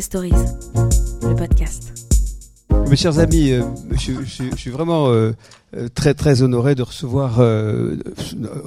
Stories, 0.00 0.32
le 1.22 1.34
podcast. 1.34 1.92
Mes 2.88 2.96
chers 2.96 3.18
amis, 3.18 3.52
euh, 3.52 3.62
je, 3.92 4.12
je- 4.24 4.50
je 4.50 4.56
suis 4.56 4.70
vraiment 4.70 5.08
euh, 5.10 5.32
euh, 5.76 5.88
très 5.94 6.14
très 6.14 6.42
honoré 6.42 6.74
de 6.74 6.82
recevoir 6.82 7.40
euh, 7.40 7.96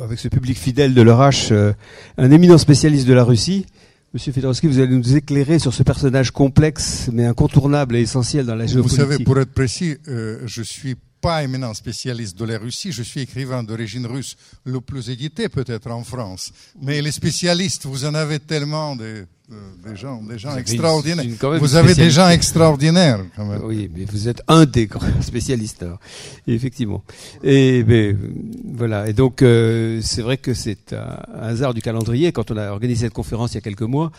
avec 0.03 0.19
ce 0.19 0.27
public 0.27 0.57
fidèle 0.57 0.93
de 0.93 1.01
l'Orache 1.01 1.49
euh, 1.51 1.73
un 2.17 2.31
éminent 2.31 2.57
spécialiste 2.57 3.07
de 3.07 3.13
la 3.13 3.24
Russie. 3.24 3.65
Monsieur 4.13 4.31
Fedorovski, 4.31 4.67
vous 4.67 4.79
allez 4.79 4.96
nous 4.96 5.15
éclairer 5.15 5.60
sur 5.60 5.74
ce 5.74 5.83
personnage 5.83 6.31
complexe 6.31 7.10
mais 7.11 7.26
incontournable 7.26 7.96
et 7.97 8.01
essentiel 8.01 8.46
dans 8.46 8.55
la 8.55 8.65
Vous 8.65 8.71
géopolitique. 8.73 8.99
savez, 9.01 9.23
pour 9.23 9.37
être 9.39 9.51
précis, 9.53 9.97
euh, 10.07 10.39
je 10.46 10.62
suis 10.62 10.96
pas 11.21 11.44
éminent 11.44 11.73
spécialiste 11.73 12.37
de 12.37 12.46
la 12.46 12.57
Russie, 12.57 12.92
je 12.92 13.03
suis 13.03 13.21
écrivain 13.21 13.63
d'origine 13.63 14.05
russe, 14.05 14.37
le 14.63 14.79
plus 14.79 15.10
édité 15.10 15.49
peut-être 15.49 15.89
en 15.92 16.03
France. 16.03 16.52
Mais 16.81 17.02
les 17.02 17.12
spécialistes, 17.12 17.85
vous 17.85 18.05
en 18.05 18.13
avez 18.13 18.39
tellement 18.39 18.95
de- 18.95 19.26
des 19.49 19.95
gens, 19.95 20.22
des 20.23 20.38
gens 20.38 20.55
extraordinaires. 20.58 21.26
Vous 21.59 21.76
avez 21.76 21.94
des 21.94 22.09
gens 22.09 22.30
extraordinaires 22.30 23.20
quand 23.35 23.45
même. 23.45 23.62
Oui, 23.63 23.90
mais 23.95 24.05
vous 24.05 24.27
êtes 24.27 24.41
un 24.48 24.66
des 24.66 24.88
grands 24.88 25.08
spécialistes, 25.21 25.84
alors. 25.84 25.99
Effectivement. 26.48 27.04
Et 27.44 27.84
ben, 27.84 28.16
euh, 28.16 28.34
voilà. 28.73 29.08
Et 29.08 29.13
donc, 29.13 29.41
euh, 29.41 29.99
c'est 30.02 30.21
vrai 30.21 30.38
que 30.38 30.54
c'est 30.54 30.94
un 30.94 31.40
hasard 31.40 31.73
du 31.73 31.81
calendrier. 31.81 32.31
Quand 32.31 32.52
on 32.52 32.58
a 32.58 32.70
organisé 32.70 33.05
cette 33.05 33.13
conférence 33.13 33.54
il 33.54 33.55
y 33.55 33.58
a 33.59 33.62
quelques 33.62 33.81
mois, 33.81 34.12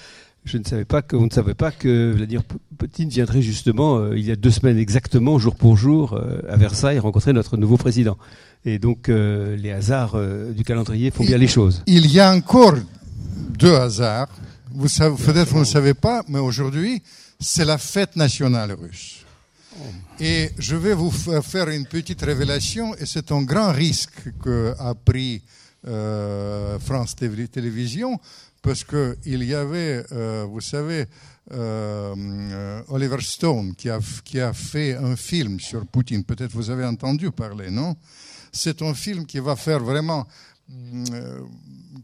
je 0.47 0.59
ne 0.59 0.65
savais 0.65 0.85
pas 0.85 1.03
que, 1.03 1.17
on 1.17 1.27
ne 1.27 1.31
savait 1.31 1.55
pas 1.55 1.73
que 1.73 2.13
Vladimir 2.13 2.43
Poutine 2.79 3.09
viendrait 3.09 3.43
justement, 3.43 3.99
euh, 3.99 4.17
il 4.17 4.25
y 4.25 4.31
a 4.31 4.37
deux 4.37 4.53
semaines 4.53 4.79
exactement, 4.79 5.39
jour 5.39 5.57
pour 5.57 5.77
jour, 5.77 6.15
euh, 6.15 6.41
à 6.49 6.57
Versailles, 6.57 7.01
rencontrer 7.01 7.33
notre 7.33 7.57
nouveau 7.57 7.77
président. 7.77 8.17
Et 8.65 8.79
donc, 8.79 9.09
euh, 9.09 9.57
les 9.57 9.73
hasards 9.73 10.15
euh, 10.15 10.53
du 10.53 10.65
calendrier 10.65 11.11
font 11.11 11.25
bien 11.25 11.39
les 11.39 11.49
choses. 11.49 11.83
Il 11.87 12.11
y 12.11 12.21
a 12.21 12.33
encore 12.33 12.75
deux 13.59 13.75
hasards. 13.75 14.29
Vous 14.79 14.89
savez, 14.89 15.17
peut-être 15.17 15.49
vous 15.49 15.61
ne 15.61 15.65
savez 15.65 15.95
pas, 15.95 16.23
mais 16.29 16.39
aujourd'hui, 16.39 17.03
c'est 17.41 17.65
la 17.65 17.79
fête 17.79 18.15
nationale 18.15 18.73
russe. 18.73 19.25
Et 20.21 20.51
je 20.59 20.77
vais 20.77 20.93
vous 20.93 21.11
fa- 21.11 21.41
faire 21.41 21.71
une 21.71 21.87
petite 21.87 22.21
révélation, 22.21 22.95
et 22.97 23.07
c'est 23.07 23.33
un 23.33 23.43
grand 23.43 23.73
risque 23.73 24.13
qu'a 24.45 24.95
pris 24.95 25.43
euh, 25.87 26.79
France 26.79 27.15
Tél- 27.17 27.49
Télévisions, 27.49 28.21
parce 28.61 28.85
qu'il 28.85 29.43
y 29.45 29.55
avait, 29.55 30.05
euh, 30.13 30.45
vous 30.47 30.61
savez, 30.61 31.07
euh, 31.53 32.15
euh, 32.15 32.83
Oliver 32.89 33.21
Stone 33.23 33.75
qui 33.77 33.89
a, 33.89 33.99
qui 34.25 34.41
a 34.41 34.53
fait 34.53 34.95
un 34.95 35.17
film 35.17 35.59
sur 35.59 35.87
Poutine. 35.87 36.23
Peut-être 36.23 36.53
vous 36.53 36.69
avez 36.69 36.85
entendu 36.85 37.31
parler, 37.31 37.71
non? 37.71 37.97
C'est 38.53 38.83
un 38.83 38.93
film 38.93 39.25
qui 39.25 39.39
va 39.39 39.57
faire 39.57 39.81
vraiment 39.81 40.27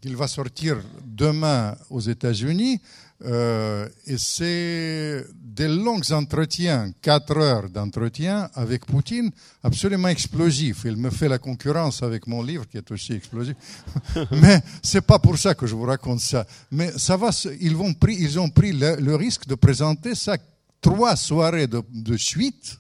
qu'il 0.03 0.17
va 0.17 0.27
sortir 0.27 0.79
demain 1.07 1.77
aux 1.89 2.01
États-Unis. 2.01 2.81
euh, 3.25 3.89
et 4.05 4.19
c'est 4.19 5.25
des 5.33 5.69
longs 5.69 6.11
entretiens, 6.11 6.91
quatre 7.01 7.37
heures 7.37 7.71
d'entretien 7.71 8.51
avec 8.55 8.85
Poutine, 8.85 9.31
absolument 9.63 10.09
explosifs. 10.09 10.83
Il 10.85 10.97
me 10.97 11.11
fait 11.11 11.29
la 11.29 11.39
concurrence 11.39 12.03
avec 12.03 12.27
mon 12.27 12.43
livre 12.43 12.67
qui 12.69 12.79
est 12.79 12.91
aussi 12.91 13.13
explosif. 13.13 13.55
Mais 14.33 14.61
c'est 14.83 15.07
pas 15.07 15.21
pour 15.21 15.39
ça 15.39 15.55
que 15.55 15.69
je 15.69 15.77
vous 15.77 15.85
raconte 15.85 16.19
ça. 16.19 16.45
Mais 16.73 16.91
ça 16.99 17.17
va, 17.17 17.31
ils, 17.61 17.77
ont 17.77 17.95
pris 18.51 18.73
le, 18.73 18.97
le 18.97 19.15
risque 19.15 19.47
de 19.47 19.55
présenter 19.55 20.17
ça 20.17 20.37
trois 20.81 21.15
soirées 21.15 21.69
de, 21.69 21.81
de 21.93 22.17
suite 22.17 22.77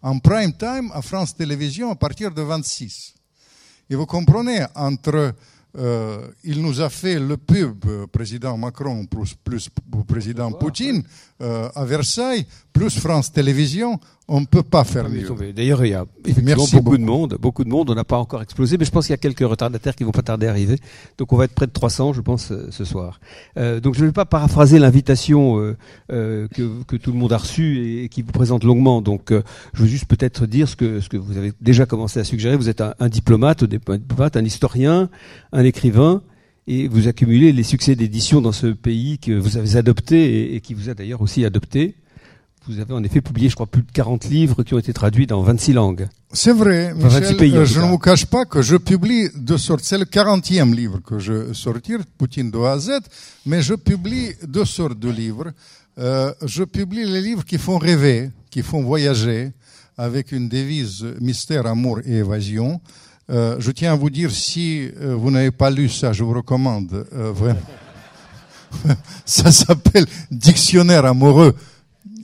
en 0.00 0.18
prime 0.20 0.54
time 0.54 0.90
à 0.94 1.02
France 1.02 1.36
Télévisions 1.36 1.90
à 1.90 1.96
partir 1.96 2.32
de 2.32 2.40
26. 2.40 3.12
Et 3.90 3.94
vous 3.94 4.06
comprenez, 4.06 4.64
entre 4.74 5.34
euh, 5.78 6.28
il 6.44 6.60
nous 6.60 6.80
a 6.82 6.90
fait 6.90 7.18
le 7.18 7.38
pub, 7.38 7.84
euh, 7.86 8.06
président 8.06 8.56
Macron 8.58 9.06
plus, 9.06 9.34
plus 9.42 9.70
président 10.06 10.52
Poutine 10.52 11.02
euh, 11.42 11.68
à 11.74 11.84
Versailles, 11.84 12.46
plus 12.72 12.98
France 12.98 13.32
Télévisions, 13.32 13.98
on 14.28 14.40
ne 14.40 14.46
peut 14.46 14.62
pas 14.62 14.84
faire 14.84 15.08
mieux. 15.10 15.28
D'ailleurs, 15.52 15.84
il 15.84 15.90
y 15.90 15.94
a 15.94 16.06
effectivement 16.24 16.56
Merci 16.56 16.76
beaucoup, 16.76 16.84
beaucoup. 16.84 16.98
de 16.98 17.04
monde, 17.04 17.36
beaucoup 17.40 17.64
de 17.64 17.68
monde. 17.68 17.90
On 17.90 17.94
n'a 17.94 18.04
pas 18.04 18.18
encore 18.18 18.40
explosé, 18.40 18.78
mais 18.78 18.84
je 18.84 18.90
pense 18.90 19.06
qu'il 19.06 19.12
y 19.12 19.14
a 19.14 19.18
quelques 19.18 19.40
retardataires 19.40 19.94
qui 19.94 20.04
vont 20.04 20.12
pas 20.12 20.22
tarder 20.22 20.46
à 20.46 20.50
arriver. 20.50 20.78
Donc, 21.18 21.32
on 21.32 21.36
va 21.36 21.44
être 21.44 21.54
près 21.54 21.66
de 21.66 21.72
300, 21.72 22.12
je 22.12 22.20
pense, 22.20 22.52
euh, 22.52 22.68
ce 22.70 22.84
soir. 22.84 23.20
Euh, 23.58 23.80
donc, 23.80 23.94
je 23.94 24.00
ne 24.00 24.06
vais 24.06 24.12
pas 24.12 24.24
paraphraser 24.24 24.78
l'invitation 24.78 25.58
euh, 25.58 25.76
euh, 26.12 26.48
que, 26.48 26.82
que 26.84 26.96
tout 26.96 27.12
le 27.12 27.18
monde 27.18 27.32
a 27.32 27.38
reçue 27.38 28.04
et, 28.04 28.08
qui 28.08 28.22
vous 28.22 28.32
présente 28.32 28.64
longuement. 28.64 29.02
Donc, 29.02 29.32
je 29.32 29.82
veux 29.82 29.88
juste 29.88 30.06
peut-être 30.06 30.46
dire 30.46 30.68
ce 30.68 30.76
que, 30.76 31.00
ce 31.00 31.08
que 31.08 31.16
vous 31.16 31.36
avez 31.36 31.52
déjà 31.60 31.84
commencé 31.84 32.20
à 32.20 32.24
suggérer. 32.24 32.56
Vous 32.56 32.68
êtes 32.68 32.80
un, 32.80 32.94
un 33.00 33.08
diplomate, 33.08 33.64
un 33.64 33.66
diplomate, 33.66 34.36
un 34.36 34.44
historien, 34.44 35.10
un 35.52 35.64
écrivain. 35.64 36.22
Et 36.66 36.86
vous 36.88 37.08
accumulez 37.08 37.52
les 37.52 37.64
succès 37.64 37.96
d'édition 37.96 38.40
dans 38.40 38.52
ce 38.52 38.68
pays 38.68 39.18
que 39.18 39.32
vous 39.32 39.56
avez 39.56 39.76
adopté 39.76 40.52
et, 40.52 40.54
et 40.56 40.60
qui 40.60 40.74
vous 40.74 40.88
a 40.88 40.94
d'ailleurs 40.94 41.20
aussi 41.20 41.44
adopté. 41.44 41.96
Vous 42.68 42.78
avez 42.78 42.94
en 42.94 43.02
effet 43.02 43.20
publié, 43.20 43.48
je 43.48 43.56
crois, 43.56 43.66
plus 43.66 43.82
de 43.82 43.90
40 43.90 44.26
livres 44.26 44.62
qui 44.62 44.72
ont 44.74 44.78
été 44.78 44.92
traduits 44.92 45.26
dans 45.26 45.42
26 45.42 45.72
langues. 45.72 46.08
C'est 46.32 46.52
vrai, 46.52 46.94
Dans 46.94 47.08
26 47.08 47.20
Michel, 47.20 47.36
pays, 47.36 47.56
euh, 47.56 47.64
je 47.64 47.80
ne 47.80 47.86
vous 47.86 47.98
cache 47.98 48.26
pas 48.26 48.44
que 48.44 48.62
je 48.62 48.76
publie 48.76 49.28
de 49.34 49.56
sortes, 49.56 49.82
c'est 49.82 49.98
le 49.98 50.04
40e 50.04 50.72
livre 50.72 51.00
que 51.00 51.18
je 51.18 51.52
sortir, 51.52 51.98
Poutine 52.16 52.52
de 52.52 52.58
A 52.58 52.72
à 52.72 52.78
Z, 52.78 52.90
mais 53.46 53.62
je 53.62 53.74
publie 53.74 54.30
deux 54.46 54.64
sortes 54.64 54.98
de 54.98 55.10
livres. 55.10 55.50
Euh, 55.98 56.32
je 56.46 56.62
publie 56.62 57.04
les 57.04 57.20
livres 57.20 57.44
qui 57.44 57.58
font 57.58 57.78
rêver, 57.78 58.30
qui 58.48 58.62
font 58.62 58.82
voyager, 58.82 59.50
avec 59.98 60.30
une 60.30 60.48
devise 60.48 61.04
mystère, 61.20 61.66
amour 61.66 61.98
et 62.06 62.18
évasion. 62.18 62.80
Euh, 63.30 63.56
je 63.58 63.70
tiens 63.70 63.92
à 63.92 63.96
vous 63.96 64.10
dire, 64.10 64.30
si 64.30 64.90
euh, 65.00 65.14
vous 65.14 65.30
n'avez 65.30 65.50
pas 65.50 65.70
lu 65.70 65.88
ça, 65.88 66.12
je 66.12 66.24
vous 66.24 66.34
recommande 66.34 67.06
euh, 67.12 67.32
vraiment. 67.32 67.60
ça 69.24 69.52
s'appelle 69.52 70.06
Dictionnaire 70.30 71.04
amoureux 71.04 71.54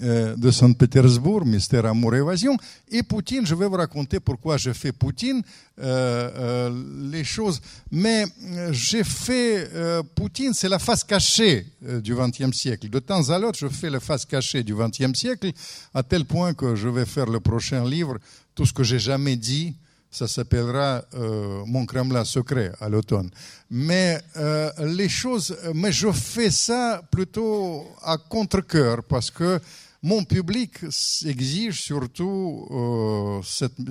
de 0.00 0.50
Saint-Pétersbourg, 0.52 1.44
Mystère 1.44 1.84
Amour 1.84 2.14
Évasion. 2.14 2.56
Et 2.88 3.02
Poutine, 3.02 3.44
je 3.44 3.54
vais 3.56 3.66
vous 3.66 3.74
raconter 3.74 4.20
pourquoi 4.20 4.56
je 4.56 4.72
fais 4.72 4.92
Poutine, 4.92 5.42
les 5.76 7.24
choses. 7.24 7.60
Mais 7.90 8.24
j'ai 8.70 9.02
fait 9.02 9.68
Poutine, 10.14 10.52
c'est 10.54 10.68
la 10.68 10.78
face 10.78 11.02
cachée 11.02 11.66
du 11.82 12.14
XXe 12.14 12.56
siècle. 12.56 12.88
De 12.88 13.00
temps 13.00 13.28
à 13.28 13.40
l'autre, 13.40 13.58
je 13.58 13.66
fais 13.66 13.90
la 13.90 13.98
face 13.98 14.24
cachée 14.24 14.62
du 14.62 14.72
XXe 14.76 15.18
siècle, 15.18 15.50
à 15.92 16.04
tel 16.04 16.24
point 16.24 16.54
que 16.54 16.76
je 16.76 16.88
vais 16.88 17.04
faire 17.04 17.26
le 17.26 17.40
prochain 17.40 17.84
livre, 17.84 18.18
tout 18.54 18.66
ce 18.66 18.72
que 18.72 18.84
j'ai 18.84 19.00
jamais 19.00 19.34
dit. 19.34 19.74
Ça 20.10 20.26
s'appellera 20.26 21.04
euh, 21.14 21.62
Mon 21.66 21.84
Kremlin 21.84 22.24
secret 22.24 22.72
à 22.80 22.88
l'automne. 22.88 23.30
Mais 23.70 24.18
euh, 24.36 24.70
les 24.78 25.08
choses, 25.08 25.56
mais 25.74 25.92
je 25.92 26.10
fais 26.12 26.50
ça 26.50 27.02
plutôt 27.10 27.86
à 28.02 28.16
contre-cœur 28.16 29.02
parce 29.04 29.30
que 29.30 29.60
mon 30.02 30.24
public 30.24 30.84
exige 31.24 31.82
surtout 31.82 32.66
euh, 32.70 33.40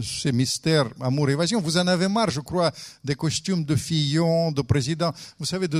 ces 0.01 0.31
mystères 0.31 0.87
amour-évasion. 1.01 1.59
Vous 1.59 1.77
en 1.77 1.87
avez 1.87 2.07
marre, 2.07 2.29
je 2.29 2.39
crois, 2.39 2.71
des 3.03 3.15
costumes 3.15 3.65
de 3.65 3.75
Fillon, 3.75 4.51
de 4.51 4.61
président. 4.61 5.11
Vous 5.37 5.45
savez, 5.45 5.67
de, 5.67 5.79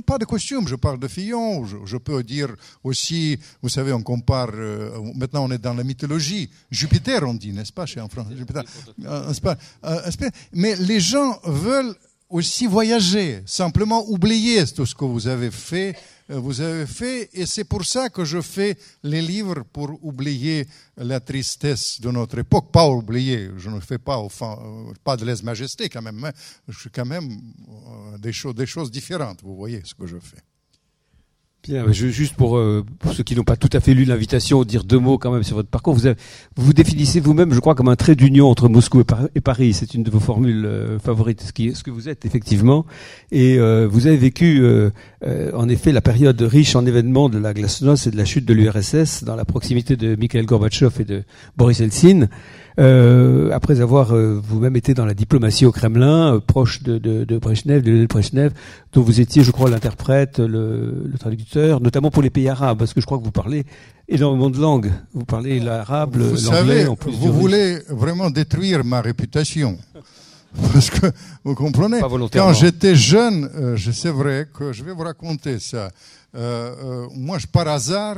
pas 0.00 0.18
de 0.18 0.24
costumes, 0.24 0.66
je 0.66 0.74
parle 0.74 0.98
de 0.98 1.06
Fillon. 1.06 1.64
Je, 1.64 1.96
peux 1.98 2.22
dire 2.22 2.54
aussi, 2.82 3.38
vous 3.62 3.68
savez, 3.68 3.92
on 3.92 4.02
compare. 4.02 4.50
euh, 4.54 4.90
maintenant, 5.14 5.44
on 5.44 5.50
est 5.52 5.58
dans 5.58 5.74
la 5.74 5.84
mythologie. 5.84 6.50
Jupiter, 6.70 7.22
on 7.22 7.34
dit, 7.34 7.52
n'est-ce 7.52 7.72
pas, 7.72 7.86
chez 7.86 8.00
en 8.00 8.08
France? 8.08 8.26
Jupiter, 8.36 8.64
Euh, 9.04 9.32
pas 9.42 9.56
Mais 10.52 10.74
les 10.76 11.00
gens 11.00 11.38
veulent 11.44 11.94
aussi 12.28 12.66
voyager, 12.66 13.42
simplement 13.46 14.04
oublier 14.08 14.66
tout 14.66 14.84
ce 14.84 14.94
que 14.94 15.04
vous 15.04 15.28
avez 15.28 15.50
fait, 15.50 15.96
vous 16.28 16.60
avez 16.60 16.86
fait, 16.86 17.30
et 17.32 17.46
c'est 17.46 17.64
pour 17.64 17.84
ça 17.84 18.10
que 18.10 18.24
je 18.24 18.40
fais 18.40 18.76
les 19.02 19.22
livres 19.22 19.62
pour 19.72 19.98
oublier 20.04 20.66
la 20.96 21.20
tristesse 21.20 22.00
de 22.00 22.10
notre 22.10 22.38
époque, 22.38 22.70
pas 22.70 22.86
oublier, 22.88 23.50
je 23.56 23.70
ne 23.70 23.80
fais 23.80 23.98
pas 23.98 24.18
euh, 24.18 24.92
pas 25.02 25.16
de 25.16 25.24
lèse-majesté 25.24 25.88
quand 25.88 26.02
même, 26.02 26.20
mais 26.20 26.32
je 26.68 26.78
fais 26.78 26.90
quand 26.90 27.06
même 27.06 27.30
euh, 28.12 28.18
des 28.18 28.66
choses 28.66 28.90
différentes, 28.90 29.42
vous 29.42 29.56
voyez 29.56 29.82
ce 29.84 29.94
que 29.94 30.06
je 30.06 30.18
fais. 30.18 30.42
Juste 31.90 32.34
pour, 32.34 32.56
euh, 32.56 32.82
pour 32.98 33.12
ceux 33.12 33.22
qui 33.22 33.34
n'ont 33.36 33.42
pas 33.44 33.56
tout 33.56 33.68
à 33.74 33.80
fait 33.80 33.92
lu 33.92 34.04
l'invitation, 34.04 34.64
dire 34.64 34.84
deux 34.84 34.98
mots 34.98 35.18
quand 35.18 35.30
même 35.30 35.42
sur 35.42 35.56
votre 35.56 35.68
parcours. 35.68 35.92
Vous 35.92 36.06
avez- 36.06 36.16
vous, 36.56 36.72
définissez 36.72 37.20
vous-même, 37.20 37.52
je 37.52 37.60
crois, 37.60 37.74
comme 37.74 37.88
un 37.88 37.96
trait 37.96 38.14
d'union 38.14 38.48
entre 38.48 38.68
Moscou 38.70 39.00
et, 39.00 39.04
Par- 39.04 39.28
et 39.34 39.40
Paris. 39.42 39.74
C'est 39.74 39.92
une 39.92 40.02
de 40.02 40.10
vos 40.10 40.20
formules 40.20 40.64
euh, 40.64 40.98
favorites, 40.98 41.42
ce, 41.42 41.82
que 41.82 41.90
vous 41.90 42.08
êtes 42.08 42.24
effectivement. 42.24 42.86
Et 43.32 43.58
euh, 43.58 43.86
vous 43.90 44.06
avez 44.06 44.16
vécu, 44.16 44.62
en 45.54 45.68
effet, 45.68 45.92
la 45.92 46.00
période 46.00 46.40
riche 46.40 46.74
en 46.74 46.86
événements 46.86 47.28
de 47.28 47.38
la 47.38 47.52
glasnost 47.52 48.06
et 48.06 48.10
de 48.10 48.16
la 48.16 48.24
chute 48.24 48.44
de 48.46 48.54
l'URSS 48.54 49.24
dans 49.24 49.36
la 49.36 49.44
proximité 49.44 49.96
de 49.96 50.14
Mikhail 50.16 50.46
Gorbatchev 50.46 51.00
et 51.00 51.04
de 51.04 51.22
Boris 51.56 51.80
Eltsine. 51.80 52.28
Euh, 52.78 53.50
après 53.52 53.80
avoir 53.80 54.14
euh, 54.14 54.40
vous-même 54.40 54.76
été 54.76 54.94
dans 54.94 55.04
la 55.04 55.14
diplomatie 55.14 55.66
au 55.66 55.72
Kremlin, 55.72 56.34
euh, 56.34 56.40
proche 56.40 56.82
de, 56.84 56.98
de, 56.98 57.24
de 57.24 57.38
Brezhnev, 57.38 57.82
de 57.82 57.90
Lionel 57.90 58.06
Brezhnev, 58.06 58.52
dont 58.92 59.02
vous 59.02 59.20
étiez, 59.20 59.42
je 59.42 59.50
crois, 59.50 59.68
l'interprète, 59.68 60.38
le, 60.38 61.02
le 61.10 61.18
traducteur, 61.18 61.80
notamment 61.80 62.10
pour 62.12 62.22
les 62.22 62.30
pays 62.30 62.48
arabes, 62.48 62.78
parce 62.78 62.94
que 62.94 63.00
je 63.00 63.06
crois 63.06 63.18
que 63.18 63.24
vous 63.24 63.32
parlez 63.32 63.64
énormément 64.08 64.48
de 64.48 64.58
langues. 64.60 64.92
Vous 65.12 65.24
parlez 65.24 65.58
l'arabe, 65.58 66.16
le- 66.16 66.24
Vous 66.28 66.44
l'anglais, 66.44 66.50
savez, 66.50 66.86
en 66.86 66.94
plus 66.94 67.10
du 67.10 67.16
vous 67.18 67.26
russe. 67.32 67.34
voulez 67.40 67.78
vraiment 67.88 68.30
détruire 68.30 68.84
ma 68.84 69.00
réputation. 69.00 69.76
Parce 70.72 70.88
que, 70.88 71.06
vous 71.44 71.54
comprenez, 71.54 72.00
Pas 72.00 72.08
volontairement. 72.08 72.48
quand 72.52 72.54
j'étais 72.58 72.94
jeune, 72.94 73.50
euh, 73.54 73.76
je- 73.76 73.90
c'est 73.90 74.08
vrai 74.10 74.46
que 74.56 74.72
je 74.72 74.82
vais 74.82 74.92
vous 74.92 75.02
raconter 75.02 75.58
ça. 75.58 75.90
Euh, 76.34 76.74
euh, 76.84 77.06
moi, 77.14 77.38
je, 77.38 77.46
par 77.46 77.68
hasard, 77.68 78.16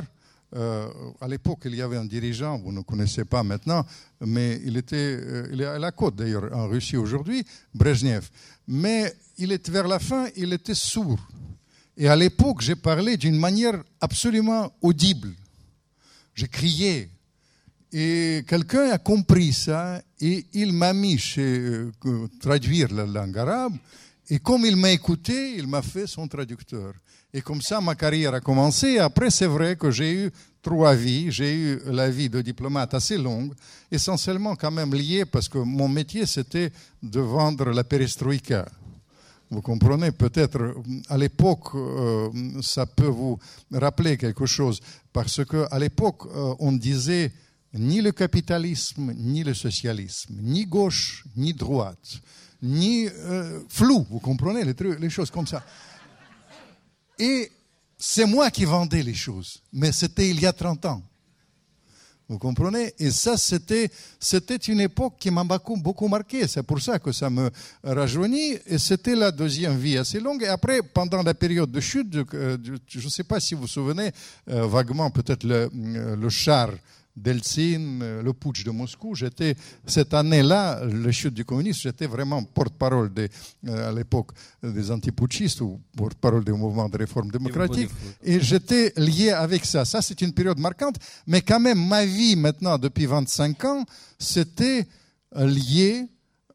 euh, 0.56 0.88
à 1.20 1.29
l'époque, 1.29 1.61
il 1.67 1.76
y 1.76 1.82
avait 1.82 1.97
un 1.97 2.05
dirigeant, 2.05 2.58
vous 2.58 2.73
ne 2.73 2.81
connaissez 2.81 3.25
pas 3.25 3.43
maintenant, 3.43 3.87
mais 4.20 4.61
il 4.64 4.76
était, 4.76 4.97
euh, 4.97 5.49
il 5.52 5.61
est 5.61 5.67
à 5.67 5.79
la 5.79 5.93
côte 5.93 6.17
d'ailleurs, 6.17 6.49
en 6.52 6.67
Russie 6.67 6.97
aujourd'hui, 6.97 7.44
Brezhnev. 7.73 8.29
Mais 8.67 9.14
il 9.38 9.52
était 9.52 9.70
vers 9.70 9.87
la 9.87 9.99
fin, 9.99 10.26
il 10.37 10.52
était 10.52 10.75
sourd. 10.75 11.20
Et 11.97 12.08
à 12.08 12.17
l'époque, 12.17 12.62
j'ai 12.62 12.76
parlé 12.76 13.17
d'une 13.17 13.38
manière 13.38 13.81
absolument 14.00 14.73
audible. 14.81 15.31
J'ai 16.35 16.49
crié. 16.49 17.11
Et 17.93 18.44
quelqu'un 18.46 18.91
a 18.91 18.99
compris 18.99 19.53
ça 19.53 20.00
et 20.20 20.46
il 20.53 20.73
m'a 20.73 20.93
mis 20.93 21.19
chez 21.19 21.58
euh, 21.58 21.93
traduire 22.41 22.93
la 22.93 23.06
langue 23.06 23.37
arabe. 23.38 23.75
Et 24.29 24.38
comme 24.38 24.64
il 24.64 24.76
m'a 24.76 24.93
écouté, 24.93 25.56
il 25.56 25.67
m'a 25.67 25.82
fait 25.82 26.06
son 26.06 26.26
traducteur. 26.29 26.94
Et 27.32 27.43
comme 27.43 27.62
ça, 27.62 27.81
ma 27.81 27.94
carrière 27.94 28.35
a 28.35 28.41
commencé. 28.41 28.99
Après, 28.99 29.31
c'est 29.31 29.47
vrai 29.47 29.77
que 29.77 29.91
j'ai 29.91 30.12
eu 30.12 30.31
trois 30.62 30.94
vies. 30.94 31.31
J'ai 31.31 31.55
eu 31.55 31.81
la 31.87 32.11
vie 32.11 32.29
de 32.29 32.41
diplomate 32.41 32.94
assez 32.94 33.17
longue, 33.17 33.53
essentiellement 33.91 34.56
quand 34.56 34.71
même 34.71 34.94
liée 34.94 35.25
parce 35.25 35.49
que 35.49 35.59
mon 35.59 35.88
métier, 35.88 36.27
c'était 36.27 36.73
de 37.03 37.21
vendre 37.21 37.71
la 37.71 37.85
perestroïka. 37.85 38.67
Vous 39.50 39.62
comprenez, 39.62 40.12
peut-être 40.12 40.77
à 41.09 41.19
l'époque, 41.19 41.75
euh, 41.75 42.29
ça 42.62 42.87
peut 42.87 43.09
vous 43.09 43.37
rappeler 43.73 44.17
quelque 44.17 44.47
chose, 44.47 44.79
parce 45.12 45.44
qu'à 45.44 45.77
l'époque, 45.79 46.23
euh, 46.27 46.55
on 46.61 46.71
disait 46.71 47.32
ni 47.75 48.00
le 48.00 48.12
capitalisme, 48.12 49.12
ni 49.17 49.43
le 49.43 49.55
socialisme, 49.55 50.37
ni 50.41 50.67
gauche, 50.67 51.25
ni 51.37 51.53
droite, 51.53 52.21
ni 52.62 53.09
euh, 53.09 53.61
flou, 53.69 54.06
vous 54.09 54.21
comprenez, 54.21 54.62
les, 54.65 55.11
choses 55.11 55.32
comme 55.32 55.49
ça. 55.49 55.65
Et 57.20 57.52
c'est 57.99 58.25
moi 58.25 58.50
qui 58.50 58.64
vendais 58.64 59.02
les 59.02 59.14
choses, 59.14 59.62
mais 59.72 59.93
c'était 59.93 60.31
il 60.31 60.40
y 60.40 60.46
a 60.46 60.52
30 60.52 60.87
ans. 60.87 61.02
Vous 62.31 62.38
comprenez? 62.38 62.94
Et 63.00 63.11
ça, 63.11 63.37
c'était, 63.37 63.90
c'était 64.20 64.56
une 64.56 64.81
époque 64.81 65.14
qui 65.19 65.32
m'a 65.32 65.43
beaucoup, 65.43 66.06
marqué. 66.06 66.46
C'est 66.46 66.62
pour 66.62 66.81
ça 66.81 67.00
que 67.00 67.11
ça 67.11 67.28
me 67.28 67.50
rajeunit. 67.82 68.56
Et 68.67 68.78
c'était 68.78 69.17
la 69.17 69.32
deuxième 69.32 69.76
vie 69.76 69.99
assez 69.99 70.20
longue. 70.20 70.44
Et 70.44 70.46
après, 70.46 70.81
pendant 70.81 71.25
la 71.25 71.34
période 71.34 71.72
de 71.72 71.81
chute, 71.81 72.06
je 72.12 73.05
ne 73.05 73.11
sais 73.11 73.25
pas 73.25 73.40
si 73.40 73.55
vous 73.55 73.62
vous 73.62 73.67
souvenez 73.67 74.12
euh, 74.49 74.64
vaguement, 74.69 75.11
peut-être 75.11 75.43
le, 75.43 75.69
euh, 75.75 76.14
le 76.14 76.28
char 76.28 76.70
d'Eltsine, 77.20 78.00
euh, 78.02 78.22
le 78.22 78.32
putsch 78.32 78.64
de 78.64 78.70
Moscou. 78.70 79.14
J'étais, 79.14 79.55
cette 79.87 80.14
année-là, 80.14 80.84
le 80.84 81.11
chute 81.11 81.34
du 81.34 81.44
communisme, 81.44 81.81
j'étais 81.82 82.06
vraiment 82.06 82.43
porte-parole 82.43 83.11
euh, 83.19 83.88
à 83.88 83.93
l'époque 83.93 84.32
des 84.62 84.90
antiputschistes 84.90 85.61
ou 85.61 85.81
porte-parole 85.96 86.44
du 86.44 86.52
mouvement 86.52 86.88
de 86.88 86.96
réforme 86.96 87.31
démocratique. 87.31 87.90
Et 88.22 88.40
j'étais 88.40 88.93
lié 88.96 89.31
avec 89.31 89.64
ça. 89.64 89.84
Ça, 89.84 90.02
c'est 90.02 90.20
une 90.22 90.32
période 90.32 90.58
marquante. 90.58 90.96
Mais 91.26 91.43
quand 91.43 91.61
même, 91.61 91.87
ma 91.87 92.05
vie 92.05 92.37
maintenant, 92.37 92.78
depuis 92.78 93.06
25 93.06 93.64
ans, 93.64 93.84
c'était 94.19 94.87
lié 95.37 96.08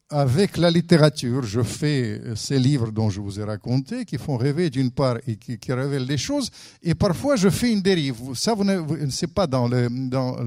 avec 0.10 0.58
la 0.58 0.70
littérature, 0.70 1.44
je 1.44 1.62
fais 1.62 2.22
ces 2.36 2.60
livres 2.60 2.92
dont 2.92 3.10
je 3.10 3.20
vous 3.20 3.40
ai 3.40 3.44
raconté, 3.44 4.06
qui 4.06 4.18
font 4.18 4.38
rêver 4.38 4.70
d'une 4.70 4.92
part 4.92 5.18
et 5.28 5.36
qui, 5.36 5.74
révèlent 5.74 6.06
des 6.06 6.18
choses, 6.18 6.52
et 6.84 6.94
parfois 6.94 7.36
je 7.36 7.50
fais 7.50 7.72
une 7.72 7.82
dérive. 7.82 8.16
Ça, 8.36 8.54
vous 8.54 8.64
ne, 8.64 9.10
c'est 9.10 9.34
pas 9.34 9.48
dans 9.48 9.68
le, 9.68 9.90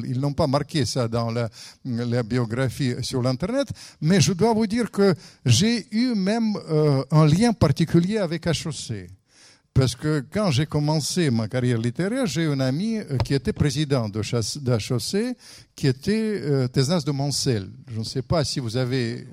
ils 0.07 0.21
n'ont 0.21 0.33
pas 0.33 0.47
marqué 0.47 0.85
ça 0.85 1.09
dans 1.09 1.31
la, 1.31 1.49
biographie 2.23 2.95
sur 3.03 3.21
l'internet, 3.21 3.69
mais 4.01 4.21
je 4.21 4.33
dois 4.33 4.55
vous 4.55 4.67
dire 4.67 4.91
que 4.91 5.15
j'ai 5.45 5.87
eu 5.91 6.15
même 6.15 6.57
euh, 6.71 7.03
un 7.11 7.27
lien 7.27 7.53
particulier 7.53 8.19
avec 8.19 8.47
HOC. 8.47 9.09
Parce 9.75 9.95
que 9.95 10.25
quand 10.33 10.51
j'ai 10.51 10.67
commencé 10.67 11.31
ma 11.31 11.47
carrière 11.47 11.79
littéraire, 11.79 12.27
j'ai 12.27 12.47
un 12.47 12.59
ami 12.59 12.99
euh, 12.99 13.17
qui 13.19 13.33
était 13.35 13.53
président 13.53 14.09
de 14.09 14.21
d'HOC, 14.21 15.37
qui 15.77 15.87
était 15.87 16.41
euh, 16.43 16.67
de 16.69 17.11
Moncel. 17.13 17.71
Je 17.87 18.01
ne 18.01 18.05
sais 18.05 18.23
pas 18.23 18.45
si 18.45 18.59
vous 18.61 18.77
avez... 18.77 19.27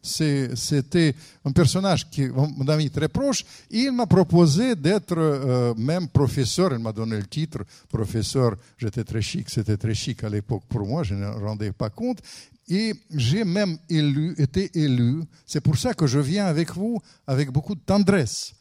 C'était 0.00 1.14
un 1.44 1.50
personnage 1.50 2.08
qui, 2.08 2.28
mon 2.28 2.68
ami 2.68 2.88
très 2.88 3.08
proche. 3.08 3.44
Il 3.68 3.90
m'a 3.90 4.06
proposé 4.06 4.76
d'être 4.76 5.18
euh, 5.18 5.74
même 5.76 6.06
professeur. 6.08 6.72
Il 6.72 6.78
m'a 6.78 6.92
donné 6.92 7.16
le 7.16 7.26
titre 7.26 7.64
professeur. 7.88 8.54
J'étais 8.78 9.02
très 9.02 9.20
chic. 9.20 9.50
C'était 9.50 9.76
très 9.76 9.94
chic 9.94 10.22
à 10.22 10.28
l'époque 10.28 10.62
pour 10.68 10.86
moi. 10.86 11.02
Je 11.02 11.14
ne 11.14 11.26
rendais 11.26 11.72
pas 11.72 11.90
compte. 11.90 12.20
Et 12.68 12.94
j'ai 13.12 13.44
même 13.44 13.76
été 13.88 14.70
élu. 14.78 15.24
C'est 15.44 15.60
pour 15.60 15.76
ça 15.76 15.92
que 15.92 16.06
je 16.06 16.20
viens 16.20 16.46
avec 16.46 16.72
vous 16.72 17.00
avec 17.26 17.50
beaucoup 17.50 17.74
de 17.74 17.80
tendresse 17.80 18.54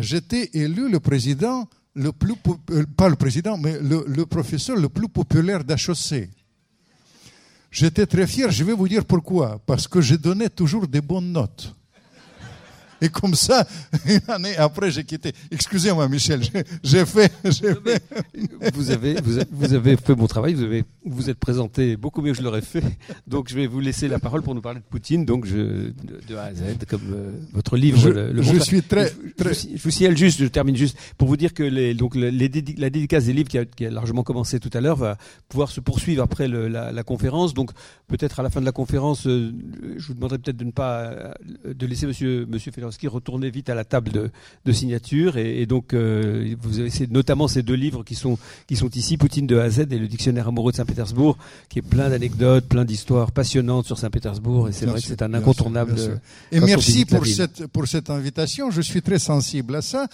j'étais 0.00 0.50
élu 0.54 0.90
le 0.90 1.00
président, 1.00 1.68
euh, 1.96 2.12
pas 2.96 3.08
le 3.08 3.16
président, 3.16 3.56
mais 3.58 3.78
le, 3.80 4.04
le 4.06 4.26
professeur 4.26 4.76
le 4.76 4.88
plus 4.88 5.08
populaire 5.08 5.64
d'HEC. 5.64 6.30
J'étais 7.70 8.06
très 8.06 8.26
fier, 8.26 8.50
je 8.50 8.64
vais 8.64 8.74
vous 8.74 8.86
dire 8.88 9.04
pourquoi. 9.04 9.58
Parce 9.64 9.88
que 9.88 10.00
je 10.00 10.14
donnais 10.14 10.50
toujours 10.50 10.86
des 10.86 11.00
bonnes 11.00 11.32
notes. 11.32 11.74
Et 13.02 13.08
comme 13.08 13.34
ça, 13.34 13.66
une 14.06 14.20
année 14.28 14.56
après, 14.56 14.92
j'ai 14.92 15.02
quitté. 15.02 15.32
Excusez-moi, 15.50 16.08
Michel, 16.08 16.40
j'ai 16.84 17.04
fait, 17.04 17.32
fait. 17.42 18.02
Vous 18.72 18.90
avez, 18.92 19.16
vous 19.50 19.74
avez 19.74 19.96
fait 19.96 20.14
mon 20.14 20.28
travail, 20.28 20.54
vous 20.54 20.62
avez, 20.62 20.84
vous 21.04 21.28
êtes 21.28 21.38
présenté 21.38 21.96
beaucoup 21.96 22.22
mieux 22.22 22.30
que 22.30 22.38
je 22.38 22.42
l'aurais 22.42 22.62
fait. 22.62 22.84
Donc, 23.26 23.48
je 23.48 23.56
vais 23.56 23.66
vous 23.66 23.80
laisser 23.80 24.06
la 24.06 24.20
parole 24.20 24.42
pour 24.42 24.54
nous 24.54 24.60
parler 24.60 24.78
de 24.78 24.84
Poutine. 24.84 25.24
Donc, 25.24 25.46
je, 25.46 25.90
de, 26.28 26.36
A 26.36 26.44
à 26.44 26.54
Z, 26.54 26.62
comme 26.88 27.00
euh, 27.12 27.32
votre 27.52 27.76
livre. 27.76 27.98
Je, 27.98 28.08
le, 28.08 28.40
je 28.40 28.58
suis 28.58 28.82
très, 28.82 29.10
très... 29.36 29.52
Je, 29.52 29.82
vous 29.82 29.90
signale 29.90 30.16
juste, 30.16 30.38
je 30.40 30.46
termine 30.46 30.76
juste 30.76 30.96
pour 31.18 31.26
vous 31.26 31.36
dire 31.36 31.54
que 31.54 31.64
les, 31.64 31.94
donc 31.94 32.14
les, 32.14 32.30
la 32.30 32.90
dédicace 32.90 33.24
des 33.24 33.32
livres 33.32 33.48
qui 33.48 33.58
a, 33.58 33.64
qui 33.64 33.84
a, 33.84 33.90
largement 33.90 34.22
commencé 34.22 34.60
tout 34.60 34.70
à 34.74 34.80
l'heure 34.80 34.96
va 34.96 35.16
pouvoir 35.48 35.72
se 35.72 35.80
poursuivre 35.80 36.22
après 36.22 36.46
le, 36.46 36.68
la, 36.68 36.92
la, 36.92 37.02
conférence. 37.02 37.52
Donc, 37.52 37.72
peut-être 38.06 38.38
à 38.38 38.44
la 38.44 38.50
fin 38.50 38.60
de 38.60 38.66
la 38.66 38.72
conférence, 38.72 39.26
euh, 39.26 39.52
je 39.96 40.06
vous 40.06 40.14
demanderai 40.14 40.38
peut-être 40.38 40.56
de 40.56 40.64
ne 40.64 40.70
pas, 40.70 41.02
euh, 41.02 41.34
de 41.64 41.86
laisser 41.86 42.06
Monsieur, 42.06 42.46
Monsieur 42.46 42.70
qui 42.98 43.08
retournez 43.08 43.50
vite 43.50 43.70
à 43.70 43.74
la 43.74 43.84
table 43.84 44.10
de, 44.10 44.30
de 44.64 44.72
signature. 44.72 45.36
Et, 45.36 45.66
donc, 45.66 45.94
euh, 45.94 46.54
vous 46.60 46.80
avez 46.80 46.90
notamment 47.10 47.48
ces 47.48 47.62
deux 47.62 47.74
livres 47.74 48.04
qui 48.04 48.14
sont, 48.14 48.38
qui 48.66 48.76
sont 48.76 48.90
ici, 48.90 49.16
Poutine 49.16 49.46
de 49.46 49.58
A 49.58 49.64
à 49.64 49.70
Z 49.70 49.80
et 49.90 49.98
le 49.98 50.08
Dictionnaire 50.08 50.48
amoureux 50.48 50.72
de 50.72 50.76
Saint-Pétersbourg, 50.76 51.36
qui 51.68 51.78
est 51.78 51.82
plein 51.82 52.08
d'anecdotes, 52.10 52.66
plein 52.66 52.84
d'histoires 52.84 53.32
passionnantes 53.32 53.86
sur 53.86 53.98
Saint-Pétersbourg. 53.98 54.68
Et 54.68 54.72
c'est 54.72 54.86
vrai 54.86 55.00
que 55.00 55.06
c'est 55.06 55.22
un 55.22 55.34
incontournable. 55.34 55.94
et 56.50 56.60
merci 56.60 57.04
pour 57.04 57.26
cette, 57.26 57.66
pour 57.68 57.86
cette 57.86 58.10
invitation. 58.10 58.70
Je 58.70 58.80
suis 58.80 59.02
très 59.02 59.18
sensible 59.18 59.76
à 59.76 59.82
ça. 59.82 60.06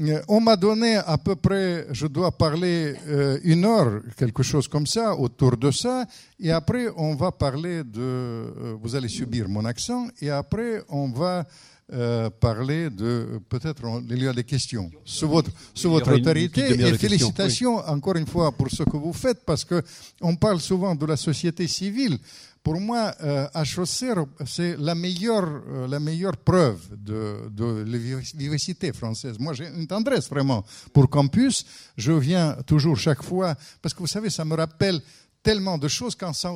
Euh, 0.00 0.20
on 0.28 0.40
m'a 0.40 0.56
donné 0.56 0.96
à 0.96 1.18
peu 1.18 1.36
près, 1.36 1.86
je 1.92 2.06
dois 2.06 2.30
parler 2.30 2.94
euh, 3.08 3.38
une 3.44 3.64
heure, 3.64 4.00
quelque 4.16 4.42
chose 4.42 4.68
comme 4.68 4.86
ça, 4.86 5.14
autour 5.14 5.56
de 5.56 5.70
ça. 5.70 6.06
Et 6.40 6.50
après, 6.50 6.86
on 6.96 7.14
va 7.14 7.30
parler 7.30 7.84
de, 7.84 8.74
vous 8.80 8.96
allez 8.96 9.08
subir 9.08 9.48
mon 9.48 9.64
accent, 9.64 10.08
et 10.20 10.30
après, 10.30 10.82
on 10.88 11.08
va 11.08 11.46
euh, 11.92 12.30
parler 12.30 12.90
de 12.90 13.40
peut-être 13.48 13.82
il 14.08 14.22
y 14.22 14.28
a 14.28 14.32
des 14.32 14.44
questions 14.44 14.90
sous 15.04 15.28
votre 15.28 15.50
sous 15.74 15.90
votre 15.90 16.14
autorité 16.14 16.60
et 16.70 16.94
félicitations 16.94 17.76
encore 17.78 18.16
une 18.16 18.26
fois 18.26 18.52
pour 18.52 18.70
ce 18.70 18.82
que 18.84 18.96
vous 18.96 19.12
faites 19.12 19.44
parce 19.44 19.64
que 19.64 19.82
on 20.20 20.36
parle 20.36 20.60
souvent 20.60 20.94
de 20.94 21.04
la 21.06 21.16
société 21.16 21.66
civile. 21.66 22.18
Pour 22.62 22.80
moi, 22.80 23.12
euh, 23.24 23.48
HOC, 23.56 24.28
c'est 24.46 24.76
la 24.78 24.94
meilleure, 24.94 25.62
euh, 25.68 25.88
la 25.88 25.98
meilleure 25.98 26.36
preuve 26.36 26.78
de, 26.96 27.48
de 27.50 27.84
la 27.84 27.98
vivacité 27.98 28.92
française. 28.92 29.36
Moi, 29.40 29.52
j'ai 29.52 29.66
une 29.66 29.88
tendresse 29.88 30.28
vraiment 30.30 30.64
pour 30.92 31.10
Campus. 31.10 31.66
Je 31.96 32.12
viens 32.12 32.56
toujours 32.64 32.96
chaque 32.96 33.24
fois, 33.24 33.56
parce 33.82 33.92
que 33.92 33.98
vous 33.98 34.06
savez, 34.06 34.30
ça 34.30 34.44
me 34.44 34.54
rappelle 34.54 35.00
tellement 35.42 35.76
de 35.76 35.88
choses 35.88 36.14
quand 36.14 36.32
ça, 36.32 36.52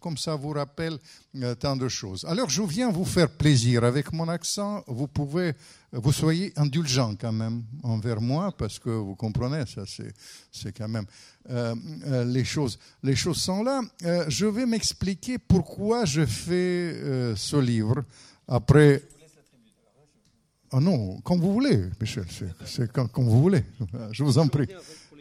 comme 0.00 0.16
ça 0.16 0.36
vous 0.36 0.50
rappelle 0.50 0.98
euh, 1.36 1.54
tant 1.54 1.76
de 1.76 1.88
choses. 1.88 2.24
Alors 2.24 2.48
je 2.48 2.62
viens 2.62 2.90
vous 2.90 3.04
faire 3.04 3.28
plaisir 3.28 3.84
avec 3.84 4.12
mon 4.12 4.28
accent. 4.28 4.84
Vous 4.86 5.08
pouvez, 5.08 5.52
vous 5.92 6.12
soyez 6.12 6.52
indulgent 6.56 7.16
quand 7.16 7.32
même 7.32 7.64
envers 7.82 8.20
moi 8.20 8.52
parce 8.56 8.78
que 8.78 8.90
vous 8.90 9.16
comprenez 9.16 9.64
ça, 9.66 9.82
c'est 10.52 10.72
quand 10.76 10.88
même 10.88 11.06
euh, 11.50 11.74
euh, 12.06 12.24
les 12.24 12.44
choses. 12.44 12.78
Les 13.02 13.16
choses 13.16 13.38
sont 13.38 13.62
là. 13.62 13.82
je 14.28 14.46
vais 14.46 14.66
m'expliquer 14.66 15.38
pourquoi 15.38 16.04
je 16.04 16.24
fais 16.24 17.34
ce 17.36 17.56
livre 17.56 18.04
après. 18.46 19.02
Ah 20.70 20.80
non, 20.80 21.18
comme 21.22 21.40
vous 21.40 21.54
voulez, 21.54 21.84
Michel, 21.98 22.26
c'est 22.66 22.92
comme, 22.92 23.08
vous 23.14 23.40
voulez. 23.40 23.64
Je 24.12 24.22
vous 24.22 24.36
en 24.36 24.48
prie. 24.48 24.68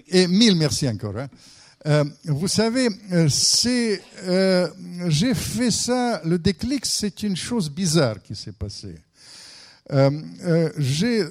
Et 0.10 0.27
mille 0.27 0.57
merci 0.57 0.88
encore. 0.89 1.17
Hein. 1.17 1.29
Euh, 1.88 2.03
vous 2.25 2.50
savez, 2.50 2.89
euh, 3.13 3.29
euh, 4.27 4.67
j'ai 5.08 5.34
fait 5.34 5.72
ça, 5.72 6.22
le 6.25 6.38
déclic, 6.38 6.86
c'est 6.86 7.24
une 7.24 7.38
chose 7.38 7.70
bizarre 7.70 8.22
qui 8.22 8.36
s'est 8.36 8.51
passée. 8.51 8.96
j'ai, 10.77 11.24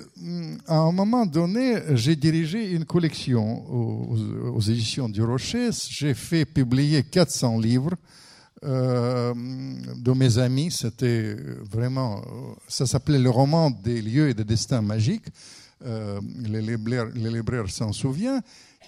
à 0.67 0.77
un 0.77 0.93
moment 0.93 1.27
donné, 1.27 1.83
j'ai 1.95 2.17
dirigé 2.17 2.71
une 2.71 2.87
collection 2.87 3.71
aux, 3.71 4.61
éditions 4.61 5.11
du 5.11 5.23
Rocher. 5.23 5.69
J'ai 5.91 6.15
fait 6.15 6.47
publier 6.47 7.03
400 7.03 7.59
livres 7.59 7.93
de 8.63 10.13
mes 10.15 10.39
amis. 10.39 10.71
C'était 10.71 11.37
vraiment, 11.71 12.23
ça 12.67 12.87
s'appelait 12.87 13.19
le 13.19 13.29
roman 13.29 13.71
des 13.71 14.01
lieux 14.01 14.31
et 14.31 14.35
des 14.35 14.45
destins 14.45 14.81
magiques. 14.81 15.27
euh, 15.85 16.21
les 16.49 17.31
libraires, 17.31 17.69
s'en 17.69 17.93
souviennent. 17.93 18.41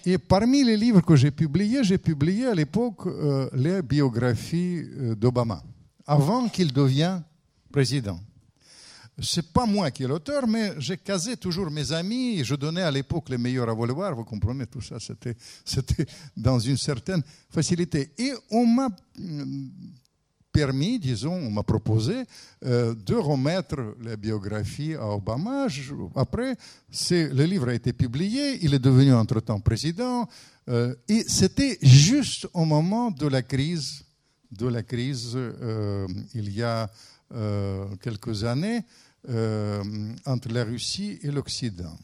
Et 0.05 0.17
parmi 0.17 0.63
les 0.63 0.77
livres 0.77 1.01
que 1.01 1.15
j'ai 1.15 1.31
publiés, 1.31 1.83
j'ai 1.83 1.97
publié 1.97 2.47
à 2.47 2.55
l'époque 2.55 3.05
euh, 3.07 3.49
les 3.53 3.81
biographies 3.81 4.83
euh, 4.97 5.15
d'Obama, 5.15 5.61
avant 6.05 6.47
qu'il 6.47 6.71
devienne 6.71 7.23
président. 7.71 8.19
C'est 9.21 9.51
pas 9.51 9.65
moi 9.65 9.91
qui 9.91 10.03
est 10.03 10.07
l'auteur, 10.07 10.47
mais 10.47 10.73
j'ai 10.79 10.97
casé 10.97 11.35
toujours 11.35 11.69
mes 11.69 11.91
amis. 11.91 12.43
Je 12.43 12.55
donnais 12.55 12.83
à 12.83 12.91
l'époque 12.91 13.29
les 13.29 13.37
meilleurs 13.37 13.69
à 13.69 13.73
vouloir. 13.73 14.15
Vous 14.15 14.23
comprenez, 14.23 14.65
tout 14.65 14.81
ça, 14.81 14.97
c'était, 14.99 15.35
c'était 15.65 16.05
dans 16.37 16.59
une 16.59 16.77
certaine 16.77 17.21
facilité. 17.49 18.11
Et 18.17 18.31
on 18.49 18.65
m'a 18.65 18.89
permis, 20.51 20.99
disons, 20.99 21.33
on 21.33 21.51
m'a 21.51 21.63
proposé 21.63 22.23
euh, 22.65 22.95
de 22.95 23.15
remettre 23.15 23.95
la 24.01 24.15
biographie 24.15 24.95
à 24.95 25.07
Obama. 25.07 25.67
Après, 26.15 26.55
le 27.11 27.43
livre 27.45 27.69
a 27.69 27.73
été 27.73 27.93
publié, 27.93 28.63
il 28.63 28.73
est 28.73 28.79
devenu 28.79 29.13
entre-temps 29.13 29.59
président, 29.59 30.27
euh, 30.69 30.95
et 31.07 31.23
c'était 31.27 31.77
juste 31.81 32.47
au 32.53 32.65
moment 32.65 33.11
de 33.11 33.27
la 33.27 33.41
crise, 33.41 34.03
de 34.51 34.67
la 34.67 34.83
crise 34.83 35.33
euh, 35.35 36.07
il 36.33 36.53
y 36.53 36.63
a 36.63 36.89
quelques 38.01 38.43
années, 38.43 38.81
entre 40.25 40.49
la 40.51 40.63
Russie 40.63 41.19
et 41.21 41.29
l'Occident. 41.29 41.95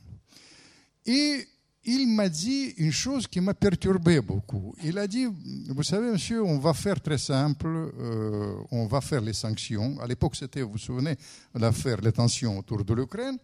Et 1.08 1.48
il 1.86 2.08
m'a 2.08 2.30
dit 2.30 2.74
une 2.77 2.92
chose 2.92 3.27
qui 3.27 3.39
m'a 3.39 3.54
perturbé 3.54 4.20
beaucoup. 4.20 4.75
Il 4.84 4.98
a 4.98 5.08
dit, 5.08 5.27
vous 5.70 5.84
savez, 5.84 6.12
monsieur, 6.12 6.44
on 6.44 6.58
va 6.58 6.74
faire 6.74 7.00
très 7.00 7.18
simple, 7.18 7.68
euh, 7.68 8.56
on 8.72 8.88
va 8.88 9.01
faire 9.01 9.22
les 9.22 9.34
sanctions. 9.34 10.00
À 10.00 10.08
l'époque, 10.08 10.36
c'était, 10.36 10.62
vous 10.62 10.74
vous 10.74 10.77
souvenez, 10.77 11.15
l'affaire, 11.54 12.01
les 12.01 12.12
tensions 12.12 12.58
autour 12.58 12.84
de 12.84 12.94
l'Ukraine. 12.94 13.38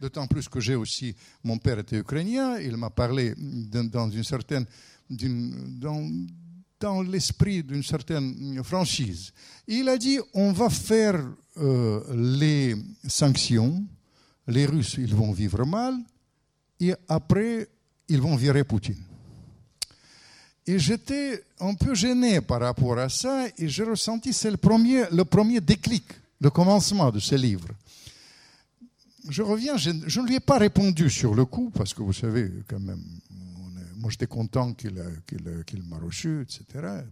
D'autant 0.00 0.26
plus 0.26 0.48
que 0.48 0.58
j'ai 0.58 0.74
aussi, 0.74 1.14
mon 1.44 1.58
père 1.58 1.78
était 1.78 1.98
ukrainien, 1.98 2.58
il 2.58 2.76
m'a 2.76 2.90
parlé 2.90 3.34
dans 3.36 4.10
une 4.10 4.24
certaine, 4.24 4.66
dans, 5.08 6.10
dans 6.80 7.02
l'esprit 7.02 7.62
d'une 7.62 7.84
certaine 7.84 8.64
franchise. 8.64 9.32
Il 9.68 9.88
a 9.88 9.96
dit, 9.96 10.18
on 10.34 10.50
va 10.52 10.70
faire 10.70 11.24
euh, 11.58 12.02
les 12.14 12.74
sanctions, 13.06 13.84
les 14.48 14.66
Russes, 14.66 14.96
ils 14.98 15.14
vont 15.14 15.30
vivre 15.30 15.64
mal, 15.64 15.94
et 16.80 16.94
après, 17.06 17.68
ils 18.08 18.20
vont 18.20 18.36
virer 18.36 18.64
Poutine. 18.64 19.02
Et 20.66 20.78
j'étais 20.78 21.42
un 21.58 21.74
peu 21.74 21.94
gêné 21.94 22.40
par 22.40 22.60
rapport 22.60 22.98
à 22.98 23.08
ça, 23.08 23.46
et 23.58 23.68
j'ai 23.68 23.82
ressenti, 23.82 24.32
c'est 24.32 24.50
le 24.50 24.56
premier, 24.56 25.04
le 25.10 25.24
premier 25.24 25.60
déclic, 25.60 26.04
le 26.40 26.50
commencement 26.50 27.10
de 27.10 27.18
ce 27.18 27.34
livre. 27.34 27.68
Je 29.28 29.42
reviens, 29.42 29.76
je, 29.76 29.90
ne 29.90 30.26
lui 30.26 30.36
ai 30.36 30.40
pas 30.40 30.58
répondu 30.58 31.10
sur 31.10 31.34
le 31.34 31.44
coup, 31.44 31.70
parce 31.74 31.94
que 31.94 32.02
vous 32.02 32.12
savez, 32.12 32.52
quand 32.68 32.80
même, 32.80 33.02
moi 33.96 34.10
j'étais 34.10 34.26
content 34.26 34.72
qu'il 34.74 34.92
m'a 35.88 35.98
reçu, 35.98 36.42
etc. 36.42 37.02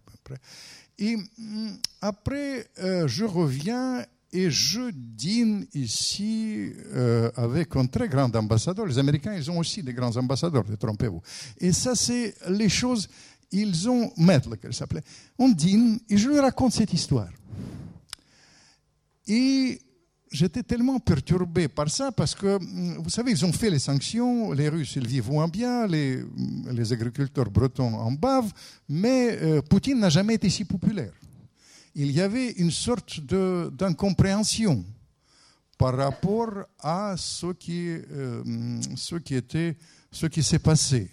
Et 0.98 1.16
mm, 1.16 1.70
après, 2.02 2.68
euh, 2.78 3.08
je 3.08 3.24
reviens 3.24 4.04
et 4.32 4.50
je 4.50 4.90
dîne 4.92 5.66
ici 5.74 6.72
euh, 6.94 7.30
avec 7.36 7.74
un 7.76 7.86
très 7.86 8.08
grand 8.08 8.34
ambassadeur. 8.34 8.86
Les 8.86 8.98
Américains, 8.98 9.34
ils 9.34 9.50
ont 9.50 9.58
aussi 9.58 9.82
des 9.82 9.92
grands 9.92 10.16
ambassadeurs, 10.16 10.64
détrompez-vous. 10.64 11.20
Et 11.58 11.72
ça, 11.72 11.94
c'est 11.94 12.34
les 12.48 12.68
choses, 12.68 13.08
ils 13.50 13.88
ont, 13.88 14.12
Maître, 14.16 14.54
qu'elle 14.56 14.74
s'appelait. 14.74 15.02
On 15.38 15.48
dîne 15.48 15.98
et 16.08 16.16
je 16.16 16.28
lui 16.28 16.38
raconte 16.38 16.72
cette 16.72 16.92
histoire. 16.92 17.30
Et 19.26 19.80
j'étais 20.30 20.62
tellement 20.62 21.00
perturbé 21.00 21.66
par 21.66 21.90
ça 21.90 22.12
parce 22.12 22.34
que, 22.34 22.58
vous 23.00 23.10
savez, 23.10 23.32
ils 23.32 23.44
ont 23.44 23.52
fait 23.52 23.70
les 23.70 23.80
sanctions, 23.80 24.52
les 24.52 24.68
Russes, 24.68 24.94
ils 24.94 25.06
vivent 25.06 25.30
moins 25.30 25.48
bien, 25.48 25.88
les, 25.88 26.22
les 26.70 26.92
agriculteurs 26.92 27.50
bretons 27.50 27.94
en 27.94 28.12
bavent, 28.12 28.52
mais 28.88 29.38
euh, 29.42 29.62
Poutine 29.62 29.98
n'a 29.98 30.08
jamais 30.08 30.34
été 30.34 30.48
si 30.48 30.64
populaire 30.64 31.12
il 31.94 32.12
y 32.12 32.20
avait 32.20 32.52
une 32.52 32.70
sorte 32.70 33.20
d'incompréhension 33.20 34.84
par 35.78 35.96
rapport 35.96 36.52
à 36.78 37.14
ce 37.16 37.52
qui, 37.52 37.88
euh, 37.88 38.42
ce 38.96 39.16
qui 39.16 39.34
était, 39.34 39.76
ce 40.12 40.26
qui 40.26 40.42
s'est 40.42 40.58
passé. 40.58 41.10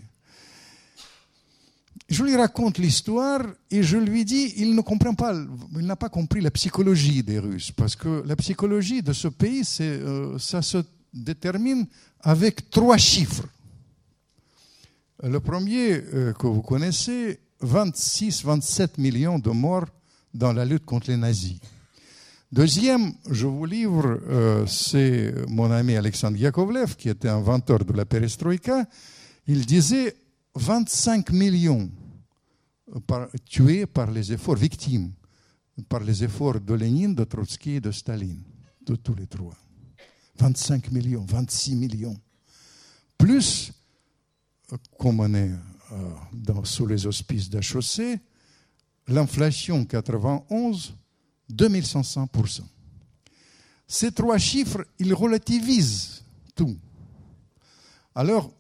Je 2.10 2.24
lui 2.24 2.36
raconte 2.36 2.78
l'histoire 2.78 3.46
et 3.72 3.84
je 3.84 3.98
lui 3.98 4.24
dis, 4.24 4.54
il 4.58 4.76
ne 4.76 4.82
comprend 4.82 5.14
pas, 5.14 5.34
il 5.74 5.86
n'a 5.86 5.96
pas 5.96 6.10
compris 6.10 6.42
la 6.42 6.52
psychologie 6.52 7.24
des 7.24 7.40
Russes, 7.40 7.72
parce 7.72 7.96
que 7.96 8.24
la 8.26 8.36
psychologie 8.36 9.02
de 9.02 9.14
ce 9.14 9.28
pays, 9.28 9.64
euh, 9.82 10.38
ça 10.38 10.62
se 10.62 10.78
détermine 11.14 11.86
avec 12.22 12.70
trois 12.70 12.98
chiffres. 12.98 13.48
Le 15.24 15.40
premier 15.40 15.94
euh, 15.94 16.34
que 16.34 16.46
vous 16.46 16.62
connaissez, 16.62 17.40
26-27 17.64 19.00
millions 19.02 19.40
de 19.40 19.50
morts 19.50 19.88
dans 20.38 20.54
la 20.54 20.66
lutte 20.66 20.86
contre 20.86 21.10
les 21.10 21.18
nazis. 21.18 21.60
Deuxième, 22.52 23.14
je 23.30 23.48
vous 23.48 23.66
livre, 23.66 24.22
euh, 24.30 24.66
c'est 24.68 25.34
mon 25.50 25.70
ami 25.72 25.96
Alexandre 25.96 26.38
Yakovlev, 26.38 26.96
qui 26.96 27.10
était 27.10 27.28
inventeur 27.28 27.84
de 27.84 27.92
la 27.92 28.06
perestroïka. 28.06 28.86
Il 29.48 29.66
disait 29.66 30.16
25 30.56 31.32
millions 31.32 31.90
tués 33.50 33.86
par 33.86 34.12
les 34.12 34.32
efforts, 34.32 34.56
victimes, 34.56 35.12
par 35.90 36.02
les 36.02 36.24
efforts 36.24 36.62
de 36.62 36.74
Lénine, 36.74 37.16
de 37.16 37.24
Trotsky 37.24 37.72
et 37.72 37.82
de 37.82 37.92
Staline, 37.92 38.44
de 38.86 38.96
tous 38.96 39.16
les 39.16 39.28
trois. 39.28 39.56
25 40.40 40.92
millions, 40.92 41.26
26 41.28 41.76
millions. 41.76 42.18
Plus, 43.18 43.74
comme 44.98 45.20
on 45.20 45.34
est 45.34 45.52
euh, 45.92 46.64
sous 46.64 46.86
les 46.86 47.06
auspices 47.08 47.50
d'HOC, 47.50 48.20
l'inflation 49.08 49.86
91, 49.86 50.94
2500%. 51.52 52.62
Ces 53.88 54.12
trois 54.12 54.38
chiffres, 54.38 54.86
ils 55.00 55.14
relativisent 55.14 56.24
tout. 56.56 56.78
Alors, 58.14 58.52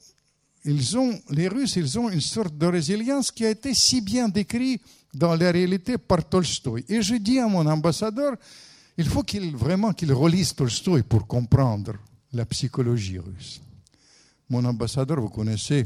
ils 0.63 0.97
ont, 0.97 1.19
les 1.29 1.47
Russes, 1.47 1.75
ils 1.75 1.97
ont 1.99 2.09
une 2.09 2.21
sorte 2.21 2.57
de 2.57 2.65
résilience 2.65 3.31
qui 3.31 3.45
a 3.45 3.49
été 3.49 3.73
si 3.73 4.01
bien 4.01 4.29
décrite 4.29 4.81
dans 5.13 5.35
la 5.35 5.51
réalité 5.51 5.97
par 5.97 6.27
Tolstoï. 6.27 6.85
Et 6.87 7.01
je 7.01 7.15
dis 7.15 7.39
à 7.39 7.47
mon 7.47 7.65
ambassadeur, 7.65 8.35
il 8.97 9.05
faut 9.05 9.23
qu'il 9.23 9.55
vraiment 9.55 9.93
qu'il 9.93 10.13
relise 10.13 10.53
Tolstoï 10.53 11.03
pour 11.03 11.27
comprendre 11.27 11.93
la 12.33 12.45
psychologie 12.45 13.19
russe. 13.19 13.61
Mon 14.49 14.63
ambassadeur, 14.65 15.19
vous 15.19 15.29
connaissez 15.29 15.85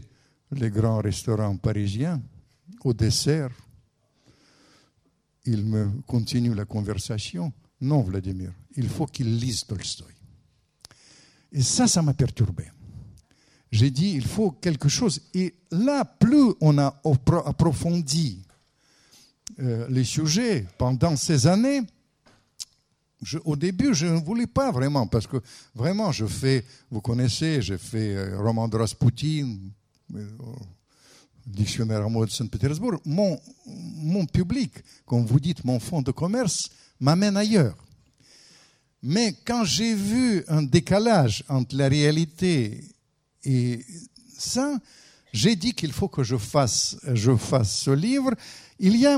les 0.51 0.69
grands 0.69 0.99
restaurants 1.01 1.55
parisiens, 1.57 2.21
au 2.83 2.93
dessert, 2.93 3.51
il 5.45 5.65
me 5.65 5.89
continue 6.07 6.53
la 6.53 6.65
conversation. 6.65 7.51
Non, 7.79 8.01
Vladimir, 8.01 8.51
il 8.75 8.87
faut 8.87 9.05
qu'il 9.05 9.37
lise 9.37 9.65
Tolstoï. 9.65 10.13
Et 11.51 11.61
ça, 11.61 11.87
ça 11.87 12.01
m'a 12.01 12.13
perturbé. 12.13 12.65
J'ai 13.71 13.89
dit, 13.89 14.11
il 14.11 14.25
faut 14.25 14.51
quelque 14.51 14.89
chose. 14.89 15.21
Et 15.33 15.55
là, 15.71 16.05
plus 16.05 16.53
on 16.59 16.77
a 16.77 17.01
approfondi 17.45 18.45
euh, 19.59 19.87
les 19.89 20.03
sujets 20.03 20.67
pendant 20.77 21.15
ces 21.15 21.47
années, 21.47 21.81
au 23.45 23.55
début, 23.55 23.93
je 23.93 24.07
ne 24.07 24.19
voulais 24.19 24.47
pas 24.47 24.71
vraiment, 24.71 25.05
parce 25.07 25.27
que 25.27 25.37
vraiment, 25.75 26.11
je 26.11 26.25
fais, 26.25 26.65
vous 26.89 27.01
connaissez, 27.01 27.61
j'ai 27.61 27.77
fait 27.77 28.15
euh, 28.15 28.39
roman 28.39 28.67
de 28.67 28.77
Rasputin, 28.77 29.57
euh, 30.15 30.27
dictionnaire 31.45 32.09
mot 32.09 32.25
de 32.25 32.31
Saint-Pétersbourg, 32.31 32.99
mon, 33.05 33.39
mon 33.65 34.25
public, 34.25 34.71
comme 35.05 35.25
vous 35.25 35.39
dites, 35.39 35.63
mon 35.63 35.79
fonds 35.79 36.01
de 36.01 36.11
commerce, 36.11 36.69
m'amène 36.99 37.37
ailleurs. 37.37 37.75
Mais 39.03 39.35
quand 39.45 39.63
j'ai 39.63 39.95
vu 39.95 40.43
un 40.47 40.61
décalage 40.61 41.43
entre 41.49 41.75
la 41.75 41.87
réalité 41.87 42.83
et 43.43 43.83
ça, 44.37 44.77
j'ai 45.33 45.55
dit 45.55 45.73
qu'il 45.73 45.91
faut 45.91 46.07
que 46.07 46.23
je 46.23 46.37
fasse, 46.37 46.97
je 47.13 47.35
fasse 47.35 47.79
ce 47.79 47.91
livre. 47.91 48.33
Il 48.79 48.95
y 48.97 49.07
a 49.07 49.17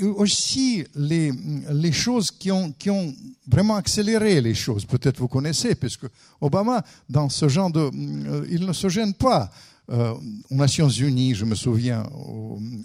aussi 0.00 0.84
les, 0.94 1.32
les 1.70 1.92
choses 1.92 2.30
qui 2.30 2.52
ont, 2.52 2.72
qui 2.72 2.88
ont 2.88 3.12
vraiment 3.46 3.76
accéléré 3.76 4.40
les 4.40 4.54
choses. 4.54 4.84
Peut-être 4.84 5.18
vous 5.18 5.28
connaissez, 5.28 5.74
puisque 5.74 6.06
Obama, 6.40 6.84
dans 7.08 7.28
ce 7.28 7.48
genre 7.48 7.70
de... 7.70 7.80
Euh, 7.80 8.46
il 8.48 8.64
ne 8.64 8.72
se 8.72 8.88
gêne 8.88 9.12
pas 9.12 9.50
euh, 9.90 10.14
aux 10.50 10.54
Nations 10.54 10.88
Unies, 10.88 11.34
je 11.34 11.44
me 11.44 11.54
souviens, 11.54 12.04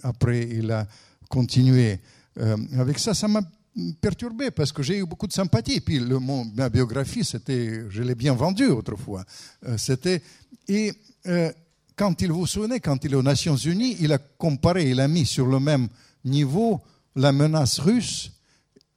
après 0.04 0.48
il 0.50 0.72
a 0.72 0.88
continué 1.30 2.00
euh, 2.40 2.58
avec 2.78 3.00
ça, 3.00 3.14
ça 3.14 3.28
m'a 3.28 3.42
perturbé 4.00 4.52
parce 4.52 4.72
que 4.72 4.84
j'ai 4.84 5.00
eu 5.00 5.06
beaucoup 5.06 5.28
de 5.28 5.34
sympathie. 5.34 5.82
Puis 5.82 6.00
le, 6.00 6.20
mon, 6.20 6.46
ma 6.46 6.70
biographie, 6.70 7.24
c'était, 7.24 7.90
je 7.90 8.04
l'ai 8.04 8.16
bien 8.16 8.34
vendue 8.34 8.68
autrefois. 8.68 9.26
Euh, 9.66 9.78
c'était 9.78 10.22
et 10.68 10.94
quand 11.96 12.22
il 12.22 12.32
vous 12.32 12.48
souvenez, 12.48 12.80
quand 12.80 13.04
il 13.04 13.14
est 13.14 13.16
aux 13.16 13.24
Nations 13.24 13.56
Unies, 13.56 13.98
il 14.00 14.12
a 14.14 14.18
comparé, 14.18 14.90
il 14.90 15.00
a 15.00 15.08
mis 15.08 15.26
sur 15.26 15.46
le 15.46 15.60
même 15.60 15.90
niveau 16.24 16.82
la 17.16 17.32
menace 17.32 17.80
russe 17.80 18.32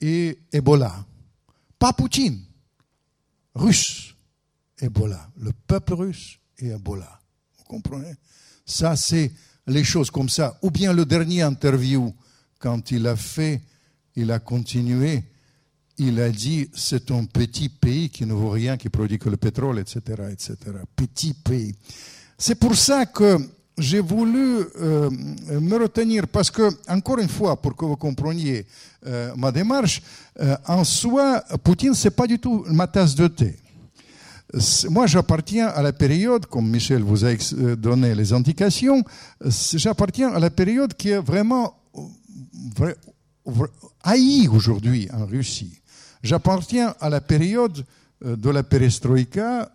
et 0.00 0.38
Ebola. 0.52 1.04
Pas 1.78 1.92
Poutine, 1.92 2.40
russe. 3.54 4.14
Ebola. 4.80 5.30
Le 5.38 5.52
peuple 5.52 5.94
russe 5.94 6.38
et 6.58 6.68
Ebola. 6.68 7.20
Vous 7.66 7.74
comprenez 7.74 8.14
Ça, 8.64 8.96
c'est 8.96 9.32
les 9.66 9.84
choses 9.84 10.10
comme 10.10 10.28
ça. 10.28 10.58
Ou 10.62 10.70
bien 10.70 10.92
le 10.92 11.04
dernier 11.04 11.42
interview, 11.42 12.14
quand 12.58 12.90
il 12.90 13.06
a 13.06 13.16
fait, 13.16 13.60
il 14.14 14.30
a 14.30 14.38
continué, 14.38 15.24
il 15.98 16.20
a 16.20 16.30
dit 16.30 16.68
c'est 16.74 17.10
un 17.10 17.24
petit 17.24 17.68
pays 17.68 18.10
qui 18.10 18.24
ne 18.24 18.34
vaut 18.34 18.50
rien, 18.50 18.76
qui 18.76 18.88
produit 18.88 19.18
que 19.18 19.28
le 19.28 19.36
pétrole, 19.36 19.78
etc., 19.78 20.00
etc. 20.30 20.56
Petit 20.94 21.34
pays. 21.34 21.74
C'est 22.38 22.54
pour 22.54 22.76
ça 22.76 23.06
que 23.06 23.38
j'ai 23.78 24.00
voulu 24.00 24.58
euh, 24.80 25.10
me 25.50 25.76
retenir 25.76 26.28
parce 26.28 26.50
que, 26.50 26.70
encore 26.88 27.18
une 27.18 27.28
fois, 27.28 27.60
pour 27.60 27.74
que 27.74 27.84
vous 27.84 27.96
compreniez 27.96 28.66
euh, 29.06 29.32
ma 29.36 29.52
démarche, 29.52 30.02
euh, 30.40 30.56
en 30.66 30.84
soi, 30.84 31.42
Poutine, 31.62 31.94
c'est 31.94 32.10
pas 32.10 32.26
du 32.26 32.38
tout 32.38 32.64
ma 32.68 32.86
tasse 32.86 33.14
de 33.14 33.26
thé. 33.26 33.56
Moi, 34.88 35.06
j'appartiens 35.06 35.66
à 35.66 35.82
la 35.82 35.92
période, 35.92 36.46
comme 36.46 36.68
Michel 36.70 37.02
vous 37.02 37.24
a 37.24 37.34
donné 37.76 38.14
les 38.14 38.32
indications, 38.32 39.04
j'appartiens 39.74 40.32
à 40.32 40.38
la 40.38 40.50
période 40.50 40.94
qui 40.94 41.10
est 41.10 41.18
vraiment 41.18 41.74
haïe 44.02 44.48
aujourd'hui 44.48 45.08
en 45.12 45.26
Russie. 45.26 45.80
J'appartiens 46.22 46.94
à 47.00 47.10
la 47.10 47.20
période 47.20 47.84
de 48.22 48.50
la 48.50 48.62
perestroïka 48.62 49.70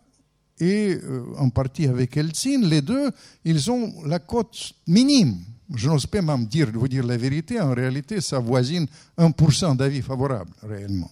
et 0.61 0.99
euh, 1.03 1.23
en 1.37 1.49
partie 1.49 1.87
avec 1.87 2.15
Eltsine, 2.17 2.67
les 2.67 2.81
deux, 2.81 3.09
ils 3.43 3.71
ont 3.71 3.93
la 4.05 4.19
cote 4.19 4.73
minime. 4.87 5.37
Je 5.73 5.89
n'ose 5.89 6.05
pas 6.05 6.21
même 6.21 6.45
dire, 6.45 6.69
vous 6.71 6.87
dire 6.87 7.05
la 7.05 7.17
vérité, 7.17 7.59
en 7.59 7.73
réalité, 7.73 8.21
ça 8.21 8.39
voisine 8.39 8.85
1% 9.17 9.75
d'avis 9.75 10.01
favorables, 10.01 10.51
réellement. 10.61 11.09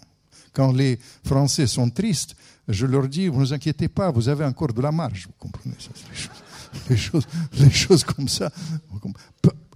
Quand 0.54 0.72
les 0.72 1.00
Français 1.24 1.66
sont 1.66 1.90
tristes, 1.90 2.36
je 2.70 2.86
leur 2.86 3.08
dis, 3.08 3.28
vous 3.28 3.40
ne 3.40 3.46
vous 3.46 3.54
inquiétez 3.54 3.88
pas, 3.88 4.12
vous 4.12 4.30
avez 4.30 4.46
encore 4.46 4.74
de 4.74 4.82
la 4.82 4.92
marge, 4.92 5.26
vous 5.28 5.34
comprenez 5.40 5.76
ça, 5.80 5.90
les, 6.90 6.98
choses, 6.98 7.28
les, 7.60 7.70
choses, 7.70 8.04
comme 8.04 8.28
ça. 8.28 8.52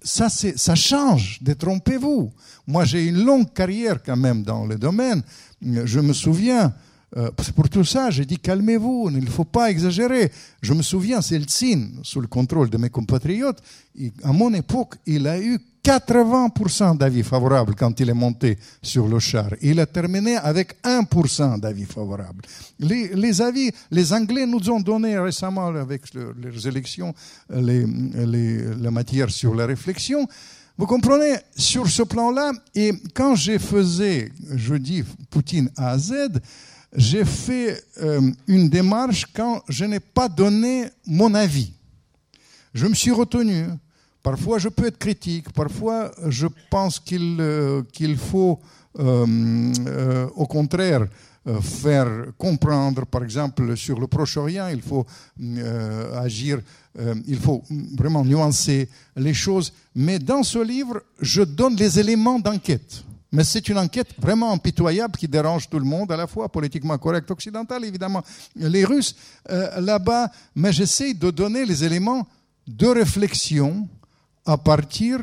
Ça, 0.03 0.29
ça 0.29 0.75
change, 0.75 1.39
détrompez-vous. 1.41 2.31
Moi, 2.67 2.85
j'ai 2.85 3.07
une 3.07 3.23
longue 3.23 3.51
carrière 3.51 4.01
quand 4.03 4.17
même 4.17 4.43
dans 4.43 4.65
le 4.65 4.77
domaine. 4.77 5.23
Je 5.61 5.99
me 5.99 6.13
souviens, 6.13 6.73
euh, 7.15 7.31
pour 7.55 7.69
tout 7.69 7.83
ça, 7.83 8.09
j'ai 8.09 8.25
dit 8.25 8.39
calmez-vous, 8.39 9.09
il 9.11 9.23
ne 9.23 9.29
faut 9.29 9.45
pas 9.45 9.69
exagérer. 9.69 10.31
Je 10.61 10.73
me 10.73 10.81
souviens, 10.81 11.21
Seltsine, 11.21 11.99
sous 12.01 12.21
le 12.21 12.27
contrôle 12.27 12.69
de 12.69 12.77
mes 12.77 12.89
compatriotes, 12.89 13.61
à 14.23 14.31
mon 14.31 14.53
époque, 14.53 14.95
il 15.05 15.27
a 15.27 15.39
eu 15.39 15.59
80% 15.83 16.97
d'avis 16.97 17.23
favorables 17.23 17.75
quand 17.75 17.99
il 17.99 18.09
est 18.09 18.15
monté 18.15 18.57
sur 18.81 19.07
le 19.07 19.19
char. 19.19 19.49
Il 19.61 19.79
a 19.79 19.85
terminé 19.85 20.37
avec 20.37 20.81
1% 20.83 21.59
d'avis 21.59 21.85
favorables. 21.85 22.43
Les, 22.79 23.41
avis, 23.41 23.69
les 23.91 24.13
Anglais 24.13 24.45
nous 24.45 24.69
ont 24.69 24.79
donné 24.79 25.19
récemment, 25.19 25.67
avec 25.67 26.13
leurs 26.13 26.67
élections, 26.67 27.13
les, 27.53 27.85
la 28.81 28.91
matière 28.91 29.29
sur 29.29 29.53
la 29.53 29.65
réflexion. 29.65 30.25
Vous 30.77 30.87
comprenez, 30.87 31.35
sur 31.55 31.87
ce 31.87 32.01
plan-là, 32.01 32.53
et 32.73 32.93
quand 33.13 33.35
j'ai 33.35 33.59
faisais, 33.59 34.31
je 34.55 34.75
dis 34.75 35.03
Poutine 35.29 35.69
A 35.77 35.99
Z, 35.99 36.13
j'ai 36.95 37.25
fait 37.25 37.83
euh, 38.01 38.31
une 38.47 38.69
démarche 38.69 39.25
quand 39.33 39.63
je 39.67 39.85
n'ai 39.85 39.99
pas 39.99 40.29
donné 40.29 40.85
mon 41.05 41.33
avis. 41.33 41.73
Je 42.73 42.87
me 42.87 42.93
suis 42.93 43.11
retenu. 43.11 43.65
Parfois, 44.21 44.57
je 44.57 44.69
peux 44.69 44.85
être 44.85 44.97
critique. 44.97 45.51
Parfois, 45.51 46.11
je 46.27 46.47
pense 46.69 46.99
qu'il 46.99 47.37
euh, 47.39 47.81
qu'il 47.91 48.17
faut, 48.17 48.59
euh, 48.99 50.27
au 50.35 50.45
contraire, 50.45 51.07
faire 51.61 52.27
comprendre, 52.37 53.05
par 53.05 53.21
exemple, 53.21 53.75
sur 53.75 53.99
le 53.99 54.07
Proche-Orient, 54.07 54.69
il 54.69 54.81
faut 54.81 55.05
agir, 56.15 56.61
il 57.27 57.37
faut 57.37 57.61
vraiment 57.97 58.23
nuancer 58.23 58.87
les 59.17 59.33
choses. 59.33 59.73
Mais 59.93 60.19
dans 60.19 60.43
ce 60.43 60.59
livre, 60.59 61.03
je 61.19 61.41
donne 61.41 61.75
les 61.75 61.99
éléments 61.99 62.39
d'enquête. 62.39 63.03
Mais 63.33 63.43
c'est 63.43 63.67
une 63.67 63.79
enquête 63.79 64.09
vraiment 64.19 64.53
impitoyable 64.53 65.17
qui 65.17 65.27
dérange 65.27 65.67
tout 65.67 65.79
le 65.79 65.85
monde, 65.85 66.11
à 66.11 66.15
la 66.15 66.27
fois 66.27 66.49
politiquement 66.49 66.95
correct 66.99 67.29
occidental, 67.31 67.83
évidemment, 67.83 68.23
les 68.55 68.85
Russes 68.85 69.15
euh, 69.49 69.81
là-bas. 69.81 70.29
Mais 70.55 70.71
j'essaie 70.71 71.15
de 71.15 71.31
donner 71.31 71.65
les 71.65 71.83
éléments 71.83 72.27
de 72.67 72.85
réflexion 72.85 73.89
à 74.45 74.55
partir 74.55 75.19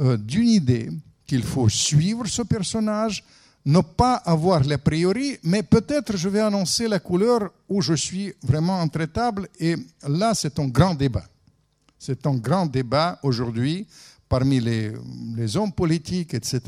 euh, 0.00 0.18
d'une 0.18 0.48
idée 0.48 0.90
qu'il 1.26 1.42
faut 1.42 1.70
suivre 1.70 2.26
ce 2.26 2.42
personnage, 2.42 3.24
ne 3.64 3.80
pas 3.80 4.16
avoir 4.16 4.62
l'a 4.62 4.76
priori, 4.76 5.38
mais 5.42 5.62
peut-être 5.62 6.18
je 6.18 6.28
vais 6.28 6.40
annoncer 6.40 6.88
la 6.88 6.98
couleur 6.98 7.50
où 7.70 7.80
je 7.80 7.94
suis 7.94 8.34
vraiment 8.42 8.82
intraitable. 8.82 9.48
Et 9.58 9.76
là, 10.06 10.34
c'est 10.34 10.58
un 10.58 10.68
grand 10.68 10.94
débat. 10.94 11.24
C'est 11.98 12.26
un 12.26 12.34
grand 12.34 12.66
débat 12.66 13.18
aujourd'hui 13.22 13.86
parmi 14.30 14.60
les, 14.60 15.56
hommes 15.56 15.72
politiques, 15.72 16.34
etc., 16.34 16.60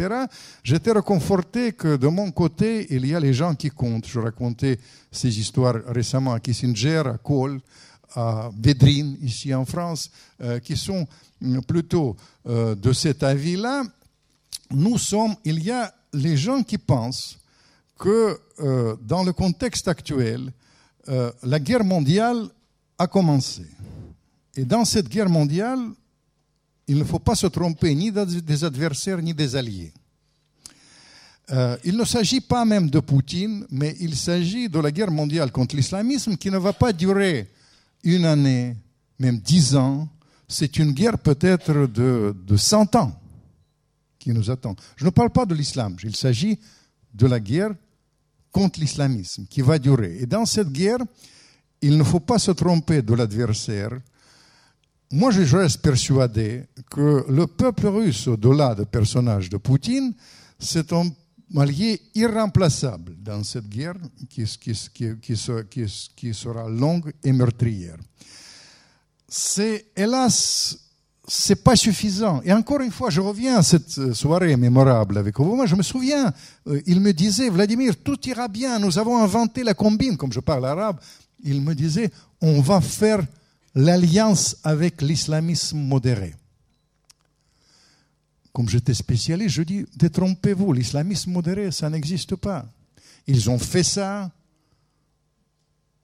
j'étais 0.65 0.91
reconforté 0.91 1.73
que 1.73 1.97
de 1.97 2.09
mon 2.09 2.33
côté, 2.33 2.89
il 2.91 3.07
y 3.07 3.15
a 3.15 3.21
les 3.21 3.33
gens 3.33 3.55
qui 3.55 3.71
comptent. 3.71 4.09
Je 4.09 4.19
racontais 4.19 4.79
ces 5.13 5.39
histoires 5.39 5.77
récemment 5.87 6.33
à 6.33 6.41
Kissinger, 6.41 7.05
à 7.07 7.19
Kohl, 7.19 7.61
à 8.17 8.51
Védrine, 8.59 9.17
ici 9.23 9.55
en 9.55 9.65
France, 9.65 10.11
euh, 10.43 10.59
qui 10.59 10.77
sont 10.77 11.07
plutôt 11.69 12.17
euh, 12.49 12.75
de 12.75 12.93
cet 12.93 13.23
avis-là. 13.23 13.85
Nous 14.73 14.99
sommes, 14.99 15.37
il 15.45 15.63
y 15.63 15.71
a 15.71 15.95
les 16.13 16.37
gens 16.37 16.65
qui 16.65 16.79
pensent 16.79 17.39
que 17.97 18.41
euh, 18.59 18.97
dans 19.03 19.23
le 19.23 19.33
contexte 19.33 19.87
actuel, 19.87 20.53
la 21.43 21.59
guerre 21.59 21.85
mondiale 21.85 22.49
a 22.97 23.09
commencé. 23.09 23.67
Et 24.57 24.65
dans 24.65 24.85
cette 24.85 25.09
guerre 25.09 25.29
mondiale, 25.29 25.81
il 26.89 26.99
ne 26.99 27.05
faut 27.05 27.19
pas 27.19 27.35
se 27.35 27.47
tromper 27.47 27.95
ni 27.95 28.11
des 28.13 28.65
adversaires 28.65 29.23
ni 29.23 29.35
des 29.35 29.57
alliés. 29.57 29.93
Euh, 31.51 31.77
il 31.85 31.97
ne 31.97 32.05
s'agit 32.05 32.41
pas 32.41 32.65
même 32.65 32.89
de 32.89 33.01
Poutine, 33.01 33.67
mais 33.71 33.97
il 34.01 34.17
s'agit 34.17 34.69
de 34.69 34.79
la 34.79 34.91
guerre 34.91 35.11
mondiale 35.11 35.51
contre 35.51 35.77
l'islamisme 35.77 36.37
qui 36.37 36.51
ne 36.51 36.59
va 36.59 36.73
pas 36.73 36.93
durer 36.93 37.51
une 38.05 38.25
année, 38.25 38.77
même 39.19 39.39
dix 39.39 39.75
ans. 39.75 40.09
C'est 40.49 40.79
une 40.79 40.93
guerre 40.93 41.19
peut-être 41.19 41.87
de, 41.87 42.35
de 42.47 42.57
100 42.57 42.97
ans 42.97 43.19
qui 44.19 44.31
nous 44.31 44.51
attend. 44.51 44.77
Je 44.97 45.05
ne 45.05 45.11
parle 45.11 45.31
pas 45.31 45.47
de 45.47 45.55
l'islam, 45.55 45.97
il 46.03 46.17
s'agit 46.17 46.59
de 47.13 47.27
la 47.27 47.41
guerre 47.41 47.75
contre 48.53 48.81
l'islamisme 48.81 49.47
qui 49.49 49.63
va 49.63 49.79
durer. 49.79 50.19
Et 50.21 50.27
dans 50.27 50.47
cette 50.47 50.71
guerre, 50.71 50.99
il 51.81 51.99
ne 51.99 52.05
faut 52.05 52.21
pas 52.21 52.39
se 52.39 52.53
tromper 52.53 53.03
de 53.03 53.15
l'adversaire, 53.15 53.91
moi, 55.13 55.31
je 55.31 55.57
reste 55.57 55.83
persuadé 55.83 56.65
que 56.91 57.27
le 57.29 57.47
peuple 57.47 57.87
russe, 57.87 58.29
au-delà 58.29 58.75
du 58.75 58.87
personnage 58.87 59.51
de 59.51 59.59
Poutine, 59.59 60.15
c'est 60.59 60.91
un 60.95 61.05
allié 61.55 62.01
irremplaçable 62.15 63.15
dans 63.23 63.45
cette 63.45 63.69
guerre 63.69 63.97
qui, 64.31 64.47
sera 64.47 66.69
longue 66.71 67.13
et 67.23 67.33
meurtrière. 67.33 67.99
C'est, 69.29 69.85
hélas, 69.95 70.79
c'est 71.29 71.63
pas 71.63 71.77
suffisant. 71.77 72.41
Et 72.45 72.53
encore 72.55 72.81
une 72.81 72.91
fois, 72.91 73.11
je 73.11 73.21
reviens 73.21 73.59
à 73.59 73.63
cette 73.63 74.15
soirée 74.15 74.57
mémorable 74.57 75.19
avec 75.19 75.39
vous. 75.39 75.57
Moi, 75.57 75.67
je 75.67 75.77
me 75.77 75.83
souviens, 75.83 76.33
euh, 76.69 76.81
il 76.87 77.01
me 77.01 77.13
disait, 77.13 77.51
Vladimir, 77.51 77.97
tout 78.03 78.19
ira 78.27 78.49
bien, 78.49 78.79
nous 78.79 78.99
avons 78.99 79.23
inventé 79.23 79.63
la 79.63 79.75
combine, 79.75 80.17
comme 80.17 80.33
je 80.33 80.41
parle 80.41 80.65
arabe. 80.65 80.99
Il 81.45 81.61
me 81.61 81.75
disait, 81.75 82.11
on 82.41 82.63
va 82.63 82.81
faire 82.81 83.21
l'alliance 83.75 84.57
avec 84.65 85.03
l'islamisme 85.03 85.79
modéré. 85.79 86.35
Comme 88.53 88.69
j'étais 88.69 88.95
spécialiste, 88.95 89.55
je 89.55 89.63
dis, 89.63 89.87
détrompez-vous, 89.97 90.73
l'islamisme 90.73 91.31
modéré, 91.33 91.71
ça 91.71 91.89
n'existe 91.89 92.37
pas. 92.37 92.71
Ils 93.27 93.49
ont 93.49 93.59
fait 93.59 93.83
ça. 93.83 94.31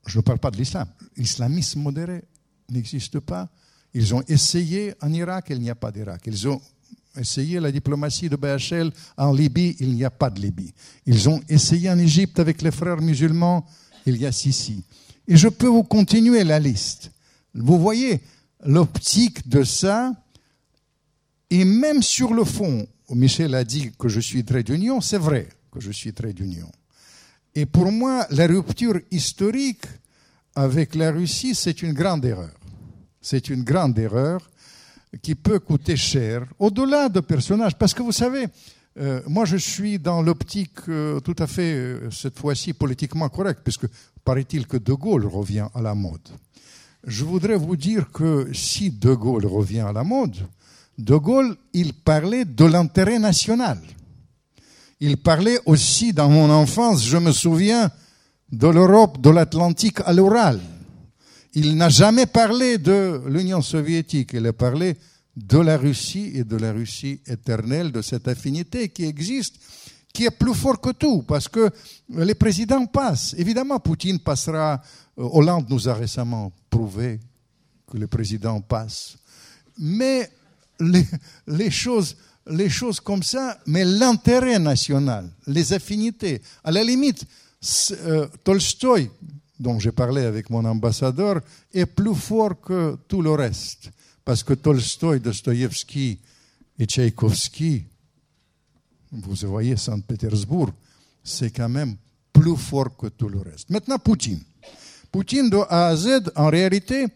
Je 0.07 0.19
ne 0.19 0.23
parle 0.23 0.39
pas 0.39 0.51
de 0.51 0.57
l'islam. 0.57 0.89
L'islamisme 1.17 1.81
modéré 1.81 2.25
n'existe 2.71 3.21
pas. 3.21 3.51
Ils 3.93 4.15
ont 4.15 4.23
essayé 4.29 4.95
en 5.03 5.13
Irak, 5.13 5.47
il 5.51 5.61
n'y 5.61 5.71
a 5.71 5.75
pas 5.75 5.93
d'Irak. 5.93 6.23
Ils 6.27 6.49
ont 6.49 6.61
essayé 7.17 7.61
la 7.61 7.73
diplomatie 7.73 8.29
de 8.29 8.37
BHL 8.37 8.93
en 9.17 9.33
Libye, 9.33 9.77
il 9.81 9.95
n'y 9.95 10.05
a 10.05 10.11
pas 10.11 10.31
de 10.31 10.41
Libye. 10.41 10.73
Ils 11.05 11.29
ont 11.29 11.43
essayé 11.49 11.91
en 11.91 11.99
Égypte 11.99 12.39
avec 12.39 12.63
les 12.63 12.71
frères 12.71 13.01
musulmans, 13.01 13.67
il 14.07 14.17
y 14.17 14.25
a 14.25 14.33
Sisi. 14.33 14.83
Et 15.27 15.37
je 15.37 15.49
peux 15.49 15.67
vous 15.67 15.83
continuer 15.83 16.45
la 16.45 16.59
liste. 16.59 17.11
Vous 17.63 17.79
voyez 17.79 18.21
l'optique 18.65 19.49
de 19.49 19.63
ça, 19.63 20.13
et 21.51 21.65
même 21.65 22.03
sur 22.03 22.35
le 22.35 22.45
fond, 22.45 22.87
Michel 23.11 23.55
a 23.55 23.65
dit 23.65 23.93
que 23.99 24.09
je 24.09 24.21
suis 24.21 24.45
très 24.45 24.63
d'union, 24.63 25.01
c'est 25.01 25.19
vrai 25.19 25.49
que 25.71 25.81
je 25.81 25.91
suis 25.91 26.13
très 26.13 26.33
d'union. 26.33 26.71
Et 27.55 27.67
pour 27.67 27.91
moi, 27.91 28.27
la 28.31 28.47
rupture 28.47 29.01
historique 29.11 29.85
avec 30.55 30.95
la 30.95 31.11
Russie, 31.11 31.55
c'est 31.55 31.83
une 31.83 31.93
grande 31.93 32.25
erreur. 32.25 32.55
C'est 33.21 33.49
une 33.49 33.63
grande 33.63 33.99
erreur 33.99 34.51
qui 35.23 35.35
peut 35.35 35.59
coûter 35.59 35.97
cher, 35.97 36.45
au-delà 36.59 37.09
de 37.09 37.21
personnages. 37.21 37.77
Parce 37.77 37.95
que 37.95 38.03
vous 38.03 38.13
savez, 38.13 38.47
Euh, 39.01 39.23
moi, 39.29 39.45
je 39.45 39.57
suis 39.57 39.99
dans 39.99 40.23
l'optique 40.23 40.89
euh, 40.89 41.21
tout 41.21 41.37
à 41.39 41.47
fait, 41.47 41.73
euh, 41.73 42.11
cette 42.11 42.37
fois-ci, 42.37 42.73
politiquement 42.73 43.29
correcte, 43.29 43.61
puisque 43.63 43.87
paraît-il 44.25 44.67
que 44.67 44.77
De 44.77 44.93
Gaulle 44.93 45.27
revient 45.27 45.69
à 45.73 45.81
la 45.81 45.95
mode. 45.95 46.29
Je 47.07 47.25
voudrais 47.25 47.57
vous 47.57 47.77
dire 47.77 48.11
que 48.11 48.51
si 48.53 48.91
De 48.91 49.15
Gaulle 49.15 49.47
revient 49.47 49.81
à 49.81 49.93
la 49.93 50.03
mode, 50.03 50.37
De 50.99 51.15
Gaulle, 51.15 51.57
il 51.73 51.95
parlait 51.95 52.45
de 52.45 52.65
l'intérêt 52.65 53.19
national. 53.19 53.81
Il 55.01 55.17
parlait 55.17 55.61
aussi, 55.67 56.13
dans 56.13 56.29
mon 56.29 56.51
enfance, 56.51 57.05
je 57.05 57.17
me 57.19 57.31
souviens, 57.31 57.91
de 58.51 58.67
l'Europe, 58.67 59.21
de 59.21 59.31
l'Atlantique 59.31 60.01
à 60.05 60.13
l'oral. 60.13 60.61
Il 61.55 61.77
n'a 61.77 61.89
jamais 61.89 62.27
parlé 62.27 62.79
de 62.79 63.23
l'Union 63.27 63.63
soviétique, 63.63 64.31
il 64.35 64.47
a 64.47 64.53
parlé 64.53 64.97
de 65.37 65.59
la 65.59 65.77
Russie 65.77 66.33
et 66.35 66.45
de 66.45 66.57
la 66.57 66.73
Russie 66.73 67.21
éternelle, 67.27 67.93
de 67.93 68.03
cette 68.03 68.27
affinité 68.27 68.89
qui 68.89 69.05
existe, 69.05 69.55
qui 70.13 70.25
est 70.25 70.37
plus 70.37 70.55
fort 70.55 70.81
que 70.81 70.91
tout, 70.91 71.23
parce 71.23 71.47
que 71.47 71.71
les 72.09 72.35
présidents 72.35 72.87
passent. 72.87 73.35
Évidemment, 73.39 73.79
Poutine 73.79 74.19
passera. 74.19 74.83
Euh, 75.19 75.29
Hollande 75.33 75.67
nous 75.69 75.89
a 75.89 75.95
récemment 75.95 76.53
prouvé 76.71 77.21
que 77.91 77.97
les 77.97 78.07
présidents 78.07 78.61
passent. 78.61 79.17
Mais 79.79 80.31
les, 80.81 81.05
les 81.47 81.71
choses, 81.71 82.17
les 82.47 82.71
choses 82.71 83.01
comme 83.01 83.23
ça, 83.23 83.59
mais 83.67 83.85
l'intérêt 83.85 84.59
national, 84.59 85.31
les 85.47 85.73
affinités, 85.73 86.43
à 86.65 86.71
la 86.71 86.85
limite, 86.85 87.25
euh, 87.93 88.29
Tolstoï, 88.45 89.11
dont 89.59 89.79
j'ai 89.79 89.93
parlé 89.93 90.23
avec 90.23 90.51
mon 90.51 90.65
ambassadeur, 90.65 91.41
est 91.73 91.87
plus 91.87 92.15
fort 92.15 92.61
que 92.61 92.97
tout 93.09 93.23
le 93.23 93.33
reste. 93.33 93.91
Parce 94.25 94.43
que 94.43 94.55
Tolstoï, 94.55 95.21
Dostoïevski 95.21 96.19
et 96.79 96.85
Tchaïkovski, 96.87 97.85
vous 99.11 99.35
voyez, 99.49 99.77
Saint-Pétersbourg, 99.77 100.71
c'est 101.25 101.51
quand 101.51 101.69
même 101.69 101.97
plus 102.33 102.57
fort 102.57 102.97
que 102.97 103.09
tout 103.09 103.29
le 103.29 103.41
reste. 103.41 103.71
Maintenant, 103.71 103.99
Poutine. 103.99 104.43
Poutine 105.11 105.49
de 105.51 105.59
A 105.69 105.89
à 105.89 105.97
Z, 105.97 106.31
en 106.37 106.49
réalité, 106.49 107.07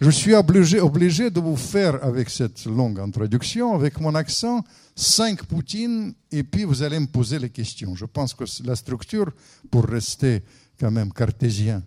je 0.00 0.10
suis 0.10 0.34
obligé, 0.34 1.30
de 1.30 1.40
vous 1.40 1.56
faire, 1.56 2.02
avec 2.04 2.28
cette 2.28 2.64
longue 2.66 2.98
introduction, 2.98 3.74
avec 3.74 4.00
mon 4.00 4.14
accent, 4.14 4.64
cinq 4.96 5.44
Poutine, 5.44 6.12
et 6.30 6.42
puis 6.42 6.64
vous 6.64 6.82
allez 6.82 6.98
me 6.98 7.06
poser 7.06 7.38
les 7.38 7.50
questions. 7.50 7.94
Je 7.94 8.06
pense 8.06 8.34
que 8.34 8.44
la 8.64 8.74
structure, 8.74 9.30
pour 9.70 9.84
rester 9.84 10.42
quand 10.78 10.90
même 10.90 11.12
cartésien, 11.12 11.82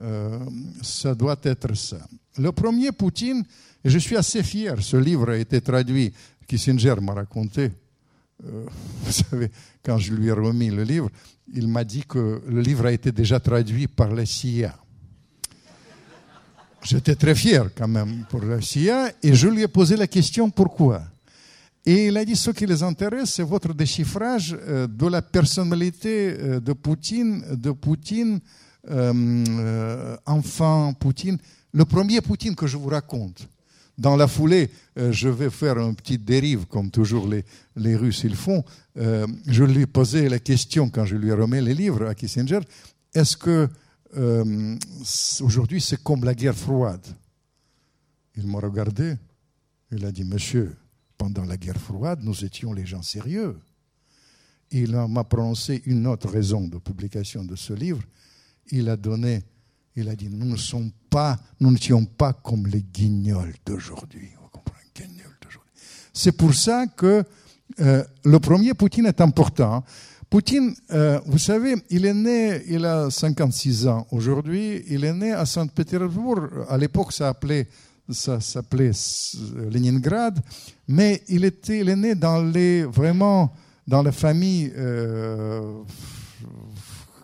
euh, 0.00 0.38
ça 0.82 1.14
doit 1.14 1.40
être 1.42 1.74
ça. 1.76 1.98
Le 2.38 2.52
premier 2.52 2.92
Poutine, 2.92 3.44
et 3.84 3.90
je 3.90 3.98
suis 3.98 4.16
assez 4.16 4.42
fier, 4.42 4.80
ce 4.80 4.96
livre 4.96 5.30
a 5.30 5.36
été 5.36 5.60
traduit, 5.60 6.12
Kissinger 6.46 6.94
m'a 7.00 7.14
raconté, 7.14 7.72
euh, 8.44 8.66
vous 9.02 9.12
savez, 9.12 9.50
quand 9.84 9.98
je 9.98 10.14
lui 10.14 10.28
ai 10.28 10.32
remis 10.32 10.70
le 10.70 10.84
livre, 10.84 11.10
il 11.52 11.66
m'a 11.68 11.82
dit 11.82 12.04
que 12.06 12.42
le 12.46 12.60
livre 12.60 12.86
a 12.86 12.92
été 12.92 13.12
déjà 13.12 13.40
traduit 13.40 13.88
par 13.88 14.12
la 14.12 14.26
CIA. 14.26 14.76
J'étais 16.88 17.16
très 17.16 17.34
fier 17.34 17.68
quand 17.76 17.88
même 17.88 18.24
pour 18.30 18.44
la 18.44 18.60
CIA 18.60 19.10
et 19.20 19.34
je 19.34 19.48
lui 19.48 19.62
ai 19.62 19.66
posé 19.66 19.96
la 19.96 20.06
question 20.06 20.50
pourquoi? 20.50 21.02
Et 21.84 22.06
il 22.06 22.16
a 22.16 22.24
dit 22.24 22.36
ce 22.36 22.52
qui 22.52 22.64
les 22.64 22.84
intéresse, 22.84 23.34
c'est 23.34 23.42
votre 23.42 23.74
déchiffrage 23.74 24.56
euh, 24.56 24.86
de 24.86 25.06
la 25.08 25.20
personnalité 25.20 26.36
euh, 26.38 26.60
de 26.60 26.72
Poutine, 26.72 27.42
de 27.50 27.72
Poutine, 27.72 28.38
euh, 28.88 30.16
enfant 30.26 30.94
Poutine, 30.94 31.38
le 31.72 31.84
premier 31.84 32.20
Poutine 32.20 32.54
que 32.54 32.68
je 32.68 32.76
vous 32.76 32.88
raconte. 32.88 33.48
Dans 33.98 34.14
la 34.14 34.28
foulée, 34.28 34.70
je 34.96 35.28
vais 35.28 35.50
faire 35.50 35.78
une 35.78 35.96
petite 35.96 36.24
dérive, 36.24 36.66
comme 36.66 36.90
toujours 36.90 37.26
les, 37.26 37.44
les 37.76 37.96
Russes 37.96 38.22
ils 38.24 38.36
font. 38.36 38.62
je 38.94 39.64
lui 39.64 39.82
ai 39.82 39.86
posé 39.86 40.28
la 40.28 40.38
question 40.38 40.90
quand 40.90 41.06
je 41.06 41.16
lui 41.16 41.32
remis 41.32 41.62
les 41.62 41.72
livres 41.72 42.06
à 42.06 42.14
Kissinger. 42.14 42.60
Est-ce 43.14 43.38
que 43.38 43.70
euh, 44.16 44.76
aujourd'hui 45.40 45.80
c'est 45.80 46.02
comme 46.02 46.24
la 46.24 46.34
guerre 46.34 46.56
froide. 46.56 47.06
Il 48.36 48.46
m'a 48.46 48.60
regardé, 48.60 49.16
il 49.90 50.04
a 50.04 50.12
dit, 50.12 50.24
monsieur, 50.24 50.76
pendant 51.16 51.44
la 51.44 51.56
guerre 51.56 51.80
froide, 51.80 52.20
nous 52.22 52.44
étions 52.44 52.72
les 52.72 52.84
gens 52.84 53.02
sérieux. 53.02 53.58
Il 54.70 54.92
m'a 54.94 55.24
prononcé 55.24 55.82
une 55.86 56.06
autre 56.06 56.28
raison 56.28 56.68
de 56.68 56.76
publication 56.78 57.44
de 57.44 57.56
ce 57.56 57.72
livre. 57.72 58.02
Il 58.70 58.90
a 58.90 58.96
donné, 58.96 59.42
il 59.94 60.08
a 60.08 60.16
dit, 60.16 60.28
nous 60.28 60.44
ne 60.44 60.56
sommes 60.56 60.90
pas, 61.08 61.38
nous 61.60 61.70
n'étions 61.70 62.04
pas 62.04 62.34
comme 62.34 62.66
les 62.66 62.82
guignols 62.82 63.54
d'aujourd'hui. 63.64 64.30
C'est 66.16 66.32
pour 66.32 66.54
ça 66.54 66.86
que 66.86 67.22
euh, 67.78 68.04
le 68.24 68.40
premier 68.40 68.72
Poutine 68.72 69.04
est 69.04 69.20
important. 69.20 69.84
Poutine, 70.28 70.74
euh, 70.90 71.20
vous 71.26 71.38
savez, 71.38 71.76
il 71.88 72.04
est 72.04 72.14
né, 72.14 72.62
il 72.68 72.84
a 72.84 73.10
56 73.10 73.86
ans 73.86 74.06
aujourd'hui, 74.10 74.84
il 74.88 75.04
est 75.04 75.12
né 75.12 75.32
à 75.32 75.46
Saint-Pétersbourg. 75.46 76.48
À 76.68 76.76
l'époque, 76.76 77.12
ça 77.12 77.26
s'appelait 77.28 77.68
ça 78.08 78.40
s'appelait 78.40 78.92
Leningrad, 79.72 80.38
mais 80.86 81.22
il 81.28 81.44
était, 81.44 81.80
il 81.80 81.88
est 81.88 81.96
né 81.96 82.14
dans 82.14 82.40
les 82.40 82.84
vraiment 82.84 83.52
dans 83.86 84.02
la 84.02 84.12
famille, 84.12 84.72
euh, 84.76 85.82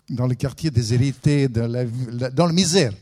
dans 0.09 0.27
le 0.27 0.35
quartier 0.35 0.71
des 0.71 0.93
hérités, 0.93 1.47
dans 1.47 1.69
la, 1.69 1.85
dans 2.31 2.45
la 2.45 2.53
misère. 2.53 2.93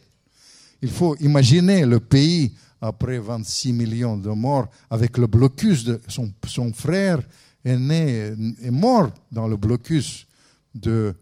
Il 0.82 0.90
faut 0.90 1.16
imaginer 1.18 1.86
le 1.86 2.00
pays 2.00 2.54
après 2.82 3.20
26 3.20 3.74
millions 3.74 4.18
de 4.18 4.30
morts 4.30 4.68
avec 4.90 5.18
le 5.18 5.28
blocus 5.28 5.84
de 5.84 6.02
son 6.08 6.74
frère 6.74 7.20
est 7.63 7.78
né, 7.78 8.34
est 8.63 8.71
mort 8.71 9.12
dans 9.32 9.47
le 9.47 9.58
blocus 9.58 10.26
de, 10.74 11.13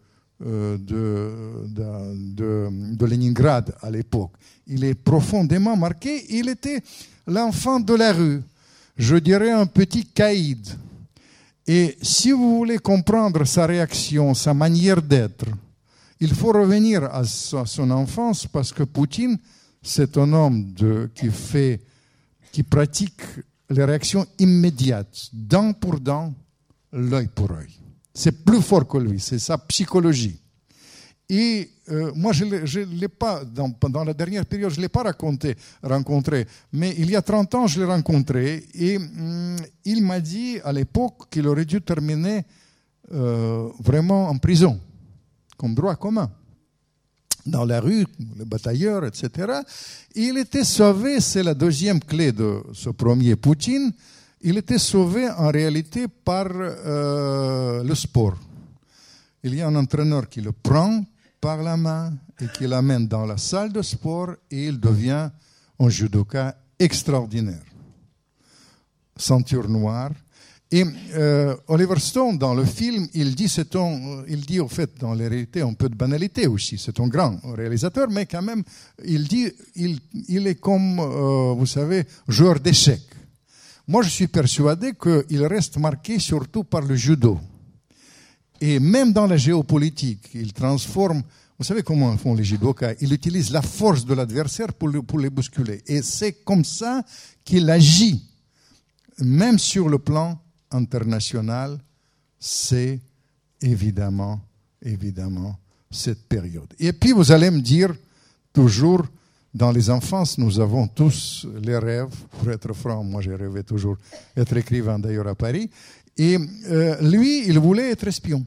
euh, 0.44 0.78
de, 0.78 1.66
de, 2.96 3.06
Leningrad 3.06 3.74
à 3.82 3.90
l'époque. 3.90 4.32
Il 4.66 4.84
est 4.84 4.94
profondément 4.94 5.76
marqué. 5.76 6.24
Il 6.30 6.48
était 6.48 6.82
l'enfant 7.26 7.80
de 7.80 7.94
la 7.94 8.12
rue, 8.12 8.42
je 8.96 9.16
dirais 9.16 9.50
un 9.50 9.66
petit 9.66 10.06
caïd. 10.06 10.66
Et 11.66 11.96
si 12.00 12.32
vous 12.32 12.56
voulez 12.56 12.78
comprendre 12.78 13.44
sa 13.44 13.66
réaction, 13.66 14.34
sa 14.34 14.54
manière 14.54 15.02
d'être, 15.02 15.46
il 16.20 16.34
faut 16.34 16.52
revenir 16.52 17.04
à 17.04 17.24
son 17.24 17.90
enfance 17.90 18.46
parce 18.46 18.72
que 18.72 18.82
Poutine, 18.82 19.38
c'est 19.82 20.16
un 20.18 20.32
homme 20.32 20.72
de, 20.74 21.10
qui 21.14 21.30
fait, 21.30 21.80
qui 22.52 22.62
pratique 22.62 23.22
les 23.70 23.84
réactions 23.84 24.26
immédiates, 24.38 25.30
dent 25.32 25.72
pour 25.72 26.00
dent, 26.00 26.34
l'œil 26.92 27.28
pour 27.34 27.52
œil. 27.52 27.70
C'est 28.12 28.44
plus 28.44 28.60
fort 28.60 28.86
que 28.86 28.98
lui, 28.98 29.20
c'est 29.20 29.38
sa 29.38 29.56
psychologie. 29.58 30.40
Et 31.28 31.70
euh, 31.90 32.10
moi, 32.16 32.32
je 32.32 32.44
ne 32.44 32.98
l'ai 32.98 33.08
pas, 33.08 33.44
dans, 33.44 33.70
pendant 33.70 34.02
la 34.02 34.12
dernière 34.12 34.44
période, 34.44 34.72
je 34.72 34.78
ne 34.78 34.82
l'ai 34.82 34.88
pas 34.88 35.04
raconté, 35.04 35.56
rencontré, 35.80 36.46
mais 36.72 36.92
il 36.98 37.08
y 37.08 37.14
a 37.14 37.22
30 37.22 37.54
ans, 37.54 37.66
je 37.68 37.80
l'ai 37.80 37.86
rencontré 37.86 38.64
et 38.74 38.96
hum, 38.96 39.56
il 39.84 40.02
m'a 40.02 40.18
dit 40.18 40.58
à 40.64 40.72
l'époque 40.72 41.30
qu'il 41.30 41.46
aurait 41.46 41.64
dû 41.64 41.80
terminer 41.80 42.42
euh, 43.12 43.68
vraiment 43.78 44.28
en 44.28 44.38
prison, 44.38 44.80
comme 45.56 45.74
droit 45.74 45.94
commun 45.94 46.30
dans 47.46 47.64
la 47.64 47.80
rue, 47.80 48.06
le 48.38 48.44
batailleur, 48.44 49.04
etc. 49.04 49.60
il 50.14 50.38
était 50.38 50.64
sauvé, 50.64 51.20
c'est 51.20 51.42
la 51.42 51.54
deuxième 51.54 52.00
clé 52.00 52.32
de 52.32 52.62
ce 52.72 52.90
premier 52.90 53.36
Poutine, 53.36 53.92
il 54.42 54.56
était 54.56 54.78
sauvé 54.78 55.28
en 55.30 55.50
réalité 55.50 56.06
par 56.08 56.46
euh, 56.50 57.82
le 57.82 57.94
sport. 57.94 58.36
Il 59.42 59.54
y 59.54 59.60
a 59.60 59.68
un 59.68 59.76
entraîneur 59.76 60.28
qui 60.28 60.40
le 60.40 60.52
prend 60.52 61.04
par 61.40 61.62
la 61.62 61.76
main 61.76 62.12
et 62.40 62.46
qui 62.48 62.66
l'amène 62.66 63.06
dans 63.06 63.26
la 63.26 63.36
salle 63.36 63.72
de 63.72 63.82
sport 63.82 64.32
et 64.50 64.66
il 64.66 64.78
devient 64.78 65.30
un 65.78 65.88
judoka 65.88 66.56
extraordinaire. 66.78 67.64
Ceinture 69.16 69.68
noire, 69.68 70.10
et 70.72 70.84
euh, 71.14 71.56
Oliver 71.66 71.98
Stone, 71.98 72.38
dans 72.38 72.54
le 72.54 72.64
film, 72.64 73.08
il 73.12 73.34
dit, 73.34 73.48
c'est 73.48 73.74
un, 73.74 74.22
il 74.28 74.42
dit 74.42 74.60
au 74.60 74.68
fait, 74.68 74.88
dans 75.00 75.14
la 75.14 75.28
réalité, 75.28 75.62
un 75.62 75.72
peu 75.72 75.88
de 75.88 75.96
banalité 75.96 76.46
aussi. 76.46 76.78
C'est 76.78 77.00
un 77.00 77.08
grand 77.08 77.40
réalisateur, 77.56 78.08
mais 78.08 78.26
quand 78.26 78.42
même, 78.42 78.62
il 79.04 79.26
dit, 79.26 79.50
il, 79.74 79.98
il 80.28 80.46
est 80.46 80.54
comme, 80.60 81.00
euh, 81.00 81.54
vous 81.54 81.66
savez, 81.66 82.04
joueur 82.28 82.60
d'échecs. 82.60 83.02
Moi, 83.88 84.02
je 84.02 84.10
suis 84.10 84.28
persuadé 84.28 84.92
qu'il 84.92 85.44
reste 85.44 85.76
marqué 85.78 86.20
surtout 86.20 86.62
par 86.62 86.82
le 86.82 86.94
judo. 86.94 87.40
Et 88.60 88.78
même 88.78 89.12
dans 89.12 89.26
la 89.26 89.36
géopolitique, 89.36 90.28
il 90.34 90.52
transforme. 90.52 91.24
Vous 91.58 91.64
savez 91.64 91.82
comment 91.82 92.16
font 92.16 92.34
les 92.34 92.44
judokas 92.44 92.94
Il 93.00 93.12
utilise 93.12 93.50
la 93.50 93.62
force 93.62 94.04
de 94.04 94.14
l'adversaire 94.14 94.72
pour, 94.72 94.88
pour 95.04 95.18
les 95.18 95.30
bousculer. 95.30 95.82
Et 95.88 96.02
c'est 96.02 96.44
comme 96.44 96.64
ça 96.64 97.02
qu'il 97.44 97.68
agit, 97.68 98.22
même 99.18 99.58
sur 99.58 99.88
le 99.88 99.98
plan 99.98 100.38
international, 100.70 101.78
c'est 102.38 103.00
évidemment, 103.60 104.40
évidemment, 104.82 105.58
cette 105.90 106.26
période. 106.28 106.72
Et 106.78 106.92
puis 106.92 107.12
vous 107.12 107.32
allez 107.32 107.50
me 107.50 107.60
dire, 107.60 107.94
toujours, 108.52 109.04
dans 109.52 109.72
les 109.72 109.90
enfances, 109.90 110.38
nous 110.38 110.60
avons 110.60 110.86
tous 110.86 111.46
les 111.62 111.76
rêves, 111.76 112.14
pour 112.38 112.50
être 112.50 112.72
franc, 112.72 113.02
moi 113.02 113.20
j'ai 113.20 113.34
rêvé 113.34 113.64
toujours 113.64 113.96
d'être 114.36 114.56
écrivain 114.56 114.98
d'ailleurs 114.98 115.26
à 115.26 115.34
Paris, 115.34 115.70
Et 116.16 116.36
euh, 116.68 117.00
lui, 117.00 117.48
il 117.48 117.58
voulait 117.58 117.90
être 117.90 118.06
espion. 118.06 118.44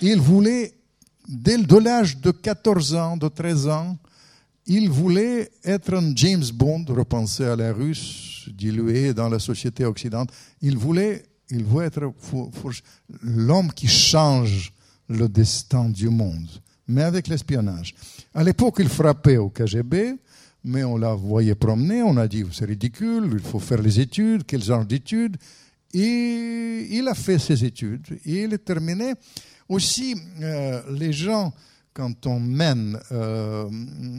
Il 0.00 0.20
voulait, 0.20 0.74
dès 1.28 1.56
l'âge 1.56 2.18
de 2.18 2.30
14 2.30 2.94
ans, 2.94 3.16
de 3.16 3.28
13 3.28 3.68
ans, 3.68 3.98
il 4.66 4.88
voulait 4.88 5.50
être 5.62 5.94
un 5.94 6.14
James 6.16 6.44
Bond, 6.54 6.86
repenser 6.88 7.44
à 7.44 7.56
la 7.56 7.72
russe, 7.72 8.48
dilué 8.52 9.12
dans 9.12 9.28
la 9.28 9.38
société 9.38 9.84
occidentale. 9.84 10.34
Il 10.62 10.78
voulait, 10.78 11.24
il 11.50 11.64
être 11.82 12.12
l'homme 13.22 13.72
qui 13.72 13.88
change 13.88 14.72
le 15.08 15.28
destin 15.28 15.88
du 15.88 16.08
monde, 16.08 16.48
mais 16.88 17.02
avec 17.02 17.28
l'espionnage. 17.28 17.94
À 18.32 18.42
l'époque, 18.42 18.76
il 18.78 18.88
frappait 18.88 19.36
au 19.36 19.50
KGB, 19.50 20.14
mais 20.64 20.82
on 20.82 20.96
l'a 20.96 21.14
voyé 21.14 21.54
promener, 21.54 22.02
on 22.02 22.16
a 22.16 22.26
dit 22.26 22.42
c'est 22.52 22.64
ridicule, 22.64 23.28
il 23.32 23.40
faut 23.40 23.58
faire 23.58 23.82
les 23.82 24.00
études, 24.00 24.44
quel 24.46 24.62
genre 24.62 24.84
d'études? 24.84 25.36
Et 25.92 26.88
il 26.90 27.06
a 27.06 27.14
fait 27.14 27.38
ses 27.38 27.64
études 27.64 28.18
il 28.24 28.52
est 28.52 28.64
terminé. 28.64 29.12
Aussi, 29.68 30.16
euh, 30.40 30.82
les 30.90 31.12
gens, 31.12 31.52
quand 31.94 32.26
on 32.26 32.40
mène, 32.40 32.98
euh, 33.12 33.70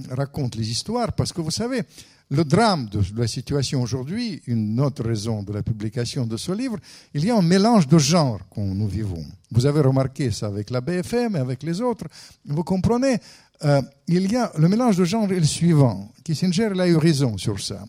racontent 0.10 0.58
les 0.58 0.72
histoires, 0.72 1.12
parce 1.12 1.34
que 1.34 1.42
vous 1.42 1.52
savez, 1.52 1.84
le 2.32 2.44
drame 2.44 2.88
de 2.90 3.02
la 3.16 3.28
situation 3.28 3.82
aujourd'hui, 3.82 4.42
une 4.48 4.80
autre 4.80 5.04
raison 5.04 5.44
de 5.44 5.54
la 5.54 5.62
publication 5.62 6.26
de 6.26 6.38
ce 6.38 6.54
livre, 6.54 6.78
il 7.14 7.26
y 7.26 7.30
a 7.30 7.38
un 7.38 7.42
mélange 7.42 7.88
de 7.88 7.98
genres 7.98 8.40
que 8.50 8.62
nous 8.62 8.88
vivons. 8.88 9.24
Vous 9.52 9.66
avez 9.66 9.82
remarqué 9.82 10.32
ça 10.32 10.48
avec 10.48 10.70
la 10.70 10.82
BFM 10.82 11.36
et 11.36 11.40
avec 11.40 11.62
les 11.62 11.82
autres. 11.82 12.06
Vous 12.46 12.64
comprenez, 12.64 13.20
euh, 13.64 13.82
il 14.08 14.32
y 14.32 14.36
a 14.38 14.52
le 14.58 14.68
mélange 14.70 14.98
de 14.98 15.04
genres 15.04 15.32
est 15.32 15.40
le 15.40 15.46
suivant. 15.46 16.12
Kissinger 16.24 16.72
a 16.80 16.88
eu 16.88 16.96
raison 16.98 17.38
sur 17.38 17.60
ça. 17.60 17.86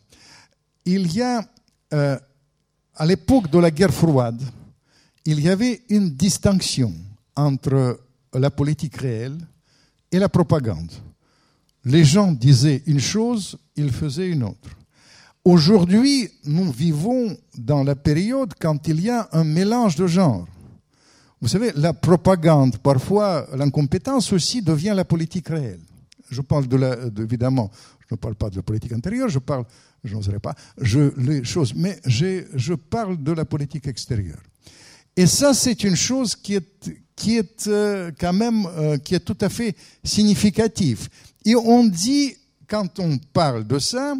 Il 0.84 1.12
y 1.14 1.22
a, 1.22 1.42
euh, 1.94 2.18
à 2.96 3.06
l'époque 3.06 3.50
de 3.50 3.58
la 3.58 3.70
guerre 3.70 3.94
froide, 3.94 4.42
il 5.24 5.40
y 5.40 5.48
avait 5.48 5.82
une 5.88 6.10
distinction 6.10 6.92
entre 7.36 8.00
la 8.34 8.50
politique 8.50 8.96
réelle 8.96 9.38
et 10.16 10.18
la 10.18 10.28
propagande. 10.28 10.90
Les 11.84 12.04
gens 12.04 12.32
disaient 12.32 12.82
une 12.86 13.00
chose, 13.00 13.58
ils 13.76 13.92
faisaient 13.92 14.28
une 14.28 14.44
autre. 14.44 14.70
Aujourd'hui, 15.44 16.28
nous 16.44 16.72
vivons 16.72 17.36
dans 17.56 17.84
la 17.84 17.94
période 17.94 18.54
quand 18.58 18.88
il 18.88 19.00
y 19.00 19.10
a 19.10 19.28
un 19.32 19.44
mélange 19.44 19.94
de 19.94 20.06
genres. 20.06 20.48
Vous 21.40 21.48
savez, 21.48 21.70
la 21.76 21.92
propagande, 21.92 22.78
parfois 22.78 23.46
l'incompétence 23.54 24.32
aussi 24.32 24.62
devient 24.62 24.94
la 24.96 25.04
politique 25.04 25.48
réelle. 25.48 25.82
Je 26.30 26.40
parle 26.40 26.66
de 26.66 26.76
la, 26.76 26.96
évidemment, 27.18 27.70
je 28.08 28.14
ne 28.14 28.16
parle 28.16 28.34
pas 28.34 28.50
de 28.50 28.56
la 28.56 28.62
politique 28.62 28.92
intérieure, 28.92 29.28
je 29.28 29.38
parle, 29.38 29.64
je 30.02 30.14
n'oserais 30.14 30.40
pas, 30.40 30.54
je, 30.80 31.12
les 31.20 31.44
choses, 31.44 31.74
mais 31.74 32.00
je 32.06 32.74
parle 32.74 33.22
de 33.22 33.32
la 33.32 33.44
politique 33.44 33.86
extérieure. 33.86 34.40
Et 35.16 35.26
ça, 35.26 35.54
c'est 35.54 35.82
une 35.82 35.96
chose 35.96 36.36
qui 36.36 36.54
est, 36.56 36.90
qui 37.14 37.38
est 37.38 37.66
euh, 37.68 38.10
quand 38.18 38.34
même, 38.34 38.66
euh, 38.66 38.98
qui 38.98 39.14
est 39.14 39.20
tout 39.20 39.38
à 39.40 39.48
fait 39.48 39.74
significative. 40.04 41.08
Et 41.44 41.56
on 41.56 41.84
dit, 41.84 42.36
quand 42.68 42.98
on 42.98 43.16
parle 43.32 43.66
de 43.66 43.78
ça, 43.78 44.14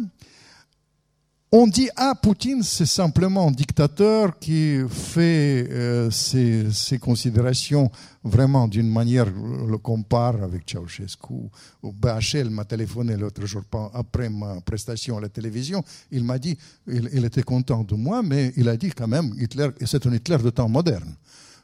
on 1.51 1.67
dit 1.67 1.89
ah 1.95 2.13
Poutine 2.21 2.61
c'est 2.61 2.85
simplement 2.85 3.47
un 3.47 3.51
dictateur 3.51 4.37
qui 4.37 4.79
fait 4.89 5.65
euh, 5.69 6.11
ses, 6.11 6.99
considérations 6.99 7.89
vraiment 8.23 8.67
d'une 8.67 8.91
manière 8.91 9.27
le 9.27 9.77
compare 9.77 10.43
avec 10.43 10.63
Ceausescu 10.69 11.49
BHL 11.83 12.49
m'a 12.49 12.65
téléphoné 12.65 13.15
l'autre 13.15 13.45
jour 13.45 13.61
après 13.93 14.29
ma 14.29 14.59
prestation 14.59 15.17
à 15.17 15.21
la 15.21 15.29
télévision. 15.29 15.83
Il 16.11 16.25
m'a 16.25 16.37
dit 16.37 16.57
il, 16.87 17.23
était 17.23 17.43
content 17.43 17.83
de 17.83 17.95
moi 17.95 18.21
mais 18.21 18.51
il 18.57 18.67
a 18.67 18.75
dit 18.75 18.89
quand 18.89 19.07
même 19.07 19.33
Hitler 19.39 19.69
c'est 19.85 20.05
un 20.05 20.13
Hitler 20.13 20.37
de 20.39 20.49
temps 20.49 20.67
moderne. 20.67 21.15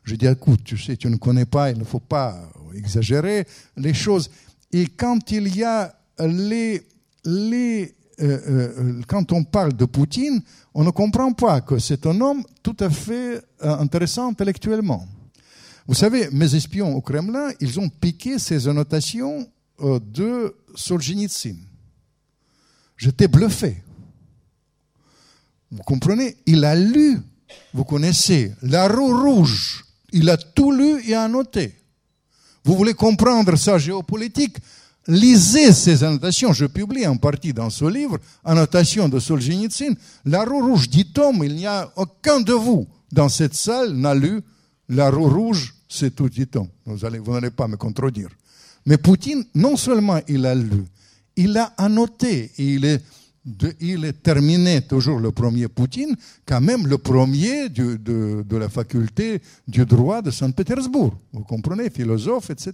Je 0.06 0.16
dis 0.16 0.28
écoute 0.28 0.64
tu 0.64 0.78
sais 0.78 0.96
tu 0.96 1.10
ne 1.10 1.18
connais 1.18 1.46
pas 1.46 1.72
il 1.72 1.78
ne 1.78 1.84
faut 1.84 2.00
pas 2.00 2.38
exagérer 2.74 3.46
les 3.76 3.94
choses. 3.94 4.30
Et 4.72 4.88
quand 4.88 5.30
il 5.32 5.54
y 5.56 5.64
a 5.64 5.94
les, 6.20 6.82
les 7.26 7.94
euh, 8.24 8.74
euh, 8.78 9.02
quand 9.08 9.32
on 9.34 9.44
parle 9.44 9.74
de 9.74 9.86
Poutine, 9.86 10.42
on 10.74 10.84
ne 10.84 10.92
comprend 10.92 11.34
pas 11.34 11.62
que 11.62 11.78
c'est 11.78 12.06
un 12.06 12.22
homme 12.22 12.44
tout 12.62 12.78
à 12.80 12.90
fait 12.90 13.42
euh, 13.64 13.78
intéressant 13.78 14.30
intellectuellement. 14.30 15.06
Vous 15.88 15.94
savez, 15.94 16.30
mes 16.32 16.56
espions 16.56 16.96
au 16.96 17.02
Kremlin, 17.02 17.50
ils 17.60 17.80
ont 17.80 17.90
piqué 17.90 18.40
ces 18.40 18.68
annotations 18.70 19.50
de 19.82 20.56
Solzhenitsyn. 20.76 21.58
J'étais 22.96 23.28
bluffé. 23.28 23.84
Vous 25.70 25.84
comprenez? 25.84 26.38
Il 26.46 26.64
a 26.64 26.74
lu, 26.74 27.20
vous 27.74 27.84
connaissez, 27.84 28.54
La 28.62 28.88
roue 28.88 29.24
rouge. 29.24 29.84
Il 30.14 30.30
a 30.30 30.38
tout 30.38 30.72
lu 30.72 31.02
et 31.06 31.16
annoté. 31.16 31.76
Vous 32.64 32.78
voulez 32.78 32.94
comprendre 32.94 33.58
sa 33.58 33.78
géopolitique? 33.78 34.56
Lisez 35.08 35.74
ces 35.74 36.04
annotations. 36.04 36.54
Je 36.54 36.66
publie 36.66 37.06
en 37.06 37.18
partie 37.18 37.54
dans 37.54 37.70
ce 37.70 37.86
livre, 37.86 38.18
annotations 38.46 39.10
de 39.10 39.20
Solzhenitsyn. 39.20 39.96
La 40.26 40.46
roue 40.46 40.66
rouge, 40.66 40.90
dit 40.90 41.12
Tom, 41.12 41.44
il 41.44 41.56
n'y 41.56 41.66
a 41.68 41.92
aucun 41.96 42.40
de 42.40 42.54
vous 42.54 42.88
dans 43.12 43.30
cette 43.30 43.54
salle 43.54 43.94
n'a 43.94 44.16
lu 44.16 44.42
La 44.90 45.10
roue 45.10 45.30
rouge, 45.30 45.76
c'est 45.88 46.16
tout, 46.16 46.30
dit 46.30 46.48
Tom. 46.48 46.68
Vous 46.86 47.06
allez, 47.06 47.20
vous 47.20 47.34
n'allez 47.34 47.52
pas 47.52 47.68
me 47.68 47.78
contredire. 47.78 48.30
Mais 48.86 48.98
Poutine, 48.98 49.46
non 49.56 49.78
seulement 49.78 50.20
il 50.28 50.46
a 50.46 50.56
lu, 50.56 50.84
il 51.36 51.58
a 51.58 51.74
annoté 51.78 52.52
il 52.58 52.84
est 52.86 53.02
il 53.82 54.06
est 54.06 54.24
terminé 54.24 54.82
toujours 54.82 55.20
le 55.20 55.32
premier 55.32 55.68
Poutine, 55.68 56.16
quand 56.46 56.62
même 56.62 56.88
le 56.88 56.98
premier 56.98 57.68
de, 57.68 57.98
de, 57.98 58.58
la 58.58 58.70
faculté 58.70 59.42
du 59.68 59.86
droit 59.86 60.22
de 60.22 60.32
Saint-Pétersbourg. 60.32 61.14
Vous 61.34 61.44
comprenez, 61.44 61.90
philosophe, 61.90 62.50
etc. 62.52 62.74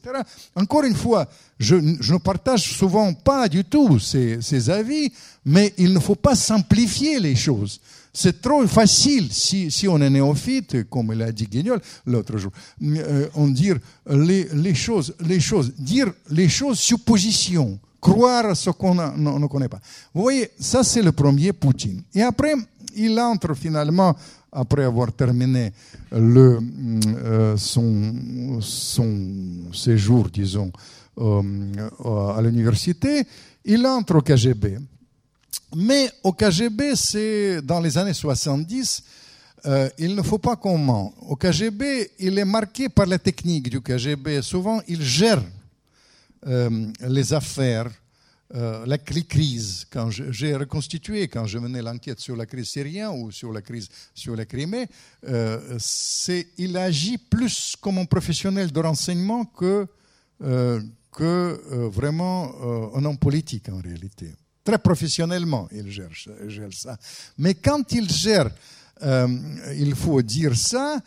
Encore 0.56 0.84
une 0.84 0.96
fois, 0.96 1.28
je, 1.60 1.76
ne 1.76 2.18
partage 2.20 2.72
souvent 2.72 3.14
pas 3.14 3.50
du 3.50 3.64
tout 3.64 3.98
ces, 4.00 4.42
ces, 4.42 4.70
avis, 4.70 5.12
mais 5.44 5.74
il 5.78 5.94
ne 5.94 6.00
faut 6.00 6.16
pas 6.16 6.36
simplifier 6.36 7.20
les 7.20 7.36
choses. 7.36 7.82
C'est 8.14 8.42
trop 8.42 8.66
facile 8.68 9.32
si, 9.32 9.72
si 9.72 9.88
on 9.88 10.00
est 10.02 10.10
néophyte, 10.10 10.88
comme 10.90 11.14
l'a 11.14 11.32
dit 11.32 11.46
Guignol 11.46 11.80
l'autre 12.06 12.38
jour, 12.38 12.52
euh, 12.84 13.28
on 13.34 13.48
dire 13.48 13.78
les, 14.10 14.48
les, 14.54 14.76
choses, 14.76 15.16
les 15.22 15.40
choses, 15.40 15.74
dire 15.78 16.12
les 16.30 16.50
choses 16.50 16.80
suppositions 16.80 17.80
croire 18.00 18.56
ce 18.56 18.70
qu'on 18.72 18.96
ne 18.96 19.48
connaît 19.48 19.70
pas. 19.70 19.80
Vous 20.14 20.22
voyez, 20.22 20.52
ça 20.60 20.84
c'est 20.84 21.02
le 21.02 21.12
premier 21.12 21.54
Poutine. 21.54 22.04
Et 22.14 22.22
après, 22.22 22.54
il 22.96 23.20
entre 23.20 23.54
finalement, 23.54 24.16
après 24.52 24.84
avoir 24.84 25.12
terminé 25.14 25.72
euh, 26.14 27.56
son, 27.58 28.62
séjour, 29.74 30.30
disons, 30.30 30.72
euh, 31.20 31.42
à 32.36 32.42
l'université, 32.42 33.24
il 33.66 33.86
entre 33.86 34.16
au 34.16 34.22
KGB. 34.22 34.78
Mais 35.76 36.10
au 36.24 36.34
KGB, 36.34 36.96
c'est 36.96 37.62
dans 37.62 37.80
les 37.80 37.98
années 37.98 38.14
70, 38.14 39.04
euh, 39.66 39.90
il 39.98 40.16
ne 40.16 40.22
faut 40.22 40.38
pas 40.38 40.56
qu'on 40.56 40.78
ment. 40.78 41.14
Au 41.28 41.36
KGB, 41.36 42.12
il 42.20 42.38
est 42.40 42.46
marqué 42.46 42.90
par 42.90 43.06
la 43.06 43.20
technique 43.20 43.70
du 43.70 43.82
KGB. 43.82 44.42
Souvent, 44.42 44.82
il 44.88 45.02
gère 45.02 45.40
euh, 45.40 45.59
les 46.46 47.34
affaires, 47.34 47.92
euh, 48.56 48.84
la, 48.88 48.98
crise. 48.98 49.86
Quand 49.92 50.10
j'ai 50.10 50.56
reconstitué, 50.56 51.28
quand 51.28 51.46
je 51.46 51.60
menais 51.60 51.84
l'enquête 51.84 52.20
sur 52.20 52.36
la 52.36 52.48
crise 52.48 52.70
syrienne 52.70 53.12
ou 53.22 53.32
sur 53.32 53.54
la 53.54 53.62
crise 53.62 53.88
sur 54.16 54.36
la 54.36 54.46
Crimée, 54.46 54.88
euh, 55.28 55.78
il 56.58 56.76
agit 56.76 57.20
plus 57.20 57.76
comme 57.80 58.00
un 58.00 58.06
professionnel 58.06 58.72
de 58.72 58.80
renseignement 58.80 59.46
que, 59.46 59.86
que 60.40 61.88
vraiment 61.90 62.96
un 62.96 63.06
homme 63.06 63.20
politique 63.20 63.70
en 63.70 63.82
réalité. 63.82 64.34
Très 64.64 64.80
professionnellement, 64.80 65.68
il 65.72 65.92
gère 65.92 66.10
ça. 66.72 66.98
Mais 67.38 67.54
quand 67.54 67.92
il 67.92 68.10
gère, 68.10 68.50
il 69.04 69.94
faut 69.96 70.24
dire 70.24 70.56
ça, 70.58 71.00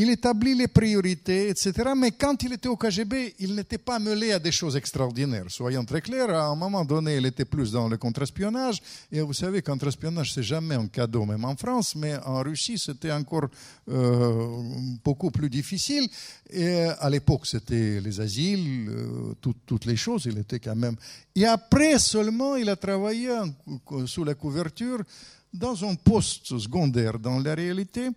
il 0.00 0.08
établit 0.08 0.54
les 0.54 0.68
priorités, 0.68 1.50
etc. 1.50 1.90
Mais 1.94 2.12
quand 2.12 2.42
il 2.42 2.54
était 2.54 2.68
au 2.68 2.76
KGB, 2.76 3.34
il 3.38 3.54
n'était 3.54 3.76
pas 3.76 3.98
mêlé 3.98 4.32
à 4.32 4.38
des 4.38 4.50
choses 4.50 4.74
extraordinaires. 4.74 5.44
Soyons 5.48 5.84
très 5.84 6.00
clairs, 6.00 6.30
à 6.30 6.46
un 6.46 6.54
moment 6.56 6.86
donné, 6.86 7.16
il 7.18 7.26
était 7.26 7.44
plus 7.44 7.70
dans 7.70 7.86
le 7.86 7.98
contre-espionnage. 7.98 8.80
Et 9.12 9.20
vous 9.20 9.34
savez, 9.34 9.60
contre-espionnage, 9.60 10.32
c'est 10.32 10.42
jamais 10.42 10.74
un 10.74 10.86
cadeau, 10.86 11.26
même 11.26 11.44
en 11.44 11.54
France, 11.54 11.94
mais 11.96 12.16
en 12.24 12.40
Russie, 12.42 12.78
c'était 12.78 13.12
encore 13.12 13.48
euh, 13.90 14.62
beaucoup 15.04 15.30
plus 15.30 15.50
difficile. 15.50 16.08
Et 16.48 16.64
euh, 16.64 16.94
à 16.98 17.10
l'époque, 17.10 17.46
c'était 17.46 18.00
les 18.00 18.20
asiles, 18.22 18.88
euh, 18.88 19.34
toutes 19.66 19.84
les 19.84 19.96
choses. 19.96 20.24
Il 20.24 20.38
était 20.38 20.60
quand 20.60 20.76
même. 20.76 20.96
Et 21.36 21.44
après 21.44 21.98
seulement, 21.98 22.56
il 22.56 22.70
a 22.70 22.76
travaillé 22.76 23.28
sous 24.06 24.24
la 24.24 24.34
couverture 24.34 25.02
dans 25.52 25.84
un 25.84 25.94
poste 25.94 26.58
secondaire 26.58 27.18
dans 27.18 27.38
la 27.38 27.54
réalité 27.54 28.08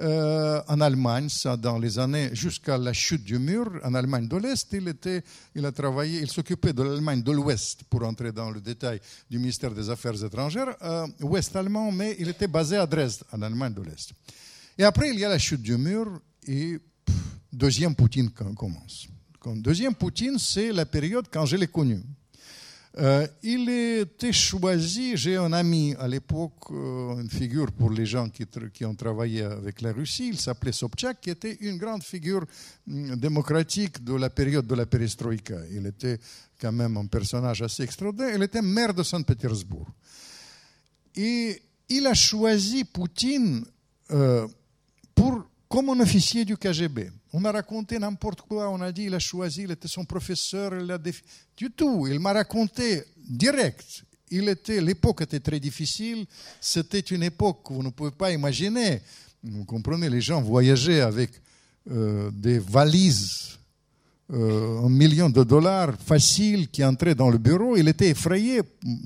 euh, 0.00 0.60
en 0.66 0.80
Allemagne, 0.80 1.28
ça 1.28 1.56
dans 1.56 1.78
les 1.78 1.98
années 1.98 2.30
jusqu'à 2.32 2.76
la 2.76 2.92
chute 2.92 3.22
du 3.22 3.38
mur, 3.38 3.70
en 3.84 3.94
Allemagne 3.94 4.26
de 4.26 4.36
l'Est, 4.36 4.66
il, 4.72 4.88
était, 4.88 5.22
il 5.54 5.64
a 5.64 5.70
travaillé, 5.70 6.20
il 6.20 6.30
s'occupait 6.30 6.72
de 6.72 6.82
l'Allemagne 6.82 7.22
de 7.22 7.30
l'Ouest, 7.30 7.84
pour 7.84 8.02
entrer 8.02 8.32
dans 8.32 8.50
le 8.50 8.60
détail 8.60 9.00
du 9.30 9.38
ministère 9.38 9.72
des 9.72 9.88
Affaires 9.88 10.22
étrangères, 10.24 10.74
euh, 10.82 11.06
ouest 11.20 11.54
allemand, 11.54 11.92
mais 11.92 12.16
il 12.18 12.28
était 12.28 12.48
basé 12.48 12.76
à 12.76 12.86
Dresde, 12.86 13.22
en 13.32 13.40
Allemagne 13.42 13.74
de 13.74 13.82
l'Est. 13.82 14.12
Et 14.76 14.84
après, 14.84 15.10
il 15.10 15.18
y 15.18 15.24
a 15.24 15.28
la 15.28 15.38
chute 15.38 15.62
du 15.62 15.76
mur 15.76 16.20
et 16.46 16.78
pff, 17.04 17.16
deuxième 17.52 17.94
Poutine 17.94 18.30
commence. 18.30 19.06
Deuxième 19.46 19.94
Poutine, 19.94 20.38
c'est 20.38 20.72
la 20.72 20.86
période 20.86 21.26
quand 21.30 21.46
je 21.46 21.56
l'ai 21.56 21.66
connu. 21.66 22.02
Euh, 22.96 23.26
il 23.42 23.68
était 23.68 24.32
choisi, 24.32 25.16
j'ai 25.16 25.36
un 25.36 25.52
ami 25.52 25.96
à 25.98 26.06
l'époque, 26.06 26.70
euh, 26.70 27.20
une 27.20 27.28
figure 27.28 27.72
pour 27.72 27.90
les 27.90 28.06
gens 28.06 28.28
qui, 28.28 28.84
ont 28.84 28.94
travaillé 28.94 29.42
avec 29.42 29.80
la 29.80 29.92
Russie, 29.92 30.28
il 30.28 30.38
s'appelait 30.38 30.70
Sobchak, 30.70 31.20
qui 31.20 31.30
était 31.30 31.56
une 31.60 31.76
grande 31.76 32.04
figure 32.04 32.44
mm, 32.86 33.16
démocratique 33.16 34.04
de 34.04 34.14
la 34.14 34.30
période 34.30 34.66
de 34.68 34.74
la 34.76 34.86
perestroïka. 34.86 35.56
Il 35.72 35.86
était 35.86 36.20
quand 36.60 36.70
même 36.70 36.96
un 36.96 37.06
personnage 37.06 37.62
assez 37.62 37.82
extraordinaire. 37.82 38.36
Il 38.36 38.42
était 38.44 38.62
maire 38.62 38.94
de 38.94 39.02
Saint-Pétersbourg. 39.02 39.88
Et 41.16 41.60
il 41.88 42.06
a 42.06 42.14
choisi 42.14 42.84
Poutine 42.84 43.64
euh, 44.12 44.46
comme 45.74 45.88
un 45.90 45.98
officier 45.98 46.44
du 46.44 46.56
KGB. 46.56 47.10
On 47.32 47.44
a 47.44 47.50
raconté 47.50 47.98
n'importe 47.98 48.42
quoi, 48.42 48.70
on 48.70 48.80
a 48.80 48.92
dit 48.92 49.06
il 49.06 49.14
a 49.14 49.18
choisi, 49.18 49.62
il 49.62 49.72
était 49.72 49.88
son 49.88 50.04
professeur, 50.04 50.72
il 50.80 50.88
a 50.88 50.98
du 50.98 51.70
tout. 51.72 52.06
Il 52.06 52.20
m'a 52.20 52.32
raconté 52.32 53.02
direct. 53.28 54.04
Il 54.30 54.48
était, 54.48 54.80
l'époque 54.80 55.22
était 55.22 55.40
très 55.40 55.58
difficile. 55.58 56.26
C'était 56.60 57.00
une 57.00 57.24
époque 57.24 57.64
que 57.66 57.72
vous 57.72 57.82
ne 57.82 57.90
pouvez 57.90 58.12
pas 58.12 58.30
imaginer. 58.30 59.02
Vous 59.42 59.64
comprenez, 59.64 60.08
les 60.08 60.20
gens 60.20 60.40
voyageaient 60.40 61.00
avec 61.00 61.32
euh, 61.90 62.30
des 62.30 62.60
valises 62.60 63.58
euh, 64.32 64.80
un 64.80 64.88
million 64.88 65.28
de 65.28 65.44
dollars 65.44 65.94
facile 65.98 66.68
qui 66.70 66.82
entrait 66.82 67.14
dans 67.14 67.28
le 67.28 67.38
bureau. 67.38 67.76
Il 67.76 67.88
était 67.88 68.08
effrayé, 68.08 68.62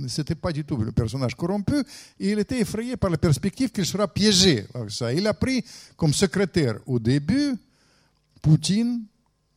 c'était 0.07 0.37
pas 0.37 0.53
du 0.53 0.65
tout 0.65 0.77
le 0.77 0.93
personnage 0.93 1.35
corrompu, 1.35 1.83
il 2.21 2.39
était 2.39 2.61
effrayé 2.61 2.97
par 2.97 3.11
la 3.11 3.19
perspective 3.19 3.71
qu'il 3.71 3.85
sera 3.85 4.07
piégé. 4.07 4.65
Ça. 4.89 5.13
Il 5.13 5.27
a 5.27 5.35
pris 5.35 5.65
comme 5.97 6.15
secrétaire 6.15 6.79
au 6.87 6.99
début 6.99 7.55
Poutine 8.41 9.03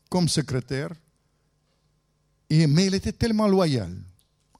comme 0.09 0.27
secrétaire, 0.27 0.89
et, 2.49 2.67
mais 2.67 2.87
il 2.87 2.95
était 2.95 3.13
tellement 3.13 3.47
loyal 3.47 3.95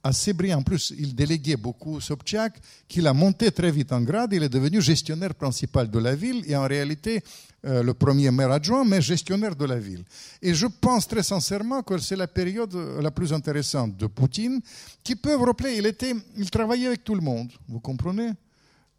assez 0.03 0.33
brillant. 0.33 0.59
En 0.59 0.63
plus, 0.63 0.93
il 0.97 1.13
déléguait 1.15 1.57
beaucoup 1.57 1.99
Sobchak, 1.99 2.59
qu'il 2.87 3.07
a 3.07 3.13
monté 3.13 3.51
très 3.51 3.71
vite 3.71 3.91
en 3.91 4.01
grade. 4.01 4.33
Il 4.33 4.43
est 4.43 4.49
devenu 4.49 4.81
gestionnaire 4.81 5.35
principal 5.35 5.89
de 5.89 5.99
la 5.99 6.15
ville 6.15 6.43
et 6.47 6.55
en 6.55 6.67
réalité 6.67 7.23
euh, 7.65 7.83
le 7.83 7.93
premier 7.93 8.31
maire 8.31 8.51
adjoint, 8.51 8.83
mais 8.83 9.01
gestionnaire 9.01 9.55
de 9.55 9.65
la 9.65 9.77
ville. 9.77 10.03
Et 10.41 10.53
je 10.53 10.65
pense 10.65 11.07
très 11.07 11.23
sincèrement 11.23 11.83
que 11.83 11.97
c'est 11.99 12.15
la 12.15 12.27
période 12.27 12.73
la 12.73 13.11
plus 13.11 13.31
intéressante 13.33 13.95
de 13.95 14.07
Poutine, 14.07 14.61
qui 15.03 15.15
peut 15.15 15.35
vous 15.35 15.45
rappeler, 15.45 15.75
il, 15.77 15.85
était, 15.85 16.13
il 16.37 16.49
travaillait 16.49 16.87
avec 16.87 17.03
tout 17.03 17.15
le 17.15 17.21
monde, 17.21 17.51
vous 17.67 17.79
comprenez? 17.79 18.31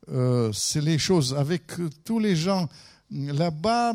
Euh, 0.08 0.52
C'est 0.52 0.80
les 0.80 0.98
choses 0.98 1.34
avec 1.34 1.62
tous 2.04 2.18
les 2.18 2.36
gens 2.36 2.68
là-bas 3.10 3.94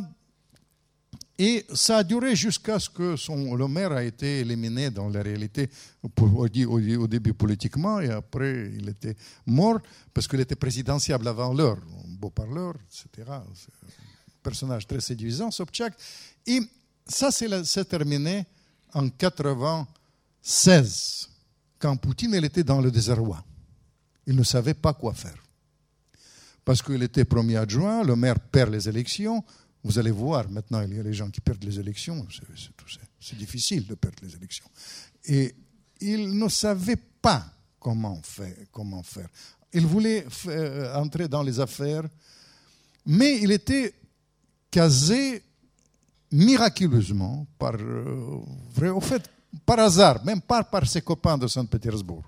et 1.40 1.66
ça 1.74 1.98
a 1.98 2.04
duré 2.04 2.36
jusqu'à 2.36 2.80
ce 2.80 2.90
que 2.90 3.16
son, 3.16 3.54
le 3.54 3.68
maire 3.68 3.92
a 3.92 4.04
été 4.04 4.40
éliminé 4.40 4.90
dans 4.90 5.08
la 5.08 5.22
réalité 5.22 5.70
au, 6.02 7.08
début 7.08 7.34
politiquement 7.34 8.00
et 8.00 8.10
après 8.10 8.72
il 8.74 8.90
était 8.90 9.16
mort 9.46 9.80
parce 10.14 10.28
qu'il 10.28 10.40
était 10.40 10.56
présidentiable 10.56 11.28
avant 11.28 11.54
l'heure, 11.54 11.78
beau 12.08 12.32
parleur, 12.32 12.74
etc. 12.86 13.30
Personnage 14.42 14.88
très 14.88 15.00
séduisant, 15.00 15.52
Sobchak. 15.52 15.94
Et 16.48 16.60
ça, 17.06 17.30
c'est 17.32 17.86
terminé 17.86 18.48
en 18.94 19.08
96, 19.10 21.30
quand 21.78 21.98
Poutine 21.98 22.34
était 22.34 22.64
dans 22.64 22.82
le 22.82 22.90
désarroi. 22.90 23.44
Il 24.26 24.36
ne 24.36 24.44
savait 24.44 24.74
pas 24.74 24.94
quoi 24.94 25.14
faire. 25.14 25.38
Parce 26.66 26.82
qu'il 26.82 27.04
était 27.04 27.26
premier 27.26 27.58
adjoint, 27.58 28.04
le 28.04 28.16
maire 28.16 28.40
perd 28.40 28.72
les 28.72 28.90
élections, 28.90 29.44
vous 29.88 29.98
allez 29.98 30.12
voir, 30.12 30.50
maintenant, 30.50 30.82
il 30.82 30.94
y 30.94 31.00
a 31.00 31.04
les 31.04 31.14
gens 31.14 31.30
qui 31.30 31.40
perdent 31.40 31.64
les 31.64 31.80
élections. 31.80 32.28
C'est 33.22 33.38
difficile 33.38 33.88
de 33.88 33.96
perdre 33.96 34.18
les 34.22 34.36
élections. 34.36 34.66
Et 35.24 35.56
il 36.02 36.38
ne 36.38 36.50
savait 36.50 36.98
pas 37.22 37.46
comment 37.80 38.22
faire. 38.22 38.54
Comment 38.70 39.02
faire. 39.02 39.30
Il 39.72 39.86
voulait 39.86 40.26
euh, 40.48 40.94
entrer 40.96 41.30
dans 41.30 41.42
les 41.42 41.58
affaires, 41.62 42.04
mais 43.06 43.40
il 43.42 43.50
était 43.52 43.94
casé 44.70 45.42
miraculeusement, 46.34 47.48
par, 47.58 47.76
euh, 47.76 48.92
au 48.94 49.00
fait, 49.00 49.24
par 49.66 49.80
hasard, 49.80 50.26
même 50.26 50.42
pas 50.42 50.66
par 50.66 50.86
ses 50.86 51.02
copains 51.02 51.38
de 51.38 51.48
Saint-Pétersbourg. 51.48 52.26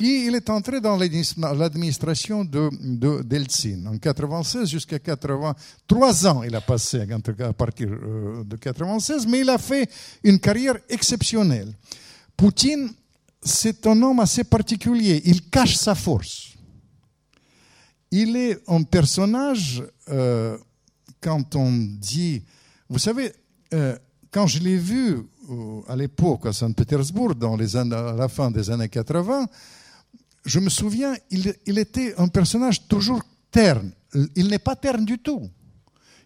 Il 0.00 0.34
est 0.34 0.50
entré 0.50 0.80
dans 0.80 0.96
l'administration 0.96 2.44
de, 2.44 3.22
d'Eltsine. 3.22 3.86
En 3.86 3.96
96 3.96 4.68
jusqu'à 4.68 4.98
83 4.98 6.26
ans, 6.26 6.42
il 6.42 6.54
a 6.56 6.60
passé 6.60 7.00
à 7.00 7.52
partir 7.52 7.88
euh, 7.90 8.42
de 8.44 8.56
96, 8.56 9.26
mais 9.28 9.40
il 9.40 9.50
a 9.50 9.58
fait 9.58 9.88
une 10.24 10.40
carrière 10.40 10.76
exceptionnelle. 10.88 11.72
Poutine, 12.36 12.90
c'est 13.40 13.86
un 13.86 14.02
homme 14.02 14.18
assez 14.18 14.42
particulier. 14.42 15.22
Il 15.26 15.48
cache 15.48 15.76
sa 15.76 15.94
force. 15.94 16.54
Il 18.10 18.36
est 18.36 18.58
un 18.66 18.82
personnage, 18.82 19.84
euh, 20.08 20.58
quand 21.20 21.54
on 21.54 21.70
dit, 21.70 22.42
vous 22.88 22.98
savez, 22.98 23.32
euh, 23.72 23.96
quand 24.32 24.48
je 24.48 24.58
l'ai 24.58 24.76
vu 24.76 25.18
à 25.86 25.94
l'époque 25.94 26.46
à 26.46 26.52
Saint-Pétersbourg, 26.52 27.34
à 27.40 28.12
la 28.16 28.28
fin 28.28 28.50
des 28.50 28.70
années 28.70 28.88
80, 28.88 29.46
je 30.44 30.60
me 30.60 30.68
souviens, 30.68 31.14
il, 31.30 31.78
était 31.78 32.14
un 32.18 32.28
personnage 32.28 32.86
toujours 32.86 33.22
terne. 33.50 33.92
Il 34.36 34.48
n'est 34.48 34.58
pas 34.58 34.76
terne 34.76 35.04
du 35.04 35.18
tout. 35.18 35.50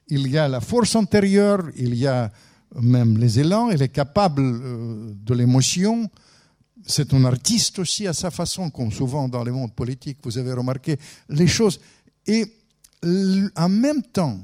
Il 0.08 0.28
y 0.28 0.38
a 0.38 0.48
la 0.48 0.60
force 0.60 0.96
intérieure, 0.96 1.62
il 1.76 1.94
y 1.94 2.06
a 2.06 2.30
même 2.74 3.16
les 3.18 3.38
élans, 3.38 3.70
il 3.70 3.80
est 3.82 3.88
capable 3.88 4.42
euh, 4.42 5.12
de 5.14 5.34
l'émotion. 5.34 6.10
C'est 6.86 7.14
un 7.14 7.24
artiste 7.24 7.78
aussi 7.78 8.06
à 8.06 8.12
sa 8.12 8.30
façon, 8.30 8.70
comme 8.70 8.92
souvent 8.92 9.28
dans 9.28 9.44
le 9.44 9.52
monde 9.52 9.74
politique, 9.74 10.18
vous 10.22 10.38
avez 10.38 10.52
remarqué 10.52 10.98
les 11.28 11.46
choses. 11.46 11.80
Et 12.26 12.44
en 13.56 13.68
même 13.68 14.02
temps, 14.02 14.40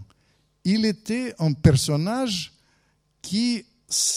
il 0.65 0.85
était 0.85 1.35
un 1.39 1.53
personnage 1.53 2.53
qui 3.21 3.65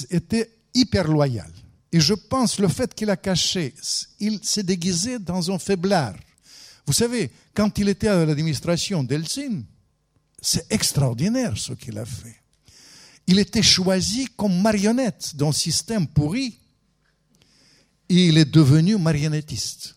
était 0.10 0.52
hyper 0.74 1.08
loyal. 1.08 1.52
Et 1.92 2.00
je 2.00 2.14
pense 2.14 2.60
le 2.60 2.68
fait 2.68 2.94
qu'il 2.94 3.10
a 3.10 3.18
caché, 3.18 3.74
il 4.20 4.40
s'est 4.44 4.64
déguisé 4.64 5.20
dans 5.20 5.52
un 5.52 5.58
faiblard. 5.58 6.16
Vous 6.86 6.94
savez, 6.94 7.32
quand 7.54 7.78
il 7.80 7.90
était 7.90 8.08
à 8.08 8.26
l'administration 8.26 9.04
d'Elsin, 9.04 9.64
c'est 10.42 10.72
extraordinaire 10.72 11.58
ce 11.58 11.74
qu'il 11.74 11.98
a 11.98 12.06
fait. 12.06 12.36
Il 13.28 13.40
était 13.40 13.64
choisi 13.64 14.28
comme 14.38 14.62
marionnette 14.62 15.36
d'un 15.36 15.52
système 15.52 16.08
pourri 16.08 16.60
et 18.10 18.28
il 18.28 18.38
est 18.38 18.46
devenu 18.46 18.98
marionnettiste 18.98 19.96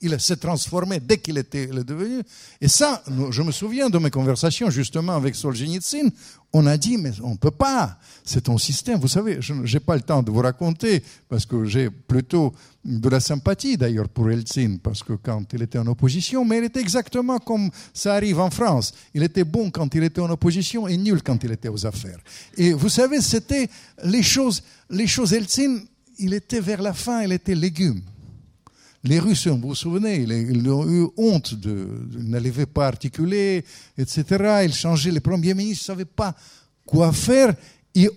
il 0.00 0.18
s'est 0.20 0.36
transformé 0.36 0.98
dès 1.00 1.18
qu'il 1.18 1.36
était 1.38 1.66
devenu. 1.66 2.22
Et 2.60 2.68
ça, 2.68 3.02
je 3.30 3.42
me 3.42 3.52
souviens 3.52 3.90
de 3.90 3.98
mes 3.98 4.10
conversations 4.10 4.70
justement 4.70 5.14
avec 5.14 5.34
Solzhenitsyn. 5.34 6.10
On 6.52 6.66
a 6.66 6.76
dit, 6.76 6.96
mais 6.96 7.12
on 7.22 7.32
ne 7.32 7.36
peut 7.36 7.50
pas. 7.50 7.98
C'est 8.24 8.42
ton 8.42 8.58
système. 8.58 8.98
Vous 8.98 9.08
savez, 9.08 9.36
je 9.40 9.52
n'ai 9.52 9.80
pas 9.80 9.94
le 9.94 10.00
temps 10.00 10.22
de 10.22 10.30
vous 10.30 10.40
raconter 10.40 11.02
parce 11.28 11.46
que 11.46 11.64
j'ai 11.64 11.90
plutôt 11.90 12.52
de 12.84 13.08
la 13.08 13.20
sympathie 13.20 13.76
d'ailleurs 13.76 14.08
pour 14.08 14.30
Eltsine 14.30 14.78
parce 14.78 15.02
que 15.02 15.12
quand 15.12 15.52
il 15.52 15.62
était 15.62 15.78
en 15.78 15.86
opposition, 15.86 16.44
mais 16.44 16.58
il 16.58 16.64
était 16.64 16.80
exactement 16.80 17.38
comme 17.38 17.70
ça 17.92 18.14
arrive 18.14 18.40
en 18.40 18.50
France. 18.50 18.92
Il 19.14 19.22
était 19.22 19.44
bon 19.44 19.70
quand 19.70 19.94
il 19.94 20.02
était 20.02 20.20
en 20.20 20.30
opposition 20.30 20.88
et 20.88 20.96
nul 20.96 21.22
quand 21.22 21.44
il 21.44 21.52
était 21.52 21.68
aux 21.68 21.86
affaires. 21.86 22.18
Et 22.56 22.72
vous 22.72 22.88
savez, 22.88 23.20
c'était 23.20 23.68
les 24.04 24.22
choses, 24.22 24.62
les 24.88 25.06
choses 25.06 25.34
Eltsine, 25.34 25.84
il 26.18 26.34
était 26.34 26.60
vers 26.60 26.82
la 26.82 26.94
fin, 26.94 27.22
il 27.22 27.32
était 27.32 27.54
légume. 27.54 28.00
Les 29.02 29.18
Russes, 29.18 29.46
vous 29.46 29.68
vous 29.68 29.74
souvenez, 29.74 30.16
ils, 30.16 30.70
ont 30.70 30.86
eu 30.86 31.08
honte, 31.16 31.54
de, 31.54 31.88
n'arrivaient 32.18 32.66
pas 32.66 32.84
à 32.84 32.88
articuler, 32.88 33.64
etc. 33.96 34.62
Ils 34.64 34.74
changeaient, 34.74 35.10
les 35.10 35.20
premiers 35.20 35.54
ministres 35.54 35.84
ne 35.84 35.94
savaient 35.94 36.04
pas 36.04 36.34
quoi 36.84 37.10
faire. 37.12 37.54
Et 37.94 38.10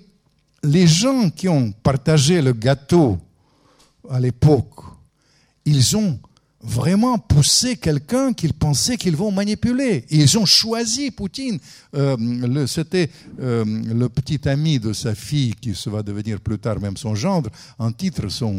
les 0.62 0.88
gens 0.88 1.30
qui 1.30 1.48
ont 1.48 1.72
partagé 1.72 2.42
le 2.42 2.52
gâteau 2.52 3.18
à 4.10 4.20
l'époque, 4.20 4.82
ils 5.64 5.96
ont 5.96 6.20
vraiment 6.64 7.18
poussé 7.18 7.76
quelqu'un 7.76 8.34
qu'ils 8.34 8.54
pensaient 8.54 8.96
qu'ils 8.96 9.16
vont 9.16 9.32
manipuler. 9.32 10.06
ils 10.10 10.38
ont 10.38 10.46
choisi 10.46 11.12
Poutine. 11.12 11.60
Euh, 11.94 12.66
C'était 12.68 13.10
euh, 13.40 13.66
le 13.66 14.08
petit 14.08 14.48
ami 14.48 14.80
de 14.80 14.94
sa 14.94 15.14
fille, 15.14 15.54
qui 15.56 15.76
se 15.76 15.90
va 15.90 16.02
devenir 16.02 16.40
plus 16.40 16.58
tard 16.58 16.80
même 16.80 16.96
son 16.96 17.16
gendre, 17.16 17.50
en 17.78 17.92
titre, 17.92 18.30
son 18.30 18.56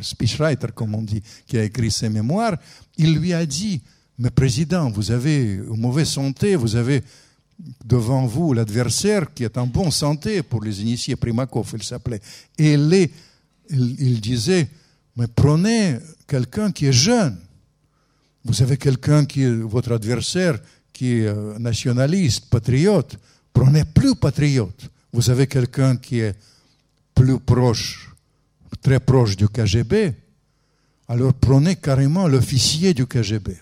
speechwriter, 0.00 0.68
comme 0.74 0.94
on 0.94 1.02
dit, 1.02 1.22
qui 1.46 1.58
a 1.58 1.64
écrit 1.64 1.90
ses 1.90 2.08
mémoires. 2.08 2.56
Il 2.96 3.16
lui 3.16 3.32
a 3.32 3.44
dit, 3.44 3.80
mais 4.18 4.30
président, 4.30 4.88
vous 4.90 5.10
avez 5.10 5.60
mauvaise 5.76 6.08
santé, 6.08 6.54
vous 6.54 6.76
avez 6.76 7.02
devant 7.84 8.26
vous 8.26 8.52
l'adversaire 8.52 9.32
qui 9.34 9.44
est 9.44 9.58
en 9.58 9.66
bonne 9.66 9.90
santé 9.90 10.42
pour 10.42 10.62
les 10.62 10.80
initiés, 10.80 11.16
Primakov, 11.16 11.72
il 11.74 11.82
s'appelait. 11.82 12.20
Et 12.56 12.74
il, 12.74 13.08
il 13.70 14.20
disait, 14.20 14.68
mais 15.16 15.26
prenez 15.26 15.98
quelqu'un 16.26 16.72
qui 16.72 16.86
est 16.86 16.92
jeune. 16.92 17.38
Vous 18.44 18.62
avez 18.62 18.76
quelqu'un 18.76 19.24
qui 19.24 19.42
est 19.42 19.54
votre 19.54 19.92
adversaire, 19.92 20.58
qui 20.92 21.20
est 21.20 21.26
euh, 21.26 21.58
nationaliste, 21.58 22.48
patriote, 22.50 23.18
prenez 23.52 23.84
plus 23.84 24.14
patriote. 24.16 24.90
Vous 25.12 25.30
avez 25.30 25.46
quelqu'un 25.46 25.96
qui 25.96 26.20
est 26.20 26.34
plus 27.14 27.38
proche, 27.38 28.10
très 28.80 28.98
proche 28.98 29.36
du 29.36 29.48
KGB, 29.48 30.14
alors 31.08 31.34
prenez 31.34 31.76
carrément 31.76 32.26
l'officier 32.26 32.94
du 32.94 33.06
KGB. 33.06 33.56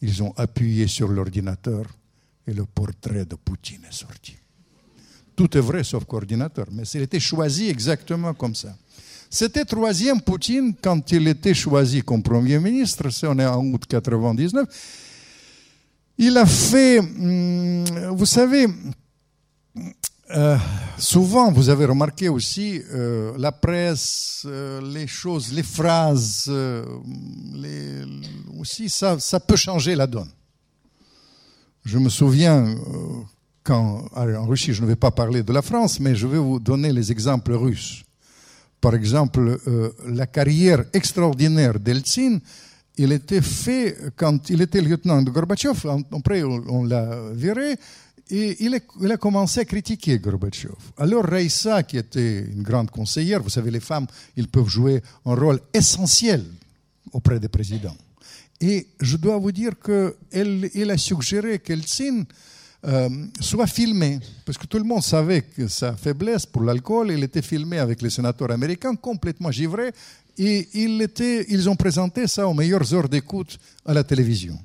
Ils 0.00 0.22
ont 0.22 0.32
appuyé 0.36 0.86
sur 0.86 1.08
l'ordinateur 1.08 1.84
et 2.46 2.52
le 2.52 2.64
portrait 2.64 3.24
de 3.24 3.36
Poutine 3.36 3.82
est 3.88 3.94
sorti. 3.94 4.36
Tout 5.36 5.56
est 5.56 5.60
vrai 5.60 5.84
sauf 5.84 6.04
coordinateur, 6.04 6.66
mais 6.70 6.84
il 6.94 7.02
était 7.02 7.20
choisi 7.20 7.68
exactement 7.68 8.34
comme 8.34 8.54
ça. 8.54 8.76
C'était 9.34 9.64
troisième 9.64 10.20
Poutine 10.20 10.74
quand 10.80 11.10
il 11.10 11.26
était 11.26 11.54
choisi 11.54 12.02
comme 12.02 12.22
Premier 12.22 12.60
ministre, 12.60 13.10
c'est 13.10 13.26
on 13.26 13.36
est 13.40 13.44
en 13.44 13.64
août 13.66 13.82
99. 13.84 14.64
Il 16.18 16.38
a 16.38 16.46
fait, 16.46 17.00
hum, 17.00 17.84
vous 18.12 18.26
savez, 18.26 18.68
euh, 20.36 20.56
souvent, 20.98 21.50
vous 21.50 21.68
avez 21.68 21.84
remarqué 21.84 22.28
aussi 22.28 22.80
euh, 22.92 23.32
la 23.36 23.50
presse, 23.50 24.44
euh, 24.46 24.80
les 24.80 25.08
choses, 25.08 25.52
les 25.52 25.64
phrases, 25.64 26.48
aussi 28.60 28.88
ça, 28.88 29.18
ça 29.18 29.40
peut 29.40 29.56
changer 29.56 29.96
la 29.96 30.06
donne. 30.06 30.30
Je 31.84 31.98
me 31.98 32.08
souviens 32.08 32.72
quand, 33.64 34.04
en 34.14 34.46
Russie, 34.46 34.72
je 34.72 34.82
ne 34.82 34.86
vais 34.86 34.94
pas 34.94 35.10
parler 35.10 35.42
de 35.42 35.52
la 35.52 35.62
France, 35.62 35.98
mais 35.98 36.14
je 36.14 36.28
vais 36.28 36.38
vous 36.38 36.60
donner 36.60 36.92
les 36.92 37.10
exemples 37.10 37.54
russes. 37.54 38.04
Par 38.84 38.94
exemple, 38.94 39.58
la 40.08 40.26
carrière 40.26 40.84
extraordinaire 40.92 41.80
d'Eltsine, 41.80 42.38
il 42.98 43.12
était 43.12 43.40
fait 43.40 43.96
quand 44.14 44.50
il 44.50 44.60
était 44.60 44.82
lieutenant 44.82 45.22
de 45.22 45.30
Gorbatchev, 45.30 45.88
après 46.12 46.42
on 46.42 46.84
l'a 46.84 47.32
viré, 47.32 47.78
et 48.30 48.62
il, 48.62 48.74
a 49.10 49.16
commencé 49.16 49.60
à 49.60 49.64
critiquer 49.64 50.18
Gorbatchev. 50.18 50.74
Alors 50.98 51.24
Raïssa, 51.24 51.82
qui 51.84 51.96
était 51.96 52.40
une 52.40 52.62
grande 52.62 52.90
conseillère, 52.90 53.42
vous 53.42 53.48
savez, 53.48 53.70
les 53.70 53.80
femmes, 53.80 54.06
ils 54.36 54.48
peuvent 54.48 54.68
jouer 54.68 55.02
un 55.24 55.34
rôle 55.34 55.60
essentiel 55.72 56.44
auprès 57.10 57.40
des 57.40 57.48
présidents. 57.48 57.96
Et 58.60 58.88
je 59.00 59.16
dois 59.16 59.38
vous 59.38 59.52
dire 59.52 59.72
qu'elle 59.82 60.70
elle 60.74 60.90
a 60.90 60.98
suggéré 60.98 61.58
qu'Eltsine 61.60 62.26
euh, 62.86 63.08
soit 63.40 63.66
filmé, 63.66 64.20
parce 64.44 64.58
que 64.58 64.66
tout 64.66 64.78
le 64.78 64.84
monde 64.84 65.02
savait 65.02 65.42
que 65.42 65.68
sa 65.68 65.96
faiblesse 65.96 66.44
pour 66.44 66.62
l'alcool, 66.62 67.10
il 67.12 67.22
était 67.22 67.40
filmé 67.40 67.78
avec 67.78 68.02
les 68.02 68.10
sénateurs 68.10 68.50
américains 68.50 68.94
complètement 68.94 69.50
givrés, 69.50 69.92
et 70.36 70.68
ils 70.74 71.70
ont 71.70 71.76
présenté 71.76 72.26
ça 72.26 72.46
aux 72.46 72.54
meilleures 72.54 72.92
heures 72.92 73.08
d'écoute 73.08 73.58
à 73.86 73.94
la 73.94 74.04
télévision. 74.04 74.58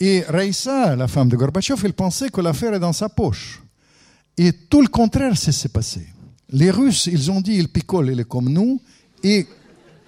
Et 0.00 0.22
Raïssa, 0.22 0.96
la 0.96 1.06
femme 1.06 1.28
de 1.28 1.36
Gorbatchev, 1.36 1.80
elle 1.84 1.92
pensait 1.92 2.30
que 2.30 2.40
l'affaire 2.40 2.74
est 2.74 2.80
dans 2.80 2.92
sa 2.92 3.08
poche. 3.08 3.62
Et 4.36 4.52
tout 4.52 4.80
le 4.80 4.88
contraire 4.88 5.36
s'est 5.36 5.68
passé. 5.68 6.08
Les 6.48 6.70
Russes, 6.70 7.06
ils 7.06 7.30
ont 7.30 7.40
dit, 7.40 7.54
il 7.54 7.68
picole, 7.68 8.10
il 8.10 8.18
est 8.18 8.28
comme 8.28 8.48
nous. 8.48 8.80
Et 9.22 9.46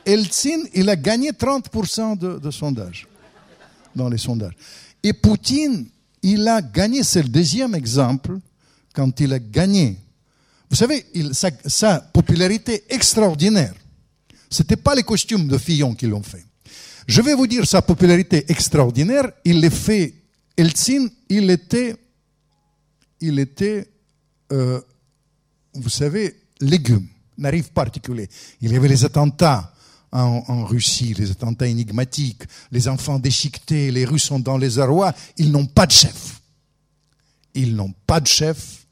Eltsine, 0.04 0.66
il 0.74 0.88
a 0.88 0.96
gagné 0.96 1.30
30% 1.30 2.18
de, 2.18 2.38
de 2.40 2.50
sondage, 2.50 3.06
dans 3.94 4.08
les 4.08 4.18
sondages. 4.18 4.56
Et 5.02 5.12
Poutine, 5.12 5.86
il 6.24 6.48
a 6.48 6.62
gagné, 6.62 7.04
c'est 7.04 7.22
le 7.22 7.28
deuxième 7.28 7.74
exemple, 7.74 8.38
quand 8.94 9.20
il 9.20 9.32
a 9.34 9.38
gagné. 9.38 9.98
Vous 10.70 10.76
savez, 10.76 11.04
il, 11.12 11.34
sa, 11.34 12.00
popularité 12.00 12.82
extraordinaire, 12.88 13.74
ce 14.48 14.62
n'était 14.62 14.76
pas 14.76 14.94
les 14.94 15.02
costumes 15.02 15.46
de 15.46 15.58
Fillon 15.58 15.94
qui 15.94 16.06
l'ont 16.06 16.22
fait. 16.22 16.44
Je 17.06 17.20
vais 17.20 17.34
vous 17.34 17.46
dire 17.46 17.66
sa 17.66 17.82
popularité 17.82 18.46
extraordinaire. 18.48 19.30
Il 19.44 19.60
l'a 19.60 19.68
fait. 19.68 20.14
Eltsine, 20.56 21.10
il 21.28 21.50
était, 21.50 21.94
il 23.20 23.38
était, 23.38 23.86
euh, 24.52 24.80
vous 25.74 25.90
savez, 25.90 26.36
légume, 26.60 27.06
n'arrive 27.36 27.70
particulier. 27.72 28.30
Il 28.62 28.72
y 28.72 28.76
avait 28.76 28.88
les 28.88 29.04
attentats 29.04 29.73
en, 30.22 30.64
Russie, 30.64 31.12
les 31.14 31.30
attentats 31.30 31.66
énigmatiques, 31.66 32.44
les 32.70 32.88
enfants 32.88 33.18
déchiquetés, 33.18 33.90
les 33.90 34.04
Russes 34.04 34.24
sont 34.24 34.38
dans 34.38 34.56
les 34.56 34.78
arrois. 34.78 35.12
Ils 35.36 35.50
n'ont 35.50 35.66
pas 35.66 35.86
de 35.86 35.92
chef. 35.92 36.40
Ils 37.54 37.74
n'ont 37.74 37.92
pas 38.06 38.20
de 38.20 38.26
chef. 38.26 38.86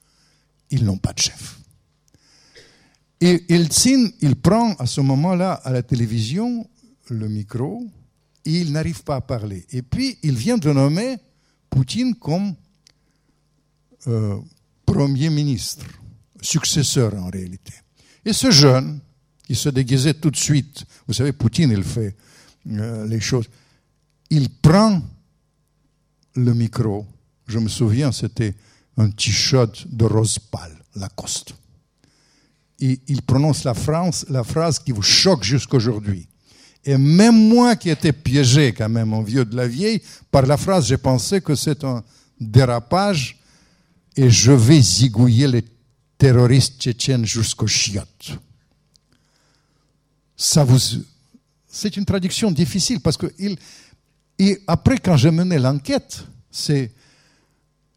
Ils 0.70 0.84
n'ont 0.84 0.98
pas 0.98 1.12
de 1.12 1.20
chef. 1.20 1.58
Et 3.20 3.44
Eltsine, 3.48 4.10
il 4.20 4.34
prend 4.34 4.74
à 4.74 4.86
ce 4.86 5.00
moment-là 5.00 5.52
à 5.52 5.70
la 5.70 5.82
télévision 5.82 6.68
le 7.08 7.28
micro 7.28 7.86
il 8.44 8.72
n'arrive 8.72 9.02
pas 9.02 9.16
à 9.16 9.20
parler. 9.20 9.64
Et 9.70 9.82
puis, 9.82 10.18
il 10.22 10.34
vient 10.34 10.58
de 10.58 10.72
nommer 10.72 11.16
Poutine 11.70 12.14
comme 12.14 12.54
euh, 14.06 14.38
Premier 14.84 15.30
ministre, 15.30 15.86
successeur 16.40 17.14
en 17.14 17.30
réalité. 17.30 17.72
Et 18.24 18.32
ce 18.32 18.50
jeune, 18.50 19.00
qui 19.52 19.58
se 19.58 19.68
déguisait 19.68 20.14
tout 20.14 20.30
de 20.30 20.36
suite, 20.36 20.86
vous 21.06 21.12
savez, 21.12 21.30
Poutine, 21.34 21.70
il 21.70 21.84
fait 21.84 22.16
euh, 22.70 23.06
les 23.06 23.20
choses, 23.20 23.44
il 24.30 24.48
prend 24.48 25.02
le 26.36 26.54
micro. 26.54 27.04
Je 27.46 27.58
me 27.58 27.68
souviens, 27.68 28.12
c'était 28.12 28.54
un 28.96 29.10
t-shirt 29.10 29.86
de 29.94 30.06
rose 30.06 30.38
pâle, 30.38 30.74
Lacoste. 30.94 31.54
Et 32.80 32.98
il 33.08 33.20
prononce 33.20 33.64
la 33.64 33.74
phrase, 33.74 34.24
la 34.30 34.42
phrase 34.42 34.78
qui 34.78 34.90
vous 34.90 35.02
choque 35.02 35.44
jusqu'aujourd'hui. 35.44 36.26
Et 36.86 36.96
même 36.96 37.36
moi 37.50 37.76
qui 37.76 37.90
étais 37.90 38.14
piégé 38.14 38.72
quand 38.72 38.88
même 38.88 39.12
en 39.12 39.20
vieux 39.20 39.44
de 39.44 39.54
la 39.54 39.68
vieille, 39.68 40.00
par 40.30 40.46
la 40.46 40.56
phrase, 40.56 40.86
j'ai 40.86 40.96
pensé 40.96 41.42
que 41.42 41.54
c'est 41.54 41.84
un 41.84 42.02
dérapage 42.40 43.38
et 44.16 44.30
je 44.30 44.52
vais 44.52 44.80
zigouiller 44.80 45.46
les 45.46 45.64
terroristes 46.16 46.80
tchétchènes 46.80 47.26
jusqu'aux 47.26 47.66
chiottes. 47.66 48.38
Ça 50.44 50.64
vous, 50.64 50.76
c'est 51.68 51.96
une 51.96 52.04
traduction 52.04 52.50
difficile 52.50 52.98
parce 52.98 53.16
que 53.16 53.32
il, 53.38 53.56
et 54.40 54.60
après 54.66 54.98
quand 54.98 55.16
j'ai 55.16 55.30
mené 55.30 55.56
l'enquête, 55.56 56.24
c'est, 56.50 56.90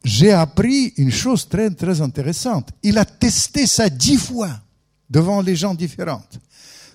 j'ai 0.04 0.32
appris 0.32 0.93
une 0.98 1.12
chose 1.12 1.50
très, 1.50 1.72
très 1.72 2.02
intéressante. 2.02 2.70
Il 2.84 3.00
a 3.00 3.06
testé 3.06 3.66
ça 3.66 3.89
dix 3.89 4.18
fois 4.18 4.62
devant 5.10 5.41
les 5.41 5.56
gens 5.56 5.74
différents. 5.74 6.22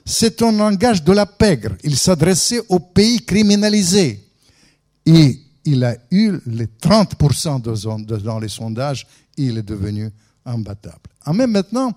C'est 0.05 0.41
un 0.41 0.53
langage 0.53 1.03
de 1.03 1.11
la 1.11 1.27
pègre. 1.27 1.75
Il 1.83 1.99
s'adressait 1.99 2.63
aux 2.69 2.79
pays 2.79 3.25
criminalisés. 3.25 4.25
Et 5.05 5.37
il 5.65 5.83
a 5.83 5.97
eu 6.13 6.39
les 6.47 6.67
30% 6.67 7.61
de, 7.61 8.17
dans 8.19 8.39
les 8.39 8.49
sondages 8.49 9.05
et 9.37 9.47
il 9.47 9.59
est 9.59 9.69
devenu 9.69 10.11
imbattable. 10.47 11.11
Ah, 11.25 11.33
mais 11.33 11.49
maintenant, 11.49 11.93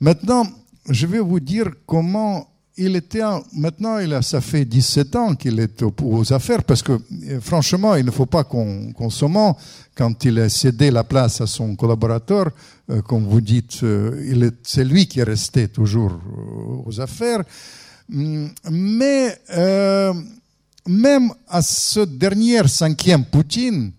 maintenant, 0.00 0.44
je 0.90 1.06
vais 1.06 1.20
vous 1.20 1.38
dire 1.38 1.70
comment 1.86 2.50
il 2.76 2.96
était, 2.96 3.22
maintenant, 3.52 3.98
ça 4.22 4.40
fait 4.40 4.64
17 4.64 5.16
ans 5.16 5.34
qu'il 5.36 5.60
est 5.60 5.82
aux 5.82 6.32
affaires, 6.32 6.64
parce 6.64 6.82
que 6.82 6.92
euh, 6.92 7.40
franchement, 7.40 7.94
il 7.94 8.04
ne 8.04 8.10
faut 8.10 8.26
pas 8.26 8.42
qu'on 8.44 8.92
qu 8.92 9.10
se 9.10 9.24
ment. 9.26 9.56
Quand 9.94 10.24
il 10.24 10.40
a 10.40 10.48
cédé 10.48 10.90
la 10.90 11.04
place 11.04 11.40
à 11.40 11.46
son 11.46 11.76
collaborateur, 11.76 12.50
euh, 12.90 13.00
comme 13.02 13.26
vous 13.26 13.40
dites, 13.40 13.84
euh, 13.84 14.50
c'est 14.64 14.84
lui 14.84 15.06
qui 15.06 15.20
est 15.20 15.24
resté 15.24 15.68
toujours 15.68 16.18
aux 16.84 17.00
affaires. 17.00 17.44
Mm, 18.08 18.46
mais 18.70 19.38
même 20.86 21.30
à 21.48 21.62
ce 21.62 22.00
dernier 22.00 22.66
cinquième 22.66 23.24
Poutine, 23.24 23.92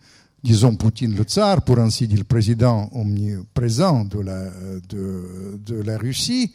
disons 0.43 0.75
Poutine 0.75 1.15
le 1.15 1.23
tsar, 1.23 1.61
pour 1.63 1.79
ainsi 1.79 2.07
dire 2.07 2.19
le 2.19 2.23
président 2.25 2.89
omniprésent 2.93 4.03
de 4.05 5.81
la 5.81 5.97
Russie, 5.97 6.51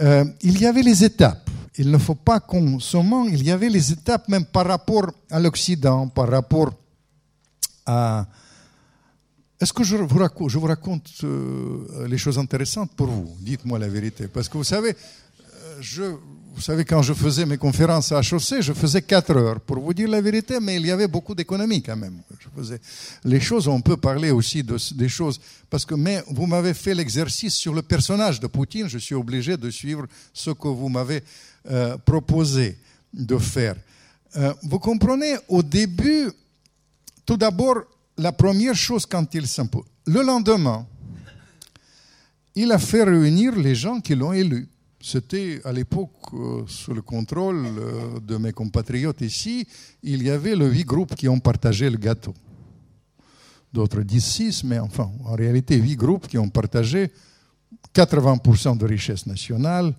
euh, 0.00 0.24
il 0.42 0.60
y 0.60 0.66
avait 0.66 0.82
les 0.82 1.04
étapes. 1.04 1.50
Il 1.78 1.90
ne 1.90 1.98
faut 1.98 2.14
pas 2.14 2.40
qu'on 2.40 2.78
se 2.80 2.96
ment, 2.96 3.24
il 3.24 3.42
y 3.42 3.50
avait 3.50 3.70
les 3.70 3.92
étapes 3.92 4.28
même 4.28 4.44
par 4.44 4.66
rapport 4.66 5.10
à 5.30 5.40
l'Occident, 5.40 6.08
par 6.08 6.28
rapport 6.28 6.72
à... 7.86 8.26
Est-ce 9.58 9.72
que 9.72 9.84
je 9.84 9.96
vous 9.96 10.18
raconte, 10.18 10.50
je 10.50 10.58
vous 10.58 10.66
raconte 10.66 11.10
euh, 11.24 12.06
les 12.08 12.18
choses 12.18 12.38
intéressantes 12.38 12.92
pour 12.94 13.06
vous? 13.06 13.36
Dites-moi 13.40 13.78
la 13.78 13.88
vérité. 13.88 14.28
Parce 14.28 14.48
que 14.48 14.58
vous 14.58 14.64
savez, 14.64 14.90
euh, 14.90 15.76
je, 15.80 16.02
vous 16.54 16.60
savez, 16.60 16.84
quand 16.84 17.02
je 17.02 17.14
faisais 17.14 17.46
mes 17.46 17.56
conférences 17.56 18.12
à 18.12 18.20
HEC, 18.20 18.60
je 18.60 18.72
faisais 18.72 19.00
4 19.00 19.36
heures, 19.36 19.60
pour 19.60 19.78
vous 19.80 19.94
dire 19.94 20.08
la 20.08 20.20
vérité, 20.20 20.58
mais 20.60 20.76
il 20.76 20.86
y 20.86 20.90
avait 20.90 21.08
beaucoup 21.08 21.34
d'économie 21.34 21.82
quand 21.82 21.96
même. 21.96 22.20
Je 22.38 22.48
faisais 22.54 22.80
les 23.24 23.40
choses, 23.40 23.68
on 23.68 23.80
peut 23.80 23.96
parler 23.96 24.30
aussi 24.30 24.62
de, 24.62 24.76
des 24.94 25.08
choses, 25.08 25.40
parce 25.70 25.86
que 25.86 25.94
mais 25.94 26.22
vous 26.28 26.46
m'avez 26.46 26.74
fait 26.74 26.94
l'exercice 26.94 27.54
sur 27.54 27.74
le 27.74 27.82
personnage 27.82 28.38
de 28.38 28.46
Poutine, 28.46 28.88
je 28.88 28.98
suis 28.98 29.14
obligé 29.14 29.56
de 29.56 29.70
suivre 29.70 30.06
ce 30.34 30.50
que 30.50 30.68
vous 30.68 30.88
m'avez 30.88 31.22
euh, 31.70 31.96
proposé 31.98 32.78
de 33.14 33.38
faire. 33.38 33.76
Euh, 34.36 34.52
vous 34.62 34.78
comprenez, 34.78 35.36
au 35.48 35.62
début, 35.62 36.30
tout 37.24 37.36
d'abord, 37.36 37.76
la 38.18 38.32
première 38.32 38.74
chose 38.74 39.06
quand 39.06 39.34
il 39.34 39.46
s'impose, 39.46 39.84
le 40.06 40.22
lendemain, 40.22 40.86
il 42.54 42.70
a 42.72 42.78
fait 42.78 43.04
réunir 43.04 43.56
les 43.56 43.74
gens 43.74 44.00
qui 44.00 44.14
l'ont 44.14 44.34
élu 44.34 44.68
C'était 45.04 45.60
à 45.64 45.72
l'époque, 45.72 46.12
euh, 46.32 46.62
sous 46.68 46.94
le 46.94 47.02
contrôle 47.02 47.66
euh, 47.66 48.20
de 48.20 48.36
mes 48.36 48.52
compatriotes 48.52 49.20
ici, 49.22 49.66
il 50.04 50.22
y 50.22 50.30
avait 50.30 50.54
le 50.54 50.70
huit 50.70 50.84
groupes 50.84 51.16
qui 51.16 51.28
ont 51.28 51.40
partagé 51.40 51.90
le 51.90 51.96
gâteau. 51.96 52.32
D'autres 53.72 54.02
disent 54.02 54.26
six, 54.26 54.62
mais 54.62 54.78
enfin, 54.78 55.10
en 55.24 55.34
réalité, 55.34 55.76
huit 55.76 55.96
groupes 55.96 56.28
qui 56.28 56.38
ont 56.38 56.48
partagé 56.48 57.10
80% 57.92 58.78
de 58.78 58.86
richesse 58.86 59.26
nationale. 59.26 59.92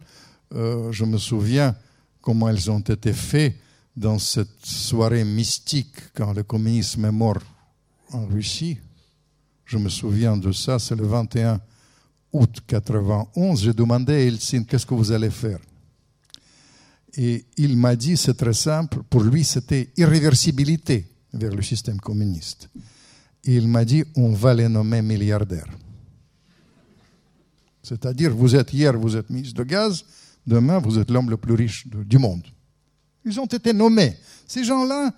Euh, 0.53 0.89
je 0.93 1.03
me 1.03 1.17
souviens 1.17 1.75
comment 2.21 2.47
elles 2.47 2.71
ont 2.71 2.79
été 2.79 3.11
faites 3.11 3.57
dans 3.97 4.19
cette 4.19 4.65
soirée 4.65 5.25
mystique 5.25 6.13
quand 6.13 6.31
le 6.31 6.43
communisme 6.43 7.03
est 7.03 7.11
mort 7.11 7.41
en 8.13 8.25
Russie. 8.25 8.77
Je 9.65 9.77
me 9.77 9.89
souviens 9.89 10.37
de 10.37 10.53
ça, 10.53 10.79
c'est 10.79 10.95
le 10.95 11.05
21 11.05 11.59
août 12.33 12.61
91, 12.67 13.61
j'ai 13.61 13.73
demandé 13.73 14.13
à 14.13 14.19
Eltsine 14.19 14.65
qu'est-ce 14.65 14.85
que 14.85 14.93
vous 14.93 15.11
allez 15.11 15.29
faire? 15.29 15.59
Et 17.15 17.45
il 17.57 17.77
m'a 17.77 17.95
dit, 17.95 18.17
c'est 18.17 18.33
très 18.33 18.53
simple, 18.53 19.03
pour 19.09 19.23
lui 19.23 19.43
c'était 19.43 19.91
irréversibilité 19.95 21.07
vers 21.31 21.51
le 21.51 21.61
système 21.61 21.99
communiste. 21.99 22.69
Et 23.45 23.55
il 23.55 23.67
m'a 23.67 23.85
dit, 23.85 24.03
on 24.15 24.31
va 24.31 24.53
les 24.53 24.67
nommer 24.67 25.01
milliardaires. 25.01 25.69
C'est-à-dire, 27.83 28.33
vous 28.33 28.55
êtes 28.55 28.73
hier, 28.73 28.97
vous 28.97 29.15
êtes 29.15 29.29
ministre 29.29 29.55
de 29.55 29.63
gaz, 29.63 30.05
demain, 30.47 30.79
vous 30.79 30.97
êtes 30.97 31.11
l'homme 31.11 31.29
le 31.29 31.37
plus 31.37 31.53
riche 31.53 31.85
du 31.87 32.17
monde. 32.17 32.43
Ils 33.25 33.39
ont 33.39 33.45
été 33.45 33.73
nommés. 33.73 34.15
Ces 34.47 34.63
gens-là, 34.63 35.11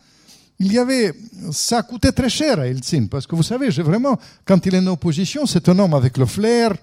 il 0.58 0.74
y 0.74 0.80
avait, 0.80 1.14
ça 1.52 1.84
coûtait 1.84 2.12
très 2.12 2.30
cher 2.30 2.60
à 2.60 2.68
Eltsine, 2.68 3.08
parce 3.08 3.28
que 3.28 3.36
vous 3.36 3.44
savez, 3.44 3.70
j'ai 3.70 3.84
vraiment, 3.84 4.18
quand 4.46 4.66
il 4.66 4.74
est 4.74 4.80
en 4.80 4.88
opposition, 4.88 5.46
c'est 5.46 5.70
un 5.70 5.78
homme 5.78 5.94
avec 5.94 6.18
le 6.18 6.26
flair, 6.26 6.74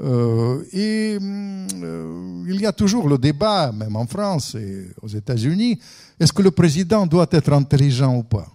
euh, 0.00 0.62
et 0.72 1.18
euh, 1.20 2.44
il 2.46 2.60
y 2.60 2.66
a 2.66 2.72
toujours 2.72 3.08
le 3.08 3.18
débat, 3.18 3.72
même 3.72 3.96
en 3.96 4.06
France 4.06 4.54
et 4.54 4.88
aux 5.02 5.08
États-Unis, 5.08 5.78
est-ce 6.20 6.32
que 6.32 6.42
le 6.42 6.50
président 6.50 7.06
doit 7.06 7.26
être 7.30 7.52
intelligent 7.52 8.16
ou 8.16 8.22
pas? 8.22 8.46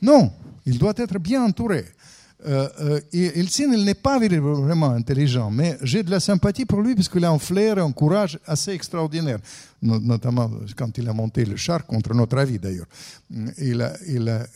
Non, 0.00 0.32
il 0.64 0.78
doit 0.78 0.94
être 0.96 1.18
bien 1.18 1.44
entouré. 1.44 1.84
Euh, 2.46 2.68
euh, 2.80 3.00
et 3.12 3.40
Eltsine, 3.40 3.72
il 3.76 3.84
n'est 3.84 3.94
pas 3.94 4.20
vraiment 4.20 4.90
intelligent, 4.90 5.50
mais 5.50 5.76
j'ai 5.82 6.04
de 6.04 6.10
la 6.10 6.20
sympathie 6.20 6.64
pour 6.64 6.82
lui 6.82 6.94
parce 6.94 7.08
qu'il 7.08 7.24
a 7.24 7.30
un 7.30 7.38
flair 7.38 7.78
et 7.78 7.80
un 7.80 7.90
courage 7.90 8.38
assez 8.46 8.70
extraordinaire, 8.70 9.38
notamment 9.82 10.48
quand 10.76 10.96
il 10.98 11.08
a 11.08 11.12
monté 11.12 11.44
le 11.44 11.56
char 11.56 11.84
contre 11.84 12.14
notre 12.14 12.38
avis 12.38 12.60
d'ailleurs. 12.60 12.86
Il 13.58 13.90
il 14.06 14.46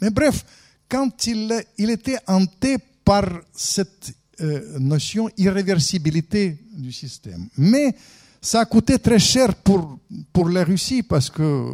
mais 0.00 0.10
bref, 0.10 0.44
quand 0.88 1.26
il, 1.28 1.64
il 1.76 1.90
était 1.90 2.18
hanté 2.26 2.76
par 3.04 3.24
cette 3.52 4.12
euh, 4.40 4.78
notion 4.78 5.28
irréversibilité 5.36 6.56
du 6.76 6.92
système. 6.92 7.48
Mais 7.56 7.92
ça 8.40 8.60
a 8.60 8.64
coûté 8.66 8.96
très 9.00 9.18
cher 9.18 9.52
pour, 9.52 9.98
pour 10.32 10.48
la 10.48 10.62
Russie 10.62 11.02
parce 11.02 11.28
que 11.28 11.72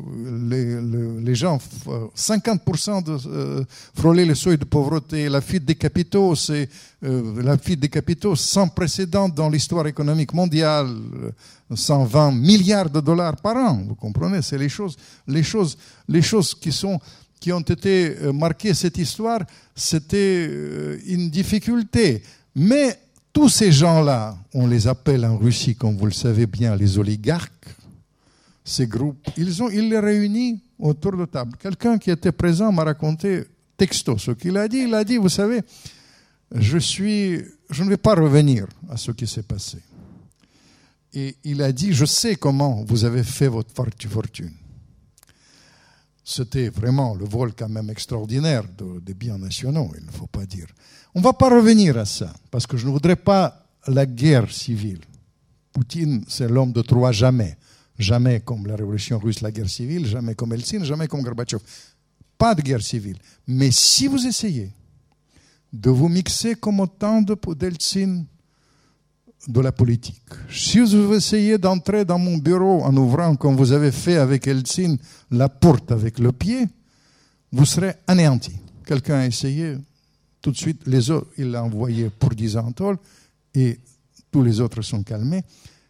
les, 0.48 1.34
gens, 1.34 1.58
50% 2.16 3.02
de 3.02 3.18
euh, 3.28 3.64
frôler 3.94 4.24
le 4.24 4.34
seuil 4.34 4.56
de 4.56 4.64
pauvreté, 4.64 5.28
la 5.28 5.42
fuite 5.42 5.66
des 5.66 5.74
capitaux, 5.74 6.34
c'est 6.34 6.70
euh, 7.02 7.42
la 7.42 7.58
fuite 7.58 7.80
des 7.80 7.90
capitaux 7.90 8.34
sans 8.34 8.68
précédent 8.68 9.28
dans 9.28 9.50
l'histoire 9.50 9.86
économique 9.86 10.32
mondiale, 10.32 10.88
120 11.70 12.32
milliards 12.32 12.88
de 12.88 13.00
dollars 13.00 13.36
par 13.36 13.56
an. 13.56 13.84
Vous 13.86 13.94
comprenez, 13.94 14.40
c'est 14.40 14.56
les 14.56 14.70
choses, 14.70 14.96
les 15.28 15.42
choses, 15.42 15.76
les 16.08 16.22
choses 16.22 16.54
qui 16.54 16.72
sont 16.72 16.98
qui 17.40 17.52
ont 17.52 17.60
été 17.60 18.32
marquées 18.32 18.72
cette 18.72 18.96
histoire, 18.96 19.40
c'était 19.76 20.46
une 21.04 21.28
difficulté. 21.28 22.22
Mais 22.54 22.98
tous 23.32 23.48
ces 23.48 23.72
gens-là, 23.72 24.36
on 24.52 24.66
les 24.66 24.86
appelle 24.86 25.24
en 25.24 25.36
Russie, 25.36 25.74
comme 25.74 25.96
vous 25.96 26.06
le 26.06 26.12
savez 26.12 26.46
bien, 26.46 26.76
les 26.76 26.98
oligarques, 26.98 27.68
ces 28.64 28.86
groupes, 28.86 29.18
ils, 29.36 29.88
les 29.88 29.98
réunissent 29.98 30.60
autour 30.78 31.16
de 31.16 31.24
table. 31.26 31.56
Quelqu'un 31.58 31.98
qui 31.98 32.10
était 32.10 32.32
présent 32.32 32.72
m'a 32.72 32.84
raconté 32.84 33.44
texto 33.76 34.16
ce 34.18 34.30
qu'il 34.30 34.56
a 34.56 34.68
dit. 34.68 34.84
Il 34.86 34.94
a 34.94 35.04
dit, 35.04 35.16
vous 35.16 35.28
savez, 35.28 35.60
je 36.52 36.76
ne 36.76 37.88
vais 37.88 37.96
pas 37.96 38.14
revenir 38.14 38.66
à 38.88 38.96
ce 38.96 39.10
qui 39.10 39.26
s'est 39.26 39.42
passé. 39.42 39.78
Et 41.12 41.36
il 41.44 41.62
a 41.62 41.72
dit, 41.72 41.92
je 41.92 42.04
sais 42.04 42.36
comment 42.36 42.84
vous 42.84 43.04
avez 43.04 43.22
fait 43.22 43.48
votre 43.48 43.70
fortune. 44.08 44.52
C'était 46.24 46.70
vraiment 46.70 47.14
le 47.14 47.26
vol 47.26 47.52
quand 47.54 47.68
même 47.68 47.90
extraordinaire 47.90 48.64
des 49.02 49.14
biens 49.14 49.36
nationaux, 49.36 49.92
il 49.98 50.06
ne 50.06 50.10
faut 50.10 50.26
pas 50.26 50.46
dire. 50.46 50.66
On 51.14 51.18
ne 51.18 51.24
va 51.24 51.34
pas 51.34 51.50
revenir 51.50 51.98
à 51.98 52.06
ça, 52.06 52.32
parce 52.50 52.66
que 52.66 52.78
je 52.78 52.86
ne 52.86 52.92
voudrais 52.92 53.16
pas 53.16 53.66
la 53.86 54.06
guerre 54.06 54.50
civile. 54.50 55.00
Poutine, 55.72 56.24
c'est 56.26 56.48
l'homme 56.48 56.72
de 56.72 56.80
trois 56.80 57.12
jamais. 57.12 57.58
Jamais 57.98 58.40
comme 58.40 58.66
la 58.66 58.74
révolution 58.74 59.18
russe, 59.18 59.40
la 59.42 59.52
guerre 59.52 59.68
civile, 59.68 60.06
jamais 60.06 60.34
comme 60.34 60.52
Eltsine, 60.52 60.84
jamais 60.84 61.06
comme 61.06 61.22
Gorbatchev. 61.22 61.62
Pas 62.38 62.54
de 62.54 62.62
guerre 62.62 62.82
civile. 62.82 63.18
Mais 63.46 63.70
si 63.70 64.06
vous 64.06 64.26
essayez 64.26 64.72
de 65.72 65.90
vous 65.90 66.08
mixer 66.08 66.54
comme 66.54 66.80
autant 66.80 67.22
d'Eltsine 67.22 68.26
de 69.48 69.60
la 69.60 69.72
politique, 69.72 70.22
si 70.50 70.80
vous 70.80 71.12
essayez 71.12 71.58
d'entrer 71.58 72.04
dans 72.04 72.18
mon 72.18 72.38
bureau 72.38 72.82
en 72.82 72.96
ouvrant, 72.96 73.36
comme 73.36 73.56
vous 73.56 73.72
avez 73.72 73.92
fait 73.92 74.16
avec 74.16 74.46
Eltsine, 74.46 74.98
la 75.30 75.48
porte 75.48 75.92
avec 75.92 76.18
le 76.18 76.32
pied, 76.32 76.66
vous 77.52 77.64
serez 77.64 77.94
anéanti. 78.06 78.52
Quelqu'un 78.86 79.20
a 79.20 79.26
essayé, 79.26 79.76
tout 80.40 80.50
de 80.50 80.56
suite, 80.56 80.82
les 80.86 81.08
il 81.38 81.50
l'a 81.50 81.62
envoyé 81.62 82.10
pour 82.10 82.30
10 82.30 82.56
ans 82.56 82.72
et 83.54 83.78
tous 84.30 84.42
les 84.42 84.60
autres 84.60 84.82
sont 84.82 85.02
calmés. 85.02 85.42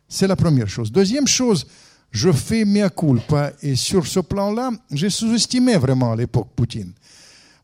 C'est 0.09 0.27
la 0.27 0.37
première 0.37 0.69
chose. 0.69 0.93
Deuxième 0.93 1.27
chose, 1.27 1.67
je 2.11 2.31
fais 2.31 2.65
mea 2.65 2.91
culpa, 2.91 3.53
et 3.63 3.75
sur 3.75 4.07
ce 4.07 4.21
plan-là, 4.21 4.71
j'ai 4.91 5.11
sous-estimé 5.11 5.77
vraiment 5.77 6.13
à 6.13 6.17
l'époque 6.17 6.49
Poutine. 6.55 6.93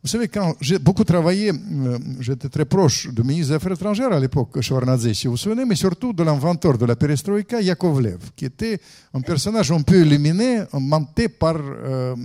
Vous 0.03 0.09
savez, 0.09 0.29
quand 0.29 0.57
j'ai 0.63 0.79
beaucoup 0.79 1.05
travaillé, 1.05 1.53
euh, 1.53 1.99
j'étais 2.21 2.49
très 2.49 2.65
proche 2.65 3.09
du 3.13 3.23
ministre 3.23 3.49
des 3.49 3.55
Affaires 3.57 3.73
étrangères 3.73 4.11
à 4.11 4.19
l'époque, 4.19 4.59
Shevardnadze, 4.59 5.13
si 5.13 5.27
vous 5.27 5.33
vous 5.33 5.37
souvenez, 5.37 5.67
mais 5.67 5.75
surtout 5.75 6.15
de 6.15 6.23
l'inventeur 6.23 6.79
de 6.79 6.87
la 6.87 6.97
perestroïka, 6.97 7.61
Yakovlev, 7.61 8.31
qui 8.35 8.47
était 8.47 8.81
un 9.13 9.21
personnage 9.21 9.71
un 9.71 9.83
peu 9.83 9.97
éliminé, 9.97 10.63
menté 10.73 11.29
par 11.29 11.57
euh, 11.59 12.17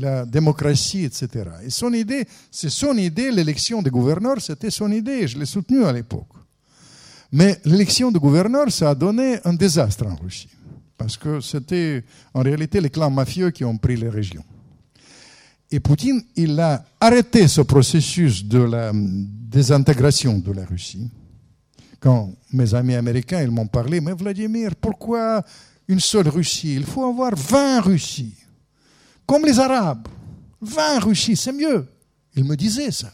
la 0.00 0.26
démocratie, 0.26 1.04
etc. 1.04 1.44
Et 1.64 1.70
son 1.70 1.92
idée, 1.92 2.26
c'est 2.50 2.70
son 2.70 2.96
idée, 2.96 3.30
l'élection 3.30 3.82
des 3.82 3.90
gouverneurs, 3.90 4.40
c'était 4.40 4.72
son 4.72 4.90
idée, 4.90 5.28
je 5.28 5.38
l'ai 5.38 5.46
soutenu 5.46 5.84
à 5.84 5.92
l'époque. 5.92 6.26
Mais 7.30 7.60
l'élection 7.64 8.10
de 8.10 8.18
gouverneur, 8.18 8.72
ça 8.72 8.90
a 8.90 8.94
donné 8.96 9.38
un 9.44 9.54
désastre 9.54 10.08
en 10.08 10.16
Russie, 10.16 10.50
parce 10.98 11.16
que 11.16 11.40
c'était 11.40 12.02
en 12.34 12.42
réalité 12.42 12.80
les 12.80 12.90
clans 12.90 13.10
mafieux 13.10 13.52
qui 13.52 13.64
ont 13.64 13.78
pris 13.78 13.94
les 13.94 14.08
régions. 14.08 14.44
Et 15.74 15.80
Poutine, 15.80 16.22
il 16.36 16.60
a 16.60 16.84
arrêté 17.00 17.48
ce 17.48 17.62
processus 17.62 18.44
de 18.44 18.58
la 18.58 18.92
désintégration 18.94 20.38
de 20.38 20.52
la 20.52 20.66
Russie. 20.66 21.10
Quand 21.98 22.30
mes 22.52 22.74
amis 22.74 22.94
américains 22.94 23.42
ils 23.42 23.50
m'ont 23.50 23.66
parlé, 23.66 24.02
mais 24.02 24.12
Vladimir, 24.12 24.76
pourquoi 24.76 25.42
une 25.88 26.00
seule 26.00 26.28
Russie? 26.28 26.74
Il 26.74 26.84
faut 26.84 27.06
avoir 27.06 27.34
20 27.34 27.80
Russies. 27.80 28.34
Comme 29.24 29.46
les 29.46 29.58
Arabes. 29.58 30.08
20 30.60 30.98
Russies, 30.98 31.36
c'est 31.36 31.52
mieux. 31.52 31.86
Il 32.36 32.44
me 32.44 32.54
disait 32.54 32.90
ça. 32.90 33.10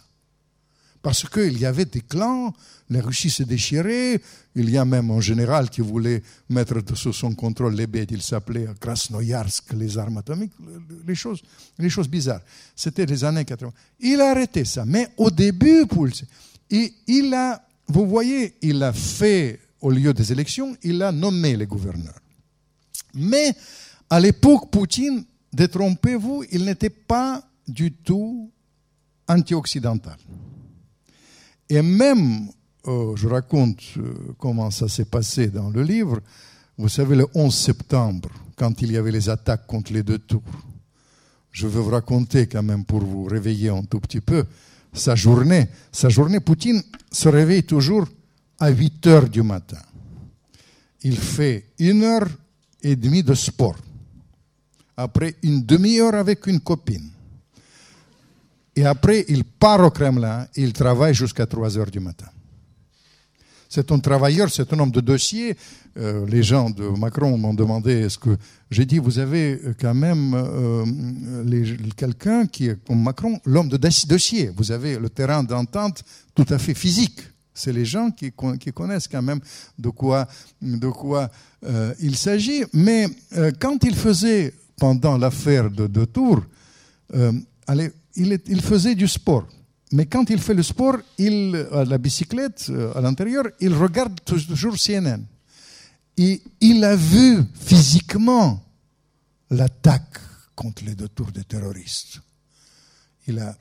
Parce 1.08 1.26
qu'il 1.26 1.58
y 1.58 1.64
avait 1.64 1.86
des 1.86 2.02
clans, 2.02 2.52
la 2.90 3.00
Russie 3.00 3.30
s'est 3.30 3.46
déchirée, 3.46 4.20
il 4.54 4.68
y 4.68 4.76
a 4.76 4.84
même 4.84 5.10
un 5.10 5.22
général 5.22 5.70
qui 5.70 5.80
voulait 5.80 6.22
mettre 6.50 6.82
sous 6.94 7.14
son 7.14 7.34
contrôle 7.34 7.74
les 7.74 7.86
bêtes, 7.86 8.10
il 8.10 8.20
s'appelait 8.20 8.66
Krasnoyarsk, 8.78 9.72
les 9.72 9.96
armes 9.96 10.18
atomiques, 10.18 10.52
les 11.06 11.14
choses, 11.14 11.40
les 11.78 11.88
choses 11.88 12.10
bizarres. 12.10 12.42
C'était 12.76 13.06
les 13.06 13.24
années 13.24 13.46
80. 13.46 13.72
Il 14.00 14.20
a 14.20 14.32
arrêté 14.32 14.66
ça, 14.66 14.84
mais 14.84 15.08
au 15.16 15.30
début, 15.30 15.86
il 17.06 17.32
a, 17.32 17.66
vous 17.86 18.06
voyez, 18.06 18.56
il 18.60 18.82
a 18.82 18.92
fait, 18.92 19.60
au 19.80 19.90
lieu 19.90 20.12
des 20.12 20.30
élections, 20.30 20.76
il 20.82 21.02
a 21.02 21.10
nommé 21.10 21.56
les 21.56 21.66
gouverneurs. 21.66 22.20
Mais 23.14 23.54
à 24.10 24.20
l'époque, 24.20 24.70
Poutine, 24.70 25.24
détrompez-vous, 25.54 26.44
il 26.50 26.66
n'était 26.66 26.90
pas 26.90 27.42
du 27.66 27.92
tout 27.92 28.52
anti-occidental. 29.26 30.18
Et 31.70 31.82
même 31.82 32.48
euh, 32.86 33.14
je 33.16 33.28
raconte 33.28 33.82
euh, 33.98 34.14
comment 34.38 34.70
ça 34.70 34.88
s'est 34.88 35.04
passé 35.04 35.48
dans 35.48 35.68
le 35.68 35.82
livre. 35.82 36.20
Vous 36.78 36.88
savez, 36.88 37.16
le 37.16 37.26
11 37.34 37.54
septembre, 37.54 38.30
quand 38.56 38.80
il 38.80 38.92
y 38.92 38.96
avait 38.96 39.10
les 39.10 39.28
attaques 39.28 39.66
contre 39.66 39.92
les 39.92 40.02
deux 40.02 40.18
tours, 40.18 40.42
je 41.50 41.66
veux 41.66 41.80
vous 41.80 41.90
raconter 41.90 42.46
quand 42.46 42.62
même 42.62 42.84
pour 42.84 43.00
vous 43.00 43.24
réveiller 43.24 43.68
un 43.68 43.82
tout 43.82 44.00
petit 44.00 44.20
peu 44.20 44.44
sa 44.92 45.14
journée. 45.14 45.68
Sa 45.92 46.08
journée, 46.08 46.40
Poutine 46.40 46.82
se 47.10 47.28
réveille 47.28 47.64
toujours 47.64 48.06
à 48.58 48.70
8 48.70 49.06
heures 49.06 49.28
du 49.28 49.42
matin. 49.42 49.82
Il 51.02 51.16
fait 51.18 51.66
une 51.78 52.04
heure 52.04 52.28
et 52.82 52.96
demie 52.96 53.22
de 53.22 53.34
sport. 53.34 53.76
Après 54.96 55.36
une 55.42 55.62
demi-heure 55.62 56.14
avec 56.14 56.46
une 56.46 56.60
copine. 56.60 57.10
Et 58.78 58.84
après, 58.86 59.24
il 59.28 59.42
part 59.42 59.80
au 59.84 59.90
Kremlin 59.90 60.46
il 60.54 60.72
travaille 60.72 61.12
jusqu'à 61.12 61.46
3 61.46 61.76
heures 61.78 61.90
du 61.90 61.98
matin. 61.98 62.28
c'est 63.68 63.90
un 63.90 63.98
travailleur, 63.98 64.48
c'est 64.50 64.72
un 64.72 64.78
homme 64.78 64.92
de 64.92 65.00
dossier. 65.00 65.56
Euh, 65.96 66.24
les 66.26 66.44
gens 66.44 66.70
de 66.70 66.86
Macron 67.04 67.36
m'ont 67.36 67.54
demandé 67.54 67.92
est-ce 68.04 68.18
que 68.18 68.36
j'ai 68.70 68.86
dit 68.86 68.98
vous 69.00 69.18
avez 69.18 69.60
quand 69.80 69.94
même 70.06 70.32
euh, 70.32 70.84
quelqu'un 71.96 72.46
qui 72.46 72.68
est 72.68 72.78
comme 72.86 73.02
Macron, 73.02 73.40
l'homme 73.44 73.68
de 73.68 73.76
dossier. 73.76 74.52
Vous 74.56 74.70
avez 74.70 74.96
le 74.96 75.08
terrain 75.10 75.42
d'entente 75.42 76.04
tout 76.36 76.46
à 76.48 76.58
fait 76.58 76.74
physique. 76.74 77.20
C'est 77.52 77.72
les 77.72 77.84
gens 77.84 78.12
qui, 78.12 78.30
con- 78.30 78.56
qui 78.58 78.70
connaissent 78.72 79.08
quand 79.08 79.22
même 79.30 79.40
de 79.76 79.88
quoi, 79.90 80.28
de 80.62 80.88
quoi 80.88 81.28
euh, 81.66 81.92
il 82.00 82.16
s'agit. 82.16 82.62
Mais 82.72 83.08
euh, 83.36 83.50
quand 83.58 83.82
il 83.82 83.96
faisait, 83.96 84.54
pendant 84.76 85.18
l'affaire 85.18 85.68
de, 85.68 85.88
de 85.88 86.04
Tours, 86.04 86.44
euh, 87.14 87.32
allez, 87.66 87.90
il, 88.18 88.60
faisait 88.60 88.94
du 88.94 89.08
sport. 89.08 89.46
Mais 89.92 90.06
quand 90.06 90.28
il 90.30 90.38
fait 90.38 90.54
le 90.54 90.62
sport, 90.62 90.98
il, 91.16 91.66
à 91.72 91.84
la 91.84 91.98
bicyclette, 91.98 92.66
euh, 92.68 92.92
à 92.94 93.00
l'intérieur, 93.00 93.44
il 93.60 93.72
regarde 93.72 94.20
toujours 94.24 94.76
CNN. 94.76 95.22
Et 96.16 96.42
il 96.60 96.84
a 96.84 96.96
vu 96.96 97.44
physiquement 97.54 98.62
l'attaque 99.50 100.18
contre 100.54 100.84
les 100.84 100.94
deux 100.94 101.08
tours 101.08 101.32
des 101.32 101.44
terroristes. 101.44 102.20
Il 103.26 103.38
a 103.38 103.56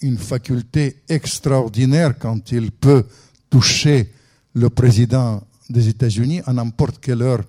une 0.00 0.18
faculté 0.18 1.02
extraordinaire 1.08 2.18
quand 2.18 2.50
il 2.52 2.70
peut 2.72 3.04
toucher 3.50 4.12
le 4.54 4.70
président 4.70 5.42
des 5.68 5.88
États-Unis 5.88 6.40
à 6.46 6.52
n'importe 6.52 6.98
quelle 7.00 7.22
heure 7.22 7.44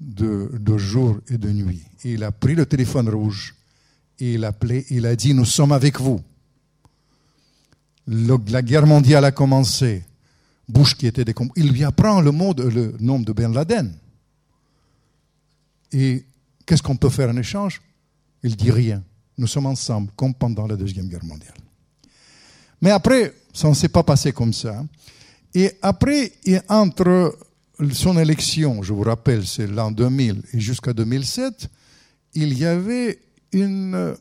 de, 0.00 0.78
jour 0.78 1.18
et 1.28 1.38
de 1.38 1.50
nuit. 1.50 1.82
Il 2.04 2.24
a 2.24 2.32
pris 2.32 2.54
le 2.54 2.66
téléphone 2.66 3.08
rouge 3.08 3.54
il 4.18 4.50
il 4.90 5.06
a 5.06 5.16
dit 5.16 5.34
Nous 5.34 5.44
sommes 5.44 5.72
avec 5.72 6.00
vous. 6.00 6.20
La 8.06 8.62
guerre 8.62 8.86
mondiale 8.86 9.24
a 9.24 9.32
commencé. 9.32 10.04
Bush 10.68 10.94
qui 10.94 11.06
était 11.06 11.24
décom- 11.24 11.50
il 11.56 11.70
lui 11.70 11.84
apprend 11.84 12.20
le, 12.20 12.30
nom 12.30 13.20
de 13.20 13.32
Ben 13.32 13.52
Laden. 13.52 13.94
Et 15.92 16.24
qu'est-ce 16.66 16.82
qu'on 16.82 16.96
peut 16.96 17.10
faire 17.10 17.28
en 17.28 17.36
échange? 17.36 17.82
Il 18.42 18.56
dit 18.56 18.70
rien. 18.70 19.02
Nous 19.36 19.46
sommes 19.46 19.66
ensemble, 19.66 20.10
comme 20.16 20.34
pendant 20.34 20.66
la 20.66 20.76
Deuxième 20.76 21.08
Guerre 21.08 21.24
mondiale. 21.24 21.54
Mais 22.80 22.90
après, 22.90 23.34
ça 23.52 23.68
ne 23.68 23.74
s'est 23.74 23.88
pas 23.88 24.02
passé 24.02 24.32
comme 24.32 24.52
ça. 24.52 24.84
Et 25.54 25.72
après, 25.82 26.32
et 26.44 26.58
entre 26.68 27.36
son 27.92 28.18
élection, 28.18 28.82
je 28.82 28.92
vous 28.92 29.02
rappelle, 29.02 29.46
c'est 29.46 29.66
l'an 29.66 29.90
2000 29.90 30.42
et 30.52 30.60
jusqu'à 30.60 30.92
2007, 30.92 31.68
il 32.34 32.58
y 32.58 32.64
avait 32.64 33.18
une, 33.54 34.14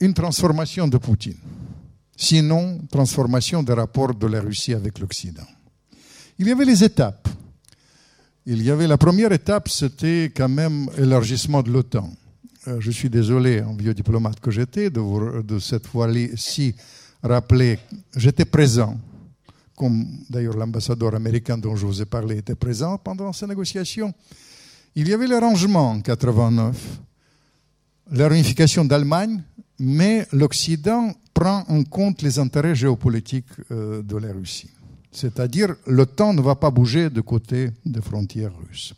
une 0.00 0.14
transformation 0.14 0.88
de 0.88 0.98
Poutine. 0.98 1.36
Sinon, 2.16 2.80
transformation 2.90 3.62
des 3.62 3.74
rapports 3.74 4.14
de 4.14 4.26
la 4.26 4.40
Russie 4.40 4.72
avec 4.74 4.98
l'Occident. 4.98 5.46
Il 6.38 6.48
y 6.48 6.50
avait 6.50 6.64
les 6.64 6.82
étapes. 6.82 7.28
Il 8.46 8.62
y 8.62 8.70
avait 8.70 8.86
la 8.86 8.96
première 8.96 9.32
étape, 9.32 9.68
c'était 9.68 10.32
quand 10.34 10.48
même 10.48 10.88
élargissement 10.96 11.62
de 11.62 11.70
l'OTAN. 11.70 12.10
Euh, 12.68 12.76
je 12.80 12.90
suis 12.90 13.10
désolé, 13.10 13.60
en 13.60 13.74
vieux 13.74 13.92
diplomate 13.94 14.40
que 14.40 14.50
j'étais, 14.50 14.88
de, 14.90 15.00
vous- 15.00 15.42
de 15.42 15.58
cette 15.58 15.86
fois-ci 15.86 16.74
rappeler, 17.22 17.78
j'étais 18.14 18.44
présent, 18.44 18.96
comme 19.76 20.06
d'ailleurs 20.30 20.56
l'ambassadeur 20.56 21.14
américain 21.14 21.58
dont 21.58 21.74
je 21.76 21.84
vous 21.86 22.00
ai 22.00 22.06
parlé 22.06 22.38
était 22.38 22.54
présent 22.54 22.98
pendant 22.98 23.32
ces 23.32 23.46
négociations. 23.46 24.14
Il 24.94 25.08
y 25.08 25.12
avait 25.12 25.26
l'arrangement 25.26 25.90
en 25.90 26.00
89, 26.00 26.76
la 28.10 28.28
réunification 28.28 28.84
d'Allemagne, 28.84 29.42
mais 29.78 30.26
l'Occident 30.32 31.12
prend 31.34 31.64
en 31.68 31.84
compte 31.84 32.22
les 32.22 32.38
intérêts 32.38 32.74
géopolitiques 32.74 33.46
euh, 33.70 34.02
de 34.02 34.16
la 34.16 34.32
Russie. 34.32 34.70
C'est-à-dire, 35.12 35.74
l'OTAN 35.86 36.34
ne 36.34 36.42
va 36.42 36.54
pas 36.54 36.70
bouger 36.70 37.10
de 37.10 37.20
côté 37.20 37.70
des 37.84 38.00
frontières 38.00 38.52
russes. 38.68 38.94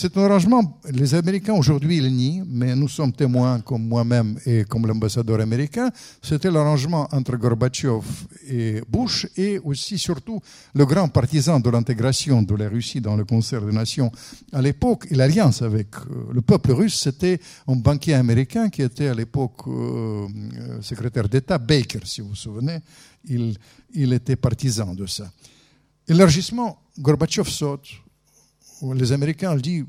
C'est 0.00 0.16
un 0.16 0.26
arrangement, 0.26 0.78
les 0.92 1.12
Américains 1.16 1.54
aujourd'hui 1.54 1.96
ils 1.96 2.14
nient, 2.14 2.44
mais 2.46 2.76
nous 2.76 2.86
sommes 2.86 3.12
témoins 3.12 3.58
comme 3.58 3.84
moi-même 3.88 4.38
et 4.46 4.62
comme 4.62 4.86
l'ambassadeur 4.86 5.40
américain. 5.40 5.90
C'était 6.22 6.52
l'arrangement 6.52 7.08
entre 7.10 7.36
Gorbatchev 7.36 8.06
et 8.48 8.80
Bush 8.88 9.26
et 9.36 9.58
aussi 9.58 9.98
surtout 9.98 10.40
le 10.72 10.86
grand 10.86 11.08
partisan 11.08 11.58
de 11.58 11.68
l'intégration 11.68 12.42
de 12.42 12.54
la 12.54 12.68
Russie 12.68 13.00
dans 13.00 13.16
le 13.16 13.24
concert 13.24 13.60
des 13.62 13.72
nations 13.72 14.12
à 14.52 14.62
l'époque 14.62 15.08
et 15.10 15.16
l'alliance 15.16 15.62
avec 15.62 15.88
euh, 15.96 16.28
le 16.32 16.42
peuple 16.42 16.70
russe, 16.70 17.00
c'était 17.00 17.40
un 17.66 17.74
banquier 17.74 18.14
américain 18.14 18.68
qui 18.68 18.82
était 18.82 19.08
à 19.08 19.14
l'époque 19.14 19.66
euh, 19.66 20.28
euh, 20.60 20.80
secrétaire 20.80 21.28
d'État, 21.28 21.58
Baker, 21.58 22.02
si 22.04 22.20
vous 22.20 22.28
vous 22.28 22.34
souvenez. 22.36 22.78
Il, 23.24 23.58
il 23.94 24.12
était 24.12 24.36
partisan 24.36 24.94
de 24.94 25.06
ça. 25.06 25.28
Élargissement, 26.06 26.78
Gorbatchev 27.00 27.50
saute 27.50 27.88
les 28.94 29.12
Américains 29.12 29.56
dit, 29.56 29.84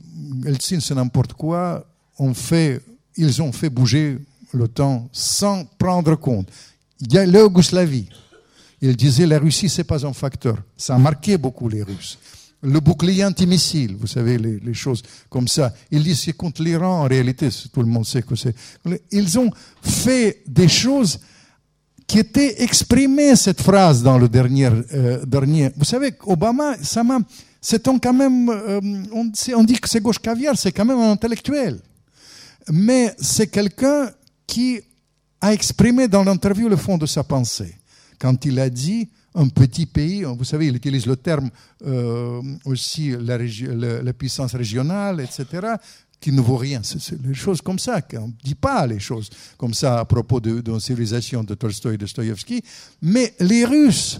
Helsinki, 0.45 0.81
c'est 0.85 0.95
n'importe 0.95 1.33
quoi. 1.33 1.85
On 2.17 2.33
fait, 2.33 2.81
ils 3.15 3.41
ont 3.41 3.51
fait 3.51 3.69
bouger 3.69 4.17
l'OTAN 4.53 5.09
sans 5.11 5.65
prendre 5.77 6.15
compte. 6.15 6.49
Il 6.99 7.13
y 7.13 7.17
a 7.17 7.25
la. 7.25 7.47
Ils 8.81 8.95
disaient 8.95 9.27
la 9.27 9.39
Russie, 9.39 9.69
c'est 9.69 9.83
pas 9.83 10.05
un 10.05 10.13
facteur. 10.13 10.57
Ça 10.77 10.95
a 10.95 10.97
marqué 10.97 11.37
beaucoup 11.37 11.69
les 11.69 11.83
Russes. 11.83 12.17
Le 12.61 12.79
bouclier 12.79 13.23
antimissile, 13.23 13.95
vous 13.95 14.07
savez, 14.07 14.37
les, 14.37 14.59
les 14.59 14.73
choses 14.73 15.01
comme 15.29 15.47
ça. 15.47 15.73
Ils 15.91 16.03
disent 16.03 16.21
c'est 16.21 16.33
contre 16.33 16.61
l'Iran, 16.61 17.03
en 17.03 17.07
réalité, 17.07 17.49
tout 17.71 17.81
le 17.81 17.87
monde 17.87 18.05
sait 18.05 18.21
que 18.21 18.35
c'est. 18.35 18.53
Ils 19.11 19.39
ont 19.39 19.49
fait 19.81 20.43
des 20.45 20.67
choses 20.67 21.19
qui 22.09 22.17
étaient 22.17 22.63
exprimées, 22.63 23.35
cette 23.35 23.61
phrase, 23.61 24.01
dans 24.01 24.17
le 24.17 24.27
dernier. 24.27 24.69
euh, 24.93 25.23
dernier. 25.25 25.69
Vous 25.77 25.85
savez, 25.85 26.11
Obama, 26.25 26.75
ça 26.81 27.03
m'a 27.03 27.19
c'est 27.61 27.85
quand 27.85 28.13
même, 28.13 28.49
euh, 28.49 28.79
on, 29.11 29.63
dit 29.63 29.79
que 29.79 29.89
c'est 29.89 30.01
gauche 30.01 30.19
caviar, 30.19 30.57
c'est 30.57 30.71
quand 30.71 30.85
même 30.85 30.97
un 30.97 31.11
intellectuel. 31.11 31.79
Mais 32.71 33.13
c'est 33.19 33.47
quelqu'un 33.47 34.09
qui 34.47 34.81
a 35.41 35.53
exprimé 35.53 36.07
dans 36.07 36.23
l'interview 36.23 36.69
le 36.69 36.77
fond 36.77 36.97
de 36.97 37.05
sa 37.05 37.23
pensée. 37.23 37.75
Quand 38.17 38.45
il 38.45 38.59
a 38.59 38.69
dit 38.69 39.09
un 39.35 39.47
petit 39.47 39.85
pays, 39.85 40.23
vous 40.23 40.43
savez, 40.45 40.67
il 40.67 40.75
utilise 40.75 41.05
le 41.05 41.15
terme 41.15 41.49
euh, 41.85 42.41
aussi 42.65 43.13
la, 43.19 44.13
puissance 44.13 44.55
régionale, 44.55 45.21
etc., 45.21 45.75
qui 46.19 46.31
ne 46.31 46.41
vaut 46.41 46.57
rien. 46.57 46.81
C'est 46.83 47.21
les 47.23 47.33
choses 47.33 47.61
comme 47.61 47.79
ça, 47.79 48.01
on 48.13 48.27
ne 48.27 48.33
dit 48.43 48.55
pas 48.55 48.85
les 48.87 48.99
choses 48.99 49.29
comme 49.57 49.73
ça 49.73 49.99
à 49.99 50.05
propos 50.05 50.39
de, 50.39 50.61
de 50.61 50.79
civilisation 50.79 51.43
de 51.43 51.53
Tolstoï 51.55 51.93
et 51.93 51.97
de 51.97 52.01
Dostoïevski. 52.01 52.61
Mais 53.01 53.33
les 53.39 53.65
Russes, 53.65 54.19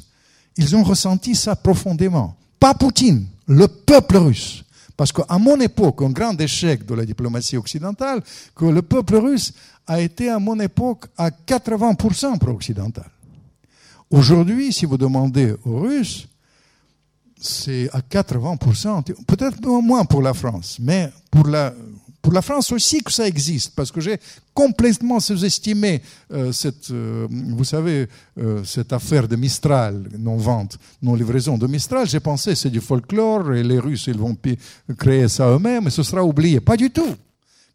ils 0.57 0.75
ont 0.75 0.83
ressenti 0.83 1.35
ça 1.35 1.55
profondément 1.55 2.35
pas 2.59 2.73
Poutine, 2.73 3.25
le 3.47 3.67
peuple 3.67 4.17
russe. 4.17 4.63
Parce 4.97 5.13
qu'à 5.13 5.37
mon 5.37 5.59
époque, 5.61 6.01
un 6.01 6.09
grand 6.09 6.39
échec 6.41 6.85
de 6.85 6.93
la 6.93 7.05
diplomatie 7.05 7.55
occidentale, 7.55 8.21
que 8.53 8.65
le 8.65 8.81
peuple 8.81 9.15
russe 9.15 9.53
a 9.87 10.01
été 10.01 10.29
à 10.29 10.39
mon 10.39 10.59
époque 10.59 11.05
à 11.17 11.29
80% 11.29 12.37
pro-occidental. 12.37 13.09
Aujourd'hui, 14.09 14.73
si 14.73 14.85
vous 14.85 14.97
demandez 14.97 15.55
aux 15.63 15.79
Russes, 15.79 16.27
c'est 17.39 17.89
à 17.93 17.99
80%, 18.01 19.03
peut-être 19.25 19.65
moins 19.81 20.03
pour 20.03 20.21
la 20.21 20.33
France, 20.33 20.77
mais 20.81 21.09
pour 21.31 21.47
la, 21.47 21.73
pour 22.21 22.33
la 22.33 22.41
France 22.41 22.71
aussi 22.71 23.01
que 23.01 23.11
ça 23.11 23.27
existe, 23.27 23.73
parce 23.75 23.91
que 23.91 24.01
j'ai 24.01 24.19
complètement 24.53 25.19
sous-estimé 25.19 26.01
euh, 26.31 26.51
cette, 26.51 26.91
euh, 26.91 27.27
vous 27.29 27.63
savez, 27.63 28.07
euh, 28.37 28.63
cette 28.65 28.91
affaire 28.91 29.27
de 29.27 29.35
Mistral, 29.35 30.09
non-vente, 30.17 30.77
non-livraison 31.01 31.57
de 31.57 31.65
Mistral. 31.67 32.07
J'ai 32.07 32.19
pensé 32.19 32.55
c'est 32.55 32.69
du 32.69 32.81
folklore 32.81 33.53
et 33.53 33.63
les 33.63 33.79
Russes, 33.79 34.07
ils 34.07 34.17
vont 34.17 34.37
créer 34.97 35.29
ça 35.29 35.49
eux-mêmes 35.49 35.87
et 35.87 35.91
ce 35.91 36.03
sera 36.03 36.23
oublié. 36.23 36.59
Pas 36.59 36.75
du 36.75 36.91
tout. 36.91 37.15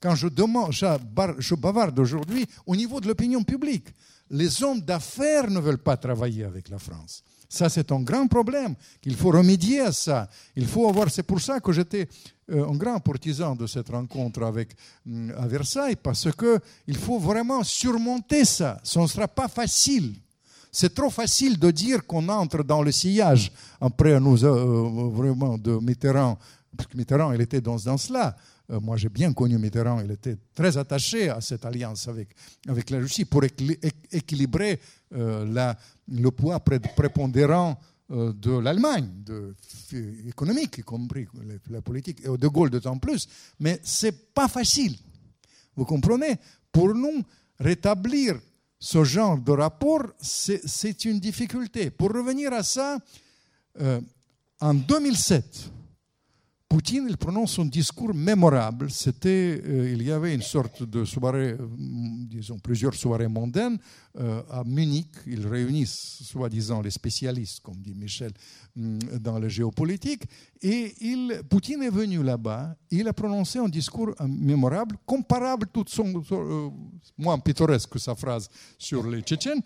Quand 0.01 0.15
je 0.15 0.29
demande, 0.29 0.73
je 0.73 1.55
bavarde 1.55 1.99
aujourd'hui 1.99 2.47
au 2.67 2.77
niveau 2.77 3.01
de 3.01 3.09
l'opinion 3.09 3.43
publique, 3.43 3.87
les 4.31 4.63
hommes 4.63 4.81
d'affaires 4.81 5.51
ne 5.51 5.61
veulent 5.61 5.79
pas 5.79 5.97
travailler 5.97 6.45
avec 6.45 6.69
la 6.69 6.79
France. 6.79 7.23
Ça, 7.55 7.69
c'est 7.69 7.93
un 7.93 8.01
grand 8.01 8.27
problème, 8.27 8.75
qu'il 9.01 9.15
faut 9.15 9.31
remédier 9.31 9.81
à 9.83 9.93
ça. 9.93 10.29
Il 10.57 10.67
faut 10.67 10.89
avoir, 10.89 11.09
c'est 11.09 11.23
pour 11.23 11.41
ça 11.41 11.61
que 11.61 11.71
j'étais 11.71 12.09
euh, 12.51 12.69
un 12.69 12.75
grand 12.75 12.99
partisan 12.99 13.55
de 13.55 13.69
cette 13.69 13.91
rencontre 13.91 14.43
avec, 14.43 14.71
euh, 15.09 15.31
à 15.39 15.47
Versailles, 15.47 15.95
parce 15.95 16.27
qu'il 16.33 16.97
faut 16.97 17.21
vraiment 17.21 17.63
surmonter 17.63 18.45
ça. 18.45 18.81
Ce 18.83 18.99
ne 18.99 19.07
sera 19.07 19.29
pas 19.29 19.47
facile. 19.47 20.17
C'est 20.73 20.93
trop 20.93 21.11
facile 21.11 21.57
de 21.57 21.71
dire 21.71 22.05
qu'on 22.05 22.29
entre 22.29 22.65
dans 22.65 22.83
le 22.83 22.91
sillage 22.91 23.53
après 23.81 24.19
nous, 24.19 24.45
euh, 24.45 25.09
vraiment 25.13 25.57
de 25.57 25.77
Mitterrand, 25.77 26.37
parce 26.77 26.89
que 26.89 26.97
Mitterrand, 26.97 27.31
il 27.31 27.41
était 27.41 27.61
dans, 27.61 27.79
cela. 27.79 28.35
Euh, 28.71 28.81
moi, 28.81 28.97
j'ai 28.97 29.09
bien 29.09 29.33
connu 29.33 29.59
Mitterrand, 29.59 30.01
il 30.01 30.11
était 30.11 30.37
très 30.55 30.77
attaché 30.77 31.29
à 31.29 31.41
cette 31.41 31.65
alliance 31.65 32.09
avec, 32.09 32.31
avec 32.67 32.91
la 32.91 32.99
Russie 32.99 33.25
pour 33.25 33.43
équilibrer 33.45 34.81
euh, 35.15 35.47
la, 35.47 35.77
le 36.09 36.31
poids 36.31 36.61
prépondérant 36.61 37.79
euh, 38.11 38.33
de 38.33 38.53
l'Allemagne, 38.59 39.09
économique 40.27 40.79
y 40.79 40.83
compris, 40.83 41.27
la 41.71 41.81
politique, 41.81 42.21
et 42.25 42.37
de 42.37 42.49
Gaulle 42.49 42.71
d'autant 42.71 42.99
plus. 42.99 43.27
Mais 43.61 43.81
ce 43.83 44.07
n'est 44.07 44.13
pas 44.13 44.49
facile. 44.49 44.97
Vous 45.77 45.85
comprenez? 45.85 46.37
Pour 46.71 46.95
nous, 46.95 47.23
rétablir 47.59 48.39
ce 48.79 49.05
genre 49.05 49.39
de 49.39 49.53
rapport, 49.53 50.03
c'est 50.21 51.05
une 51.05 51.21
difficulté. 51.21 51.91
Pour 51.91 52.13
revenir 52.13 52.53
à 52.53 52.63
ça, 52.63 52.99
Euh, 53.81 54.01
en 54.61 54.73
2007, 54.75 55.71
Poutine 56.75 57.07
il 57.09 57.17
prononce 57.17 57.61
un 57.61 57.67
discours 57.67 58.13
mémorable. 58.13 58.91
C'était, 58.91 59.63
euh, 59.65 59.93
il 59.93 60.03
y 60.03 60.11
avait 60.11 60.35
une 60.35 60.43
sorte 60.43 60.83
de 60.83 61.05
soirée, 61.05 61.53
euh, 61.53 61.69
disons 61.79 62.59
plusieurs 62.59 62.95
soirées 62.95 63.29
mondaines 63.29 63.79
euh, 64.19 64.43
à 64.51 64.65
Munich. 64.65 65.07
Ils 65.25 65.47
réunissent, 65.47 66.25
soi-disant, 66.25 66.83
les 66.83 66.91
spécialistes, 66.91 67.61
comme 67.61 67.77
dit 67.77 67.95
Michel, 67.95 68.33
hum, 68.77 68.99
dans 69.21 69.39
la 69.39 69.47
géopolitique. 69.47 70.25
Et 70.63 70.93
Poutine 71.49 71.85
est 71.85 71.91
venu 71.91 72.25
là-bas. 72.25 72.75
Il 72.91 73.07
a 73.07 73.13
prononcé 73.13 73.61
un 73.61 73.69
discours 73.69 74.13
mémorable, 74.27 74.97
comparable, 75.07 75.69
tout 75.73 75.85
son, 75.87 76.25
moins 77.17 77.39
pittoresque 77.39 77.91
que 77.91 78.01
sa 78.01 78.17
phrase 78.17 78.49
sur 78.77 79.07
les 79.07 79.21
Tchétchènes, 79.21 79.63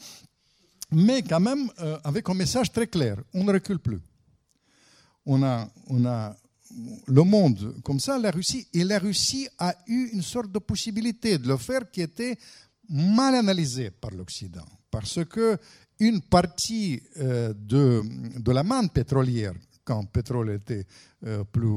mais 0.93 1.23
quand 1.23 1.41
même 1.41 1.71
avec 2.05 2.29
un 2.29 2.35
message 2.35 2.71
très 2.71 2.87
clair. 2.87 3.17
On 3.33 3.45
ne 3.45 3.53
recule 3.55 3.79
plus. 3.79 4.01
On 5.25 5.43
a, 5.43 5.67
on 5.89 6.05
a 6.05 6.37
le 7.07 7.23
monde 7.23 7.77
comme 7.83 8.01
ça, 8.01 8.19
la 8.19 8.31
Russie, 8.31 8.67
et 8.73 8.85
la 8.85 8.99
Russie 8.99 9.49
a 9.59 9.75
eu 9.87 10.11
une 10.13 10.23
sorte 10.23 10.53
de 10.53 10.59
possibilité 10.59 11.39
de 11.39 11.49
le 11.49 11.57
faire 11.57 11.91
qui 11.91 12.01
était 12.03 12.37
mal 12.89 13.35
analysée 13.35 13.91
par 13.91 14.11
l'Occident. 14.11 14.67
Parce 14.91 15.25
que 15.25 15.59
une 16.01 16.21
partie 16.21 17.03
euh, 17.19 17.53
de, 17.55 18.03
de 18.39 18.53
la 18.53 18.63
manne 18.63 18.89
pétrolière, 18.91 19.55
quand 19.85 20.03
le 20.03 20.07
pétrole 20.07 20.51
était 20.51 20.87
euh, 21.27 21.45
plus, 21.45 21.71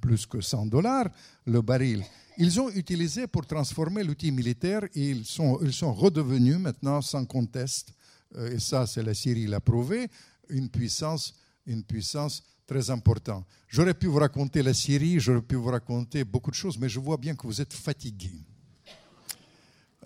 plus 0.00 0.26
que 0.26 0.40
100 0.40 0.66
dollars 0.66 1.08
le 1.46 1.60
baril, 1.60 2.02
ils 2.38 2.60
ont 2.60 2.70
utilisé 2.70 3.26
pour 3.26 3.46
transformer 3.46 4.02
l'outil 4.02 4.30
militaire 4.30 4.84
et 4.94 5.10
ils 5.10 5.24
sont, 5.24 5.58
ils 5.62 5.72
sont 5.72 5.92
redevenus 5.92 6.58
maintenant 6.58 7.00
sans 7.02 7.24
conteste, 7.24 7.92
euh, 8.36 8.52
et 8.52 8.58
ça 8.58 8.86
c'est 8.86 9.02
la 9.02 9.14
Syrie 9.14 9.46
l'a 9.46 9.60
prouvé, 9.60 10.08
une 10.48 10.68
puissance, 10.70 11.34
une 11.66 11.84
puissance 11.84 12.42
très 12.68 12.90
important. 12.90 13.44
J'aurais 13.66 13.94
pu 13.94 14.06
vous 14.06 14.18
raconter 14.18 14.62
la 14.62 14.74
Syrie, 14.74 15.18
j'aurais 15.18 15.40
pu 15.40 15.56
vous 15.56 15.70
raconter 15.70 16.22
beaucoup 16.22 16.50
de 16.50 16.54
choses, 16.54 16.78
mais 16.78 16.88
je 16.88 17.00
vois 17.00 17.16
bien 17.16 17.34
que 17.34 17.46
vous 17.46 17.60
êtes 17.62 17.72
fatigué. 17.72 18.30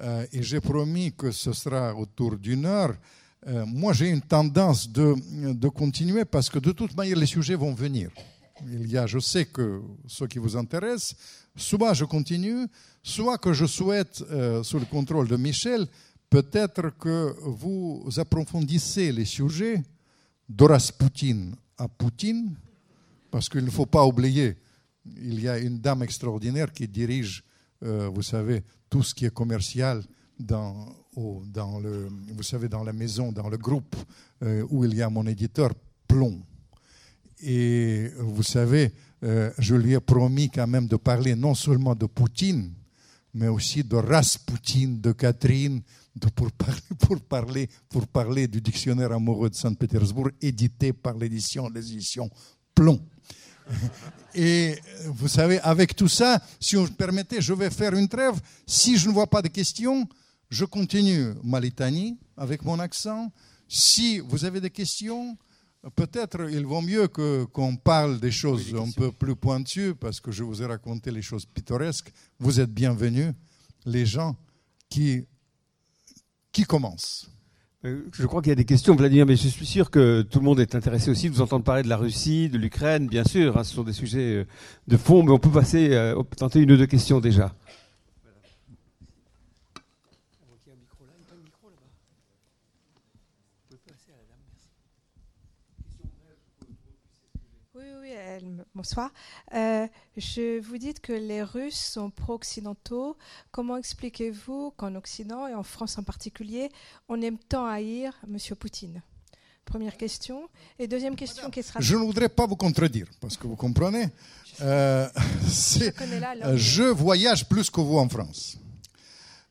Euh, 0.01 0.25
et 0.33 0.43
j'ai 0.43 0.61
promis 0.61 1.13
que 1.13 1.33
ce 1.33 1.53
sera 1.53 1.95
autour 1.95 2.39
d'une 2.39 2.65
heure. 2.65 2.95
Euh, 3.49 3.67
moi, 3.67 3.93
j'ai 3.93 4.09
une 4.09 4.23
tendance 4.23 4.89
de, 4.89 5.17
de 5.53 5.69
continuer 5.69 6.25
parce 6.25 6.49
que 6.49 6.61
de 6.61 6.71
toute 6.71 6.97
manière, 6.97 7.17
les 7.17 7.27
sujets 7.27 7.57
vont 7.57 7.75
venir. 7.75 8.11
Il 8.65 8.89
y 8.89 8.97
a, 8.97 9.09
je 9.09 9.19
sais 9.19 9.47
que 9.47 9.83
ce 10.07 10.25
qui 10.25 10.39
vous 10.39 10.57
intéresse, 10.57 11.17
soit 11.57 11.95
je 11.95 12.05
continue, 12.05 12.69
soit 13.03 13.39
que 13.39 13.53
je 13.53 13.67
souhaite, 13.67 14.23
euh, 14.31 14.63
sous 14.63 14.79
le 14.79 14.87
contrôle 14.87 15.27
de 15.27 15.37
Michel, 15.37 15.89
peut-être 16.31 16.91
que 16.97 17.35
vous 17.43 18.09
approfondissez 18.19 19.11
les 19.11 19.25
sujets 19.25 19.83
de 20.49 20.65
Rasputin 20.65 21.51
à 21.79 21.89
Poutine, 21.89 22.55
parce 23.31 23.49
qu'il 23.49 23.64
ne 23.64 23.70
faut 23.70 23.87
pas 23.87 24.05
oublier, 24.07 24.57
il 25.05 25.41
y 25.41 25.49
a 25.49 25.59
une 25.59 25.79
dame 25.79 26.03
extraordinaire 26.03 26.73
qui 26.73 26.87
dirige, 26.89 27.45
euh, 27.83 28.09
vous 28.09 28.23
savez, 28.23 28.62
tout 28.89 29.03
ce 29.03 29.14
qui 29.14 29.25
est 29.25 29.35
commercial 29.35 30.03
dans, 30.39 30.95
le, 31.16 32.09
vous 32.35 32.43
savez, 32.43 32.68
dans 32.68 32.85
la 32.85 32.93
maison, 32.93 33.33
dans 33.33 33.49
le 33.49 33.57
groupe 33.57 33.97
euh, 34.43 34.66
où 34.70 34.85
il 34.85 34.95
y 34.95 35.03
a 35.03 35.09
mon 35.09 35.27
éditeur 35.27 35.73
Plomb. 36.07 36.43
Et 37.43 38.11
vous 38.18 38.43
savez, 38.43 38.93
euh, 39.25 39.51
je 39.59 39.75
lui 39.75 39.95
ai 39.95 40.01
promis 40.01 40.51
quand 40.51 40.66
même 40.66 40.87
de 40.87 40.97
parler 40.97 41.35
non 41.35 41.55
seulement 41.55 41.95
de 41.95 42.07
Poutine, 42.07 42.73
mais 43.35 43.49
aussi 43.49 43.83
de 43.83 43.97
Rasputin, 43.97 44.97
de 45.01 45.12
Catherine, 45.12 45.81
de- 46.17 46.29
pour, 46.31 46.51
parler, 46.53 46.81
pour, 46.99 47.21
parler, 47.21 47.69
pour 47.89 48.07
parler 48.07 48.49
du 48.49 48.61
dictionnaire 48.61 49.13
amoureux 49.13 49.51
de 49.51 49.55
Saint-Pétersbourg, 49.55 50.31
édité 50.41 50.93
par 50.93 51.17
l'édition, 51.17 51.69
les 51.69 51.93
éditions 51.93 52.31
Plomb. 52.75 53.01
Et 54.35 54.75
euh, 54.75 55.09
vous 55.09 55.29
savez, 55.29 55.61
avec 55.61 55.95
tout 55.95 56.09
ça, 56.09 56.43
si 56.59 56.77
vous 56.77 56.83
me 56.83 56.89
permettez, 56.89 57.41
je 57.41 57.53
vais 57.53 57.71
faire 57.71 57.95
une 57.95 58.09
trêve. 58.09 58.41
Si 58.67 58.97
je 58.97 59.09
ne 59.09 59.13
vois 59.13 59.27
pas 59.27 59.43
de 59.43 59.49
questions, 59.49 60.09
je 60.51 60.65
continue 60.65 61.35
ma 61.43 61.61
litanie 61.61 62.19
avec 62.37 62.63
mon 62.65 62.79
accent. 62.79 63.31
Si 63.69 64.19
vous 64.21 64.45
avez 64.45 64.61
des 64.61 64.71
questions, 64.71 65.37
peut-être 65.97 66.49
il 66.51 66.65
vaut 66.67 66.81
mieux 66.83 67.09
que, 67.09 67.45
qu'on 67.45 67.77
parle 67.77 68.21
des 68.21 68.31
choses 68.31 68.75
un 68.75 68.91
peu 68.91 69.13
plus 69.13 69.35
pointues, 69.37 69.95
parce 69.95 70.21
que 70.21 70.31
je 70.31 70.43
vous 70.45 70.63
ai 70.63 70.67
raconté 70.67 71.11
les 71.11 71.23
choses 71.23 71.47
pittoresques. 71.47 72.13
Vous 72.39 72.61
êtes 72.61 72.71
bienvenus, 72.73 73.33
les 73.85 74.07
gens 74.07 74.37
qui, 74.89 75.25
qui 76.53 76.65
commencent. 76.65 77.29
Euh, 77.85 78.03
Je 78.13 78.27
crois 78.27 78.43
qu'il 78.43 78.51
y 78.51 78.53
a 78.53 78.57
des 78.57 78.65
questions, 78.65 78.95
Vladimir, 78.95 79.27
mais 79.27 79.35
je 79.37 79.49
suis 79.49 79.67
sûr 79.67 79.91
que 79.91 80.23
tout 80.23 80.39
le 80.39 80.45
monde 80.45 80.61
est 80.61 80.75
intéressé 80.77 81.11
aussi 81.11 81.29
de 81.29 81.35
vous 81.35 81.41
entendre 81.41 81.65
parler 81.65 81.83
de 81.83 81.89
la 81.89 81.97
Russie, 81.97 82.49
de 82.49 82.57
l'Ukraine, 82.59 83.09
bien 83.09 83.25
sûr. 83.25 83.57
hein, 83.59 83.65
ce 83.65 83.75
sont 83.75 83.83
des 83.83 83.93
sujets 83.93 84.35
euh, 84.37 84.45
de 84.87 84.97
fond, 84.97 85.23
mais 85.25 85.33
on 85.33 85.39
peut 85.39 85.51
passer, 85.51 85.93
euh, 85.93 86.23
tenter 86.37 86.61
une 86.61 86.71
ou 86.73 86.77
deux 86.77 86.87
questions 86.87 87.19
déjà. 87.21 87.53
Oui, 97.75 97.85
oui, 98.01 98.11
elle 98.11 98.45
me- 98.47 98.65
bonsoir. 98.83 99.12
Euh, 99.55 99.87
je 100.16 100.59
vous 100.59 100.76
dites 100.76 100.99
que 100.99 101.12
les 101.12 101.45
Russes 101.45 101.93
sont 101.95 102.11
pro-occidentaux. 102.11 103.16
Comment 103.53 103.76
expliquez-vous 103.76 104.72
qu'en 104.76 104.97
Occident, 104.97 105.47
et 105.47 105.55
en 105.55 105.62
France 105.62 105.99
en 105.99 106.03
particulier, 106.03 106.68
on 107.09 107.22
aime 107.22 107.39
tant 107.39 107.64
haïr 107.64 108.12
M. 108.28 108.37
Poutine? 108.59 109.01
Première 109.64 109.97
question. 109.97 110.49
Et 110.80 110.89
deuxième 110.89 111.14
question 111.14 111.49
qui 111.49 111.62
sera... 111.62 111.78
Je 111.80 111.95
ne 111.95 112.01
voudrais 112.03 112.28
pas 112.28 112.45
vous 112.45 112.57
contredire, 112.57 113.07
parce 113.20 113.37
que 113.37 113.47
vous 113.47 113.55
comprenez, 113.55 114.09
euh, 114.62 115.09
langue. 115.14 116.43
euh, 116.43 116.57
je 116.57 116.83
voyage 116.83 117.49
plus 117.49 117.70
que 117.70 117.80
vous 117.80 117.99
en 117.99 118.09
France. 118.09 118.59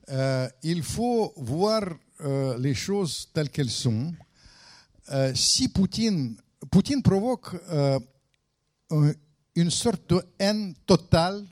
Euh, 0.10 0.50
il 0.62 0.84
faut 0.84 1.32
voir 1.38 1.84
euh, 2.20 2.58
les 2.58 2.74
choses 2.74 3.30
telles 3.34 3.50
qu'elles 3.50 3.70
sont. 3.70 4.14
Euh, 5.10 5.32
si 5.34 5.70
Poutine, 5.70 6.36
Poutine 6.70 7.02
provoque 7.02 7.56
euh, 7.70 7.98
une 9.56 9.72
sorte 9.72 10.10
de 10.10 10.22
haine 10.40 10.74
totale 10.86 11.46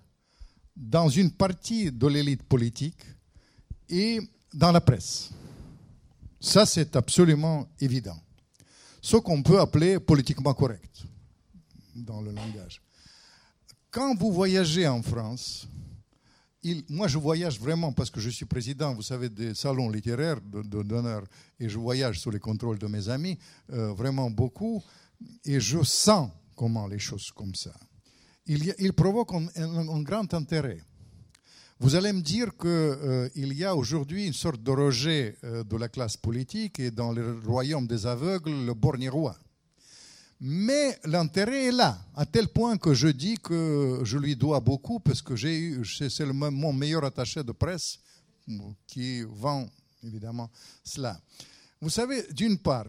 dans 0.76 1.10
une 1.10 1.32
partie 1.32 1.92
de 1.92 2.08
l'élite 2.08 2.44
politique 2.44 3.02
et 3.90 4.20
dans 4.54 4.72
la 4.72 4.82
presse. 4.82 5.32
Ça, 6.40 6.66
c'est 6.66 6.96
absolument 6.96 7.68
évident. 7.80 8.18
Ce 9.02 9.18
qu'on 9.18 9.44
peut 9.44 9.60
appeler 9.60 10.00
politiquement 10.00 10.54
correct 10.54 11.04
dans 11.96 12.22
le 12.22 12.32
langage. 12.32 12.82
Quand 13.92 14.16
vous 14.16 14.32
voyagez 14.32 14.88
en 14.88 15.02
France, 15.02 15.68
moi 16.90 17.08
je 17.08 17.18
voyage 17.18 17.60
vraiment 17.60 17.92
parce 17.92 18.10
que 18.10 18.20
je 18.20 18.30
suis 18.30 18.46
président, 18.46 18.94
vous 18.94 19.02
savez, 19.02 19.30
des 19.30 19.54
salons 19.54 19.90
littéraires 19.90 20.40
d'honneur 20.42 21.24
et 21.60 21.70
je 21.70 21.78
voyage 21.78 22.20
sous 22.20 22.32
les 22.32 22.40
contrôles 22.40 22.78
de 22.78 22.88
mes 22.88 23.10
amis, 23.10 23.38
euh, 23.72 23.94
vraiment 23.94 24.30
beaucoup, 24.30 24.84
et 25.44 25.60
je 25.60 25.82
sens 25.84 26.30
comment 26.60 26.88
les 26.88 27.00
choses 27.00 27.32
comme 27.32 27.56
ça. 27.56 27.74
Il, 28.46 28.92
provoque 28.92 29.32
un, 29.56 30.02
grand 30.02 30.34
intérêt. 30.34 30.82
Vous 31.80 31.96
allez 31.96 32.12
me 32.12 32.22
dire 32.22 32.50
qu'il 32.58 33.54
y 33.54 33.64
a 33.64 33.74
aujourd'hui 33.74 34.28
une 34.28 34.34
sorte 34.34 34.62
de 34.62 34.72
rejet 34.72 35.38
euh, 35.46 35.64
de 35.64 35.78
la 35.78 35.88
classe 35.88 36.18
politique 36.18 36.78
et 36.82 36.92
dans 36.92 37.14
le 37.14 37.40
royaume 37.46 37.88
des 37.88 38.06
aveugles, 38.06 38.66
le 38.66 38.74
borgne. 38.74 39.10
Mais 40.42 41.00
l'intérêt 41.06 41.68
est 41.68 41.72
là, 41.72 41.98
à 42.14 42.26
tel 42.26 42.50
point 42.50 42.78
que 42.78 42.94
je 42.94 43.08
dis 43.08 43.38
que 43.38 44.02
je 44.04 44.18
lui 44.18 44.36
dois 44.36 44.60
beaucoup 44.60 45.00
parce 45.00 45.22
que 45.22 45.38
j'ai 45.38 45.58
eu, 45.58 45.86
c'est 45.86 46.26
mon 46.26 46.74
meilleur 46.74 47.06
attaché 47.06 47.42
de 47.42 47.54
presse 47.54 48.00
qui 48.86 49.22
vend 49.22 49.66
évidemment 50.04 50.50
cela. 50.84 51.22
Vous 51.80 51.90
savez, 51.90 52.26
d'une 52.34 52.58
part, 52.58 52.88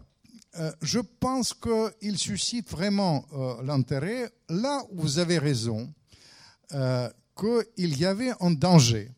euh, 0.59 0.71
je 0.81 0.99
pense 0.99 1.53
qu'il 1.53 2.17
suscite 2.17 2.69
vraiment 2.69 3.25
euh, 3.31 3.63
l'intérêt. 3.63 4.29
Là 4.49 4.83
où 4.91 5.01
vous 5.01 5.19
avez 5.19 5.37
raison, 5.37 5.93
euh, 6.73 7.09
qu'il 7.39 7.97
y 7.97 8.05
avait 8.05 8.33
un 8.41 8.51
danger 8.51 9.11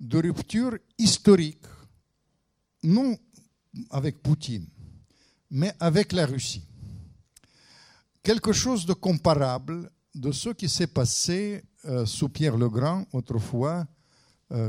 de 0.00 0.18
rupture 0.18 0.76
historique, 0.98 1.64
non 2.82 3.16
avec 3.90 4.22
Poutine, 4.22 4.68
mais 5.50 5.72
avec 5.80 6.12
la 6.12 6.26
Russie. 6.26 6.66
Quelque 8.22 8.52
chose 8.52 8.84
de 8.84 8.92
comparable 8.92 9.90
de 10.14 10.30
ce 10.30 10.50
qui 10.50 10.68
s'est 10.68 10.86
passé 10.86 11.64
sous 12.04 12.28
Pierre 12.28 12.56
le 12.56 12.68
Grand 12.68 13.06
autrefois, 13.12 13.86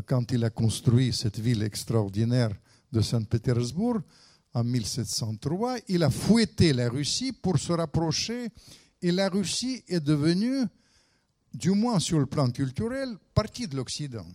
quand 0.06 0.32
il 0.32 0.44
a 0.44 0.50
construit 0.50 1.14
cette 1.14 1.40
ville 1.40 1.62
extraordinaire 1.62 2.52
de 2.92 3.02
Saint-Pétersbourg 3.02 4.00
en 4.54 4.64
1703. 4.64 5.78
Il 5.88 6.04
a 6.04 6.10
fouetté 6.10 6.74
la 6.74 6.90
Russie 6.90 7.32
pour 7.32 7.58
se 7.58 7.74
rapprocher 7.74 8.50
et 9.02 9.12
la 9.12 9.30
Russie 9.30 9.84
est 9.88 10.00
devenue 10.00 10.66
du 11.54 11.72
moins 11.72 12.00
sur 12.00 12.20
le 12.20 12.26
plan 12.26 12.50
culturel, 12.50 13.16
partie 13.34 13.68
de 13.68 13.76
l'Occident. 13.76 14.26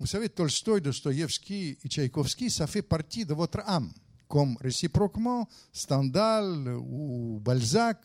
Vous 0.00 0.06
savez, 0.06 0.28
Tolstoï, 0.28 0.80
Dostoïevski 0.80 1.78
et 1.84 1.88
Tchaïkovski, 1.88 2.50
ça 2.50 2.66
fait 2.66 2.82
partie 2.82 3.24
de 3.24 3.34
votre 3.34 3.60
âme 3.66 3.90
comme 4.26 4.56
réciproquement 4.60 5.48
Stendhal 5.72 6.76
ou 6.80 7.40
Balzac 7.44 7.98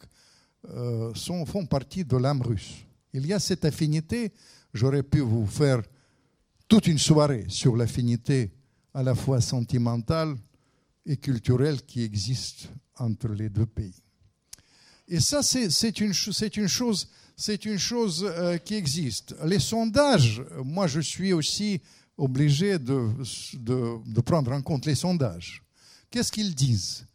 euh, 0.69 1.11
sont, 1.15 1.45
font 1.45 1.65
partie 1.65 2.05
de 2.05 2.17
l'âme 2.17 2.41
russe. 2.41 2.85
Il 3.13 3.25
y 3.25 3.33
a 3.33 3.39
cette 3.39 3.65
affinité. 3.65 4.31
J'aurais 4.73 5.03
pu 5.03 5.21
vous 5.21 5.47
faire 5.47 5.81
toute 6.67 6.85
une 6.85 6.99
soirée 6.99 7.45
sur 7.47 7.75
l'affinité 7.75 8.51
à 8.93 9.01
la 9.01 9.15
fois 9.15 9.41
sentimentale 9.41 10.35
et 11.09 11.17
culturelle 11.17 11.81
qui 11.81 12.03
existe 12.03 12.69
entre 12.97 13.29
les 13.29 13.49
deux 13.49 13.65
pays. 13.65 13.95
Et 15.07 15.19
ça, 15.19 15.41
c'est 15.41 15.99
une, 15.99 16.07
une, 16.07 16.13
chose, 16.67 17.09
une 17.65 17.77
chose 17.79 18.23
euh, 18.23 18.57
qui 18.59 18.75
existe. 18.75 19.35
Les 19.43 19.57
sondages, 19.57 20.43
moi 20.63 20.85
je 20.85 20.99
suis 20.99 21.33
aussi 21.33 21.81
obligé 22.15 22.77
de, 22.77 23.09
de, 23.53 24.21
prendre 24.21 24.51
en 24.51 24.61
compte 24.61 24.85
les 24.85 24.93
sondages. 24.93 25.63
Qu'est-ce 26.11 26.31
qu'ils 26.31 26.53
disent? 26.53 27.07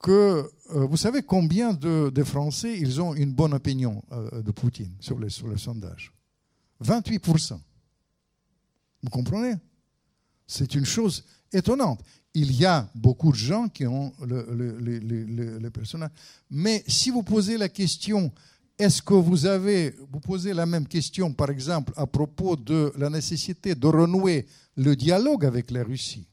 Que 0.00 0.48
euh, 0.70 0.86
vous 0.86 0.96
savez 0.96 1.22
combien 1.22 1.72
de, 1.72 2.24
Français 2.24 2.78
ils 2.78 3.00
ont 3.00 3.14
une 3.14 3.32
bonne 3.32 3.54
opinion 3.54 4.04
euh, 4.12 4.42
de 4.42 4.52
Poutine 4.52 4.94
sur 5.00 5.18
les, 5.18 5.30
sur 5.30 5.48
les 5.48 5.58
sondages? 5.58 6.12
28%. 6.84 7.58
Vous 9.02 9.10
comprenez? 9.10 9.54
C'est 10.46 10.76
une 10.76 10.84
chose 10.84 11.24
étonnante. 11.52 12.00
Il 12.34 12.52
y 12.52 12.64
a 12.64 12.88
beaucoup 12.94 13.30
de 13.30 13.36
gens 13.36 13.68
qui 13.68 13.86
ont 13.86 14.12
le, 14.26 14.44
le. 14.50 15.70
Mais 16.50 16.82
si 16.88 17.10
vous 17.10 17.22
posez 17.22 17.56
la 17.56 17.68
question, 17.68 18.32
est-ce 18.78 19.00
que 19.00 19.14
vous 19.14 19.46
avez, 19.46 19.94
vous 20.10 20.18
posez 20.18 20.52
la 20.52 20.66
même 20.66 20.86
question, 20.88 21.32
par 21.32 21.50
exemple, 21.50 21.92
à 21.96 22.06
propos 22.06 22.56
de 22.56 22.92
la 22.98 23.08
nécessité 23.08 23.74
de 23.76 23.86
renouer 23.86 24.46
le 24.76 24.96
dialogue 24.96 25.44
avec 25.44 25.70
la 25.70 25.84
Russie 25.84 26.26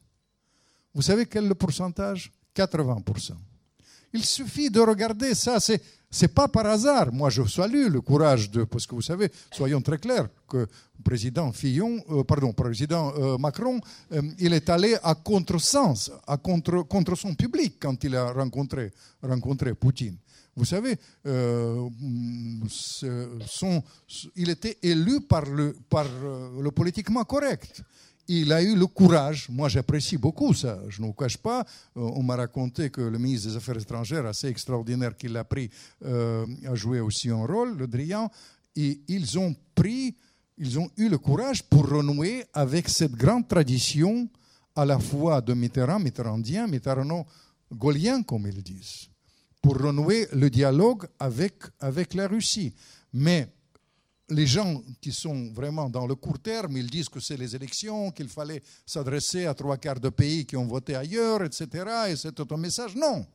Vous 0.95 1.03
savez 1.03 1.27
quel 1.27 1.45
est 1.45 1.49
le 1.49 1.55
pourcentage? 1.55 2.31
80%. 2.55 3.33
Il 4.13 4.25
suffit 4.25 4.69
de 4.69 4.79
regarder 4.79 5.35
ça. 5.35 5.59
C'est 5.59 5.81
c'est 6.11 6.27
pas 6.27 6.49
par 6.49 6.65
hasard. 6.65 7.11
Moi, 7.13 7.29
je 7.29 7.43
salue 7.43 7.87
le 7.87 8.01
courage 8.01 8.51
de, 8.51 8.65
parce 8.65 8.85
que 8.85 8.93
vous 8.93 9.01
savez, 9.01 9.31
soyons 9.51 9.81
très 9.81 9.97
clairs, 9.97 10.27
que 10.47 10.57
le 10.57 10.67
président 11.03 11.51
Fillon, 11.53 12.03
euh, 12.09 12.23
pardon, 12.25 12.51
président 12.51 13.13
euh, 13.17 13.37
Macron, 13.37 13.79
euh, 14.11 14.21
il 14.37 14.53
est 14.53 14.69
allé 14.69 14.97
à 15.01 15.15
contresens, 15.15 16.11
à 16.27 16.35
contre, 16.37 16.81
contre 16.83 17.15
son 17.15 17.33
public 17.33 17.77
quand 17.79 18.03
il 18.03 18.15
a 18.15 18.31
rencontré, 18.33 18.91
rencontré 19.23 19.73
Poutine. 19.73 20.17
Vous 20.53 20.65
savez, 20.65 20.97
il 24.35 24.49
était 24.49 24.77
élu 24.83 25.21
par 25.21 25.45
le, 25.45 25.73
par 25.89 26.05
le 26.61 26.69
politiquement 26.71 27.23
correct 27.23 27.81
il 28.27 28.51
a 28.53 28.61
eu 28.61 28.75
le 28.75 28.87
courage, 28.87 29.47
moi 29.49 29.69
j'apprécie 29.69 30.17
beaucoup 30.17 30.53
ça, 30.53 30.79
je 30.89 31.01
ne 31.01 31.07
vous 31.07 31.13
cache 31.13 31.37
pas, 31.37 31.65
euh, 31.97 32.01
on 32.01 32.23
m'a 32.23 32.35
raconté 32.35 32.89
que 32.89 33.01
le 33.01 33.17
ministre 33.17 33.49
des 33.49 33.57
Affaires 33.57 33.77
étrangères, 33.77 34.25
assez 34.25 34.47
extraordinaire 34.47 35.15
qu'il 35.15 35.35
a 35.37 35.43
pris, 35.43 35.69
euh, 36.05 36.45
a 36.65 36.75
joué 36.75 36.99
aussi 36.99 37.29
un 37.29 37.45
rôle, 37.45 37.77
le 37.77 37.87
Drian, 37.87 38.29
et 38.75 39.01
ils 39.07 39.37
ont 39.37 39.55
pris, 39.75 40.15
ils 40.57 40.79
ont 40.79 40.89
eu 40.97 41.09
le 41.09 41.17
courage 41.17 41.63
pour 41.63 41.89
renouer 41.89 42.45
avec 42.53 42.87
cette 42.89 43.13
grande 43.13 43.47
tradition 43.47 44.29
à 44.75 44.85
la 44.85 44.99
fois 44.99 45.41
de 45.41 45.53
Mitterrand, 45.53 45.99
Mitterrandien, 45.99 46.67
Mitterrand-gaulien 46.67 48.23
comme 48.23 48.47
ils 48.47 48.63
disent, 48.63 49.09
pour 49.61 49.77
renouer 49.77 50.27
le 50.33 50.49
dialogue 50.49 51.07
avec, 51.19 51.55
avec 51.79 52.13
la 52.13 52.27
Russie. 52.27 52.73
Mais 53.13 53.49
les 54.31 54.47
gens 54.47 54.81
qui 55.01 55.11
sont 55.11 55.51
vraiment 55.51 55.89
dans 55.89 56.07
le 56.07 56.15
court 56.15 56.39
terme, 56.39 56.77
ils 56.77 56.89
disent 56.89 57.09
que 57.09 57.19
c'est 57.19 57.37
les 57.37 57.55
élections, 57.55 58.11
qu'il 58.11 58.29
fallait 58.29 58.63
s'adresser 58.85 59.45
à 59.45 59.53
trois 59.53 59.77
quarts 59.77 59.99
de 59.99 60.09
pays 60.09 60.45
qui 60.45 60.55
ont 60.55 60.65
voté 60.65 60.95
ailleurs, 60.95 61.43
etc. 61.43 61.67
Et 62.09 62.15
c'est 62.15 62.39
un 62.39 62.57
message. 62.57 62.95
Non. 62.95 63.25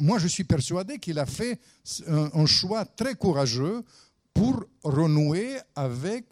Moi, 0.00 0.18
je 0.18 0.28
suis 0.28 0.44
persuadé 0.44 0.98
qu'il 0.98 1.18
a 1.18 1.26
fait 1.26 1.60
un, 2.06 2.46
choix 2.46 2.84
très 2.84 3.14
courageux 3.14 3.82
pour 4.34 4.64
renouer 4.82 5.58
avec 5.76 6.24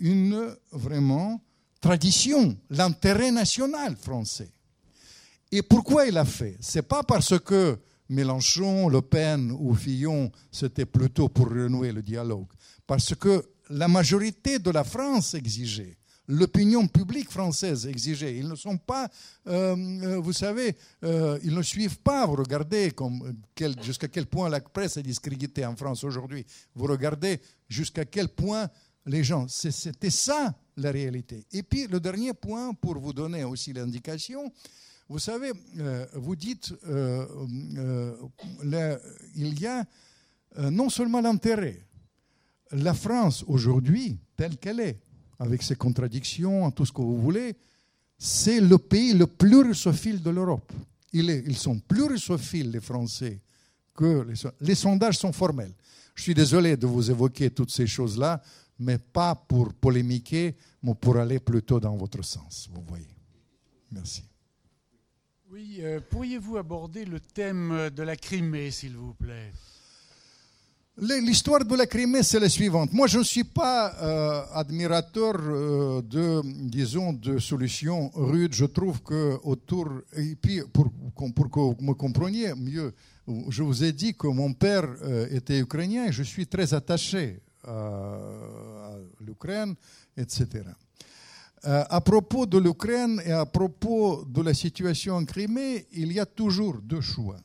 une 0.00 0.54
vraiment 0.70 1.40
tradition, 1.80 2.56
l'intérêt 2.70 3.32
national 3.32 3.96
français. 3.96 4.52
Et 5.50 5.62
pourquoi 5.62 6.06
il 6.06 6.16
a 6.16 6.24
fait? 6.24 6.56
C'est 6.60 6.82
pas 6.82 7.02
parce 7.02 7.38
que 7.38 7.78
Mélenchon, 8.08 8.88
Le 8.88 9.00
Pen 9.00 9.50
ou 9.58 9.74
Fillon, 9.74 10.30
c'était 10.50 10.86
plutôt 10.86 11.28
pour 11.28 11.48
renouer 11.48 11.92
le 11.92 12.02
dialogue 12.02 12.48
parce 12.86 13.14
que 13.14 13.44
la 13.70 13.88
majorité 13.88 14.58
de 14.58 14.70
la 14.70 14.84
France 14.84 15.34
exigeait, 15.34 15.96
l'opinion 16.28 16.86
publique 16.86 17.30
française 17.30 17.86
exigeait. 17.86 18.36
Ils 18.36 18.48
ne 18.48 18.54
sont 18.54 18.76
pas, 18.78 19.08
euh, 19.46 19.76
euh, 19.76 20.18
vous 20.18 20.32
savez, 20.32 20.76
euh, 21.04 21.38
ils 21.42 21.54
ne 21.54 21.62
suivent 21.62 21.98
pas. 21.98 22.26
Vous 22.26 22.36
regardez 22.36 22.92
jusqu'à 23.82 24.08
quel 24.08 24.26
point 24.26 24.48
la 24.48 24.60
presse 24.60 24.96
est 24.96 25.02
discréditée 25.02 25.66
en 25.66 25.76
France 25.76 26.04
aujourd'hui. 26.04 26.46
Vous 26.74 26.86
regardez 26.86 27.40
jusqu'à 27.68 28.04
quel 28.04 28.28
point 28.28 28.68
les 29.06 29.24
gens. 29.24 29.46
C'était 29.48 30.10
ça 30.10 30.54
la 30.76 30.90
réalité. 30.90 31.44
Et 31.52 31.62
puis 31.62 31.86
le 31.86 32.00
dernier 32.00 32.34
point, 32.34 32.72
pour 32.74 32.98
vous 32.98 33.12
donner 33.12 33.44
aussi 33.44 33.72
l'indication, 33.72 34.52
vous 35.08 35.18
savez, 35.18 35.52
vous 36.14 36.36
dites, 36.36 36.72
il 39.34 39.60
y 39.60 39.66
a 39.66 39.84
non 40.70 40.88
seulement 40.88 41.20
l'intérêt, 41.20 41.84
la 42.72 42.94
France 42.94 43.44
aujourd'hui, 43.46 44.18
telle 44.36 44.56
qu'elle 44.56 44.80
est, 44.80 45.00
avec 45.38 45.62
ses 45.62 45.76
contradictions, 45.76 46.70
tout 46.70 46.86
ce 46.86 46.92
que 46.92 47.02
vous 47.02 47.20
voulez, 47.20 47.56
c'est 48.18 48.60
le 48.60 48.78
pays 48.78 49.14
le 49.14 49.26
plus 49.26 49.62
russophile 49.62 50.22
de 50.22 50.30
l'Europe. 50.30 50.72
Ils 51.12 51.56
sont 51.56 51.78
plus 51.80 52.04
russophiles, 52.04 52.70
les 52.70 52.80
Français, 52.80 53.40
que 53.94 54.26
les, 54.60 54.74
sondages 54.74 55.18
sont 55.18 55.32
formels. 55.32 55.74
Je 56.14 56.22
suis 56.22 56.34
désolé 56.34 56.76
de 56.76 56.86
vous 56.86 57.10
évoquer 57.10 57.50
toutes 57.50 57.70
ces 57.70 57.86
choses-là, 57.86 58.40
mais 58.78 58.98
pas 58.98 59.34
pour 59.34 59.74
polémiquer, 59.74 60.56
mais 60.82 60.94
pour 60.94 61.16
aller 61.16 61.38
plutôt 61.38 61.78
dans 61.78 61.96
votre 61.96 62.22
sens, 62.22 62.68
vous 62.72 62.82
voyez. 62.82 63.14
Merci. 63.90 64.22
Oui, 65.50 65.80
euh, 65.80 66.00
pourriez-vous 66.08 66.56
aborder 66.56 67.04
le 67.04 67.20
thème 67.20 67.90
de 67.90 68.02
la 68.02 68.16
Crimée, 68.16 68.70
s'il 68.70 68.96
vous 68.96 69.12
plaît? 69.12 69.52
L'histoire 70.98 71.64
de 71.64 71.74
la 71.74 71.86
Crimée, 71.86 72.22
c'est 72.22 72.38
la 72.38 72.50
suivante. 72.50 72.92
Moi, 72.92 73.06
je 73.06 73.18
ne 73.18 73.24
suis 73.24 73.44
pas 73.44 73.94
euh, 74.02 74.44
admirateur 74.52 75.36
euh, 75.38 76.02
de, 76.02 76.42
disons, 76.68 77.14
de 77.14 77.38
solutions 77.38 78.10
rudes. 78.14 78.52
Je 78.52 78.66
trouve 78.66 79.02
que 79.02 79.38
autour, 79.42 79.88
et 80.14 80.36
puis 80.36 80.60
pour, 80.70 80.92
que 81.16 81.60
vous 81.60 81.76
me 81.80 81.94
compreniez 81.94 82.54
mieux, 82.54 82.92
je 83.48 83.62
vous 83.62 83.82
ai 83.82 83.92
dit 83.92 84.14
que 84.14 84.26
mon 84.26 84.52
père 84.52 84.84
euh, 85.02 85.26
était 85.30 85.60
ukrainien 85.60 86.08
et 86.08 86.12
je 86.12 86.22
suis 86.22 86.46
très 86.46 86.74
attaché 86.74 87.40
à 87.66 88.96
l'Ukraine, 89.20 89.74
etc. 90.16 90.64
à 91.62 92.00
propos 92.00 92.44
de 92.44 92.58
l'Ukraine 92.58 93.22
et 93.24 93.30
à 93.30 93.46
propos 93.46 94.24
de 94.28 94.42
la 94.42 94.52
situation 94.52 95.14
en 95.14 95.24
Crimée, 95.24 95.86
il 95.92 96.12
y 96.12 96.18
a 96.18 96.26
toujours 96.26 96.78
deux 96.82 97.00
choix, 97.00 97.38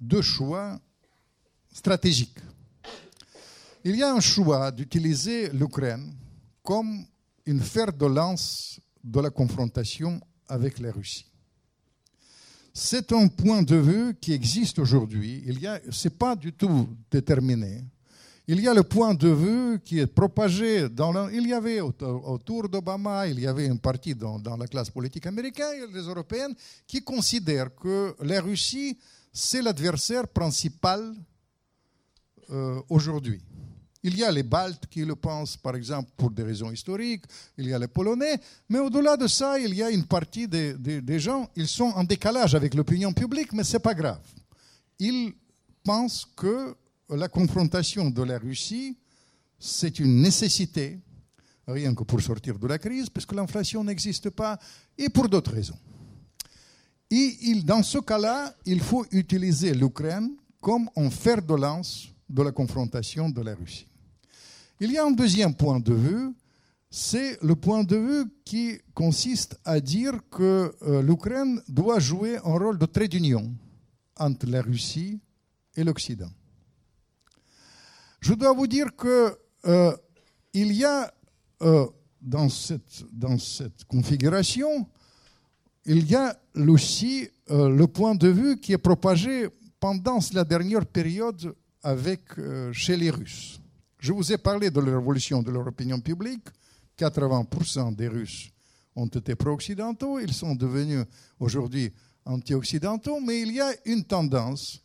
deux 0.00 0.20
choix 0.20 0.80
stratégiques 1.72 2.40
il 3.88 3.94
y 3.94 4.02
a 4.02 4.12
un 4.12 4.18
choix 4.18 4.72
d'utiliser 4.72 5.48
l'Ukraine 5.50 6.12
comme 6.60 7.04
une 7.44 7.60
fer 7.60 7.92
de 7.92 8.06
lance 8.06 8.80
de 9.04 9.20
la 9.20 9.30
confrontation 9.30 10.20
avec 10.48 10.80
la 10.80 10.90
Russie. 10.90 11.24
C'est 12.74 13.12
un 13.12 13.28
point 13.28 13.62
de 13.62 13.76
vue 13.76 14.16
qui 14.20 14.32
existe 14.32 14.80
aujourd'hui. 14.80 15.44
A, 15.64 15.78
c'est 15.92 16.18
pas 16.18 16.34
du 16.34 16.52
tout 16.52 16.88
déterminé. 17.08 17.84
Il 18.48 18.60
y 18.60 18.66
a 18.66 18.74
le 18.74 18.82
point 18.82 19.14
de 19.14 19.28
vue 19.28 19.78
qui 19.78 20.00
est 20.00 20.08
propagé 20.08 20.88
dans 20.88 21.28
il 21.28 21.46
y 21.46 21.52
avait 21.52 21.80
autour 21.80 22.68
d'Obama, 22.68 23.28
il 23.28 23.38
y 23.38 23.46
avait 23.46 23.66
une 23.66 23.78
partie 23.78 24.16
dans, 24.16 24.56
la 24.58 24.66
classe 24.66 24.90
politique 24.90 25.26
américaine 25.26 25.84
et 25.88 25.92
les 25.92 26.02
européennes 26.08 26.56
qui 26.88 27.04
considèrent 27.04 27.72
que 27.72 28.16
la 28.20 28.40
Russie, 28.40 28.98
c'est 29.32 29.62
l'adversaire 29.62 30.26
principal 30.26 31.14
euh, 32.50 32.82
aujourd'hui. 32.88 33.40
Il 34.06 34.16
y 34.16 34.22
a 34.22 34.30
les 34.30 34.44
Baltes 34.44 34.86
qui 34.88 35.04
le 35.04 35.16
pensent, 35.16 35.56
par 35.56 35.74
exemple, 35.74 36.12
pour 36.16 36.30
des 36.30 36.44
raisons 36.44 36.70
historiques, 36.70 37.24
il 37.58 37.66
y 37.66 37.74
a 37.74 37.78
les 37.80 37.88
Polonais, 37.88 38.38
mais 38.68 38.78
au-delà 38.78 39.16
de 39.16 39.26
ça, 39.26 39.58
il 39.58 39.74
y 39.74 39.82
a 39.82 39.90
une 39.90 40.04
partie 40.04 40.46
des, 40.46 41.18
gens, 41.18 41.50
ils 41.56 41.66
sont 41.66 41.92
en 41.96 42.04
décalage 42.04 42.54
avec 42.54 42.74
l'opinion 42.74 43.12
publique, 43.12 43.52
mais 43.52 43.64
ce 43.64 43.72
n'est 43.72 43.80
pas 43.80 43.94
grave. 43.94 44.22
Ils 45.00 45.32
pensent 45.82 46.24
que 46.36 46.76
la 47.10 47.26
confrontation 47.26 48.08
de 48.08 48.22
la 48.22 48.38
Russie, 48.38 48.96
c'est 49.58 49.98
une 49.98 50.22
nécessité, 50.22 51.00
rien 51.66 51.92
que 51.92 52.04
pour 52.04 52.20
sortir 52.20 52.60
de 52.60 52.66
la 52.68 52.78
crise, 52.78 53.10
parce 53.10 53.26
que 53.26 53.34
l'inflation 53.34 53.82
n'existe 53.82 54.30
pas, 54.30 54.56
et 54.96 55.08
pour 55.08 55.28
d'autres 55.28 55.50
raisons. 55.50 55.80
Et 57.10 57.60
dans 57.64 57.82
ce 57.82 57.98
cas-là, 57.98 58.54
il 58.66 58.78
faut 58.78 59.04
utiliser 59.10 59.74
l'Ukraine 59.74 60.30
comme 60.60 60.88
un 60.94 61.10
fer 61.10 61.42
de 61.42 61.54
lance 61.56 62.06
de 62.28 62.42
la 62.44 62.52
confrontation 62.52 63.28
de 63.30 63.40
la 63.42 63.56
Russie. 63.56 63.88
Il 64.80 64.92
y 64.92 64.98
a 64.98 65.04
un 65.04 65.10
deuxième 65.10 65.54
point 65.54 65.80
de 65.80 65.94
vue. 65.94 66.34
c'est 66.90 67.42
le 67.42 67.56
point 67.56 67.82
de 67.84 67.96
vue 67.96 68.24
qui 68.44 68.78
consiste 68.94 69.58
à 69.64 69.80
dire 69.80 70.14
que 70.30 70.74
euh, 70.82 71.02
l'Ukraine 71.02 71.60
doit 71.68 71.98
jouer 71.98 72.36
un 72.38 72.58
rôle 72.58 72.78
de 72.78 72.86
trait 72.86 73.08
d'union 73.08 73.52
entre 74.16 74.46
la 74.46 74.62
Russie 74.62 75.18
et 75.76 75.84
l'Occident. 75.84 76.30
Je 78.20 78.34
dois 78.34 78.52
vous 78.52 78.66
dire 78.66 78.94
que 78.96 79.38
euh, 79.66 79.96
il 80.52 80.72
y 80.72 80.84
a 80.84 81.12
euh, 81.62 81.86
dans, 82.20 82.48
cette, 82.48 83.84
configuration, 83.86 84.88
il 85.84 86.10
y 86.10 86.14
a 86.14 86.36
aussi 86.56 87.28
euh, 87.50 87.68
le 87.68 87.86
point 87.86 88.14
de 88.14 88.28
vue 88.28 88.58
qui 88.58 88.72
est 88.72 88.78
propagé 88.78 89.48
pendant 89.78 90.18
la 90.32 90.44
dernière 90.44 90.86
période 90.86 91.54
chez 92.72 92.96
les 92.96 93.10
Russes. 93.10 93.60
Je 93.98 94.12
vous 94.12 94.32
ai 94.32 94.38
parlé 94.38 94.70
de 94.70 94.80
l'évolution 94.80 95.42
de 95.42 95.50
leur 95.50 95.66
opinion 95.66 96.00
publique. 96.00 96.46
80% 96.98 97.94
des 97.94 98.08
Russes 98.08 98.50
ont 98.94 99.06
été 99.06 99.34
pro-occidentaux, 99.34 100.18
ils 100.18 100.32
sont 100.32 100.54
devenus 100.54 101.04
aujourd'hui 101.38 101.92
anti-occidentaux, 102.24 103.20
mais 103.20 103.42
il 103.42 103.52
y 103.52 103.60
a 103.60 103.70
une 103.84 104.04
tendance 104.04 104.80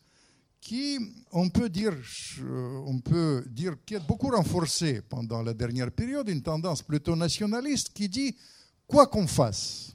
qui, 0.60 0.98
on 1.32 1.48
peut 1.48 1.68
dire, 1.68 1.92
euh, 2.40 2.82
on 2.86 3.00
peut 3.00 3.44
dire, 3.48 3.74
qui 3.84 3.94
est 3.94 4.06
beaucoup 4.06 4.28
renforcée 4.28 5.02
pendant 5.02 5.42
la 5.42 5.54
dernière 5.54 5.90
période, 5.90 6.28
une 6.28 6.42
tendance 6.42 6.82
plutôt 6.82 7.16
nationaliste 7.16 7.92
qui 7.92 8.08
dit 8.08 8.36
quoi 8.86 9.06
qu'on 9.06 9.26
fasse, 9.26 9.92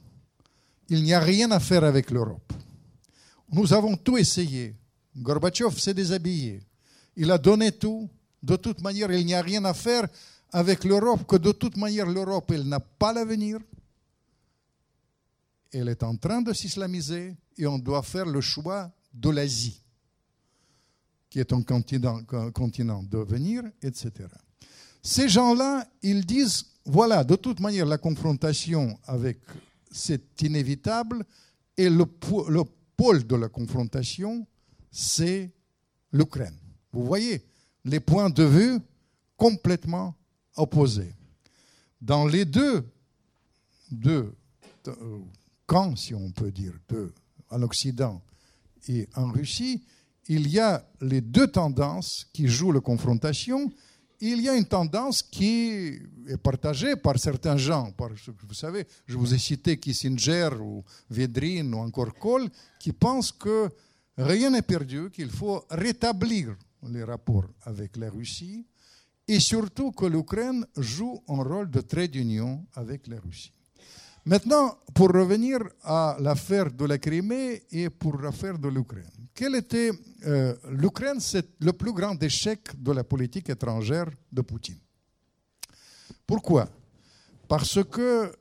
il 0.89 1.03
n'y 1.03 1.13
a 1.13 1.19
rien 1.19 1.51
à 1.51 1.59
faire 1.59 1.83
avec 1.83 2.11
l'Europe. 2.11 2.51
Nous 3.49 3.71
avons 3.71 3.95
tout 3.95 4.17
essayé. 4.17 4.75
Gorbatchev 5.15 5.77
s'est 5.79 5.93
déshabillé. 5.93 6.61
Il 7.15 7.31
a 7.31 7.37
donné 7.37 7.71
tout. 7.71 8.09
De 8.41 8.55
toute 8.55 8.81
manière, 8.81 9.11
il 9.11 9.25
n'y 9.25 9.33
a 9.33 9.41
rien 9.41 9.65
à 9.65 9.73
faire 9.73 10.07
avec 10.51 10.83
l'Europe, 10.83 11.25
que 11.27 11.35
de 11.35 11.51
toute 11.51 11.77
manière, 11.77 12.05
l'Europe, 12.05 12.51
elle 12.51 12.67
n'a 12.67 12.79
pas 12.79 13.13
l'avenir. 13.13 13.59
Elle 15.71 15.89
est 15.89 16.03
en 16.03 16.15
train 16.15 16.41
de 16.41 16.53
s'islamiser 16.53 17.35
et 17.57 17.67
on 17.67 17.77
doit 17.77 18.03
faire 18.03 18.25
le 18.25 18.39
choix 18.39 18.89
de 19.13 19.29
l'Asie, 19.29 19.81
qui 21.29 21.39
est 21.39 21.51
un 21.51 21.61
continent, 21.61 22.21
un 22.31 22.51
etc. 23.81 24.11
Ces 25.01 25.27
gens-là, 25.27 25.87
ils 26.01 26.25
disent, 26.25 26.65
voilà, 26.85 27.23
de 27.23 27.35
toute 27.35 27.59
manière, 27.59 27.85
la 27.85 27.97
confrontation 27.97 28.97
avec, 29.05 29.39
c'est 29.91 30.41
inévitable, 30.41 31.25
et 31.75 31.89
le 31.89 32.05
pôle 32.05 33.27
de 33.27 33.35
la 33.35 33.49
confrontation, 33.49 34.47
c'est 34.91 35.51
l'Ukraine. 36.11 36.57
Vous 36.91 37.05
voyez, 37.05 37.45
les 37.87 38.01
points 38.01 38.29
de 38.29 38.43
vue 38.43 38.79
complètement 39.37 40.13
opposés. 40.57 41.13
Dans 42.01 42.27
les 42.27 42.45
deux, 42.45 42.85
euh, 44.05 44.31
camps, 45.65 45.95
si 45.95 46.13
on 46.13 46.31
peut 46.31 46.51
dire, 46.51 46.73
deux, 46.89 47.13
en 47.49 47.61
Occident 47.63 48.21
et 48.89 49.07
en 49.15 49.31
Russie, 49.31 49.83
il 50.27 50.49
y 50.49 50.59
a 50.59 50.85
les 50.99 51.21
deux 51.21 51.47
tendances 51.47 52.25
qui 52.33 52.47
jouent 52.47 52.73
la 52.73 52.81
confrontation. 52.81 53.71
Il 54.19 54.41
y 54.41 54.49
a 54.49 54.55
une 54.55 54.65
tendance 54.65 55.23
qui 55.23 55.99
est 56.27 56.37
partagée 56.43 56.97
par 56.97 57.17
certains 57.17 57.55
gens. 57.55 57.91
Par, 57.91 58.09
vous 58.09 58.53
savez, 58.53 58.85
je 59.05 59.15
vous 59.15 59.33
ai 59.33 59.37
cité 59.37 59.79
Kissinger 59.79 60.49
ou 60.59 60.83
Vedrine 61.09 61.73
ou 61.73 61.77
encore 61.77 62.13
Kohl, 62.15 62.49
qui 62.79 62.91
pensent 62.91 63.31
que 63.31 63.69
rien 64.17 64.49
n'est 64.49 64.61
perdu, 64.61 65.09
qu'il 65.11 65.29
faut 65.29 65.63
rétablir 65.69 66.57
les 66.89 67.03
rapports 67.03 67.47
avec 67.63 67.97
la 67.97 68.09
Russie 68.09 68.65
et 69.27 69.39
surtout 69.39 69.91
que 69.91 70.05
l'Ukraine 70.05 70.65
joue 70.77 71.21
un 71.27 71.43
rôle 71.43 71.69
de 71.69 71.81
trait 71.81 72.07
d'union 72.07 72.65
avec 72.73 73.07
la 73.07 73.19
Russie. 73.19 73.51
Maintenant, 74.25 74.77
pour 74.93 75.09
revenir 75.11 75.59
à 75.83 76.17
l'affaire 76.19 76.71
de 76.71 76.85
la 76.85 76.97
Crimée 76.97 77.63
et 77.71 77.89
pour 77.89 78.19
l'affaire 78.19 78.59
de 78.59 78.67
l'Ukraine. 78.67 79.09
Quel 79.33 79.55
était 79.55 79.91
euh, 80.25 80.53
l'Ukraine 80.71 81.19
C'est 81.19 81.47
le 81.61 81.71
plus 81.71 81.93
grand 81.93 82.21
échec 82.21 82.81
de 82.81 82.91
la 82.91 83.03
politique 83.03 83.49
étrangère 83.49 84.09
de 84.31 84.41
Poutine. 84.41 84.79
Pourquoi? 86.25 86.67
Parce 87.47 87.81
que 87.85 88.33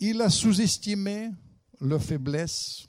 il 0.00 0.20
a 0.20 0.28
sous-estimé 0.28 1.30
la 1.80 1.98
faiblesse 1.98 2.86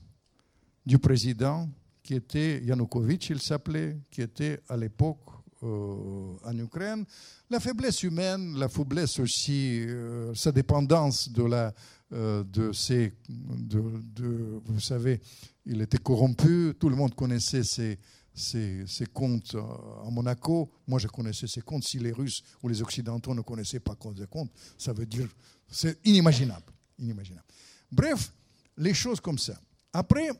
du 0.86 1.00
président 1.00 1.70
qui 2.10 2.16
était 2.16 2.60
Yanukovych, 2.64 3.30
il 3.30 3.40
s'appelait, 3.40 3.96
qui 4.10 4.24
était 4.24 4.62
à 4.68 4.76
l'époque 4.76 5.30
euh, 5.62 6.34
en 6.44 6.58
Ukraine. 6.58 7.06
La 7.52 7.60
faiblesse 7.60 8.02
humaine, 8.02 8.58
la 8.58 8.68
faiblesse 8.68 9.20
aussi, 9.20 9.82
euh, 9.82 10.34
sa 10.34 10.52
dépendance 10.52 11.32
de 11.32 11.44
la, 11.44 11.72
euh, 12.14 12.44
de 12.46 12.72
ses, 12.72 13.14
de, 13.30 14.60
vous 14.66 14.80
savez, 14.80 15.22
il 15.68 15.82
était 15.82 16.00
corrompu. 16.00 16.74
Tout 16.80 16.90
le 16.90 16.96
monde 16.96 17.14
connaissait 17.14 17.64
ses, 17.64 18.00
ses, 18.34 18.88
ses 18.88 19.06
comptes 19.06 19.56
à 19.56 20.10
Monaco. 20.10 20.72
Moi, 20.88 20.98
je 20.98 21.08
connaissais 21.10 21.46
ses 21.46 21.62
comptes. 21.62 21.84
Si 21.84 22.00
les 22.00 22.12
Russes 22.12 22.42
ou 22.64 22.70
les 22.70 22.82
Occidentaux 22.82 23.36
ne 23.36 23.42
connaissaient 23.42 23.82
pas 23.82 23.96
ses 24.18 24.26
comptes, 24.26 24.50
ça 24.80 24.94
veut 24.94 25.06
dire, 25.06 25.28
c'est 25.68 26.00
inimaginable, 26.08 26.74
inimaginable. 26.98 27.46
Bref, 27.92 28.34
les 28.78 28.96
choses 28.96 29.22
comme 29.22 29.38
ça. 29.38 29.62
Après, 29.94 30.32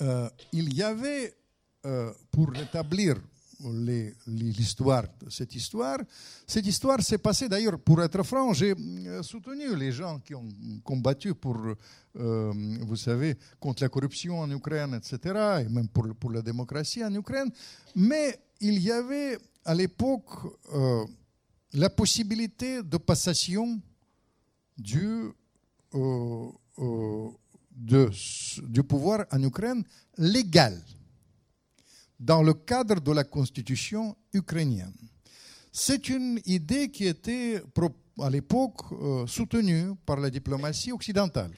euh, 0.00 0.28
il 0.52 0.74
y 0.74 0.82
avait, 0.82 1.34
euh, 1.86 2.12
pour 2.30 2.50
rétablir 2.50 3.16
l'histoire, 4.26 5.04
cette 5.30 5.54
histoire, 5.54 5.98
cette 6.46 6.66
histoire 6.66 7.00
s'est 7.00 7.16
passée 7.16 7.48
d'ailleurs, 7.48 7.78
pour 7.78 8.02
être 8.02 8.22
franc, 8.22 8.52
j'ai 8.52 8.74
euh, 8.74 9.22
soutenu 9.22 9.74
les 9.74 9.92
gens 9.92 10.18
qui 10.18 10.34
ont 10.34 10.46
combattu 10.84 11.34
pour, 11.34 11.56
vous 12.14 12.96
savez, 12.96 13.36
contre 13.58 13.82
la 13.82 13.88
corruption 13.88 14.40
en 14.40 14.50
Ukraine, 14.50 14.94
etc., 14.94 15.64
et 15.64 15.68
même 15.70 15.88
pour, 15.88 16.30
la 16.30 16.42
démocratie 16.42 17.02
en 17.02 17.14
Ukraine, 17.14 17.50
mais 17.94 18.38
il 18.60 18.78
y 18.82 18.90
avait 18.90 19.38
à 19.64 19.74
l'époque 19.74 20.30
la 21.72 21.88
possibilité 21.90 22.82
de 22.82 22.96
passation 22.98 23.80
du, 24.76 25.30
du 27.76 28.82
pouvoir 28.82 29.26
en 29.30 29.42
Ukraine 29.42 29.84
légal 30.16 30.80
dans 32.18 32.42
le 32.42 32.54
cadre 32.54 33.00
de 33.00 33.12
la 33.12 33.24
constitution 33.24 34.16
ukrainienne. 34.32 34.94
C'est 35.70 36.08
une 36.08 36.40
idée 36.46 36.90
qui 36.90 37.04
était 37.06 37.62
à 38.18 38.30
l'époque 38.30 38.80
euh, 38.92 39.26
soutenue 39.26 39.94
par 40.06 40.18
la 40.18 40.30
diplomatie 40.30 40.90
occidentale. 40.92 41.50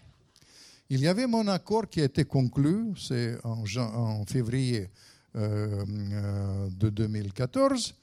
Il 0.91 1.01
y 1.01 1.07
avait 1.07 1.27
mon 1.29 1.47
accord 1.47 1.89
qui 1.89 2.01
a 2.01 2.05
été 2.07 2.25
conclu, 2.25 2.93
c'est 2.99 3.39
en, 3.45 4.25
février 4.27 4.91
euh, 5.37 5.85
euh, 5.87 6.69
de 6.71 6.89
2014, 6.89 7.95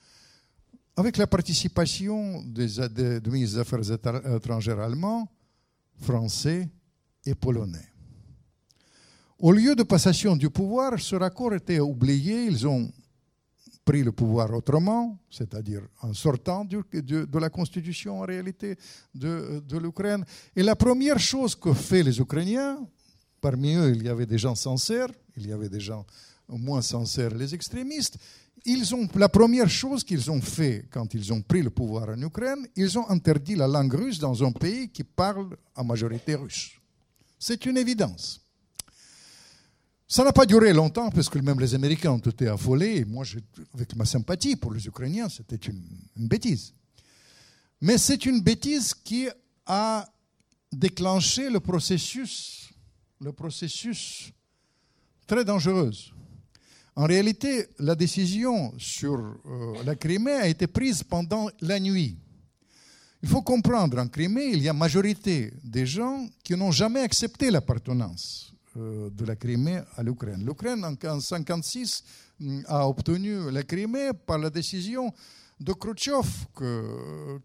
avec 0.95 1.17
la 1.17 1.27
participation 1.27 2.41
des, 2.43 2.67
des- 2.89 3.19
du 3.19 3.29
ministre 3.31 3.55
des 3.55 3.61
Affaires 3.61 3.81
étra- 3.81 4.37
étrangères 4.37 4.79
allemand, 4.79 5.27
français 5.99 6.69
et 7.25 7.35
polonais. 7.35 7.85
Au 9.39 9.51
lieu 9.51 9.75
de 9.75 9.83
passation 9.83 10.35
du 10.35 10.49
pouvoir, 10.49 10.99
ce 10.99 11.15
raccord 11.15 11.53
était 11.53 11.79
oublié. 11.79 12.45
Ils 12.45 12.65
ont 12.65 12.89
pris 13.83 14.01
le 14.03 14.11
pouvoir 14.11 14.51
autrement, 14.53 15.19
c'est-à-dire 15.29 15.81
en 16.01 16.13
sortant 16.13 16.65
de, 16.65 17.39
la 17.39 17.49
constitution 17.49 18.21
en 18.21 18.25
réalité 18.25 18.77
de, 19.13 19.61
de 19.67 19.77
l'Ukraine. 19.77 20.25
Et 20.55 20.63
la 20.63 20.75
première 20.75 21.19
chose 21.19 21.53
que 21.55 21.73
fait 21.73 22.01
les 22.01 22.19
Ukrainiens, 22.19 22.79
parmi 23.39 23.75
eux 23.75 23.93
il 23.95 24.03
y 24.03 24.09
avait 24.09 24.25
des 24.25 24.39
gens 24.39 24.55
sincères, 24.55 25.09
il 25.37 25.47
y 25.47 25.51
avait 25.51 25.69
des 25.69 25.81
gens 25.81 26.05
moins 26.49 26.81
sincères, 26.81 27.35
les 27.35 27.53
extrémistes, 27.53 28.17
ils 28.65 28.95
ont, 28.95 29.07
la 29.15 29.29
première 29.29 29.69
chose 29.69 30.03
qu'ils 30.03 30.31
ont 30.31 30.41
fait 30.41 30.87
quand 30.89 31.13
ils 31.13 31.31
ont 31.31 31.41
pris 31.41 31.61
le 31.61 31.69
pouvoir 31.69 32.09
en 32.09 32.21
Ukraine, 32.21 32.65
ils 32.75 32.97
ont 32.97 33.07
interdit 33.09 33.55
la 33.55 33.67
langue 33.67 33.93
russe 33.93 34.17
dans 34.17 34.43
un 34.43 34.51
pays 34.51 34.89
qui 34.89 35.03
parle 35.03 35.55
en 35.75 35.83
majorité 35.83 36.33
russe. 36.33 36.71
C'est 37.37 37.65
une 37.67 37.77
évidence. 37.77 38.44
Ça 40.07 40.23
n'a 40.23 40.31
pas 40.31 40.45
duré 40.45 40.71
longtemps 40.71 41.09
parce 41.09 41.29
que 41.29 41.39
même 41.39 41.59
les 41.59 41.73
Américains 41.73 42.11
ont 42.11 42.19
été 42.19 42.47
affolés. 42.47 42.97
Et 42.97 43.05
moi, 43.05 43.25
avec 43.73 43.95
ma 43.95 44.05
sympathie 44.05 44.55
pour 44.55 44.71
les 44.71 44.85
Ukrainiens, 44.85 45.29
c'était 45.29 45.55
une, 45.55 45.81
bêtise. 46.27 46.73
Mais 47.81 47.97
c'est 47.97 48.25
une 48.25 48.41
bêtise 48.41 48.93
qui 48.93 49.27
a 49.65 50.07
déclenché 50.71 51.49
le 51.49 51.59
processus, 51.59 52.69
le 53.19 53.33
processus 53.33 54.31
très 55.25 55.43
dangereux. 55.43 55.91
En 56.95 57.05
réalité, 57.05 57.67
la 57.79 57.95
décision 57.95 58.73
sur 58.77 59.15
euh, 59.15 59.83
la 59.83 59.95
Crimée 59.95 60.31
a 60.31 60.47
été 60.47 60.67
prise 60.67 61.03
pendant 61.03 61.49
la 61.61 61.79
nuit. 61.79 62.17
Il 63.23 63.27
faut 63.27 63.41
comprendre, 63.41 63.97
en 63.97 64.07
Crimée, 64.07 64.51
il 64.53 64.61
y 64.61 64.69
a 64.69 64.73
majorité 64.73 65.51
des 65.63 65.85
gens 65.85 66.29
qui 66.43 66.53
n'ont 66.55 66.71
jamais 66.71 67.01
accepté 67.01 67.49
l'appartenance 67.49 68.54
de 68.75 69.25
la 69.25 69.35
Crimée 69.35 69.81
à 69.95 70.03
l'Ukraine. 70.03 70.43
L'Ukraine, 70.45 70.83
en 70.83 70.91
1956, 70.91 72.03
mm, 72.39 72.61
a 72.67 72.87
obtenu 72.87 73.51
la 73.51 73.63
Crimée 73.63 74.11
par 74.25 74.37
la 74.37 74.49
décision 74.49 75.13
de 75.59 75.73
Khrouchtchev, 75.73 76.27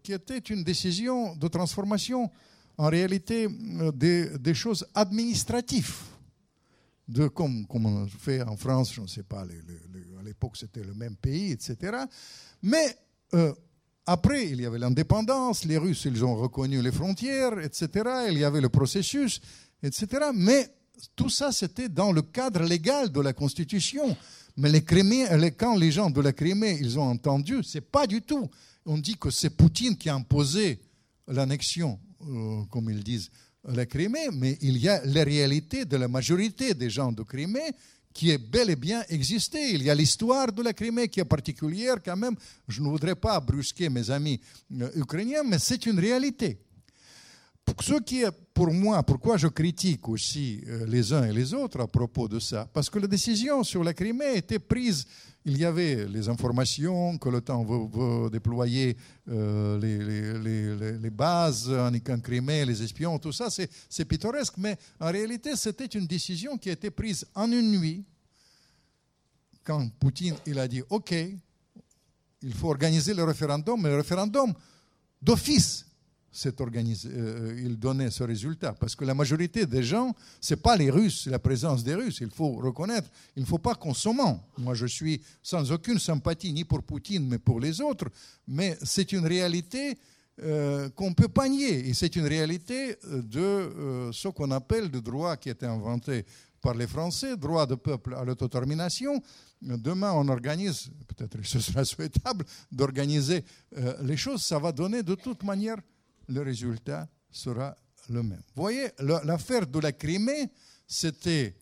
qui 0.03 0.13
était 0.13 0.37
une 0.39 0.63
décision 0.63 1.35
de 1.35 1.47
transformation 1.47 2.29
en 2.77 2.89
réalité 2.89 3.47
euh, 3.79 3.91
des, 3.91 4.53
choses 4.53 4.85
administratives. 4.95 5.95
De, 7.07 7.27
comme, 7.27 7.65
comme 7.67 7.85
on 7.85 8.07
fait 8.07 8.41
en 8.41 8.55
France, 8.55 8.93
je 8.93 9.01
ne 9.01 9.07
sais 9.07 9.23
pas, 9.23 9.41
à 9.41 10.23
l'époque 10.23 10.55
c'était 10.55 10.83
le 10.83 10.93
même 10.93 11.15
pays, 11.15 11.51
etc. 11.51 11.97
Mais 12.61 12.95
euh, 13.33 13.53
après, 14.05 14.47
il 14.47 14.61
y 14.61 14.65
avait 14.65 14.79
l'indépendance, 14.79 15.65
les 15.65 15.77
Russes, 15.77 16.05
ils 16.05 16.23
ont 16.23 16.35
reconnu 16.35 16.81
les 16.81 16.91
frontières, 16.91 17.59
etc. 17.59 17.89
Il 18.29 18.37
y 18.37 18.43
avait 18.43 18.61
le 18.61 18.69
processus, 18.69 19.41
etc. 19.83 20.27
Mais 20.33 20.69
tout 21.15 21.29
ça, 21.29 21.51
c'était 21.51 21.89
dans 21.89 22.11
le 22.11 22.21
cadre 22.21 22.63
légal 22.63 23.11
de 23.11 23.21
la 23.21 23.33
Constitution. 23.33 24.15
Mais 24.57 24.69
les 24.69 24.83
quand 25.51 25.75
les 25.75 25.91
gens 25.91 26.09
de 26.09 26.21
la 26.21 26.33
Crimée, 26.33 26.77
ils 26.81 26.99
ont 26.99 27.09
entendu, 27.09 27.63
c'est 27.63 27.81
pas 27.81 28.05
du 28.07 28.21
tout. 28.21 28.49
On 28.85 28.97
dit 28.97 29.15
que 29.17 29.29
c'est 29.29 29.51
Poutine 29.51 29.97
qui 29.97 30.09
a 30.09 30.15
imposé 30.15 30.79
l'annexion, 31.27 31.99
euh, 32.27 32.63
comme 32.69 32.89
ils 32.89 33.03
disent, 33.03 33.29
la 33.63 33.85
Crimée, 33.85 34.29
mais 34.33 34.57
il 34.61 34.77
y 34.77 34.89
a 34.89 35.05
la 35.05 35.23
réalité 35.23 35.85
de 35.85 35.95
la 35.95 36.07
majorité 36.07 36.73
des 36.73 36.89
gens 36.89 37.11
de 37.11 37.23
Crimée 37.23 37.71
qui 38.13 38.31
est 38.31 38.37
bel 38.37 38.69
et 38.69 38.75
bien 38.75 39.03
existé. 39.09 39.73
Il 39.73 39.83
y 39.83 39.89
a 39.89 39.95
l'histoire 39.95 40.51
de 40.51 40.61
la 40.61 40.73
Crimée 40.73 41.07
qui 41.07 41.19
est 41.19 41.25
particulière 41.25 41.97
quand 42.03 42.17
même. 42.17 42.35
Je 42.67 42.81
ne 42.81 42.87
voudrais 42.87 43.15
pas 43.15 43.39
brusquer 43.39 43.89
mes 43.89 44.09
amis 44.09 44.39
euh, 44.79 44.89
ukrainiens, 44.95 45.43
mais 45.45 45.59
c'est 45.59 45.85
une 45.85 45.99
réalité. 45.99 46.59
Ce 47.79 47.99
qui 48.01 48.21
est 48.21 48.31
pour 48.53 48.71
moi, 48.71 49.01
pourquoi 49.03 49.37
je 49.37 49.47
critique 49.47 50.07
aussi 50.09 50.61
euh, 50.67 50.85
les 50.85 51.13
uns 51.13 51.23
et 51.23 51.33
les 51.33 51.53
autres 51.53 51.79
à 51.81 51.87
propos 51.87 52.27
de 52.27 52.39
ça? 52.39 52.67
Parce 52.73 52.89
que 52.89 52.99
la 52.99 53.07
décision 53.07 53.63
sur 53.63 53.83
la 53.83 53.93
Crimée 53.93 54.35
était 54.35 54.59
prise. 54.59 55.05
Il 55.45 55.57
y 55.57 55.65
avait 55.65 56.05
les 56.05 56.29
informations 56.29 57.17
que 57.17 57.29
l'OTAN 57.29 57.63
veut, 57.63 58.29
déployer 58.29 58.95
euh, 59.29 59.79
les, 59.79 61.09
bases 61.09 61.71
en 61.71 62.19
Crimée, 62.19 62.65
les 62.65 62.83
espions, 62.83 63.17
tout 63.17 63.31
ça, 63.31 63.47
c'est 63.49 64.05
pittoresque. 64.05 64.57
Mais 64.57 64.77
en 64.99 65.11
réalité, 65.11 65.55
c'était 65.55 65.85
une 65.85 66.05
décision 66.05 66.57
qui 66.57 66.69
a 66.69 66.73
été 66.73 66.91
prise 66.91 67.25
en 67.33 67.51
une 67.51 67.71
nuit, 67.79 68.05
quand 69.63 69.89
Poutine 69.99 70.35
il 70.45 70.59
a 70.59 70.67
dit 70.67 70.83
OK, 70.89 71.13
il 72.43 72.53
faut 72.53 72.69
organiser 72.69 73.13
le 73.13 73.23
référendum, 73.23 73.81
mais 73.81 73.89
le 73.89 73.97
référendum 73.97 74.53
d'office 75.21 75.85
organisé, 76.59 77.09
euh, 77.11 77.61
il 77.63 77.77
donnait 77.77 78.09
ce 78.09 78.23
résultat. 78.23 78.73
Parce 78.73 78.95
que 78.95 79.03
la 79.03 79.13
majorité 79.13 79.65
des 79.65 79.83
gens, 79.83 80.15
ce 80.39 80.53
n'est 80.53 80.61
pas 80.61 80.75
les 80.77 80.89
Russes, 80.89 81.27
la 81.27 81.39
présence 81.39 81.83
des 81.83 81.95
Russes, 81.95 82.19
il 82.21 82.29
faut 82.29 82.53
reconnaître. 82.53 83.09
Il 83.35 83.41
ne 83.41 83.47
faut 83.47 83.57
pas 83.57 83.75
qu'on 83.75 83.93
Moi, 84.57 84.73
je 84.73 84.85
suis 84.85 85.21
sans 85.43 85.71
aucune 85.71 85.99
sympathie 85.99 86.53
ni 86.53 86.63
pour 86.63 86.83
Poutine, 86.83 87.27
mais 87.27 87.37
pour 87.37 87.59
les 87.59 87.81
autres. 87.81 88.05
Mais 88.47 88.77
c'est 88.83 89.11
une 89.11 89.25
réalité 89.25 89.97
euh, 90.41 90.89
qu'on 90.89 91.13
peut 91.13 91.27
pas 91.27 91.49
nier. 91.49 91.89
Et 91.89 91.93
c'est 91.93 92.15
une 92.15 92.25
réalité 92.27 92.95
de 93.03 93.39
euh, 93.39 94.11
ce 94.13 94.29
qu'on 94.29 94.51
appelle 94.51 94.89
le 94.91 95.01
droit 95.01 95.35
qui 95.35 95.49
a 95.49 95.51
été 95.51 95.65
inventé 95.65 96.25
par 96.61 96.75
les 96.75 96.87
Français, 96.87 97.35
droit 97.35 97.65
de 97.65 97.75
peuple 97.75 98.13
à 98.15 98.23
l'autodétermination. 98.23 99.21
Demain, 99.61 100.11
on 100.13 100.27
organise, 100.27 100.89
peut-être 101.07 101.37
ce 101.43 101.59
sera 101.59 101.83
souhaitable 101.93 102.45
d'organiser 102.71 103.43
les 104.03 104.17
choses, 104.17 104.43
ça 104.43 104.59
va 104.59 104.71
donner 104.71 105.01
de 105.01 105.15
toute 105.15 105.43
manière 105.43 105.77
le 106.31 106.41
résultat 106.41 107.07
sera 107.29 107.75
le 108.09 108.23
même. 108.23 108.41
Vous 108.55 108.61
voyez, 108.63 108.89
l'affaire 108.99 109.67
de 109.67 109.79
la 109.79 109.91
Crimée, 109.91 110.49
c'était 110.87 111.55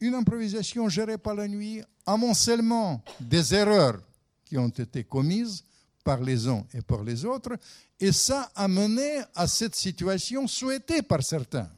une 0.00 0.14
improvisation 0.14 0.88
gérée 0.88 1.18
par 1.18 1.34
la 1.34 1.48
nuit, 1.48 1.82
amoncellement 2.06 3.02
des 3.20 3.54
erreurs 3.54 4.00
qui 4.44 4.58
ont 4.58 4.68
été 4.68 5.04
commises 5.04 5.64
par 6.02 6.20
les 6.20 6.46
uns 6.46 6.64
et 6.74 6.82
par 6.82 7.02
les 7.02 7.24
autres, 7.24 7.56
et 7.98 8.12
ça 8.12 8.50
a 8.54 8.68
mené 8.68 9.22
à 9.34 9.46
cette 9.46 9.74
situation 9.74 10.46
souhaitée 10.46 11.02
par 11.02 11.22
certains, 11.22 11.70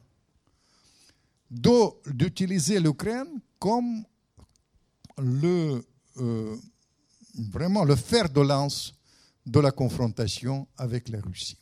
d'utiliser 1.49 2.79
l'Ukraine 2.79 3.39
comme 3.57 4.03
euh, 5.17 5.81
vraiment 7.33 7.85
le 7.85 7.95
fer 7.95 8.29
de 8.29 8.41
lance 8.41 8.93
de 9.45 9.61
la 9.61 9.71
confrontation 9.71 10.67
avec 10.77 11.07
la 11.07 11.21
Russie. 11.21 11.57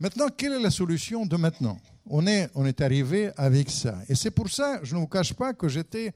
Maintenant, 0.00 0.26
quelle 0.36 0.54
est 0.54 0.62
la 0.62 0.70
solution 0.70 1.24
de 1.24 1.36
maintenant? 1.36 1.78
On 2.06 2.26
est, 2.26 2.50
on 2.54 2.66
est 2.66 2.80
arrivé 2.80 3.30
avec 3.36 3.70
ça. 3.70 3.98
Et 4.08 4.14
c'est 4.14 4.30
pour 4.30 4.50
ça, 4.50 4.80
je 4.82 4.94
ne 4.94 5.00
vous 5.00 5.06
cache 5.06 5.32
pas 5.32 5.54
que 5.54 5.68
j'étais 5.68 6.12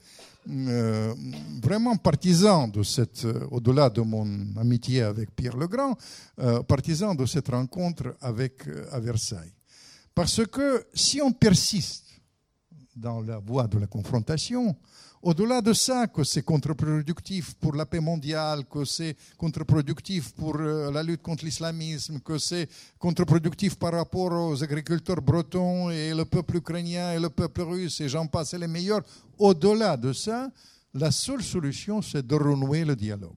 euh, 0.51 1.15
vraiment 1.63 1.97
partisan 1.97 2.69
de 2.69 2.83
cette, 2.83 3.25
euh, 3.25 3.47
au-delà 3.51 3.89
de 3.89 4.01
mon 4.01 4.27
amitié 4.57 5.03
avec 5.03 5.35
Pierre 5.35 5.57
Legrand, 5.57 5.97
euh, 6.41 6.63
partisan 6.63 7.15
de 7.15 7.25
cette 7.25 7.49
rencontre 7.49 8.17
avec, 8.21 8.63
à 8.91 9.01
Versailles. 9.01 9.53
Parce 10.15 10.45
que 10.47 10.87
si 10.93 11.23
on 11.23 11.33
persiste 11.33 12.05
dans 12.97 13.21
la 13.21 13.39
voie 13.39 13.69
de 13.69 13.79
la 13.79 13.87
confrontation, 13.87 14.77
au-delà 15.23 15.61
de 15.61 15.73
ça, 15.73 16.07
que 16.07 16.25
c'est 16.25 16.43
contre-productif 16.43 17.55
pour 17.55 17.75
la 17.75 17.87
paix 17.87 18.01
mondiale, 18.01 18.65
que 18.65 18.85
c'est 18.85 19.17
contre-productif 19.37 20.33
pour 20.33 20.57
euh, 20.57 20.91
la 20.93 21.03
lutte 21.03 21.23
contre 21.23 21.45
l'islamisme, 21.45 22.21
que 22.21 22.39
c'est 22.39 22.69
contre-productif 22.99 23.77
par 23.77 23.93
rapport 23.93 24.33
aux 24.33 24.63
agriculteurs 24.63 25.21
bretons 25.21 25.91
et 25.91 26.15
le 26.15 26.25
peuple 26.25 26.57
ukrainien 26.57 27.13
et 27.13 27.19
le 27.19 27.31
peuple 27.31 27.63
russe, 27.63 28.01
et 28.01 28.09
j'en 28.09 28.27
passe 28.27 28.55
les 28.55 28.69
meilleurs, 28.69 29.03
au-delà 29.39 29.97
de 29.97 30.13
ça, 30.13 30.51
la 30.95 31.11
seule 31.11 31.43
solution, 31.43 32.01
c'est 32.01 32.27
de 32.27 32.35
renouer 32.35 32.85
le 32.85 32.97
dialogue. 32.97 33.37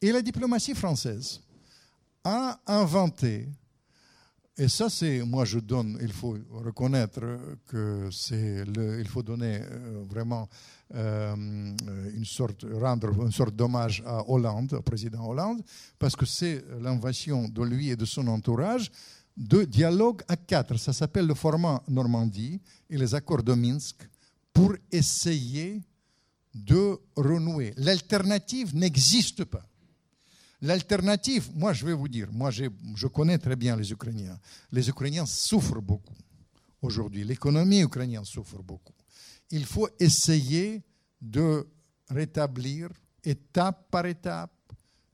Et 0.00 0.12
la 0.12 0.22
diplomatie 0.22 0.74
française 0.74 1.40
a 2.24 2.58
inventé 2.66 3.48
et 4.58 4.68
ça, 4.68 4.88
c'est, 4.88 5.22
moi, 5.22 5.44
je 5.44 5.58
donne, 5.58 5.98
il 6.00 6.12
faut 6.12 6.36
reconnaître 6.50 7.20
que 7.66 8.08
c'est, 8.10 8.64
il 8.98 9.06
faut 9.08 9.22
donner 9.22 9.60
euh, 9.60 10.02
vraiment 10.08 10.48
euh, 10.94 11.34
une 12.14 12.24
sorte, 12.24 12.64
rendre 12.72 13.10
une 13.22 13.32
sorte 13.32 13.54
d'hommage 13.54 14.02
à 14.06 14.28
Hollande, 14.30 14.72
au 14.72 14.82
président 14.82 15.28
Hollande, 15.28 15.62
parce 15.98 16.16
que 16.16 16.24
c'est 16.24 16.64
l'invasion 16.80 17.48
de 17.48 17.62
lui 17.62 17.90
et 17.90 17.96
de 17.96 18.06
son 18.06 18.26
entourage 18.28 18.90
de 19.36 19.64
dialogue 19.64 20.22
à 20.26 20.36
quatre. 20.36 20.78
Ça 20.78 20.94
s'appelle 20.94 21.26
le 21.26 21.34
format 21.34 21.82
Normandie 21.88 22.58
et 22.88 22.96
les 22.96 23.14
accords 23.14 23.42
de 23.42 23.52
Minsk 23.52 24.08
pour 24.54 24.74
essayer 24.90 25.82
de 26.54 26.98
renouer. 27.14 27.74
L'alternative 27.76 28.74
n'existe 28.74 29.44
pas. 29.44 29.62
L'alternative, 30.62 31.50
moi 31.54 31.72
je 31.72 31.84
vais 31.84 31.92
vous 31.92 32.08
dire, 32.08 32.32
moi 32.32 32.50
je 32.50 33.06
connais 33.06 33.38
très 33.38 33.56
bien 33.56 33.76
les 33.76 33.92
Ukrainiens. 33.92 34.38
Les 34.72 34.88
Ukrainiens 34.88 35.26
souffrent 35.26 35.82
beaucoup 35.82 36.14
aujourd'hui. 36.82 37.24
L'économie 37.24 37.82
ukrainienne 37.82 38.24
souffre 38.24 38.62
beaucoup. 38.62 38.94
Il 39.50 39.66
faut 39.66 39.88
essayer 39.98 40.82
de 41.20 41.66
rétablir 42.08 42.88
étape 43.22 43.90
par 43.90 44.06
étape 44.06 44.52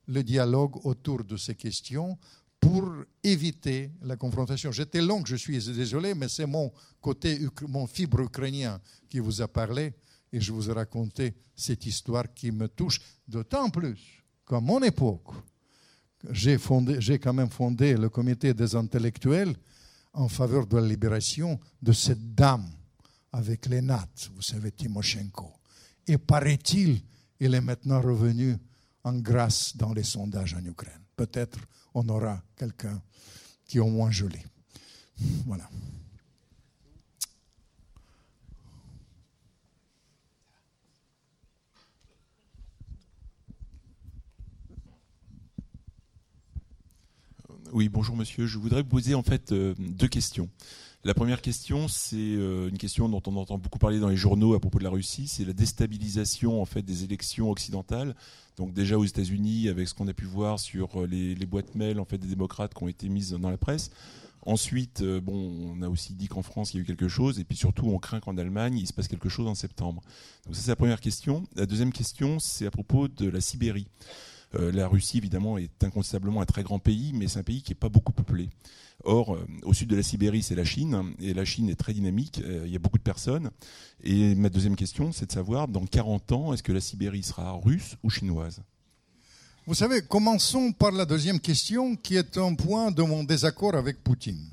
le 0.07 0.23
dialogue 0.23 0.85
autour 0.85 1.25
de 1.25 1.37
ces 1.37 1.55
questions 1.55 2.19
pour 2.61 2.93
éviter 3.25 3.91
la 4.03 4.17
confrontation. 4.17 4.71
J'étais 4.71 5.03
long, 5.03 5.25
je 5.25 5.37
suis 5.37 5.59
désolé, 5.59 6.15
mais 6.15 6.29
c'est 6.29 6.47
mon 6.47 6.73
côté, 7.01 7.41
mon 7.69 7.87
fibre 7.87 8.21
ukrainien 8.21 8.81
qui 9.09 9.19
vous 9.19 9.43
a 9.43 9.49
parlé 9.49 9.93
et 10.33 10.41
je 10.41 10.53
vous 10.53 10.71
ai 10.71 10.73
raconté 10.73 11.35
cette 11.57 11.85
histoire 11.87 12.33
qui 12.33 12.53
me 12.53 12.69
touche 12.69 13.01
d'autant 13.27 13.69
plus 13.71 14.22
qu'à 14.53 14.61
mon 14.61 14.83
époque, 14.83 15.33
j'ai, 16.31 16.59
quand 17.19 17.33
même 17.33 17.49
fondé 17.49 17.97
le 17.97 18.11
comité 18.11 18.53
des 18.53 18.77
intellectuels 18.77 19.57
en 20.13 20.29
faveur 20.29 20.67
de 20.67 20.77
la 20.77 20.87
libération 20.87 21.59
de 21.81 21.93
cette 21.93 22.35
dame 22.35 22.69
avec 23.33 23.65
les 23.65 23.81
nattes, 23.81 24.31
vous 24.35 24.43
savez, 24.43 24.71
Timoshenko. 24.71 25.51
Et 26.07 26.19
paraît-il, 26.19 27.01
il 27.41 27.55
est 27.55 27.63
maintenant 27.63 28.03
revenu 28.03 28.59
en 29.05 29.15
grâce 29.15 29.75
dans 29.75 29.95
les 29.95 30.03
sondages 30.05 30.53
en 30.53 30.65
Ukraine. 30.65 31.01
Peut-être 31.17 31.59
on 31.95 32.07
aura 32.11 32.43
quelqu'un 32.55 33.01
qui 33.65 33.79
est 33.79 33.81
au 33.81 33.89
moins 33.89 34.11
joli. 34.11 34.41
Voilà. 35.47 35.69
Oui, 47.73 47.89
bonjour 47.89 48.17
monsieur. 48.17 48.47
Je 48.47 48.59
voudrais 48.59 48.83
vous 48.83 48.89
poser 48.89 49.15
en 49.15 49.23
fait 49.23 49.51
euh, 49.51 49.75
deux 49.79 50.07
questions. 50.07 50.51
La 51.05 51.15
première 51.15 51.41
question, 51.41 51.89
c'est 51.89 52.17
euh, 52.19 52.69
une 52.69 52.77
question 52.77 53.09
dont 53.09 53.23
on 53.27 53.35
entend 53.37 53.57
beaucoup 53.57 53.79
parler 53.79 53.99
dans 53.99 54.11
les 54.11 54.17
journaux 54.17 54.53
à 54.53 54.61
propos 54.61 54.79
de 54.79 54.85
la 54.85 54.91
Russie, 54.91 55.27
c'est 55.27 55.47
la 55.47 55.55
déstabilisation 55.55 56.61
en 56.61 56.67
fait 56.67 56.83
des 56.83 57.03
élections 57.05 57.51
occidentales. 57.51 58.15
Donc 58.59 58.75
déjà 58.75 58.99
aux 58.99 59.07
États-Unis, 59.07 59.71
avec 59.71 59.89
ce 59.89 59.95
qu'on 59.95 60.07
a 60.07 60.13
pu 60.13 60.27
voir 60.27 60.61
sur 60.61 61.01
euh, 61.01 61.07
les, 61.07 61.47
boîtes 61.47 61.75
mail 61.75 61.99
en 61.99 62.05
fait 62.05 62.19
des 62.19 62.29
démocrates 62.29 62.75
qui 62.75 62.83
ont 62.83 62.89
été 62.89 63.09
mises 63.09 63.31
dans 63.31 63.49
la 63.49 63.57
presse. 63.57 63.91
Ensuite, 64.45 65.03
bon, 65.03 65.73
on 65.75 65.81
a 65.83 65.89
aussi 65.89 66.13
dit 66.13 66.27
qu'en 66.27 66.43
France 66.43 66.75
il 66.75 66.77
y 66.77 66.81
a 66.81 66.83
eu 66.83 66.87
quelque 66.87 67.09
chose, 67.09 67.39
et 67.39 67.45
puis 67.45 67.57
surtout 67.57 67.87
on 67.87 67.99
craint 67.99 68.21
qu'en 68.21 68.37
Allemagne 68.37 68.77
il 68.77 68.87
se 68.87 68.93
passe 68.93 69.09
quelque 69.09 69.31
chose 69.31 69.47
en 69.47 69.55
septembre. 69.55 70.03
Donc 70.45 70.57
ça 70.57 70.63
c'est 70.63 70.73
la 70.73 70.77
première 70.77 71.01
question. 71.01 71.45
La 71.55 71.65
deuxième 71.65 71.93
question, 71.93 72.39
c'est 72.39 72.67
à 72.67 72.71
propos 72.71 73.09
de 73.09 73.31
la 73.31 73.41
Sibérie. 73.41 73.87
Euh, 74.55 74.71
la 74.73 74.87
Russie, 74.87 75.19
évidemment, 75.19 75.57
est 75.59 75.83
incontestablement 75.83 76.41
un 76.41 76.47
très 76.47 76.63
grand 76.63 76.79
pays, 76.79 77.13
mais 77.15 77.29
c'est 77.29 77.39
un 77.39 77.43
pays 77.43 77.63
qui 77.63 77.71
n'est 77.71 77.77
pas 77.77 77.89
beaucoup 77.89 78.13
peuplé. 78.13 78.51
Or, 79.05 79.35
euh, 79.35 79.47
au 79.63 79.73
sud 79.73 79.89
de 79.89 79.97
la 79.97 80.03
Sibérie, 80.03 80.43
c'est 80.43 80.55
la 80.55 80.65
Chine, 80.65 81.15
et 81.21 81.33
la 81.33 81.45
Chine 81.45 81.71
est 81.71 81.77
très 81.77 81.95
dynamique, 81.95 82.41
euh, 82.45 82.65
il 82.67 82.73
y 82.73 82.77
a 82.77 82.79
beaucoup 82.79 82.99
de 82.99 83.03
personnes. 83.03 83.51
Et 84.03 84.35
ma 84.35 84.51
deuxième 84.51 84.77
question, 84.77 85.13
c'est 85.13 85.27
de 85.27 85.33
savoir, 85.33 85.69
dans 85.69 85.87
40 85.87 86.33
ans, 86.33 86.53
est-ce 86.53 86.63
que 86.63 86.73
la 86.73 86.81
Sibérie 86.81 87.23
sera 87.23 87.53
russe 87.53 87.97
ou 88.03 88.11
chinoise? 88.11 88.63
Vous 89.67 89.75
savez, 89.75 90.03
commençons 90.03 90.73
par 90.73 90.91
la 90.91 91.07
deuxième 91.07 91.41
question, 91.41 91.97
qui 91.97 92.17
est 92.17 92.37
un 92.37 92.55
point 92.55 92.91
de 92.91 93.03
mon 93.03 93.25
désaccord 93.25 93.75
avec 93.75 94.03
Poutine. 94.03 94.49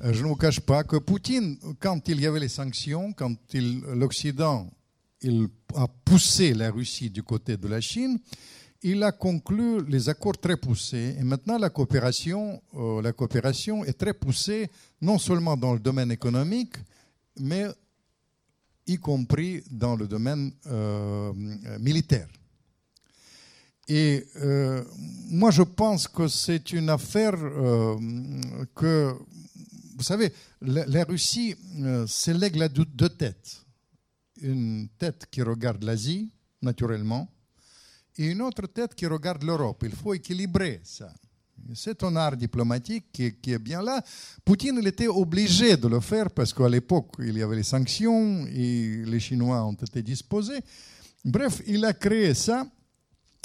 Je 0.00 0.22
ne 0.22 0.28
vous 0.28 0.36
cache 0.36 0.60
pas 0.60 0.84
que 0.84 0.96
Poutine, 0.96 1.56
quand 1.80 2.08
il 2.08 2.20
y 2.20 2.26
avait 2.26 2.40
les 2.40 2.48
sanctions, 2.48 3.12
quand 3.14 3.34
l'Occident 3.54 4.70
il 5.24 5.48
a 5.74 5.88
poussé 5.88 6.52
la 6.52 6.70
Russie 6.70 7.08
du 7.08 7.22
côté 7.22 7.56
de 7.56 7.66
la 7.66 7.80
Chine, 7.80 8.18
il 8.84 9.02
a 9.02 9.12
conclu 9.12 9.82
les 9.86 10.10
accords 10.10 10.38
très 10.38 10.58
poussés. 10.58 11.16
Et 11.18 11.24
maintenant, 11.24 11.56
la 11.56 11.70
coopération, 11.70 12.62
euh, 12.74 13.00
la 13.00 13.14
coopération 13.14 13.82
est 13.82 13.94
très 13.94 14.12
poussée, 14.12 14.70
non 15.00 15.18
seulement 15.18 15.56
dans 15.56 15.72
le 15.72 15.78
domaine 15.78 16.12
économique, 16.12 16.76
mais 17.40 17.64
y 18.86 18.98
compris 18.98 19.64
dans 19.70 19.96
le 19.96 20.06
domaine 20.06 20.52
euh, 20.66 21.32
militaire. 21.80 22.28
Et 23.88 24.26
euh, 24.36 24.84
moi, 25.30 25.50
je 25.50 25.62
pense 25.62 26.06
que 26.06 26.28
c'est 26.28 26.72
une 26.72 26.90
affaire 26.90 27.38
que, 28.74 29.14
vous 29.96 30.02
savez, 30.02 30.30
la, 30.60 31.04
Russie, 31.04 31.54
c'est 32.06 32.34
l'aigle 32.34 32.62
à 32.62 32.68
deux 32.68 33.08
têtes. 33.08 33.64
Une 34.42 34.88
tête 34.98 35.26
qui 35.30 35.40
regarde 35.40 35.82
l'Asie, 35.84 36.30
naturellement, 36.60 37.30
et 38.16 38.26
une 38.26 38.42
autre 38.42 38.66
tête 38.66 38.94
qui 38.94 39.06
regarde 39.06 39.42
l'Europe. 39.42 39.82
Il 39.84 39.94
faut 39.94 40.14
équilibrer 40.14 40.80
ça. 40.84 41.12
C'est 41.74 42.02
un 42.02 42.14
art 42.16 42.36
diplomatique 42.36 43.06
qui, 43.12 43.52
est 43.52 43.58
bien 43.58 43.80
là. 43.82 44.02
Poutine, 44.44 44.78
il 44.80 44.86
était 44.86 45.08
obligé 45.08 45.76
de 45.76 45.88
le 45.88 46.00
faire 46.00 46.30
parce 46.30 46.52
qu'à 46.52 46.68
l'époque, 46.68 47.12
il 47.20 47.38
y 47.38 47.42
avait 47.42 47.56
les 47.56 47.62
sanctions 47.62 48.46
et 48.46 49.02
les 49.06 49.20
Chinois 49.20 49.64
ont 49.64 49.72
été 49.72 50.02
disposés. 50.02 50.60
Bref, 51.24 51.62
il 51.66 51.84
a 51.84 51.94
créé 51.94 52.34
ça. 52.34 52.66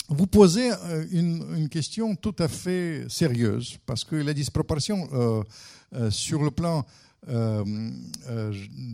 Vous 0.09 0.27
posez 0.27 0.71
euh, 0.71 1.05
une, 1.11 1.69
question 1.69 2.15
tout 2.15 2.35
à 2.39 2.47
fait 2.47 3.05
sérieuse 3.09 3.77
parce 3.85 4.03
que 4.03 4.15
la 4.15 4.33
disproportion 4.33 5.07
euh, 5.13 5.43
euh, 5.93 6.11
sur 6.11 6.43
le 6.43 6.51
plan 6.51 6.85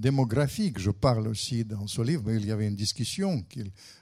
démographique, 0.02 0.80
je 0.80 0.90
parle 0.90 1.28
aussi 1.28 1.64
dans 1.64 1.86
ce 1.88 2.02
livre, 2.02 2.24
mais 2.26 2.36
il 2.38 2.46
y 2.48 2.52
avait 2.52 2.68
une 2.68 2.76
discussion 2.76 3.44
que 3.44 3.60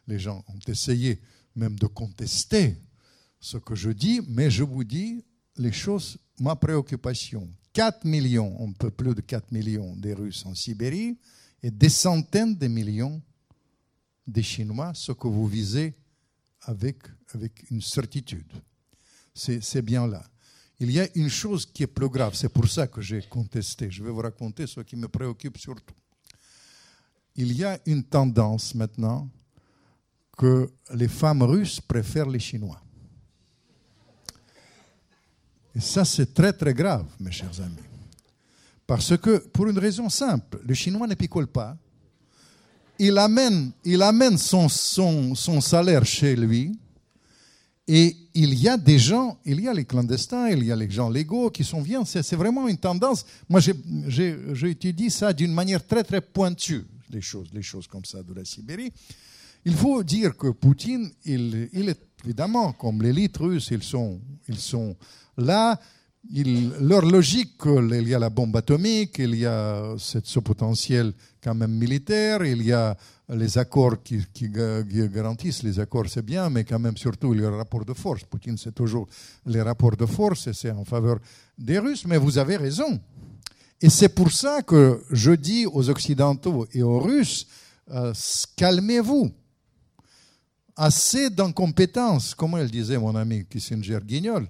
les 0.07 0.17
gens 0.17 0.43
ont 0.47 0.71
essayé 0.71 1.19
même 1.55 1.77
de 1.77 1.87
contester 1.87 2.75
ce 3.39 3.57
que 3.57 3.75
je 3.75 3.89
dis, 3.89 4.21
mais 4.27 4.49
je 4.49 4.63
vous 4.63 4.83
dis 4.83 5.23
les 5.57 5.71
choses, 5.71 6.17
ma 6.39 6.55
préoccupation. 6.55 7.49
4 7.73 8.05
millions, 8.05 8.55
un 8.65 8.71
peu 8.71 8.91
plus 8.91 9.15
de 9.15 9.21
4 9.21 9.51
millions 9.51 9.95
des 9.95 10.13
Russes 10.13 10.45
en 10.45 10.55
Sibérie 10.55 11.17
et 11.61 11.71
des 11.71 11.89
centaines 11.89 12.55
de 12.55 12.67
millions 12.67 13.21
des 14.25 14.43
Chinois, 14.43 14.93
ce 14.93 15.11
que 15.11 15.27
vous 15.27 15.47
visez 15.47 15.95
avec, 16.61 16.97
avec 17.33 17.69
une 17.71 17.81
certitude. 17.81 18.51
C'est 19.33 19.81
bien 19.81 20.07
là. 20.07 20.23
Il 20.79 20.91
y 20.91 20.99
a 20.99 21.07
une 21.15 21.29
chose 21.29 21.65
qui 21.65 21.83
est 21.83 21.87
plus 21.87 22.09
grave, 22.09 22.35
c'est 22.35 22.49
pour 22.49 22.67
ça 22.67 22.87
que 22.87 23.01
j'ai 23.01 23.21
contesté. 23.23 23.89
Je 23.89 24.03
vais 24.03 24.11
vous 24.11 24.21
raconter 24.21 24.67
ce 24.67 24.81
qui 24.81 24.95
me 24.95 25.07
préoccupe 25.07 25.57
surtout. 25.57 25.95
Il 27.35 27.51
y 27.53 27.63
a 27.63 27.79
une 27.85 28.03
tendance 28.03 28.75
maintenant 28.75 29.29
que 30.37 30.69
les 30.93 31.07
femmes 31.07 31.43
russes 31.43 31.79
préfèrent 31.79 32.29
les 32.29 32.39
Chinois. 32.39 32.81
Et 35.75 35.79
ça, 35.79 36.05
c'est 36.05 36.33
très 36.33 36.53
très 36.53 36.73
grave, 36.73 37.05
mes 37.19 37.31
chers 37.31 37.59
amis. 37.61 37.75
Parce 38.85 39.17
que, 39.17 39.37
pour 39.37 39.67
une 39.67 39.79
raison 39.79 40.09
simple, 40.09 40.59
le 40.65 40.73
Chinois 40.73 41.07
ne 41.07 41.15
picole 41.15 41.47
pas. 41.47 41.77
Il 42.99 43.17
amène, 43.17 43.71
il 43.83 44.01
amène 44.01 44.37
son, 44.37 44.69
son, 44.69 45.61
salaire 45.61 46.05
chez 46.05 46.35
lui. 46.35 46.77
Et 47.87 48.15
il 48.33 48.53
y 48.53 48.69
a 48.69 48.77
des 48.77 48.99
gens, 48.99 49.39
il 49.45 49.59
y 49.61 49.67
a 49.67 49.73
les 49.73 49.83
clandestins, 49.83 50.49
il 50.49 50.63
y 50.63 50.71
a 50.71 50.75
les 50.75 50.89
gens 50.89 51.09
légaux 51.09 51.49
qui 51.49 51.63
sont 51.63 51.81
bien. 51.81 52.05
C'est 52.05 52.35
vraiment 52.35 52.67
une 52.67 52.77
tendance. 52.77 53.25
Moi, 53.49 53.59
j'ai 53.61 54.69
étudié 54.69 55.09
ça 55.09 55.33
d'une 55.33 55.53
manière 55.53 55.85
très 55.85 56.03
très 56.03 56.21
pointue, 56.21 56.85
les 57.09 57.21
choses, 57.21 57.49
les 57.51 57.61
choses 57.61 57.87
comme 57.87 58.05
ça 58.05 58.21
de 58.21 58.33
la 58.33 58.45
Sibérie. 58.45 58.93
Il 59.65 59.75
faut 59.75 60.03
dire 60.03 60.35
que 60.35 60.47
Poutine, 60.47 61.09
il, 61.25 61.69
est 61.73 61.99
évidemment, 62.23 62.73
comme 62.73 63.01
l'élite 63.01 63.37
russe, 63.37 63.69
ils 63.71 63.83
sont, 63.83 64.19
ils 64.49 64.59
sont 64.59 64.95
là. 65.37 65.79
leur 66.33 67.05
logique, 67.05 67.61
il 67.65 68.07
y 68.07 68.13
a 68.13 68.19
la 68.19 68.29
bombe 68.29 68.55
atomique, 68.57 69.19
il 69.19 69.35
y 69.35 69.45
a 69.45 69.95
ce 69.97 70.39
potentiel 70.39 71.13
quand 71.41 71.55
même 71.55 71.71
militaire, 71.71 72.45
il 72.45 72.61
y 72.61 72.73
a 72.73 72.95
les 73.29 73.57
accords 73.57 74.03
qui, 74.03 74.49
garantissent, 74.49 75.63
les 75.63 75.79
accords 75.79 76.09
c'est 76.09 76.25
bien, 76.25 76.49
mais 76.49 76.65
quand 76.65 76.79
même 76.79 76.97
surtout 76.97 77.33
il 77.33 77.41
y 77.41 77.45
a 77.45 77.49
le 77.49 77.55
rapport 77.55 77.85
de 77.85 77.93
force. 77.93 78.23
Poutine 78.25 78.57
c'est 78.57 78.75
toujours 78.75 79.07
les 79.45 79.61
rapports 79.61 79.95
de 79.95 80.05
force 80.05 80.47
et 80.47 80.53
c'est 80.53 80.71
en 80.71 80.83
faveur 80.83 81.19
des 81.57 81.79
Russes, 81.79 82.05
mais 82.05 82.17
vous 82.17 82.37
avez 82.37 82.57
raison. 82.57 82.99
Et 83.81 83.89
c'est 83.89 84.09
pour 84.09 84.31
ça 84.31 84.61
que 84.61 85.01
je 85.11 85.31
dis 85.31 85.65
aux 85.65 85.89
Occidentaux 85.89 86.67
et 86.73 86.83
aux 86.83 86.99
Russes, 86.99 87.47
euh, 87.91 88.13
calmez-vous 88.55 89.31
assez 90.75 91.29
d'incompétence, 91.29 92.33
comme 92.35 92.57
elle 92.57 92.69
disait 92.69 92.97
mon 92.97 93.15
ami 93.15 93.45
Kissinger 93.45 93.99
Guignol, 94.03 94.47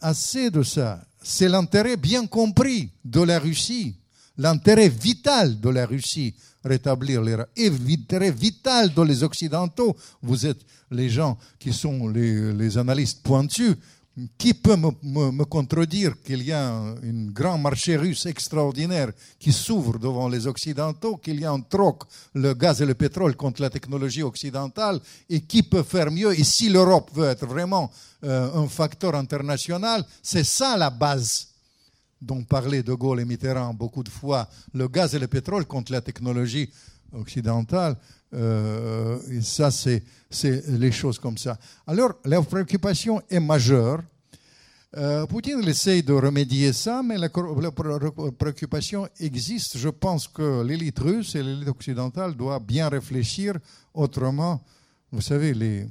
assez 0.00 0.50
de 0.50 0.62
ça. 0.62 1.04
C'est 1.22 1.48
l'intérêt 1.48 1.96
bien 1.96 2.26
compris 2.26 2.90
de 3.04 3.20
la 3.20 3.38
Russie, 3.38 3.96
l'intérêt 4.36 4.88
vital 4.88 5.60
de 5.60 5.68
la 5.68 5.86
Russie, 5.86 6.34
rétablir 6.64 7.22
les 7.22 7.36
et 7.56 7.70
l'intérêt 7.70 8.30
vital 8.30 8.92
de 8.92 9.02
les 9.02 9.22
Occidentaux. 9.22 9.96
Vous 10.22 10.46
êtes 10.46 10.60
les 10.90 11.08
gens 11.08 11.38
qui 11.58 11.72
sont 11.72 12.08
les, 12.08 12.52
les 12.52 12.78
analystes 12.78 13.22
pointus, 13.22 13.74
qui 14.36 14.54
peut 14.54 14.76
me, 14.76 15.44
contredire 15.44 16.20
qu'il 16.22 16.42
y 16.42 16.52
a 16.52 16.68
un, 16.68 16.94
grand 17.30 17.58
marché 17.58 17.96
russe 17.96 18.26
extraordinaire 18.26 19.12
qui 19.38 19.52
s'ouvre 19.52 19.98
devant 19.98 20.28
les 20.28 20.46
Occidentaux, 20.46 21.16
qu'il 21.16 21.40
y 21.40 21.44
a 21.44 21.52
un 21.52 21.60
troc, 21.60 22.04
le 22.34 22.54
gaz 22.54 22.82
et 22.82 22.86
le 22.86 22.94
pétrole 22.94 23.36
contre 23.36 23.62
la 23.62 23.70
technologie 23.70 24.22
occidentale, 24.22 25.00
et 25.28 25.40
qui 25.42 25.62
peut 25.62 25.82
faire 25.82 26.10
mieux 26.10 26.38
Et 26.38 26.44
si 26.44 26.68
l'Europe 26.68 27.10
veut 27.14 27.28
être 27.28 27.46
vraiment 27.46 27.90
euh, 28.24 28.52
un 28.54 28.68
facteur 28.68 29.14
international, 29.14 30.04
c'est 30.22 30.44
ça 30.44 30.76
la 30.76 30.90
base 30.90 31.48
dont 32.20 32.42
parlaient 32.42 32.82
De 32.82 32.94
Gaulle 32.94 33.20
et 33.20 33.24
Mitterrand 33.24 33.72
beaucoup 33.74 34.02
de 34.02 34.08
fois, 34.08 34.48
le 34.74 34.88
gaz 34.88 35.14
et 35.14 35.18
le 35.18 35.28
pétrole 35.28 35.66
contre 35.66 35.92
la 35.92 36.00
technologie 36.00 36.64
occidentale. 36.64 36.97
Euh, 38.34 39.18
et 39.30 39.40
ça, 39.40 39.70
c'est 39.70 40.02
les 40.68 40.92
choses 40.92 41.18
comme 41.18 41.38
ça. 41.38 41.58
Alors, 41.86 42.14
la 42.24 42.42
préoccupation 42.42 43.22
est 43.28 43.40
majeure. 43.40 44.02
Euh, 44.96 45.26
Poutine 45.26 45.62
essaie 45.68 46.00
de 46.00 46.14
remédier 46.14 46.72
ça, 46.72 47.02
mais 47.02 47.18
la, 47.18 47.28
préoccupation 47.28 49.06
existe. 49.20 49.76
Je 49.76 49.88
pense 49.90 50.28
que 50.28 50.62
l'élite 50.62 50.98
russe 50.98 51.34
et 51.34 51.42
l'élite 51.42 51.68
occidentale 51.68 52.34
doivent 52.34 52.64
bien 52.64 52.88
réfléchir 52.88 53.54
autrement. 53.92 54.62
Vous 55.12 55.20
savez, 55.20 55.52
les, 55.52 55.86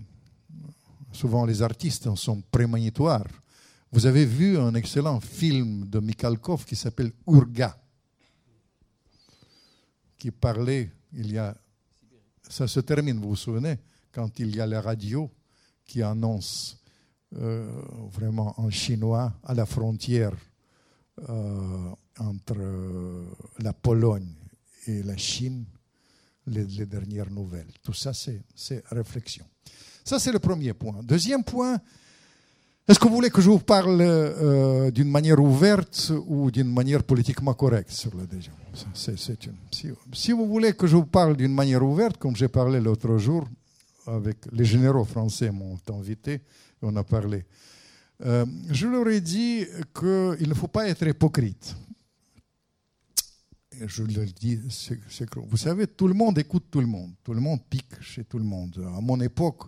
souvent 1.11 1.45
les 1.45 1.61
artistes 1.61 2.13
sont 2.15 2.41
prémonitoires. 2.51 3.27
Vous 3.91 4.05
avez 4.05 4.25
vu 4.25 4.57
un 4.57 4.73
excellent 4.73 5.19
film 5.19 5.87
de 5.87 5.99
Mikhalkov 5.99 6.65
qui 6.65 6.75
s'appelle 6.75 7.11
Urga, 7.27 7.77
qui 10.17 10.31
parlait 10.31 10.91
il 11.13 11.31
y 11.31 11.37
a 11.37 11.55
ça 12.49 12.67
se 12.67 12.79
termine, 12.79 13.19
vous 13.19 13.29
vous 13.29 13.35
souvenez, 13.35 13.77
quand 14.11 14.39
il 14.39 14.55
y 14.55 14.61
a 14.61 14.65
la 14.65 14.81
radio 14.81 15.29
qui 15.85 16.01
annonce 16.01 16.77
euh, 17.35 17.69
vraiment 18.11 18.53
en 18.57 18.69
chinois 18.69 19.33
à 19.43 19.53
la 19.53 19.65
frontière 19.65 20.33
euh, 21.29 21.89
entre 22.19 22.55
euh, 22.57 23.25
la 23.59 23.73
Pologne 23.73 24.33
et 24.87 25.03
la 25.03 25.17
Chine 25.17 25.65
les, 26.45 26.85
dernières 26.85 27.29
nouvelles. 27.29 27.71
Tout 27.83 27.93
ça, 27.93 28.13
c'est 28.13 28.41
réflexion. 28.89 29.45
Ça, 30.05 30.19
c'est 30.19 30.31
le 30.31 30.39
premier 30.39 30.73
point. 30.73 31.03
Deuxième 31.03 31.43
point, 31.43 31.81
est-ce 32.87 32.99
que 32.99 33.07
vous 33.07 33.15
voulez 33.15 33.29
que 33.29 33.41
je 33.41 33.49
vous 33.49 33.59
parle 33.59 34.91
d'une 34.91 35.09
manière 35.09 35.39
ouverte 35.39 36.11
ou 36.27 36.49
d'une 36.51 36.71
manière 36.73 37.03
politiquement 37.03 37.53
correcte 37.53 37.91
sur 37.91 38.15
le 38.15 38.25
déjà 38.25 38.51
si, 40.13 40.31
vous 40.31 40.47
voulez 40.47 40.73
que 40.73 40.87
je 40.87 40.95
vous 40.95 41.05
parle 41.05 41.35
d'une 41.35 41.53
manière 41.53 41.83
ouverte, 41.83 42.17
comme 42.17 42.35
j'ai 42.35 42.47
parlé 42.47 42.79
l'autre 42.79 43.17
jour, 43.17 43.47
avec 44.05 44.37
les 44.51 44.65
généraux 44.65 45.05
français 45.05 45.51
m'ont 45.51 45.79
invité, 45.89 46.41
on 46.81 46.95
a 46.95 47.03
parlé. 47.03 47.45
Euh, 48.25 48.45
je 48.69 48.87
leur 48.87 49.07
ai 49.07 49.21
dit 49.21 49.65
qu'il 49.93 50.49
ne 50.49 50.53
faut 50.53 50.67
pas 50.67 50.87
être 50.87 51.07
hypocrite. 51.07 51.75
Je 53.85 54.03
leur 54.03 54.25
dis, 54.25 54.59
vous 55.35 55.57
savez, 55.57 55.85
tout 55.87 56.07
le 56.07 56.15
monde 56.15 56.39
écoute 56.39 56.65
tout 56.71 56.81
le 56.81 56.87
monde, 56.87 57.11
tout 57.23 57.33
le 57.33 57.41
monde 57.41 57.59
pique 57.69 58.01
chez 58.01 58.23
tout 58.23 58.39
le 58.39 58.43
monde. 58.43 58.83
À 58.95 59.01
mon 59.01 59.19
époque, 59.21 59.63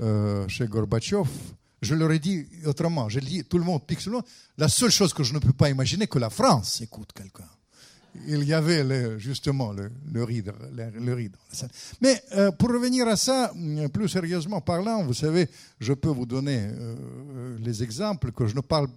euh, 0.00 0.48
chez 0.48 0.66
Gorbatchev, 0.66 1.28
je 1.86 1.94
leur 1.94 2.12
ai 2.12 2.18
dit 2.18 2.46
autrement, 2.66 3.08
j'ai 3.08 3.20
dit, 3.20 3.44
tout 3.44 3.58
le 3.58 3.64
monde 3.64 3.86
pique 3.86 4.00
sur 4.00 4.12
le 4.12 4.18
La 4.58 4.68
seule 4.68 4.90
chose 4.90 5.14
que 5.14 5.22
je 5.22 5.32
ne 5.32 5.38
peux 5.38 5.52
pas 5.52 5.70
imaginer, 5.70 6.06
que 6.06 6.18
la 6.18 6.30
France 6.30 6.80
écoute 6.82 7.10
quelqu'un. 7.14 7.48
Il 8.26 8.44
y 8.44 8.54
avait 8.54 9.18
justement 9.18 9.72
le, 9.72 9.90
le 10.12 10.24
rideau. 10.24 10.52
Le, 10.72 11.14
rideau. 11.14 11.38
Mais 12.00 12.22
euh, 12.32 12.50
pour 12.50 12.70
revenir 12.70 13.06
à 13.08 13.16
ça, 13.16 13.52
euh, 13.54 13.88
plus 13.88 14.08
sérieusement 14.08 14.60
parlant, 14.60 15.04
vous 15.04 15.14
savez, 15.14 15.48
je 15.80 15.92
peux 15.92 16.08
vous 16.08 16.26
donner 16.26 16.68
euh, 16.70 17.58
les 17.60 17.82
exemples 17.82 18.32
que 18.32 18.46
je 18.46 18.54
ne 18.54 18.60
parle 18.60 18.88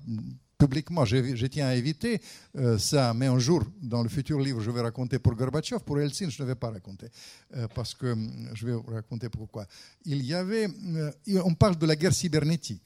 publiquement, 0.60 1.06
je, 1.06 1.45
tiens 1.48 1.68
à 1.68 1.76
éviter 1.76 2.22
euh, 2.57 2.77
ça, 2.77 3.14
mais 3.14 3.27
un 3.27 3.40
jour, 3.40 3.64
dans 3.81 4.03
le 4.03 4.10
futur 4.10 4.40
livre, 4.40 4.60
je 4.60 4.69
vais 4.69 4.81
raconter 4.81 5.18
pour 5.18 5.34
Gorbatchev, 5.34 5.80
pour 5.86 5.99
Helsinki, 5.99 6.31
je 6.31 6.44
ne 6.44 6.48
vais 6.49 6.56
pas 6.56 6.69
raconter, 6.69 7.07
euh, 7.56 7.68
parce 7.73 7.95
que 7.95 8.07
hum, 8.07 8.49
je 8.53 8.65
vais 8.65 8.73
vous 8.73 8.84
raconter 8.91 9.30
pourquoi. 9.30 9.65
Il 10.03 10.22
y 10.23 10.34
avait, 10.34 10.68
euh, 10.68 11.11
on 11.45 11.53
parle 11.53 11.77
de 11.77 11.86
la 11.86 11.95
guerre 11.95 12.14
cybernétique. 12.14 12.84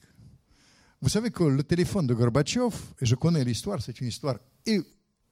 Vous 1.02 1.08
savez 1.08 1.30
que 1.30 1.42
le 1.42 1.64
téléphone 1.64 2.06
de 2.06 2.14
Gorbatchev, 2.14 2.74
et 3.00 3.06
je 3.06 3.16
connais 3.16 3.44
l'histoire, 3.44 3.82
c'est 3.82 4.00
une 4.00 4.06
histoire 4.06 4.36
et 4.64 4.80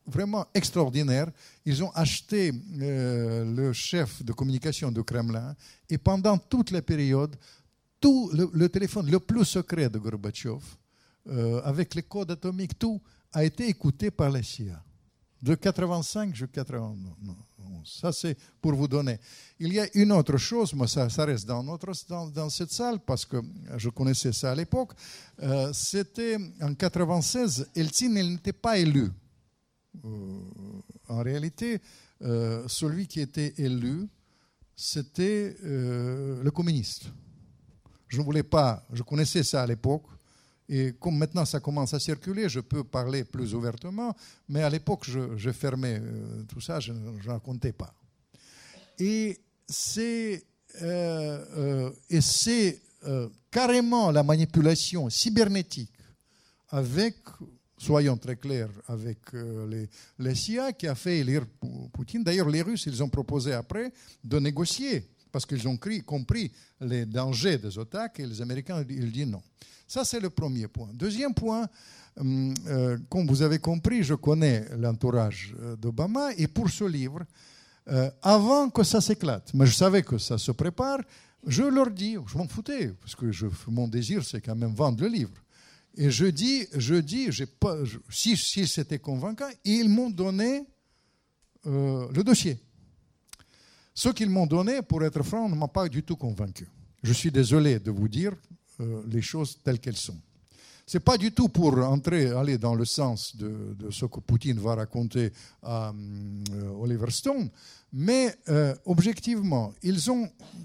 vraiment 0.05 0.45
extraordinaire. 0.53 1.31
Ils 1.65 1.83
ont 1.85 1.93
acheté 1.93 2.53
le 2.75 3.73
chef 3.73 4.25
de 4.25 4.33
communication 4.33 4.91
du 4.91 5.05
Kremlin 5.05 5.55
et 5.89 5.97
pendant 5.97 6.37
toute 6.37 6.73
la 6.73 6.83
période, 6.83 7.37
tout 8.01 8.31
le, 8.35 8.51
le 8.53 8.69
téléphone 8.69 9.09
le 9.09 9.21
plus 9.21 9.45
secret 9.45 9.89
de 9.89 9.99
Gorbatchev, 9.99 10.61
euh, 11.29 11.61
avec 11.63 11.95
les 11.95 12.03
codes 12.03 12.33
atomiques, 12.33 12.79
tout 12.79 13.01
a 13.33 13.45
été 13.45 13.69
écouté 13.69 14.11
par 14.11 14.31
la 14.31 14.43
CIA. 14.43 14.83
De 15.41 15.55
85 15.55 16.35
jusqu'à 16.35 16.65
91. 16.65 16.97
Ça, 17.85 18.13
c'est 18.13 18.37
pour 18.61 18.75
vous 18.75 18.87
donner. 18.87 19.19
Il 19.59 19.73
y 19.73 19.81
a 19.81 19.87
une 19.95 20.13
autre 20.13 20.37
chose, 20.37 20.73
moi, 20.73 20.87
ça, 20.87 21.09
reste 21.25 21.47
dans, 21.47 21.63
notre, 21.63 21.93
dans, 22.31 22.49
cette 22.49 22.71
salle, 22.71 23.01
parce 23.01 23.25
que 23.25 23.43
je 23.77 23.89
connaissais 23.89 24.33
ça 24.33 24.53
à 24.53 24.55
l'époque. 24.55 24.93
Euh, 25.43 25.73
C'était 25.73 26.37
en 26.61 26.75
96, 26.75 27.69
Eltsine, 27.75 28.17
il 28.17 28.33
n'était 28.33 28.53
pas 28.53 28.79
élu. 28.79 29.11
Euh, 30.05 30.41
en 31.09 31.23
réalité, 31.23 31.81
celui 32.21 33.09
qui 33.09 33.21
était 33.21 33.53
élu, 33.59 34.09
c'était 34.77 35.57
le 35.63 36.51
communiste. 36.51 37.07
Je 38.07 38.19
ne 38.19 38.25
voulais 38.25 38.45
pas, 38.45 38.87
je 38.93 39.03
connaissais 39.03 39.43
ça 39.43 39.63
à 39.63 39.67
l'époque, 39.67 40.05
et 40.75 40.95
comme 40.99 41.19
maintenant 41.19 41.45
ça 41.45 41.61
commence 41.61 41.93
à 41.93 42.01
circuler, 42.01 42.49
je 42.49 42.61
peux 42.61 42.83
parler 42.83 43.25
plus 43.25 43.55
ouvertement, 43.55 44.17
mais 44.49 44.63
à 44.63 44.71
l'époque, 44.71 45.05
je, 45.05 45.51
fermais 45.53 46.01
euh, 46.01 46.45
tout 46.49 46.61
ça, 46.63 46.81
je 46.81 46.93
ne 46.93 47.23
racontais 47.27 47.73
pas. 47.73 47.95
Et 48.99 49.39
c'est 49.69 50.43
euh, 50.81 51.45
euh, 51.57 52.21
euh, 53.05 53.29
carrément 53.51 54.11
la 54.11 54.23
manipulation 54.23 55.11
cybernétique 55.11 55.93
avec, 56.71 57.17
soyons 57.77 58.17
très 58.17 58.37
clairs, 58.37 58.71
avec 58.89 59.19
euh, 59.35 59.67
les, 59.69 59.89
les 60.25 60.35
CIA 60.35 60.73
qui 60.73 60.87
a 60.87 60.95
fait 60.95 61.19
élire 61.19 61.45
Pou- 61.61 61.91
Poutine. 61.93 62.25
D'ailleurs, 62.25 62.49
les 62.49 62.63
Russes, 62.63 62.85
ils 62.87 63.03
ont 63.03 63.11
proposé 63.11 63.53
après 63.53 63.93
de 64.25 64.39
négocier 64.39 65.07
parce 65.33 65.47
qu'ils 65.47 65.67
ont 65.67 65.79
compris 66.07 66.53
les 66.81 67.07
dangers 67.07 67.59
des 67.59 67.79
attaques 67.79 68.21
et 68.21 68.27
les 68.27 68.41
Américains, 68.41 68.85
ils 68.89 69.11
disent 69.11 69.27
non. 69.27 69.43
Ça, 69.89 70.05
c'est 70.05 70.21
le 70.21 70.31
premier 70.31 70.69
point. 70.69 70.91
Deuxième 70.93 71.35
point, 71.35 71.67
hum, 72.17 72.55
euh, 72.67 72.99
comme 73.09 73.27
vous 73.27 73.43
avez 73.43 73.59
compris, 73.59 74.03
je 74.05 74.15
connais 74.15 74.67
l'entourage 74.77 75.55
euh, 75.61 75.77
d'Obama 75.77 76.31
et 76.37 76.47
pour 76.47 76.71
ce 76.71 76.85
livre, 76.85 77.21
euh, 77.89 78.11
avant 78.23 78.71
que 78.71 78.85
ça 78.85 79.01
s'éclate, 79.01 79.53
mais 79.55 79.67
je 79.67 79.75
savais 79.75 80.03
que 80.03 80.19
ça 80.19 80.39
se 80.39 80.53
prépare, 80.53 81.01
je 81.47 81.65
leur 81.65 81.91
dis, 81.91 82.17
je 82.27 82.39
m'en 82.39 82.47
foutais, 82.47 82.93
parce 83.01 83.17
que 83.17 83.27
mon 83.69 83.89
désir, 83.89 84.25
c'est 84.25 84.41
quand 84.41 84.55
même 84.55 84.75
vendre 84.75 85.03
le 85.03 85.09
livre. 85.09 85.35
Et 85.97 86.11
je 86.11 86.27
dis, 86.27 86.67
je 86.75 86.95
dis, 86.95 87.29
si, 88.09 88.37
si 88.37 88.67
c'était 88.67 88.99
convaincant, 88.99 89.49
ils 89.65 89.89
m'ont 89.89 90.11
donné 90.11 90.65
euh, 91.67 92.09
le 92.13 92.25
dossier. 92.25 92.59
Ce 93.95 94.09
qu'ils 94.09 94.31
m'ont 94.31 94.47
donné, 94.47 94.81
pour 94.83 95.03
être 95.05 95.23
franc, 95.23 95.49
ne 95.49 95.55
m'a 95.55 95.69
pas 95.69 95.89
du 95.89 96.03
tout 96.03 96.17
convaincu. 96.17 96.67
Je 97.03 97.13
suis 97.13 97.31
désolé 97.31 97.79
de 97.79 97.91
vous 97.91 98.09
dire 98.09 98.33
euh, 98.81 99.03
les 99.09 99.21
choses 99.21 99.59
telles 99.63 99.79
qu'elles 99.79 99.97
sont. 99.97 100.17
C'est 100.87 101.01
pas 101.01 101.17
du 101.17 101.31
tout 101.31 101.49
pour 101.49 101.79
entrer, 101.79 102.31
aller 102.31 102.59
dans 102.59 102.75
le 102.75 102.85
sens 102.85 103.37
de, 103.37 103.77
ce 103.91 104.05
que 104.07 104.21
Poutine 104.21 104.59
va 104.59 104.75
raconter 104.75 105.31
à 105.63 105.91
euh, 105.91 106.69
Oliver 106.81 107.11
Stone, 107.11 107.51
mais 107.93 108.35
euh, 108.49 108.75
objectivement, 108.87 109.73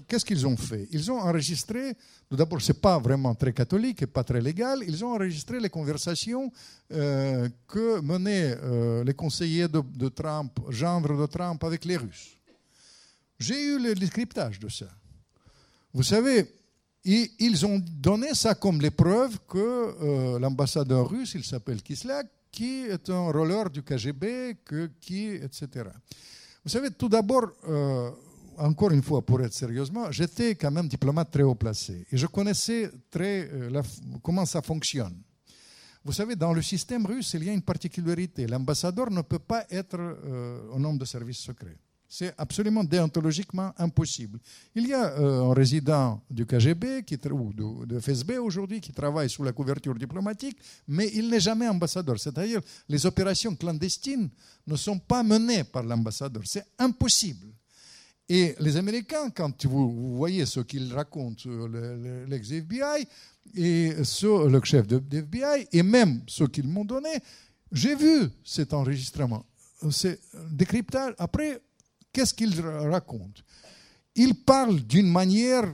qu'est-ce 0.08 0.24
qu'ils 0.24 0.46
ont 0.46 0.56
fait? 0.56 0.88
Ils 0.90 1.10
ont 1.12 1.20
enregistré, 1.20 1.94
tout 2.28 2.36
d'abord, 2.36 2.60
c'est 2.60 2.80
pas 2.80 2.98
vraiment 2.98 3.34
très 3.34 3.52
catholique 3.52 4.02
et 4.02 4.06
pas 4.06 4.24
très 4.24 4.40
légal, 4.40 4.82
ils 4.86 5.04
ont 5.04 5.12
enregistré 5.12 5.60
les 5.60 5.70
conversations 5.70 6.50
que 6.90 8.00
menaient 8.00 9.04
les 9.04 9.14
conseillers 9.14 9.68
de, 9.68 9.80
de 9.80 10.08
Trump, 10.08 10.58
gendre 10.70 11.16
de 11.20 11.26
Trump, 11.26 11.62
avec 11.62 11.84
les 11.84 11.96
Russes. 11.96 12.38
J'ai 13.38 13.62
eu 13.62 13.78
le 13.78 13.94
décryptage 13.94 14.58
de 14.58 14.68
ça. 14.68 14.88
Vous 15.92 16.02
savez, 16.02 16.52
ils 17.04 17.66
ont 17.66 17.78
donné 17.78 18.34
ça 18.34 18.54
comme 18.54 18.80
les 18.80 18.90
preuves 18.90 19.38
que 19.48 19.58
euh, 19.58 20.38
l'ambassadeur 20.38 21.08
russe, 21.08 21.34
il 21.34 21.44
s'appelle 21.44 21.82
Kislyak, 21.82 22.26
qui 22.50 22.86
est 22.86 23.08
un 23.10 23.30
roller 23.30 23.70
du 23.70 23.82
KGB, 23.82 24.56
que, 24.64 24.90
qui, 25.00 25.28
etc. 25.28 25.90
Vous 26.64 26.70
savez, 26.70 26.90
tout 26.90 27.08
d'abord, 27.08 27.50
euh, 27.68 28.10
encore 28.58 28.90
une 28.90 29.02
fois, 29.02 29.22
pour 29.24 29.40
être 29.40 29.54
sérieusement, 29.54 30.10
j'étais 30.10 30.54
quand 30.54 30.70
même 30.70 30.88
diplomate 30.88 31.30
très 31.30 31.42
haut 31.42 31.54
placé 31.54 32.04
et 32.10 32.16
je 32.16 32.26
connaissais 32.26 32.90
très 33.10 33.48
euh, 33.52 33.82
comment 34.22 34.44
ça 34.44 34.60
fonctionne. 34.62 35.16
Vous 36.04 36.12
savez, 36.12 36.36
dans 36.36 36.52
le 36.52 36.62
système 36.62 37.06
russe, 37.06 37.34
il 37.34 37.44
y 37.44 37.50
a 37.50 37.52
une 37.52 37.62
particularité. 37.62 38.46
L'ambassadeur 38.46 39.10
ne 39.10 39.22
peut 39.22 39.38
pas 39.38 39.64
être 39.70 39.98
euh, 39.98 40.72
un 40.74 40.84
homme 40.84 40.98
de 40.98 41.04
service 41.04 41.38
secret. 41.38 41.76
C'est 42.10 42.32
absolument 42.38 42.82
déontologiquement 42.84 43.72
impossible. 43.76 44.38
Il 44.74 44.86
y 44.88 44.94
a 44.94 45.12
euh, 45.18 45.50
un 45.50 45.52
résident 45.52 46.22
du 46.30 46.46
KGB 46.46 47.04
ou 47.32 47.84
de, 47.84 48.00
FSB 48.00 48.38
aujourd'hui 48.38 48.80
qui 48.80 48.92
travaille 48.92 49.28
sous 49.28 49.42
la 49.44 49.52
couverture 49.52 49.94
diplomatique, 49.94 50.56
mais 50.86 51.10
il 51.12 51.28
n'est 51.28 51.38
jamais 51.40 51.68
ambassadeur. 51.68 52.18
C'est-à-dire 52.18 52.60
les 52.88 53.04
opérations 53.04 53.54
clandestines 53.54 54.30
ne 54.66 54.76
sont 54.76 54.98
pas 54.98 55.22
menées 55.22 55.64
par 55.64 55.82
l'ambassadeur. 55.82 56.42
C'est 56.46 56.64
impossible. 56.78 57.46
Et 58.26 58.54
les 58.58 58.76
Américains, 58.78 59.28
quand 59.30 59.66
vous, 59.66 60.16
voyez 60.16 60.46
ce 60.46 60.60
qu'ils 60.60 60.92
racontent, 60.94 61.42
le- 61.46 62.24
l'ex-FBI 62.26 63.06
et 63.54 64.02
ce- 64.02 64.48
le 64.48 64.60
chef 64.64 64.86
de, 64.86 64.98
de 64.98 65.18
FBI, 65.18 65.68
et 65.72 65.82
même 65.82 66.22
ce 66.26 66.44
qu'ils 66.44 66.68
m'ont 66.68 66.84
donné, 66.86 67.10
j'ai 67.70 67.94
vu 67.94 68.30
cet 68.44 68.72
enregistrement. 68.72 69.44
C'est 69.90 70.18
décryptage. 70.50 71.14
Après, 71.18 71.60
qu'est-ce 72.12 72.34
qu'ils 72.34 72.60
ra- 72.60 72.88
racontent 72.90 73.42
Ils 74.14 74.34
parlent 74.34 74.80
d'une 74.80 75.10
manière 75.10 75.64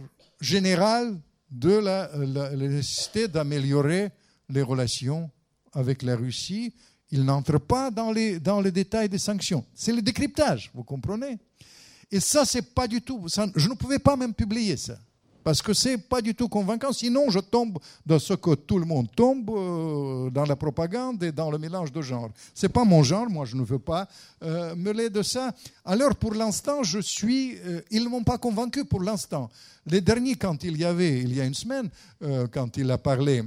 générale 0.41 1.19
de 1.51 1.73
la, 1.73 2.11
nécessité 2.57 3.29
d'améliorer 3.29 4.11
les 4.49 4.63
relations 4.63 5.31
avec 5.73 6.03
la 6.03 6.17
Russie. 6.17 6.75
Ils 7.11 7.25
n'entrent 7.25 7.59
pas 7.61 7.91
dans 7.91 8.11
les, 8.11 8.41
dans 8.41 8.61
les 8.61 8.73
détails 8.73 9.09
des 9.09 9.19
sanctions. 9.19 9.65
C'est 9.75 9.93
le 9.93 10.03
décryptage, 10.03 10.71
vous 10.75 10.83
comprenez? 10.85 11.39
Et 12.11 12.21
ça, 12.21 12.45
c'est 12.45 12.75
pas 12.75 12.87
du 12.89 13.01
tout. 13.01 13.27
je 13.57 13.69
ne 13.69 13.75
pouvais 13.75 13.99
pas 13.99 14.17
même 14.17 14.35
publier 14.35 14.77
ça. 14.77 14.99
Parce 15.45 15.61
que 15.61 15.75
c'est 15.75 15.99
pas 15.99 16.23
du 16.23 16.35
tout 16.35 16.49
convaincant. 16.49 16.91
Sinon, 16.93 17.29
je 17.29 17.39
tombe 17.39 17.79
dans 18.07 18.19
ce 18.19 18.33
que 18.33 18.55
tout 18.55 18.79
le 18.79 18.87
monde 18.87 19.09
tombe, 19.15 19.51
euh, 19.51 20.31
dans 20.31 20.47
la 20.47 20.57
propagande 20.57 21.23
et 21.23 21.33
dans 21.33 21.51
le 21.51 21.59
mélange 21.59 21.93
de 21.93 22.01
genres. 22.01 22.31
C'est 22.55 22.71
pas 22.71 22.85
mon 22.85 23.03
genre. 23.03 23.29
Moi, 23.29 23.45
je 23.45 23.55
ne 23.55 23.63
veux 23.63 23.79
pas 23.79 24.09
euh, 24.43 24.75
mêler 24.75 25.11
de 25.11 25.23
ça. 25.23 25.55
Alors, 25.85 26.17
pour 26.17 26.33
l'instant, 26.35 26.83
je 26.83 26.99
suis. 26.99 27.59
euh, 27.59 27.83
ils 27.91 28.09
m'ont 28.09 28.25
pas 28.25 28.39
convaincu 28.39 28.87
pour 28.87 29.03
l'instant. 29.03 29.51
Les 29.87 30.01
derniers, 30.01 30.37
quand 30.37 30.65
il 30.65 30.79
y 30.79 30.85
avait, 30.85 31.21
il 31.21 31.35
y 31.35 31.41
a 31.43 31.45
une 31.45 31.55
semaine, 31.55 31.91
euh, 32.23 32.47
quand 32.51 32.79
il 32.79 32.91
a 32.91 32.97
parlé 32.99 33.43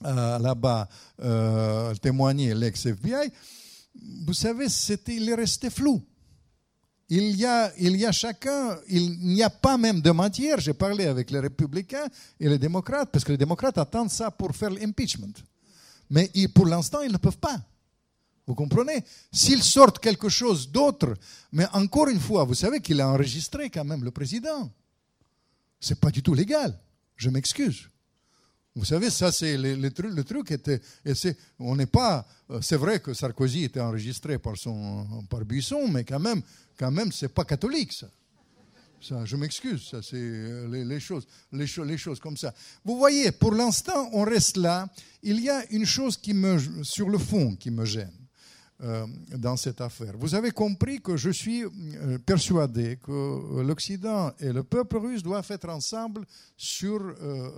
là-bas, 0.00 0.86
témoigné 2.00 2.54
l'ex-FBI, 2.54 3.32
vous 4.26 4.34
savez, 4.34 4.68
c'était, 4.68 5.16
il 5.16 5.28
est 5.28 5.34
resté 5.34 5.70
flou. 5.70 6.00
Il 7.10 7.36
y, 7.36 7.46
a, 7.46 7.72
il 7.78 7.96
y 7.96 8.04
a 8.04 8.12
chacun, 8.12 8.78
il 8.86 9.18
n'y 9.20 9.42
a 9.42 9.48
pas 9.48 9.78
même 9.78 10.02
de 10.02 10.10
matière. 10.10 10.60
J'ai 10.60 10.74
parlé 10.74 11.06
avec 11.06 11.30
les 11.30 11.40
républicains 11.40 12.06
et 12.38 12.48
les 12.48 12.58
démocrates, 12.58 13.10
parce 13.10 13.24
que 13.24 13.32
les 13.32 13.38
démocrates 13.38 13.78
attendent 13.78 14.10
ça 14.10 14.30
pour 14.30 14.54
faire 14.54 14.68
l'impeachment. 14.70 15.32
Mais 16.10 16.30
pour 16.54 16.66
l'instant, 16.66 17.00
ils 17.00 17.12
ne 17.12 17.16
peuvent 17.16 17.38
pas. 17.38 17.60
Vous 18.46 18.54
comprenez? 18.54 19.02
S'ils 19.32 19.62
sortent 19.62 19.98
quelque 19.98 20.28
chose 20.28 20.70
d'autre, 20.70 21.14
mais 21.52 21.66
encore 21.72 22.08
une 22.08 22.20
fois, 22.20 22.44
vous 22.44 22.54
savez 22.54 22.80
qu'il 22.80 23.00
a 23.00 23.08
enregistré 23.08 23.70
quand 23.70 23.84
même 23.84 24.04
le 24.04 24.10
président. 24.10 24.70
C'est 25.80 26.00
pas 26.00 26.10
du 26.10 26.22
tout 26.22 26.34
légal. 26.34 26.78
Je 27.16 27.30
m'excuse. 27.30 27.88
Vous 28.74 28.84
savez, 28.84 29.10
ça, 29.10 29.32
c'est 29.32 29.56
le, 29.56 29.90
truc. 29.90 30.12
Le 30.14 30.24
truc 30.24 30.50
était, 30.52 30.80
on 31.58 31.74
n'est 31.74 31.86
pas. 31.86 32.26
euh, 32.50 32.60
C'est 32.62 32.76
vrai 32.76 33.00
que 33.00 33.12
Sarkozy 33.12 33.64
était 33.64 33.80
enregistré 33.80 34.38
par 34.38 34.56
son, 34.56 35.24
par 35.28 35.44
Buisson, 35.44 35.88
mais 35.88 36.04
quand 36.04 36.20
même, 36.20 36.42
quand 36.78 36.90
même, 36.90 37.10
c'est 37.12 37.28
pas 37.34 37.44
catholique 37.44 37.92
ça. 37.92 38.08
Ça, 39.00 39.24
je 39.24 39.36
m'excuse, 39.36 39.88
ça 39.90 40.02
c'est 40.02 40.16
euh, 40.16 40.84
les, 40.84 40.98
choses, 40.98 41.24
les, 41.52 41.68
cho- 41.68 41.84
les 41.84 41.96
choses 41.98 42.18
comme 42.18 42.36
ça. 42.36 42.52
Vous 42.84 42.96
voyez, 42.98 43.30
pour 43.30 43.52
l'instant, 43.52 44.10
on 44.12 44.24
reste 44.24 44.56
là. 44.56 44.88
Il 45.22 45.40
y 45.40 45.48
a 45.48 45.64
une 45.70 45.86
chose 45.86 46.16
qui 46.16 46.34
me, 46.34 46.82
sur 46.82 47.08
le 47.08 47.16
fond, 47.18 47.54
qui 47.54 47.70
me 47.70 47.84
gêne 47.84 48.10
euh, 48.82 49.06
dans 49.36 49.56
cette 49.56 49.80
affaire. 49.80 50.14
Vous 50.18 50.34
avez 50.34 50.50
compris 50.50 51.00
que 51.00 51.16
je 51.16 51.30
suis 51.30 51.62
euh, 51.62 52.18
persuadé 52.18 52.96
que 52.96 53.62
l'Occident 53.62 54.32
et 54.40 54.52
le 54.52 54.64
peuple 54.64 54.96
russe 54.96 55.22
doivent 55.22 55.46
être 55.50 55.68
ensemble 55.68 56.24
sur 56.56 56.98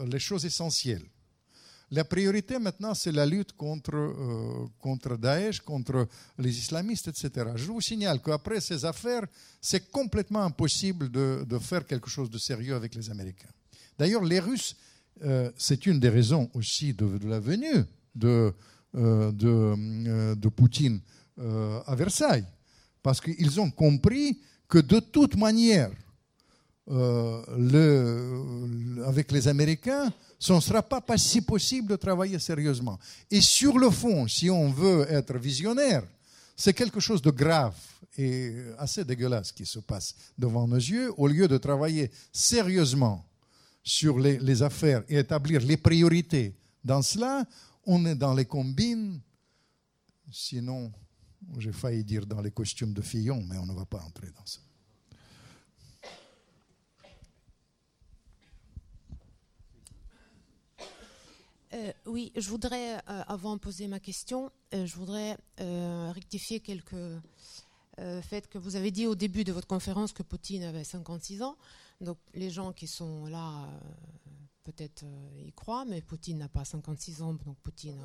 les 0.07 0.19
choses 0.19 0.45
essentielles. 0.45 1.07
La 1.93 2.05
priorité 2.05 2.57
maintenant, 2.61 2.95
c'est 2.95 3.11
la 3.11 3.27
lutte 3.27 3.53
contre, 3.55 3.97
euh, 3.97 4.67
contre 4.79 5.17
Daesh, 5.17 5.61
contre 5.61 6.07
les 6.39 6.57
islamistes, 6.57 7.09
etc. 7.09 7.51
Je 7.57 7.65
vous 7.67 7.81
signale 7.81 8.23
qu'après 8.23 8.61
ces 8.61 8.85
affaires, 8.85 9.27
c'est 9.61 9.91
complètement 9.91 10.43
impossible 10.45 11.11
de, 11.11 11.45
de 11.49 11.59
faire 11.59 11.85
quelque 11.85 12.09
chose 12.09 12.31
de 12.31 12.39
sérieux 12.39 12.77
avec 12.77 12.95
les 12.95 13.11
Américains. 13.11 13.49
D'ailleurs, 13.99 14.23
les 14.23 14.39
Russes, 14.39 14.77
euh, 15.25 15.51
c'est 15.57 15.85
une 15.87 15.99
des 15.99 16.11
raisons 16.11 16.49
aussi 16.55 16.95
de, 16.95 17.19
la 17.27 17.41
venue 17.41 17.85
de, 18.15 18.55
euh, 18.95 19.33
de, 19.33 20.49
Poutine 20.49 21.01
à 21.87 21.95
Versailles. 21.97 22.47
Parce 23.03 23.21
qu'ils 23.21 23.61
ont 23.61 23.71
compris 23.71 24.39
que 24.69 24.79
de 24.79 25.01
toute 25.01 25.37
manière, 25.37 25.91
avec 29.07 29.33
les 29.33 29.49
Américains, 29.49 30.13
ce 30.41 30.55
ne 30.55 30.61
sera 30.61 30.83
pas, 30.83 31.19
si 31.19 31.43
possible 31.43 31.89
de 31.89 31.97
travailler 31.97 32.39
sérieusement. 32.39 32.99
Et 33.31 33.43
sur 33.43 33.79
le 33.79 33.91
fond, 33.91 34.27
si 34.27 34.49
on 34.49 34.71
veut 34.71 35.07
être 35.11 35.37
visionnaire, 35.37 36.03
c'est 36.57 36.73
quelque 36.73 36.99
chose 36.99 37.21
de 37.21 37.31
grave 37.31 37.77
et 38.17 38.55
assez 38.79 39.05
dégueulasse 39.05 39.53
qui 39.53 39.67
se 39.67 39.81
passe 39.81 40.15
devant 40.39 40.67
nos 40.67 40.77
yeux. 40.77 41.13
Au 41.19 41.29
lieu 41.29 41.47
de 41.47 41.59
travailler 41.59 42.11
sérieusement 42.33 43.23
sur 43.83 44.19
les, 44.19 44.39
les 44.39 44.63
affaires 44.63 45.03
et 45.11 45.19
établir 45.19 45.61
les 45.61 45.77
priorités 45.77 46.57
dans 46.83 47.03
cela, 47.03 47.45
on 47.85 48.07
est 48.07 48.15
dans 48.15 48.33
les 48.33 48.47
combines, 48.47 49.21
sinon, 50.33 50.91
j'ai 51.59 51.73
failli 51.73 52.03
dire 52.03 52.25
dans 52.25 52.41
les 52.41 52.51
costumes 52.51 52.95
de 52.95 53.03
Fillon, 53.03 53.45
mais 53.47 53.59
on 53.59 53.67
ne 53.67 53.75
va 53.75 53.85
pas 53.85 54.01
entrer 54.01 54.29
dans 54.29 54.47
ça. 54.47 54.61
Euh, 61.73 61.93
oui, 62.07 62.33
je 62.37 62.49
voudrais, 62.49 62.97
euh, 62.97 63.23
avant 63.29 63.55
de 63.55 63.61
poser 63.61 63.87
ma 63.87 64.01
question, 64.01 64.51
euh, 64.75 64.87
je 64.87 64.97
voudrais 64.97 65.37
rectifier 66.13 66.61
quelques 66.61 67.21
faits 68.23 68.49
que 68.49 68.57
vous 68.57 68.77
avez 68.77 68.91
dit 68.91 69.07
au 69.07 69.15
début 69.15 69.45
de 69.45 69.53
votre 69.53 69.67
conférence 69.67 70.15
que 70.15 70.23
Poutine 70.23 70.63
avait 70.63 70.85
56 70.85 71.43
ans. 71.43 71.57
Donc 72.01 72.17
les 72.33 72.49
gens 72.49 72.73
qui 72.73 72.87
sont 72.87 73.27
là, 73.27 73.69
peut-être 74.65 75.05
y 75.45 75.53
croient, 75.53 75.85
mais 75.85 76.01
Poutine 76.01 76.39
n'a 76.39 76.49
pas 76.49 76.65
56 76.65 77.21
ans, 77.21 77.35
donc 77.35 77.59
Poutine 77.63 77.99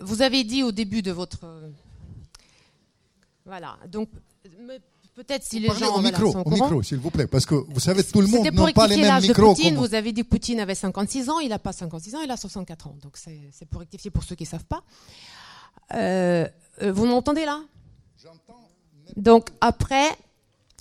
vous 0.00 0.22
avez 0.22 0.42
dit 0.42 0.64
au 0.64 0.72
début 0.72 1.02
de 1.02 1.12
votre... 1.12 1.70
voilà, 3.44 3.78
donc 3.86 4.08
peut-être 5.14 5.42
si 5.44 5.60
les 5.60 5.68
Parlez 5.68 5.80
gens 5.84 5.90
au 5.96 6.00
voilà, 6.00 6.08
micro, 6.10 6.32
sont 6.32 6.38
au 6.38 6.40
au 6.40 6.44
courant. 6.44 6.64
micro, 6.66 6.82
s'il 6.82 6.98
vous 6.98 7.10
plaît, 7.10 7.26
parce 7.26 7.46
que 7.46 7.54
vous 7.54 7.80
savez, 7.80 8.02
tout 8.04 8.20
le 8.20 8.26
monde 8.26 8.44
n'a 8.44 8.72
pas 8.72 8.86
les 8.86 8.96
mêmes 8.96 9.20
micros. 9.20 9.54
Poutine. 9.54 9.76
Vous 9.76 9.94
avez 9.94 10.12
dit 10.12 10.22
que 10.22 10.28
Poutine 10.28 10.60
avait 10.60 10.74
56 10.74 11.28
ans. 11.30 11.38
Il 11.40 11.50
n'a 11.50 11.58
pas 11.58 11.72
56 11.72 12.14
ans, 12.16 12.20
il 12.22 12.30
a 12.30 12.36
64 12.36 12.86
ans. 12.86 12.96
Donc 13.02 13.16
c'est 13.16 13.66
pour 13.66 13.80
rectifier 13.80 14.10
pour 14.10 14.22
ceux 14.24 14.34
qui 14.34 14.44
ne 14.44 14.48
savent 14.48 14.64
pas. 14.64 14.82
Euh, 15.94 16.46
euh, 16.82 16.92
vous 16.92 17.06
m'entendez 17.06 17.44
là? 17.44 17.60
Donc 19.16 19.48
après, 19.60 20.08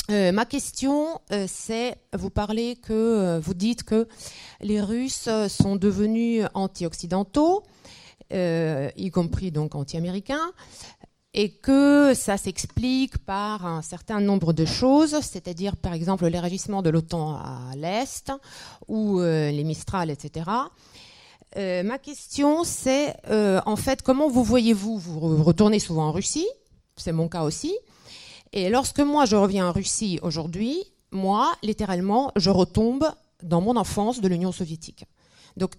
euh, 0.10 0.32
ma 0.32 0.46
question, 0.46 1.20
euh, 1.32 1.46
c'est 1.50 1.98
vous 2.14 2.30
parlez 2.30 2.76
que 2.78 3.40
vous 3.40 3.54
dites 3.54 3.84
que 3.84 4.08
les 4.62 4.80
Russes 4.82 5.28
sont 5.50 5.76
devenus 5.76 6.46
anti-occidentaux, 6.54 7.64
euh, 8.32 8.90
y 8.96 9.10
compris 9.12 9.52
donc 9.52 9.76
anti-américains 9.76 10.52
et 11.34 11.52
que 11.52 12.14
ça 12.14 12.38
s'explique 12.38 13.18
par 13.20 13.66
un 13.66 13.82
certain 13.82 14.20
nombre 14.20 14.52
de 14.54 14.66
choses, 14.66 15.20
c'est-à-dire 15.22 15.78
par 15.78 15.94
exemple 15.94 16.26
l'élargissement 16.26 16.82
de 16.82 16.90
l'OTAN 16.90 17.36
à 17.36 17.72
l'Est 17.76 18.32
ou 18.88 19.20
euh, 19.20 19.50
les 19.52 19.64
Mistral, 19.64 20.10
etc. 20.10 20.50
Euh, 21.58 21.84
ma 21.84 21.98
question, 21.98 22.64
c'est 22.64 23.16
euh, 23.30 23.62
en 23.66 23.76
fait 23.76 24.02
comment 24.02 24.30
vous 24.30 24.44
voyez-vous 24.44 24.98
Vous 24.98 25.20
re- 25.20 25.42
retournez 25.42 25.80
souvent 25.80 26.08
en 26.08 26.12
Russie, 26.12 26.48
c'est 26.98 27.12
mon 27.12 27.28
cas 27.30 27.44
aussi. 27.44 27.74
Et 28.54 28.70
lorsque 28.70 29.00
moi 29.00 29.26
je 29.26 29.36
reviens 29.38 29.70
en 29.70 29.72
Russie 29.72 30.20
aujourd'hui, 30.22 30.84
moi, 31.12 31.52
littéralement, 31.62 32.32
je 32.38 32.50
retombe 32.50 33.06
dans 33.44 33.60
mon 33.62 33.76
enfance 33.76 34.22
de 34.22 34.28
l'Union 34.28 34.52
soviétique. 34.52 35.06
Donc 35.58 35.74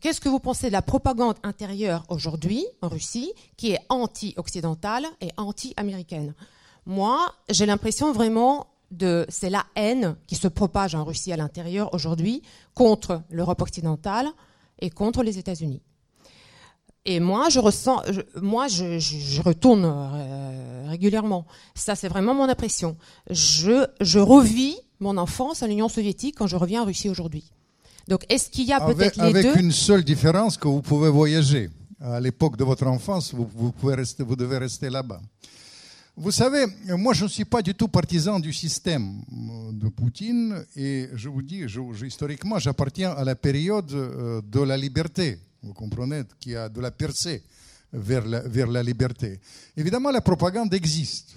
Qu'est-ce 0.00 0.20
que 0.20 0.30
vous 0.30 0.40
pensez 0.40 0.68
de 0.68 0.72
la 0.72 0.80
propagande 0.80 1.36
intérieure 1.42 2.04
aujourd'hui 2.08 2.64
en 2.80 2.88
Russie 2.88 3.30
qui 3.58 3.72
est 3.72 3.80
anti-occidentale 3.90 5.04
et 5.20 5.28
anti-américaine? 5.36 6.34
Moi, 6.86 7.20
j'ai 7.50 7.66
l'impression 7.66 8.10
vraiment 8.10 8.66
de 8.90 9.26
c'est 9.28 9.50
la 9.50 9.66
haine 9.76 10.16
qui 10.26 10.36
se 10.36 10.48
propage 10.48 10.94
en 10.94 11.04
Russie 11.04 11.34
à 11.34 11.36
l'intérieur 11.36 11.92
aujourd'hui 11.92 12.42
contre 12.72 13.20
l'Europe 13.28 13.60
occidentale 13.60 14.28
et 14.78 14.88
contre 14.88 15.22
les 15.22 15.36
États-Unis. 15.36 15.82
Et 17.04 17.20
moi, 17.20 17.50
je 17.50 17.60
ressens, 17.60 18.00
moi, 18.40 18.68
je 18.68 19.42
retourne 19.42 19.84
euh, 19.84 20.88
régulièrement. 20.88 21.44
Ça, 21.74 21.94
c'est 21.94 22.08
vraiment 22.08 22.32
mon 22.32 22.48
impression. 22.48 22.96
Je, 23.28 23.86
je 24.00 24.18
revis 24.18 24.78
mon 25.00 25.18
enfance 25.18 25.62
à 25.62 25.66
l'Union 25.66 25.90
soviétique 25.90 26.36
quand 26.38 26.46
je 26.46 26.56
reviens 26.56 26.80
en 26.80 26.86
Russie 26.86 27.10
aujourd'hui. 27.10 27.50
Donc, 28.08 28.24
est-ce 28.28 28.50
qu'il 28.50 28.66
y 28.66 28.72
a 28.72 28.76
Avec, 28.76 28.96
peut-être 28.96 29.16
les 29.16 29.22
avec 29.22 29.42
deux 29.46 29.60
une 29.60 29.72
seule 29.72 30.04
différence 30.04 30.56
que 30.56 30.68
vous 30.68 30.82
pouvez 30.82 31.08
voyager. 31.10 31.70
À 32.00 32.20
l'époque 32.20 32.56
de 32.56 32.64
votre 32.64 32.86
enfance, 32.86 33.32
vous, 33.32 33.48
vous, 33.54 33.72
pouvez 33.72 33.94
rester, 33.94 34.22
vous 34.22 34.36
devez 34.36 34.58
rester 34.58 34.90
là-bas. 34.90 35.20
Vous 36.16 36.30
savez, 36.30 36.66
moi, 36.96 37.12
je 37.14 37.24
ne 37.24 37.28
suis 37.28 37.44
pas 37.46 37.62
du 37.62 37.74
tout 37.74 37.88
partisan 37.88 38.38
du 38.38 38.52
système 38.52 39.20
euh, 39.32 39.72
de 39.72 39.88
Poutine 39.88 40.64
et 40.76 41.08
je 41.14 41.28
vous 41.28 41.42
dis, 41.42 41.62
je- 41.66 41.80
je- 41.92 42.06
historiquement, 42.06 42.58
j'appartiens 42.58 43.10
à 43.12 43.24
la 43.24 43.34
période 43.34 43.90
euh, 43.92 44.40
de 44.42 44.60
la 44.60 44.76
liberté, 44.76 45.38
vous 45.62 45.72
comprenez, 45.72 46.22
qui 46.38 46.54
a 46.54 46.68
de 46.68 46.80
la 46.80 46.90
percée 46.92 47.42
vers 47.92 48.24
la, 48.26 48.40
vers 48.40 48.68
la 48.68 48.82
liberté. 48.82 49.40
Évidemment, 49.76 50.10
la 50.12 50.20
propagande 50.20 50.72
existe. 50.74 51.34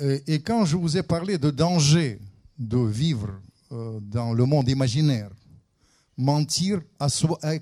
Et, 0.00 0.22
et 0.34 0.40
quand 0.40 0.64
je 0.64 0.76
vous 0.76 0.96
ai 0.96 1.02
parlé 1.02 1.36
de 1.36 1.50
danger 1.50 2.20
de 2.58 2.78
vivre 2.78 3.28
euh, 3.72 3.98
dans 4.00 4.32
le 4.32 4.44
monde 4.46 4.68
imaginaire, 4.68 5.30
mentir, 6.18 6.80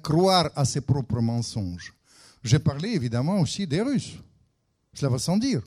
croire 0.03 0.51
à 0.57 0.65
ses 0.65 0.81
propres 0.81 1.21
mensonges. 1.21 1.95
J'ai 2.43 2.59
parlé 2.59 2.89
évidemment 2.89 3.41
aussi 3.41 3.67
des 3.67 3.83
Russes. 3.83 4.15
Cela 4.95 5.11
va 5.11 5.19
sans 5.19 5.37
dire. 5.37 5.63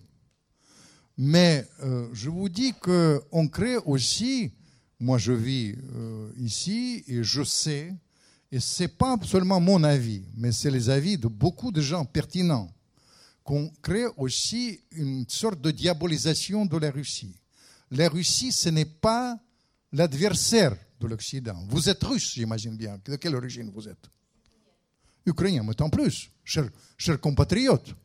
Mais 1.18 1.68
euh, 1.84 2.08
je 2.14 2.30
vous 2.30 2.50
dis 2.50 2.74
qu'on 2.74 3.48
crée 3.48 3.78
aussi, 3.78 4.52
moi 5.00 5.18
je 5.18 5.34
vis 5.34 5.76
euh, 5.94 6.32
ici 6.38 7.04
et 7.08 7.24
je 7.24 7.44
sais, 7.44 7.94
et 8.52 8.60
ce 8.60 8.84
n'est 8.84 8.88
pas 8.88 9.18
seulement 9.24 9.60
mon 9.60 9.84
avis, 9.84 10.24
mais 10.36 10.52
c'est 10.52 10.72
les 10.72 10.90
avis 10.90 11.18
de 11.18 11.28
beaucoup 11.28 11.72
de 11.72 11.82
gens 11.82 12.06
pertinents, 12.06 12.74
qu'on 13.44 13.70
crée 13.82 14.06
aussi 14.18 14.80
une 14.92 15.26
sorte 15.28 15.62
de 15.62 15.72
diabolisation 15.72 16.66
de 16.66 16.78
la 16.78 16.90
Russie. 16.90 17.36
La 17.92 18.08
Russie, 18.10 18.52
ce 18.52 18.70
n'est 18.70 18.86
pas 18.86 19.38
l'adversaire 19.92 20.76
de 21.00 21.08
l'Occident. 21.08 21.64
Vous 21.70 21.90
êtes 21.90 22.04
russe, 22.04 22.34
j'imagine 22.36 22.76
bien. 22.76 23.00
De 23.06 23.16
quelle 23.16 23.36
origine 23.36 23.72
vous 23.74 23.88
êtes? 23.88 24.10
Ukrainien, 25.26 25.64
mais 25.64 25.74
tant 25.74 25.90
plus, 25.90 26.30
chers 26.44 26.70
chers 26.98 27.20
compatriotes. 27.20 27.96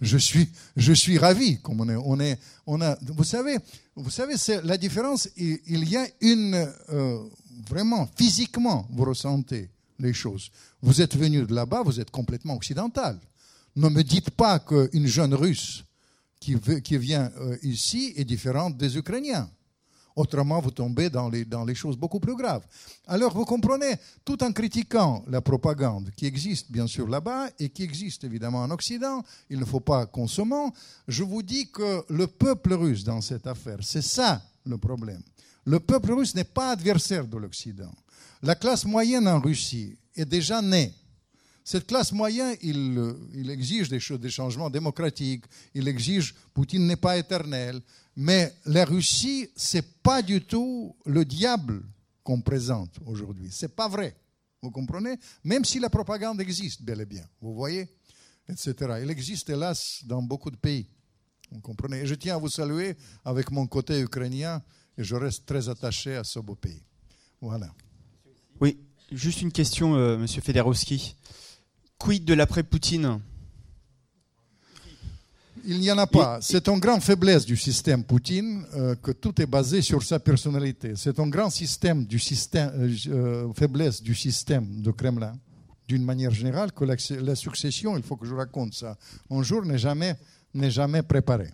Je 0.00 0.16
suis, 0.16 0.48
je 0.76 0.92
suis 0.94 1.18
ravi. 1.18 1.60
Comme 1.60 1.80
on 1.80 1.88
est, 1.88 1.96
on 1.96 2.20
est, 2.20 2.38
on 2.66 2.80
a, 2.80 2.96
vous 3.02 3.24
savez, 3.24 3.56
vous 3.96 4.08
savez, 4.10 4.36
c'est 4.38 4.62
la 4.62 4.78
différence. 4.78 5.28
Il, 5.36 5.58
il 5.66 5.88
y 5.88 5.96
a 5.96 6.06
une 6.22 6.54
euh, 6.90 7.22
vraiment 7.68 8.08
physiquement, 8.16 8.86
vous 8.90 9.04
ressentez 9.04 9.68
les 9.98 10.14
choses. 10.14 10.50
Vous 10.80 11.02
êtes 11.02 11.16
venu 11.16 11.44
de 11.44 11.54
là-bas, 11.54 11.82
vous 11.82 12.00
êtes 12.00 12.10
complètement 12.10 12.54
occidental. 12.54 13.18
Ne 13.76 13.88
me 13.90 14.02
dites 14.02 14.30
pas 14.30 14.58
qu'une 14.58 15.06
jeune 15.06 15.34
Russe 15.34 15.84
qui, 16.40 16.54
veut- 16.54 16.80
qui 16.80 16.96
vient 16.96 17.30
euh, 17.38 17.58
ici 17.62 18.14
est 18.16 18.24
différente 18.24 18.78
des 18.78 18.96
Ukrainiens. 18.96 19.50
Autrement, 20.20 20.60
vous 20.60 20.70
tombez 20.70 21.08
dans 21.08 21.30
les, 21.30 21.46
dans 21.46 21.64
les 21.64 21.74
choses 21.74 21.96
beaucoup 21.96 22.20
plus 22.20 22.36
graves. 22.36 22.62
Alors, 23.06 23.32
vous 23.32 23.46
comprenez, 23.46 23.94
tout 24.22 24.44
en 24.44 24.52
critiquant 24.52 25.24
la 25.26 25.40
propagande 25.40 26.10
qui 26.14 26.26
existe 26.26 26.70
bien 26.70 26.86
sûr 26.86 27.08
là-bas 27.08 27.48
et 27.58 27.70
qui 27.70 27.82
existe 27.84 28.22
évidemment 28.24 28.58
en 28.58 28.70
Occident, 28.70 29.22
il 29.48 29.58
ne 29.58 29.64
faut 29.64 29.80
pas 29.80 30.04
consommer, 30.04 30.68
je 31.08 31.22
vous 31.22 31.42
dis 31.42 31.70
que 31.70 32.04
le 32.10 32.26
peuple 32.26 32.74
russe 32.74 33.02
dans 33.02 33.22
cette 33.22 33.46
affaire, 33.46 33.78
c'est 33.80 34.02
ça 34.02 34.42
le 34.66 34.76
problème. 34.76 35.22
Le 35.64 35.80
peuple 35.80 36.12
russe 36.12 36.34
n'est 36.34 36.44
pas 36.44 36.72
adversaire 36.72 37.26
de 37.26 37.38
l'Occident. 37.38 37.94
La 38.42 38.56
classe 38.56 38.84
moyenne 38.84 39.26
en 39.26 39.40
Russie 39.40 39.96
est 40.14 40.26
déjà 40.26 40.60
née. 40.60 40.92
Cette 41.64 41.86
classe 41.86 42.12
moyenne, 42.12 42.56
il, 42.60 42.98
euh, 42.98 43.14
il 43.32 43.48
exige 43.48 43.88
des, 43.88 44.00
choses, 44.00 44.20
des 44.20 44.28
changements 44.30 44.68
démocratiques, 44.68 45.44
il 45.74 45.88
exige, 45.88 46.34
Poutine 46.52 46.86
n'est 46.86 46.96
pas 46.96 47.16
éternel, 47.16 47.80
Mais 48.22 48.54
la 48.66 48.84
Russie, 48.84 49.48
c'est 49.56 50.02
pas 50.02 50.20
du 50.20 50.42
tout 50.42 50.94
le 51.06 51.24
diable 51.24 51.82
qu'on 52.22 52.42
présente 52.42 52.98
aujourd'hui. 53.06 53.48
C'est 53.50 53.74
pas 53.74 53.88
vrai. 53.88 54.14
Vous 54.60 54.70
comprenez? 54.70 55.16
Même 55.42 55.64
si 55.64 55.80
la 55.80 55.88
propagande 55.88 56.38
existe 56.38 56.82
bel 56.82 57.00
et 57.00 57.06
bien, 57.06 57.26
vous 57.40 57.54
voyez, 57.54 57.88
etc. 58.46 58.74
Elle 59.00 59.10
existe 59.10 59.48
hélas 59.48 60.02
dans 60.04 60.20
beaucoup 60.20 60.50
de 60.50 60.56
pays. 60.56 60.86
Vous 61.50 61.62
comprenez? 61.62 62.00
Et 62.00 62.06
je 62.06 62.14
tiens 62.14 62.34
à 62.34 62.38
vous 62.38 62.50
saluer 62.50 62.94
avec 63.24 63.50
mon 63.50 63.66
côté 63.66 63.98
ukrainien 63.98 64.62
et 64.98 65.02
je 65.02 65.16
reste 65.16 65.46
très 65.46 65.70
attaché 65.70 66.14
à 66.14 66.22
ce 66.22 66.40
beau 66.40 66.56
pays. 66.56 66.82
Voilà. 67.40 67.72
Oui, 68.60 68.76
juste 69.10 69.40
une 69.40 69.50
question, 69.50 69.94
euh, 69.94 70.18
Monsieur 70.18 70.42
Federowski. 70.42 71.16
Quid 71.96 72.26
de 72.26 72.34
l'après-Poutine? 72.34 73.22
Il 75.64 75.80
n'y 75.80 75.90
en 75.90 75.98
a 75.98 76.06
pas. 76.06 76.38
C'est 76.40 76.68
une 76.68 76.78
grande 76.78 77.02
faiblesse 77.02 77.44
du 77.44 77.56
système 77.56 78.04
Poutine 78.04 78.64
euh, 78.74 78.94
que 78.94 79.10
tout 79.10 79.40
est 79.40 79.46
basé 79.46 79.82
sur 79.82 80.02
sa 80.02 80.18
personnalité. 80.18 80.92
C'est 80.96 81.18
un 81.18 81.28
grand 81.28 81.50
système 81.50 82.04
du 82.06 82.18
système, 82.18 82.70
euh, 82.74 82.94
euh, 83.08 83.52
faiblesse 83.54 84.02
du 84.02 84.14
système 84.14 84.80
de 84.80 84.90
Kremlin, 84.90 85.34
d'une 85.86 86.04
manière 86.04 86.30
générale, 86.30 86.72
que 86.72 86.84
la, 86.84 86.96
la 87.20 87.34
succession, 87.34 87.96
il 87.96 88.02
faut 88.02 88.16
que 88.16 88.26
je 88.26 88.34
raconte 88.34 88.74
ça, 88.74 88.96
un 89.30 89.42
jour 89.42 89.64
n'est 89.64 89.78
jamais, 89.78 90.16
n'est 90.54 90.70
jamais 90.70 91.02
préparée. 91.02 91.50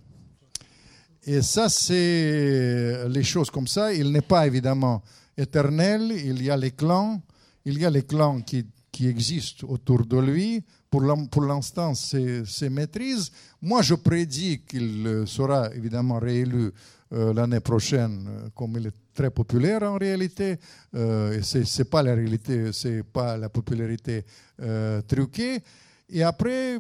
Et 1.25 1.43
ça, 1.43 1.69
c'est 1.69 3.09
les 3.09 3.25
choses 3.25 3.51
comme 3.51 3.67
ça. 3.67 3.93
Il 3.93 4.13
n'est 4.13 4.21
pas 4.21 4.47
évidemment 4.47 5.03
éternel. 5.37 6.13
Il 6.13 6.41
y 6.43 6.51
a 6.51 6.57
les 6.57 6.71
clans. 6.71 7.21
Il 7.65 7.81
y 7.81 7.85
a 7.85 7.91
les 7.91 8.05
clans 8.05 8.43
qui, 8.43 8.65
qui 8.93 9.09
existent 9.09 9.67
autour 9.69 10.07
de 10.07 10.19
lui. 10.19 10.65
Pour 11.31 11.43
l'instant, 11.43 11.95
c'est 11.95 12.71
maîtrise. 12.71 13.31
Moi, 13.61 13.83
je 13.83 13.95
prédis 13.95 14.61
qu'il 14.67 15.25
sera 15.27 15.75
évidemment 15.75 16.19
réélu 16.19 16.73
euh, 17.13 17.33
l'année 17.33 17.61
prochaine, 17.61 18.27
euh, 18.29 18.49
comme 18.55 18.77
il 18.79 18.89
est 18.89 18.95
très 19.15 19.31
populaire 19.31 19.83
en 19.83 19.97
réalité. 19.97 20.59
Euh, 20.95 21.41
Ce 21.43 21.59
n'est 21.59 21.85
pas 21.85 22.03
la 22.03 22.15
réalité, 22.15 22.73
c'est 22.73 23.03
pas 23.05 23.37
la 23.37 23.49
popularité 23.49 24.25
euh, 24.61 25.01
truquée. 25.03 25.63
Et 26.09 26.23
après, 26.23 26.79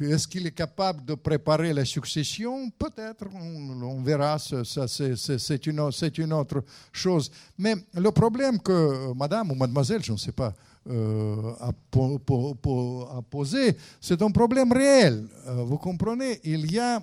est-ce 0.00 0.26
qu'il 0.28 0.46
est 0.46 0.52
capable 0.52 1.04
de 1.04 1.14
préparer 1.14 1.72
la 1.72 1.84
succession? 1.84 2.70
Peut-être, 2.70 3.26
on, 3.34 3.82
on, 3.82 4.02
verra, 4.02 4.38
c'est 4.38 5.66
une, 5.66 6.32
autre 6.32 6.64
chose. 6.90 7.30
Mais 7.58 7.74
le 7.94 8.10
problème 8.10 8.60
que 8.60 9.12
madame 9.14 9.50
ou 9.50 9.54
mademoiselle, 9.54 10.02
je 10.02 10.12
ne 10.12 10.18
sais 10.18 10.32
pas, 10.32 10.52
euh, 10.88 11.54
a, 11.60 11.72
po, 11.72 12.18
po, 12.18 12.56
po, 12.56 13.08
a, 13.08 13.22
posé, 13.22 13.76
c'est 14.00 14.20
un 14.20 14.32
problème 14.32 14.72
réel. 14.72 15.28
Euh, 15.46 15.62
vous 15.62 15.78
comprenez 15.78 16.40
Il 16.42 16.72
y 16.72 16.80
a 16.80 17.00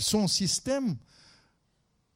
son 0.00 0.26
système, 0.26 0.96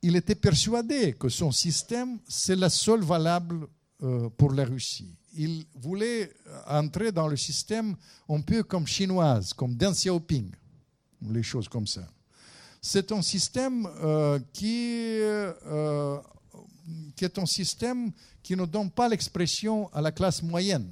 il 0.02 0.16
était 0.16 0.34
persuadé 0.34 1.12
que 1.12 1.28
son 1.28 1.52
système, 1.52 2.18
c'est 2.26 2.56
la 2.56 2.70
seule 2.70 3.02
valable 3.02 3.68
euh, 4.02 4.28
pour 4.30 4.52
la 4.52 4.64
Russie 4.64 5.14
il 5.32 5.64
voulait 5.76 6.32
entrer 6.66 7.12
dans 7.12 7.28
le 7.28 7.36
système 7.36 7.94
un 8.28 8.40
peu 8.40 8.64
comme 8.64 8.84
chinoise, 8.84 9.52
comme 9.52 9.76
Deng 9.76 9.92
Xiaoping, 9.92 10.50
les 11.30 11.44
choses 11.44 11.68
comme 11.68 11.86
ça. 11.86 12.04
C'est 12.82 13.12
un 13.12 13.22
système 13.22 13.88
qui, 14.52 15.20
qui, 17.16 17.24
est 17.24 17.38
un 17.38 17.46
système 17.46 18.10
qui 18.42 18.56
ne 18.56 18.64
donne 18.66 18.90
pas 18.90 19.08
l'expression 19.08 19.92
à 19.92 20.00
la 20.00 20.12
classe 20.12 20.42
moyenne 20.42 20.88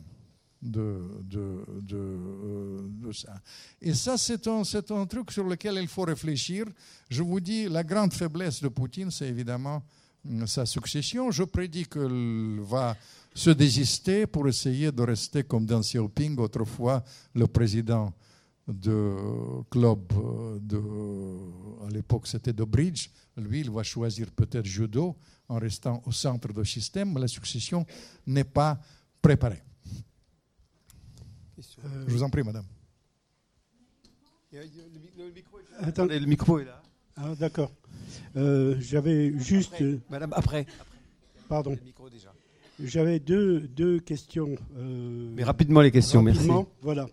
de, 0.61 1.01
de, 1.23 1.65
euh, 1.93 2.79
de 2.83 3.13
ça. 3.13 3.41
Et 3.81 3.95
ça, 3.95 4.19
c'est 4.19 4.47
un, 4.47 4.63
un 4.91 5.07
truc 5.07 5.31
sur 5.31 5.45
lequel 5.45 5.79
il 5.81 5.89
faut 5.89 6.03
réfléchir. 6.03 6.67
Je 7.09 7.23
vous 7.23 7.41
dis, 7.41 7.69
la 7.69 7.85
grande 7.85 8.13
faiblesse 8.13 8.61
de 8.63 8.69
Poutine, 8.69 9.11
c'est 9.11 9.29
évidemment 9.29 9.83
sa 10.47 10.67
succession. 10.67 11.31
Je 11.31 11.45
prédis 11.45 11.87
qu'il 11.87 12.61
va 12.61 12.97
se 13.35 13.51
désister 13.51 14.27
pour 14.27 14.49
essayer 14.49 14.91
de 14.91 15.03
rester 15.03 15.45
comme 15.45 15.65
Deng 15.65 15.81
Xiaoping, 15.81 16.37
autrefois 16.39 17.05
le 17.35 17.47
président 17.47 18.13
de 18.67 19.15
club 19.71 20.01
de, 20.61 20.79
à 21.87 21.91
l'époque 21.91 22.27
c'était 22.27 22.53
de 22.53 22.65
bridge. 22.65 23.09
Lui, 23.37 23.61
il 23.61 23.71
va 23.71 23.83
choisir 23.83 24.31
peut-être 24.33 24.67
judo 24.67 25.17
en 25.49 25.59
restant 25.59 26.03
au 26.07 26.13
centre 26.13 26.53
du 26.53 26.65
système, 26.65 27.13
mais 27.13 27.21
la 27.21 27.29
succession 27.29 27.87
n'est 28.27 28.45
pas 28.45 28.79
préparée. 29.23 29.63
Euh, 31.85 32.05
Je 32.07 32.13
vous 32.13 32.23
en 32.23 32.31
prie, 32.31 32.43
madame. 32.43 32.65
Le 34.53 35.31
micro, 35.35 35.59
Attendez, 35.81 36.19
le 36.19 36.27
micro 36.27 36.59
est 36.59 36.65
là. 36.65 36.83
Ah, 37.17 37.35
D'accord. 37.39 37.73
Euh, 38.37 38.77
J'avais 38.81 39.37
juste. 39.39 39.75
Après. 39.75 39.99
Madame, 40.11 40.33
après. 40.35 40.67
Pardon. 41.49 41.71
Le 41.71 41.85
micro 41.85 42.09
déjà. 42.09 42.33
J'avais 42.83 43.19
deux, 43.19 43.61
deux 43.61 43.99
questions. 43.99 44.55
Euh, 44.77 45.31
Mais 45.35 45.43
rapidement 45.43 45.81
les 45.81 45.91
questions, 45.91 46.23
rapidement, 46.23 46.55
merci. 46.61 46.73
Voilà. 46.81 47.09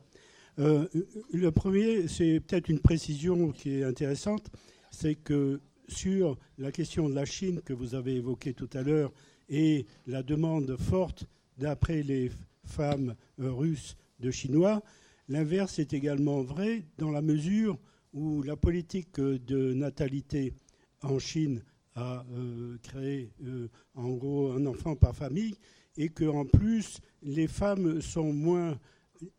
Euh, 0.60 0.88
le 1.34 1.52
premier, 1.52 2.08
c'est 2.08 2.40
peut-être 2.40 2.70
une 2.70 2.80
précision 2.80 3.52
qui 3.52 3.80
est 3.80 3.84
intéressante, 3.84 4.50
c'est 4.92 5.16
que 5.16 5.60
sur 5.88 6.38
la 6.58 6.72
question 6.72 7.10
de 7.10 7.16
la 7.16 7.26
Chine 7.26 7.62
que 7.64 7.74
vous 7.74 7.96
avez 7.96 8.16
évoquée 8.16 8.54
tout 8.54 8.70
à 8.74 8.82
l'heure 8.82 9.12
et 9.50 9.86
la 10.08 10.24
demande 10.24 10.76
forte 10.78 11.26
d'après 11.58 12.04
les 12.04 12.32
femmes 12.66 13.16
euh, 13.40 13.52
russes 13.52 13.96
de 14.20 14.32
Chinois, 14.32 14.82
l'inverse 15.28 15.80
est 15.80 15.94
également 15.94 16.42
vrai 16.42 16.86
dans 16.98 17.12
la 17.12 17.22
mesure 17.22 17.78
où 18.14 18.42
la 18.44 18.56
politique 18.56 19.20
de 19.20 19.74
natalité 19.74 20.54
en 21.02 21.20
Chine 21.20 21.62
à 21.96 22.26
euh, 22.34 22.78
créer 22.82 23.32
euh, 23.46 23.68
en 23.94 24.12
gros 24.12 24.52
un 24.52 24.66
enfant 24.66 24.96
par 24.96 25.16
famille 25.16 25.56
et 25.98 26.10
qu'en 26.10 26.46
plus 26.46 27.00
les 27.24 27.48
femmes 27.48 28.02
sont 28.02 28.34
moins 28.34 28.78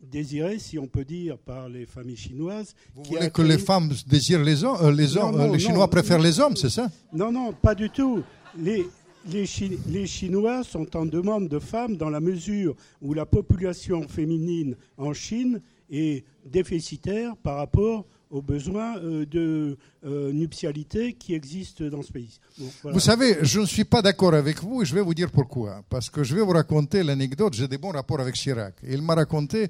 désirées, 0.01 0.59
si 0.59 0.79
on 0.79 0.87
peut 0.87 1.05
dire, 1.05 1.39
par 1.39 1.69
les 1.69 1.87
familles 1.87 2.17
chinoises. 2.17 2.75
Vous 2.95 3.03
voulez 3.05 3.31
que 3.31 3.43
les 3.43 3.59
femmes 3.59 3.91
désirent 4.07 4.43
les 4.43 4.65
hommes, 4.65 4.79
euh, 4.83 4.93
les, 4.93 5.17
hommes, 5.17 5.37
non, 5.37 5.47
non, 5.47 5.53
les 5.53 5.59
Chinois 5.59 5.85
non, 5.85 5.89
préfèrent 5.89 6.19
les 6.19 6.41
hommes, 6.41 6.57
c'est 6.57 6.71
ça 6.71 6.91
Non, 7.13 7.33
non, 7.33 7.53
pas 7.53 7.75
du 7.75 7.91
tout. 7.91 8.23
Les, 8.59 8.87
les, 9.31 9.47
Chi 9.47 9.79
les, 9.89 10.07
Chinois 10.07 10.63
sont 10.65 10.97
en 10.97 11.07
demande 11.07 11.49
de 11.49 11.59
femmes 11.59 11.97
dans 11.97 12.11
la 12.11 12.21
mesure 12.21 12.75
où 13.03 13.15
la 13.15 13.27
population 13.27 14.07
féminine 14.09 14.77
en 14.97 15.13
Chine 15.13 15.61
est 15.91 16.25
déficitaire 16.45 17.37
par 17.37 17.57
rapport 17.57 18.07
aux 18.31 18.43
besoins 18.43 18.99
euh, 18.99 19.25
de 19.27 19.77
euh, 20.05 20.33
nuptialité 20.33 21.13
qui 21.15 21.35
existent 21.35 21.85
dans 21.85 22.03
ce 22.03 22.13
pays. 22.13 22.39
Vous 22.83 23.01
savez, 23.01 23.39
je 23.43 23.61
ne 23.61 23.67
suis 23.67 23.85
pas 23.85 24.03
d'accord 24.03 24.35
avec 24.35 24.63
vous 24.63 24.83
et 24.83 24.85
je 24.85 24.95
vais 24.95 25.01
vous 25.01 25.15
dire 25.15 25.31
pourquoi. 25.31 25.83
Parce 25.89 26.11
que 26.11 26.25
je 26.25 26.35
vais 26.35 26.43
vous 26.43 26.51
raconter 26.51 27.03
l'anecdote, 27.03 27.55
j'ai 27.55 27.69
des 27.69 27.79
bons 27.79 27.93
rapports 27.93 28.21
avec 28.21 28.35
Chirac. 28.35 28.75
Il 28.83 29.03
m'a 29.03 29.15
raconté 29.15 29.69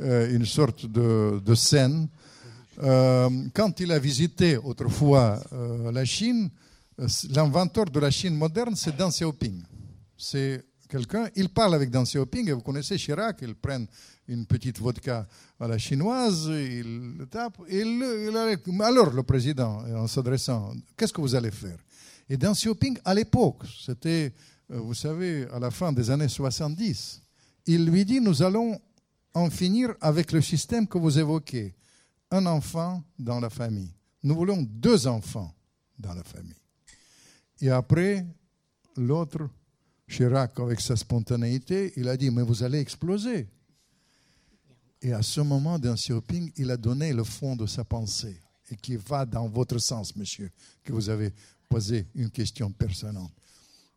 euh, 0.00 0.34
une 0.34 0.46
sorte 0.46 0.86
de, 0.86 1.54
scène. 1.54 2.08
Quand 2.80 3.80
il 3.80 3.90
a 3.90 3.98
visité 3.98 4.56
autrefois 4.56 5.42
la 5.92 6.04
Chine, 6.04 6.48
l'inventeur 7.30 7.86
de 7.86 7.98
la 7.98 8.10
Chine 8.10 8.36
moderne, 8.36 8.76
c'est 8.76 8.96
Deng 8.96 9.10
Xiaoping. 9.10 9.62
C'est 10.16 10.64
quelqu'un, 10.88 11.28
il 11.34 11.48
parle 11.48 11.74
avec 11.74 11.90
Deng 11.90 12.04
Xiaoping, 12.04 12.48
et 12.48 12.52
vous 12.52 12.60
connaissez 12.60 12.96
Chirac, 12.96 13.38
ils 13.42 13.56
prennent 13.56 13.88
une 14.28 14.46
petite 14.46 14.78
vodka 14.78 15.26
à 15.58 15.66
la 15.66 15.78
chinoise, 15.78 16.46
il 16.46 17.16
le 17.16 17.26
tape. 17.26 17.58
Et 17.68 17.82
alors, 17.82 19.10
le 19.12 19.22
président, 19.22 19.82
en 19.96 20.06
s'adressant, 20.06 20.74
qu'est-ce 20.96 21.12
que 21.12 21.20
vous 21.20 21.34
allez 21.34 21.50
faire? 21.50 21.78
Et 22.28 22.36
Deng 22.36 22.52
Xiaoping, 22.52 22.98
à 23.04 23.14
l'époque, 23.14 23.64
c'était, 23.84 24.34
vous 24.68 24.94
savez, 24.94 25.48
à 25.50 25.58
la 25.58 25.70
fin 25.70 25.92
des 25.92 26.10
années 26.10 26.28
70, 26.28 27.22
il 27.66 27.86
lui 27.86 28.04
dit, 28.04 28.20
nous 28.20 28.42
allons 28.42 28.78
en 29.34 29.50
finir 29.50 29.94
avec 30.00 30.32
le 30.32 30.42
système 30.42 30.86
que 30.86 30.98
vous 30.98 31.18
évoquez. 31.18 31.74
Un 32.30 32.44
enfant 32.44 33.02
dans 33.18 33.40
la 33.40 33.48
famille. 33.48 33.90
Nous 34.22 34.34
voulons 34.34 34.62
deux 34.62 35.06
enfants 35.06 35.54
dans 35.98 36.12
la 36.12 36.22
famille. 36.22 36.52
Et 37.62 37.70
après, 37.70 38.26
l'autre, 38.96 39.48
Chirac, 40.06 40.60
avec 40.60 40.80
sa 40.80 40.96
spontanéité, 40.96 41.94
il 41.96 42.06
a 42.08 42.16
dit, 42.18 42.30
mais 42.30 42.42
vous 42.42 42.62
allez 42.62 42.80
exploser. 42.80 43.48
Et 45.00 45.12
à 45.12 45.22
ce 45.22 45.40
moment, 45.40 45.78
Deng 45.78 45.94
Xiaoping, 45.94 46.52
il 46.56 46.70
a 46.70 46.76
donné 46.76 47.12
le 47.12 47.24
fond 47.24 47.54
de 47.54 47.66
sa 47.66 47.84
pensée, 47.84 48.40
et 48.70 48.76
qui 48.76 48.96
va 48.96 49.24
dans 49.24 49.48
votre 49.48 49.78
sens, 49.78 50.14
monsieur, 50.16 50.50
que 50.82 50.92
vous 50.92 51.08
avez 51.08 51.32
posé 51.68 52.06
une 52.14 52.30
question 52.30 52.70
personnelle. 52.72 53.22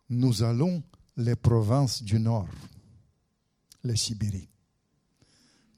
Nous 0.08 0.42
allons 0.42 0.82
les 1.16 1.36
provinces 1.36 2.02
du 2.02 2.18
Nord, 2.18 2.48
les 3.82 3.96
Sibéries. 3.96 4.48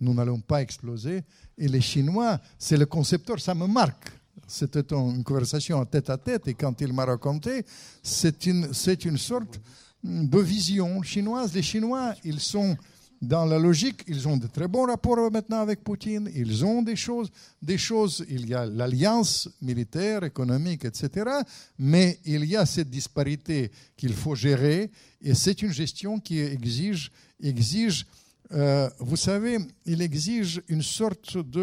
Nous 0.01 0.12
n'allons 0.12 0.40
pas 0.40 0.60
exploser. 0.60 1.24
Et 1.56 1.68
les 1.68 1.80
Chinois, 1.80 2.38
c'est 2.59 2.76
le 2.76 2.86
concepteur, 2.86 3.40
ça 3.40 3.55
me 3.55 3.66
marque. 3.66 4.10
C'était 4.46 4.92
une 4.92 5.24
conversation 5.24 5.78
en 5.78 5.86
tête 5.86 6.10
à 6.10 6.18
tête, 6.18 6.48
et 6.48 6.55
quand 6.55 6.78
il 6.80 6.92
m'a 6.92 7.06
raconté, 7.06 7.64
c'est 8.02 8.44
une, 8.46 8.74
c'est 8.74 9.05
une 9.05 9.16
sorte 9.16 9.60
de 10.02 10.38
vision 10.40 11.02
chinoise. 11.02 11.55
Les 11.55 11.62
Chinois, 11.62 12.14
ils 12.24 12.40
sont 12.40 12.76
dans 13.20 13.44
la 13.44 13.58
logique, 13.58 14.04
ils 14.06 14.28
ont 14.28 14.36
de 14.36 14.46
très 14.46 14.68
bons 14.68 14.86
rapports 14.86 15.30
maintenant 15.30 15.60
avec 15.60 15.82
Poutine. 15.82 16.30
Ils 16.34 16.64
ont 16.64 16.82
des 16.82 16.96
choses, 16.96 17.30
des 17.62 17.78
choses. 17.78 18.24
Il 18.28 18.48
y 18.48 18.54
a 18.54 18.66
l'alliance 18.66 19.48
militaire, 19.62 20.24
économique, 20.24 20.84
etc. 20.84 21.30
Mais 21.78 22.18
il 22.24 22.44
y 22.44 22.56
a 22.56 22.66
cette 22.66 22.90
disparité 22.90 23.70
qu'il 23.96 24.14
faut 24.14 24.34
gérer, 24.34 24.90
et 25.22 25.34
c'est 25.34 25.62
une 25.62 25.72
gestion 25.72 26.18
qui 26.18 26.40
exige, 26.40 27.10
exige. 27.42 28.06
Euh, 28.52 28.90
vous 28.98 29.16
savez, 29.16 29.58
il 29.86 30.02
exige 30.02 30.62
une 30.68 30.82
sorte 30.82 31.38
de 31.38 31.60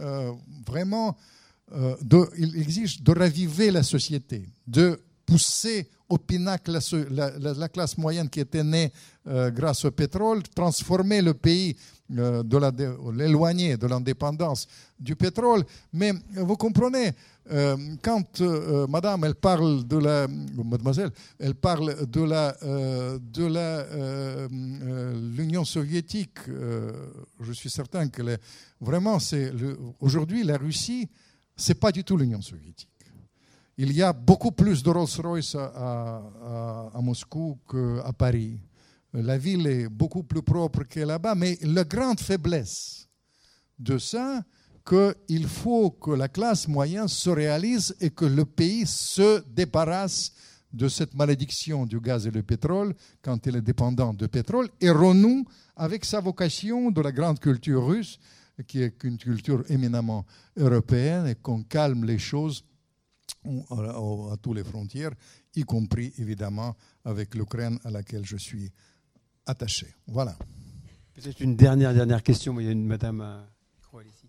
euh, 0.00 0.32
vraiment, 0.66 1.16
euh, 1.72 1.96
de, 2.02 2.28
il 2.38 2.56
exige 2.56 3.02
de 3.02 3.12
raviver 3.12 3.72
la 3.72 3.82
société, 3.82 4.48
de 4.66 5.00
pousser 5.26 5.88
au 6.08 6.18
pinacle 6.18 6.78
la, 7.10 7.68
classe 7.68 7.98
moyenne 7.98 8.30
qui 8.30 8.40
était 8.40 8.62
née 8.62 8.92
euh, 9.26 9.50
grâce 9.50 9.84
au 9.84 9.90
pétrole, 9.90 10.42
transformer 10.54 11.20
le 11.20 11.34
pays, 11.34 11.76
euh, 12.16 12.44
l'éloigner 13.12 13.76
de 13.76 13.88
l'indépendance 13.88 14.68
du 15.00 15.16
pétrole. 15.16 15.64
Mais 15.92 16.12
vous 16.36 16.56
comprenez, 16.56 17.10
euh, 17.50 17.76
quand 18.02 18.40
Madame 18.88 19.24
elle 19.24 19.34
parle 19.34 19.84
de 19.84 19.96
la, 19.96 20.28
Mademoiselle, 20.28 21.10
elle 21.40 21.56
parle 21.56 22.06
de 22.06 22.22
la, 22.22 22.56
de 23.18 23.44
la 23.46 24.46
l'Union 25.36 25.64
soviétique, 25.64 26.38
je 27.40 27.52
suis 27.52 27.70
certain 27.70 28.08
que 28.08 28.22
vraiment 28.80 29.18
c'est 29.18 29.52
aujourd'hui 30.00 30.44
la 30.44 30.56
Russie, 30.56 31.08
c'est 31.56 31.78
pas 31.80 31.90
du 31.90 32.04
tout 32.04 32.16
l'Union 32.16 32.42
soviétique. 32.42 32.95
Il 33.78 33.92
y 33.92 34.02
a 34.02 34.14
beaucoup 34.14 34.52
plus 34.52 34.82
de 34.82 34.88
Rolls-Royce 34.88 35.54
à, 35.54 36.90
Moscou 37.02 37.58
qu'à 37.70 38.10
Paris. 38.14 38.58
La 39.12 39.36
ville 39.36 39.66
est 39.66 39.88
beaucoup 39.88 40.22
plus 40.22 40.42
propre 40.42 40.84
que 40.84 41.00
là-bas, 41.00 41.34
mais 41.34 41.58
la 41.60 41.84
grande 41.84 42.20
faiblesse 42.20 43.06
de 43.78 43.98
ça, 43.98 44.42
qu'il 44.88 45.46
faut 45.46 45.90
que 45.90 46.12
la 46.12 46.28
classe 46.28 46.68
moyenne 46.68 47.08
se 47.08 47.28
réalise 47.28 47.94
et 48.00 48.10
que 48.10 48.24
le 48.24 48.46
pays 48.46 48.86
se 48.86 49.44
débarrasse 49.46 50.32
de 50.72 50.88
cette 50.88 51.14
malédiction 51.14 51.84
du 51.84 52.00
gaz 52.00 52.26
et 52.26 52.30
du 52.30 52.42
pétrole 52.42 52.94
quand 53.20 53.44
il 53.46 53.56
est 53.56 53.62
dépendant 53.62 54.14
de 54.14 54.26
pétrole 54.26 54.68
et 54.80 54.90
renoue 54.90 55.44
avec 55.76 56.04
sa 56.04 56.20
vocation 56.20 56.90
de 56.90 57.00
la 57.02 57.12
grande 57.12 57.40
culture 57.40 57.86
russe, 57.86 58.18
qui 58.66 58.80
est 58.80 59.04
une 59.04 59.18
culture 59.18 59.64
éminemment 59.68 60.24
européenne, 60.56 61.26
et 61.26 61.34
qu'on 61.34 61.62
calme 61.62 62.04
les 62.06 62.18
choses 62.18 62.64
à 63.70 64.36
toutes 64.40 64.56
les 64.56 64.64
frontières, 64.64 65.12
y 65.54 65.62
compris 65.62 66.12
évidemment 66.18 66.74
avec 67.04 67.34
l'Ukraine 67.34 67.78
à 67.84 67.90
laquelle 67.90 68.24
je 68.24 68.36
suis 68.36 68.70
attaché. 69.46 69.86
Voilà. 70.06 70.36
Peut-être 71.14 71.40
une 71.40 71.56
dernière, 71.56 71.94
dernière 71.94 72.22
question, 72.22 72.52
mais 72.52 72.64
il 72.64 72.66
y 72.66 72.68
a 72.68 72.72
une 72.72 72.86
madame. 72.86 73.20
Euh, 73.20 73.42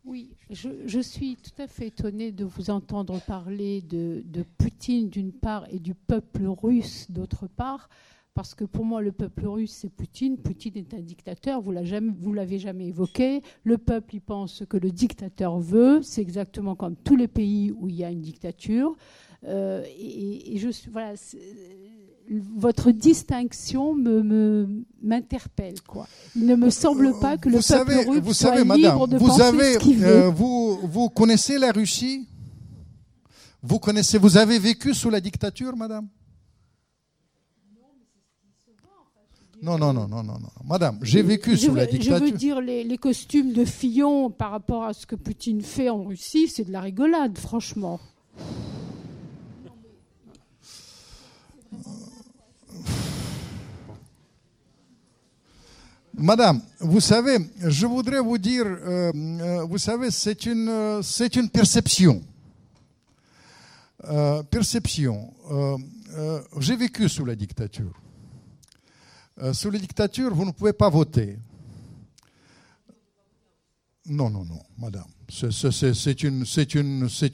oui, 0.06 0.38
je, 0.49 0.69
je, 0.85 0.99
suis 1.02 1.35
tout 1.35 1.61
à 1.61 1.68
fait 1.68 1.88
étonnée 1.88 2.31
de 2.31 2.45
vous 2.45 2.69
entendre 2.69 3.19
parler 3.19 3.81
de, 3.81 4.23
de 4.23 4.44
Poutine 4.57 5.10
d'une 5.10 5.34
part 5.34 5.65
et 5.69 5.80
du 5.80 5.94
peuple 5.94 6.45
russe 6.48 7.11
d'autre 7.11 7.48
part 7.48 7.89
parce 8.38 8.53
que 8.53 8.65
pour 8.65 8.85
moi, 8.85 9.01
le 9.01 9.11
peuple 9.11 9.47
russe, 9.47 9.76
c'est 9.81 9.89
Poutine. 9.89 10.38
Poutine 10.38 10.77
est 10.77 10.93
un 10.93 11.01
dictateur, 11.01 11.59
vous 11.59 11.72
ne 11.72 12.35
l'avez 12.35 12.59
jamais 12.59 12.85
évoqué. 12.85 13.41
Le 13.64 13.80
peuple, 13.80 14.14
il 14.14 14.22
pense 14.22 14.53
ce 14.53 14.64
que 14.64 14.77
le 14.77 14.91
dictateur 14.91 15.57
veut. 15.57 16.03
C'est 16.03 16.22
exactement 16.22 16.76
comme 16.76 16.95
tous 16.95 17.15
les 17.15 17.27
pays 17.27 17.72
où 17.72 17.89
il 17.89 17.95
y 17.95 18.03
a 18.03 18.11
une 18.11 18.22
dictature. 18.22 18.95
Euh, 19.47 19.84
et, 19.99 20.55
je 20.59 20.69
voilà, 20.91 21.14
votre 22.30 22.91
distinction 22.91 23.95
me, 23.95 24.84
m'interpelle. 25.01 25.81
Quoi. 25.81 26.05
Il 26.35 26.45
ne 26.45 26.53
me 26.53 26.69
semble 26.69 27.19
pas 27.19 27.38
que 27.38 27.49
le 27.49 27.57
peuple 27.57 28.07
russe 28.07 28.19
vous 28.22 28.34
soit 28.34 28.55
savez, 28.55 28.76
libre 28.77 29.07
de 29.07 29.18
vous 29.18 29.26
penser 29.30 29.41
avez, 29.41 29.73
ce 29.73 29.80
qu'il 29.80 30.05
euh, 30.05 30.26
veut. 30.26 30.30
vous, 30.30 30.80
vous 30.84 31.09
connaissez 31.09 31.57
la 31.57 31.72
Russie? 31.72 32.27
Vous 33.64 33.80
connaissez, 33.80 34.19
vous 34.19 34.38
avez 34.38 34.59
vécu 34.59 34.93
sous 34.93 35.09
la 35.09 35.22
dictature, 35.22 35.76
madame? 35.76 36.07
Non, 39.61 39.77
non, 39.77 39.91
non, 39.91 40.07
non, 40.07 40.23
non, 40.23 40.38
non. 40.39 40.49
Madame, 40.65 40.99
j'ai 41.01 41.23
vécu 41.23 41.57
sous 41.57 41.73
la 41.73 41.88
dictature. 41.88 42.17
Je 42.17 42.23
veux 42.23 42.31
dire, 42.31 42.61
les, 42.61 42.97
costumes 42.97 43.53
de 43.53 43.65
Fillon 43.65 44.29
par 44.29 44.51
rapport 44.51 44.84
à 44.84 44.93
ce 44.93 45.05
que 45.05 45.15
Poutine 45.15 45.61
fait 45.61 45.89
en 45.89 46.03
Russie, 46.03 46.47
c'est 46.47 46.65
de 46.65 46.71
la 46.71 46.81
rigolade, 46.81 47.38
franchement. 47.38 47.99
Madame, 56.13 56.61
vous 56.79 56.99
savez, 56.99 57.38
je 57.59 57.85
voudrais 57.85 58.19
vous 58.19 58.39
dire, 58.39 58.65
euh, 58.65 59.11
euh, 59.13 59.63
vous 59.65 59.77
savez, 59.77 60.09
c'est 60.09 60.47
une, 60.47 60.67
euh, 60.67 61.01
c'est 61.03 61.35
une 61.35 61.49
perception. 61.49 62.23
perception. 64.49 65.31
j'ai 66.59 66.75
vécu 66.75 67.07
sous 67.09 67.25
la 67.25 67.35
dictature. 67.35 67.93
Euh, 69.41 69.53
sous 69.53 69.69
la 69.69 69.77
dictature, 69.77 70.34
vous 70.34 70.45
ne 70.45 70.51
pouvez 70.51 70.73
pas 70.73 70.89
voter. 70.89 71.38
Non, 74.09 74.29
non, 74.29 74.45
non, 74.45 74.61
madame. 74.77 75.03
C'est 75.29 76.23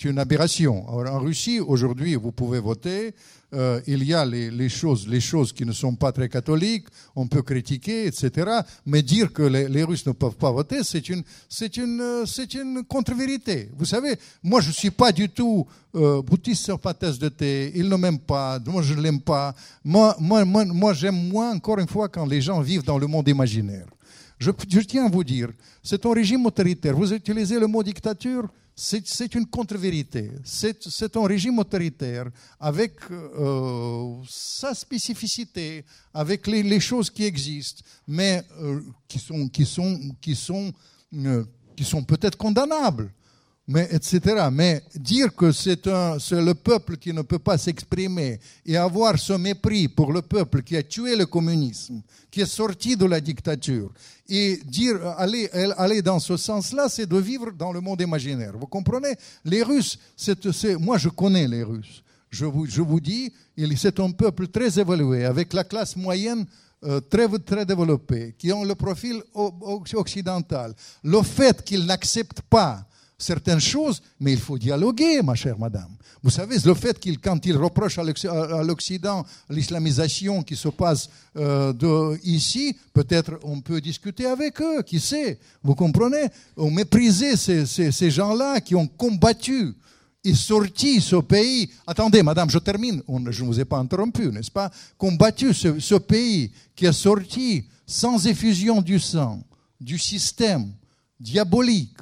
une, 0.05 0.17
aberration. 0.17 0.89
en 0.89 1.19
Russie, 1.19 1.59
aujourd'hui, 1.59 2.15
vous 2.15 2.31
pouvez 2.31 2.59
voter. 2.59 3.13
Euh, 3.53 3.79
il 3.85 4.03
y 4.03 4.15
a 4.15 4.25
les, 4.25 4.69
choses, 4.69 5.53
qui 5.53 5.65
ne 5.65 5.71
sont 5.71 5.93
pas 5.93 6.11
très 6.11 6.27
catholiques, 6.27 6.87
on 7.15 7.27
peut 7.27 7.43
critiquer, 7.43 8.07
etc. 8.07 8.61
Mais 8.87 9.03
dire 9.03 9.31
que 9.31 9.43
les, 9.43 9.83
Russes 9.83 10.07
ne 10.07 10.13
peuvent 10.13 10.37
pas 10.37 10.51
voter, 10.51 10.79
c'est 10.83 11.07
une, 11.07 11.23
contre-vérité. 12.87 13.69
Vous 13.77 13.85
savez, 13.85 14.15
moi, 14.41 14.59
je 14.61 14.69
ne 14.69 14.73
suis 14.73 14.89
pas 14.89 15.11
du 15.11 15.29
tout 15.29 15.67
euh, 15.95 16.23
boutiste 16.23 16.63
sur 16.63 16.79
tasse 16.79 17.19
de 17.19 17.29
thé. 17.29 17.71
Il 17.75 17.89
ne 17.89 17.95
m'aime 17.95 18.17
pas. 18.17 18.57
Moi, 18.65 18.81
je 18.81 18.95
ne 18.95 19.01
l'aime 19.01 19.21
pas. 19.21 19.53
Moi, 19.83 20.15
moi, 20.19 20.43
moi 20.45 20.93
j'aime 20.93 21.29
moins, 21.29 21.53
encore 21.53 21.77
une 21.77 21.87
fois, 21.87 22.09
quand 22.09 22.25
les 22.25 22.41
gens 22.41 22.59
vivent 22.61 22.83
dans 22.83 22.97
le 22.97 23.05
monde 23.05 23.27
imaginaire. 23.27 23.85
Je, 24.43 24.79
tiens 24.81 25.05
à 25.05 25.09
vous 25.09 25.23
dire, 25.23 25.49
c'est 25.81 26.05
un 26.05 26.13
régime 26.13 26.45
autoritaire. 26.45 26.95
Vous 26.95 27.13
utilisez 27.13 27.59
le 27.59 27.67
mot 27.67 27.81
dictature 27.81 28.49
c'est 28.75 29.35
une 29.35 29.45
contre-vérité. 29.45 30.31
C'est 30.43 31.15
un 31.15 31.27
régime 31.27 31.59
autoritaire 31.59 32.25
avec 32.59 32.93
euh, 33.11 34.15
sa 34.27 34.73
spécificité, 34.73 35.85
avec 36.11 36.47
les, 36.47 36.79
choses 36.79 37.11
qui 37.11 37.23
existent, 37.23 37.83
mais 38.07 38.43
euh, 38.59 38.81
euh, 41.13 41.45
qui 41.75 41.83
sont 41.83 42.03
peut-être 42.03 42.35
condamnables 42.35 43.11
mais 43.68 43.88
etc. 43.91 44.48
Mais 44.52 44.84
dire 44.95 45.34
que 45.35 45.52
c'est 45.52 45.85
le 45.85 46.53
peuple 46.53 46.98
qui 46.98 47.14
ne 47.14 47.22
peut 47.22 47.40
pas 47.40 47.57
s'exprimer 47.57 48.40
et 48.65 48.76
avoir 48.76 49.18
ce 49.18 49.34
mépris 49.34 49.88
pour 49.88 50.11
le 50.11 50.22
peuple 50.22 50.64
qui 50.64 50.76
a 50.76 50.84
tué 50.84 51.15
le 51.15 51.26
communisme, 51.26 52.02
qui 52.30 52.41
est 52.41 52.45
sorti 52.45 52.98
de 52.98 53.06
la 53.06 53.22
dictature, 53.22 53.91
et 54.27 54.57
dire 54.65 55.06
aller, 55.18 55.49
aller 55.77 56.02
dans 56.02 56.19
ce 56.19 56.35
sens-là, 56.35 56.90
c'est 56.90 57.06
de 57.06 57.18
vivre 57.18 57.52
dans 57.52 57.72
le 57.72 57.80
monde 57.80 58.02
imaginaire. 58.02 58.53
Vous 58.57 58.68
comprenez? 58.68 59.15
Les 59.45 59.64
Russes, 59.64 59.98
moi 60.80 60.98
je 60.98 61.10
connais 61.10 61.48
les 61.48 61.64
Russes. 61.64 62.03
Je 62.30 62.45
vous, 62.45 62.65
je 62.65 62.81
vous 62.81 62.99
dis, 62.99 63.31
c'est 63.77 63.99
un 63.99 64.10
peuple 64.11 64.48
très 64.48 64.80
évolué, 64.80 65.23
avec 65.23 65.53
la 65.53 65.64
classe 65.64 65.95
moyenne 65.95 66.45
euh, 66.84 66.99
très, 66.99 67.30
très 67.40 67.65
développée, 67.65 68.35
qui 68.38 68.52
ont 68.52 68.64
le 68.64 68.76
profil 68.76 69.22
occidental. 69.94 70.73
Le 71.03 71.22
fait 71.22 71.64
qu'ils 71.64 71.85
n'acceptent 71.85 72.41
pas 72.41 72.85
certaines 73.23 73.59
choses, 73.59 74.01
mais 74.19 74.33
il 74.33 74.39
faut 74.39 74.57
dialoguer, 74.57 75.21
ma 75.21 75.35
chère 75.35 75.57
madame. 75.57 75.89
Vous 76.21 76.29
savez, 76.29 76.57
le 76.63 76.73
fait 76.73 76.97
qu'il, 76.99 77.19
quand 77.19 77.45
il 77.45 77.57
reproche 77.57 77.97
à 77.97 78.63
l'Occident 78.63 79.25
l'islamisation 79.49 80.41
qui 80.41 80.55
se 80.55 80.69
passe 80.69 81.09
euh, 81.35 81.73
de, 81.73 82.17
ici, 82.23 82.77
peut-être 82.93 83.39
on 83.43 83.59
peut 83.59 83.81
discuter 83.81 84.25
avec 84.25 84.61
eux, 84.61 84.83
qui 84.83 85.01
sait, 85.01 85.37
vous 85.63 85.75
comprenez? 85.75 86.27
On 86.55 86.71
méprisait 86.71 87.35
ces, 87.35 87.65
ces, 87.65 88.11
gens-là 88.11 88.61
qui 88.61 88.73
ont 88.73 88.87
combattu 88.87 89.73
et 90.23 90.33
sorti 90.33 91.01
ce 91.01 91.17
pays. 91.17 91.69
Attendez, 91.85 92.23
madame, 92.23 92.49
je 92.49 92.59
termine. 92.59 93.01
je 93.29 93.43
ne 93.43 93.47
vous 93.47 93.59
ai 93.59 93.65
pas 93.65 93.79
interrompu, 93.79 94.27
n'est-ce 94.27 94.51
pas? 94.51 94.71
Combattu 94.97 95.53
ce, 95.53 95.77
ce 95.79 95.95
pays 95.95 96.53
qui 96.73 96.85
est 96.85 96.93
sorti 96.93 97.65
sans 97.85 98.25
effusion 98.27 98.81
du 98.81 98.97
sang, 98.97 99.43
du 99.81 99.99
système 99.99 100.71
diabolique 101.19 101.97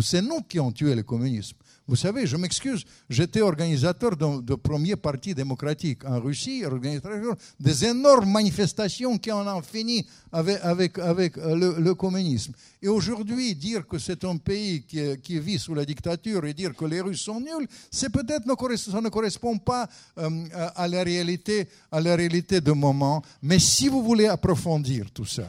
C'est 0.00 0.22
nous 0.22 0.42
qui 0.42 0.58
avons 0.58 0.72
tué 0.72 0.94
le 0.94 1.02
communisme. 1.02 1.56
Vous 1.86 1.96
savez, 1.96 2.26
je 2.26 2.36
m'excuse, 2.38 2.82
j'étais 3.10 3.42
organisateur 3.42 4.16
de, 4.16 4.54
premier 4.54 4.96
parti 4.96 5.34
démocratique 5.34 6.02
en 6.06 6.18
Russie, 6.18 6.64
organisateur 6.64 7.36
des 7.60 7.84
énormes 7.84 8.30
manifestations 8.32 9.18
qui 9.18 9.30
en 9.30 9.46
ont 9.46 9.60
fini 9.60 10.06
avec, 10.32 10.98
avec 10.98 11.36
le, 11.36 11.92
communisme. 11.92 12.54
Et 12.80 12.88
aujourd'hui, 12.88 13.54
dire 13.54 13.86
que 13.86 13.98
c'est 13.98 14.24
un 14.24 14.38
pays 14.38 14.82
qui, 14.84 14.98
qui, 15.22 15.38
vit 15.38 15.58
sous 15.58 15.74
la 15.74 15.84
dictature 15.84 16.46
et 16.46 16.54
dire 16.54 16.74
que 16.74 16.86
les 16.86 17.02
Russes 17.02 17.20
sont 17.20 17.40
nuls, 17.40 17.68
c'est 17.90 18.10
peut-être 18.10 18.46
ça 18.76 19.00
ne 19.02 19.08
correspond 19.10 19.58
pas 19.58 19.86
euh, 20.18 20.30
à 20.74 20.88
la 20.88 21.02
réalité, 21.04 21.68
à 21.92 22.00
la 22.00 22.16
réalité 22.16 22.62
de 22.62 22.72
moment. 22.72 23.22
Mais 23.42 23.58
si 23.58 23.88
vous 23.88 24.02
voulez 24.02 24.26
approfondir 24.26 25.10
tout 25.10 25.26
ça, 25.26 25.48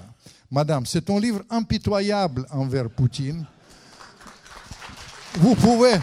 Madame, 0.52 0.86
c'est 0.86 1.10
un 1.10 1.20
livre 1.20 1.44
impitoyable 1.50 2.46
envers 2.52 2.90
Poutine. 2.90 3.46
Vous 5.38 5.56
pouvez, 5.56 5.96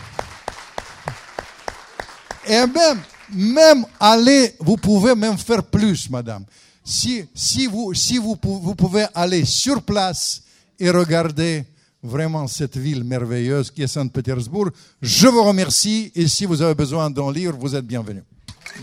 et 2.46 2.66
même, 2.66 3.00
même 3.32 3.86
aller, 3.98 4.54
vous 4.58 4.76
pouvez 4.76 5.14
même 5.14 5.38
faire 5.38 5.62
plus, 5.62 6.10
madame. 6.10 6.44
Si, 6.84 7.24
si, 7.34 7.66
vous, 7.66 7.94
si 7.94 8.18
vous, 8.18 8.36
vous 8.42 8.74
pouvez 8.74 9.06
aller 9.14 9.44
sur 9.44 9.82
place 9.82 10.42
et 10.78 10.90
regarder 10.90 11.64
vraiment 12.02 12.48
cette 12.48 12.76
ville 12.76 13.04
merveilleuse 13.04 13.70
qui 13.70 13.82
est 13.82 13.86
Saint-Pétersbourg, 13.86 14.70
je 15.00 15.28
vous 15.28 15.44
remercie 15.44 16.10
et 16.14 16.26
si 16.26 16.44
vous 16.44 16.60
avez 16.60 16.74
besoin 16.74 17.08
d'en 17.08 17.30
lire, 17.30 17.56
vous 17.56 17.74
êtes 17.76 17.86
bienvenue. 17.86 18.24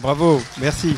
Bravo, 0.02 0.42
merci. 0.60 0.96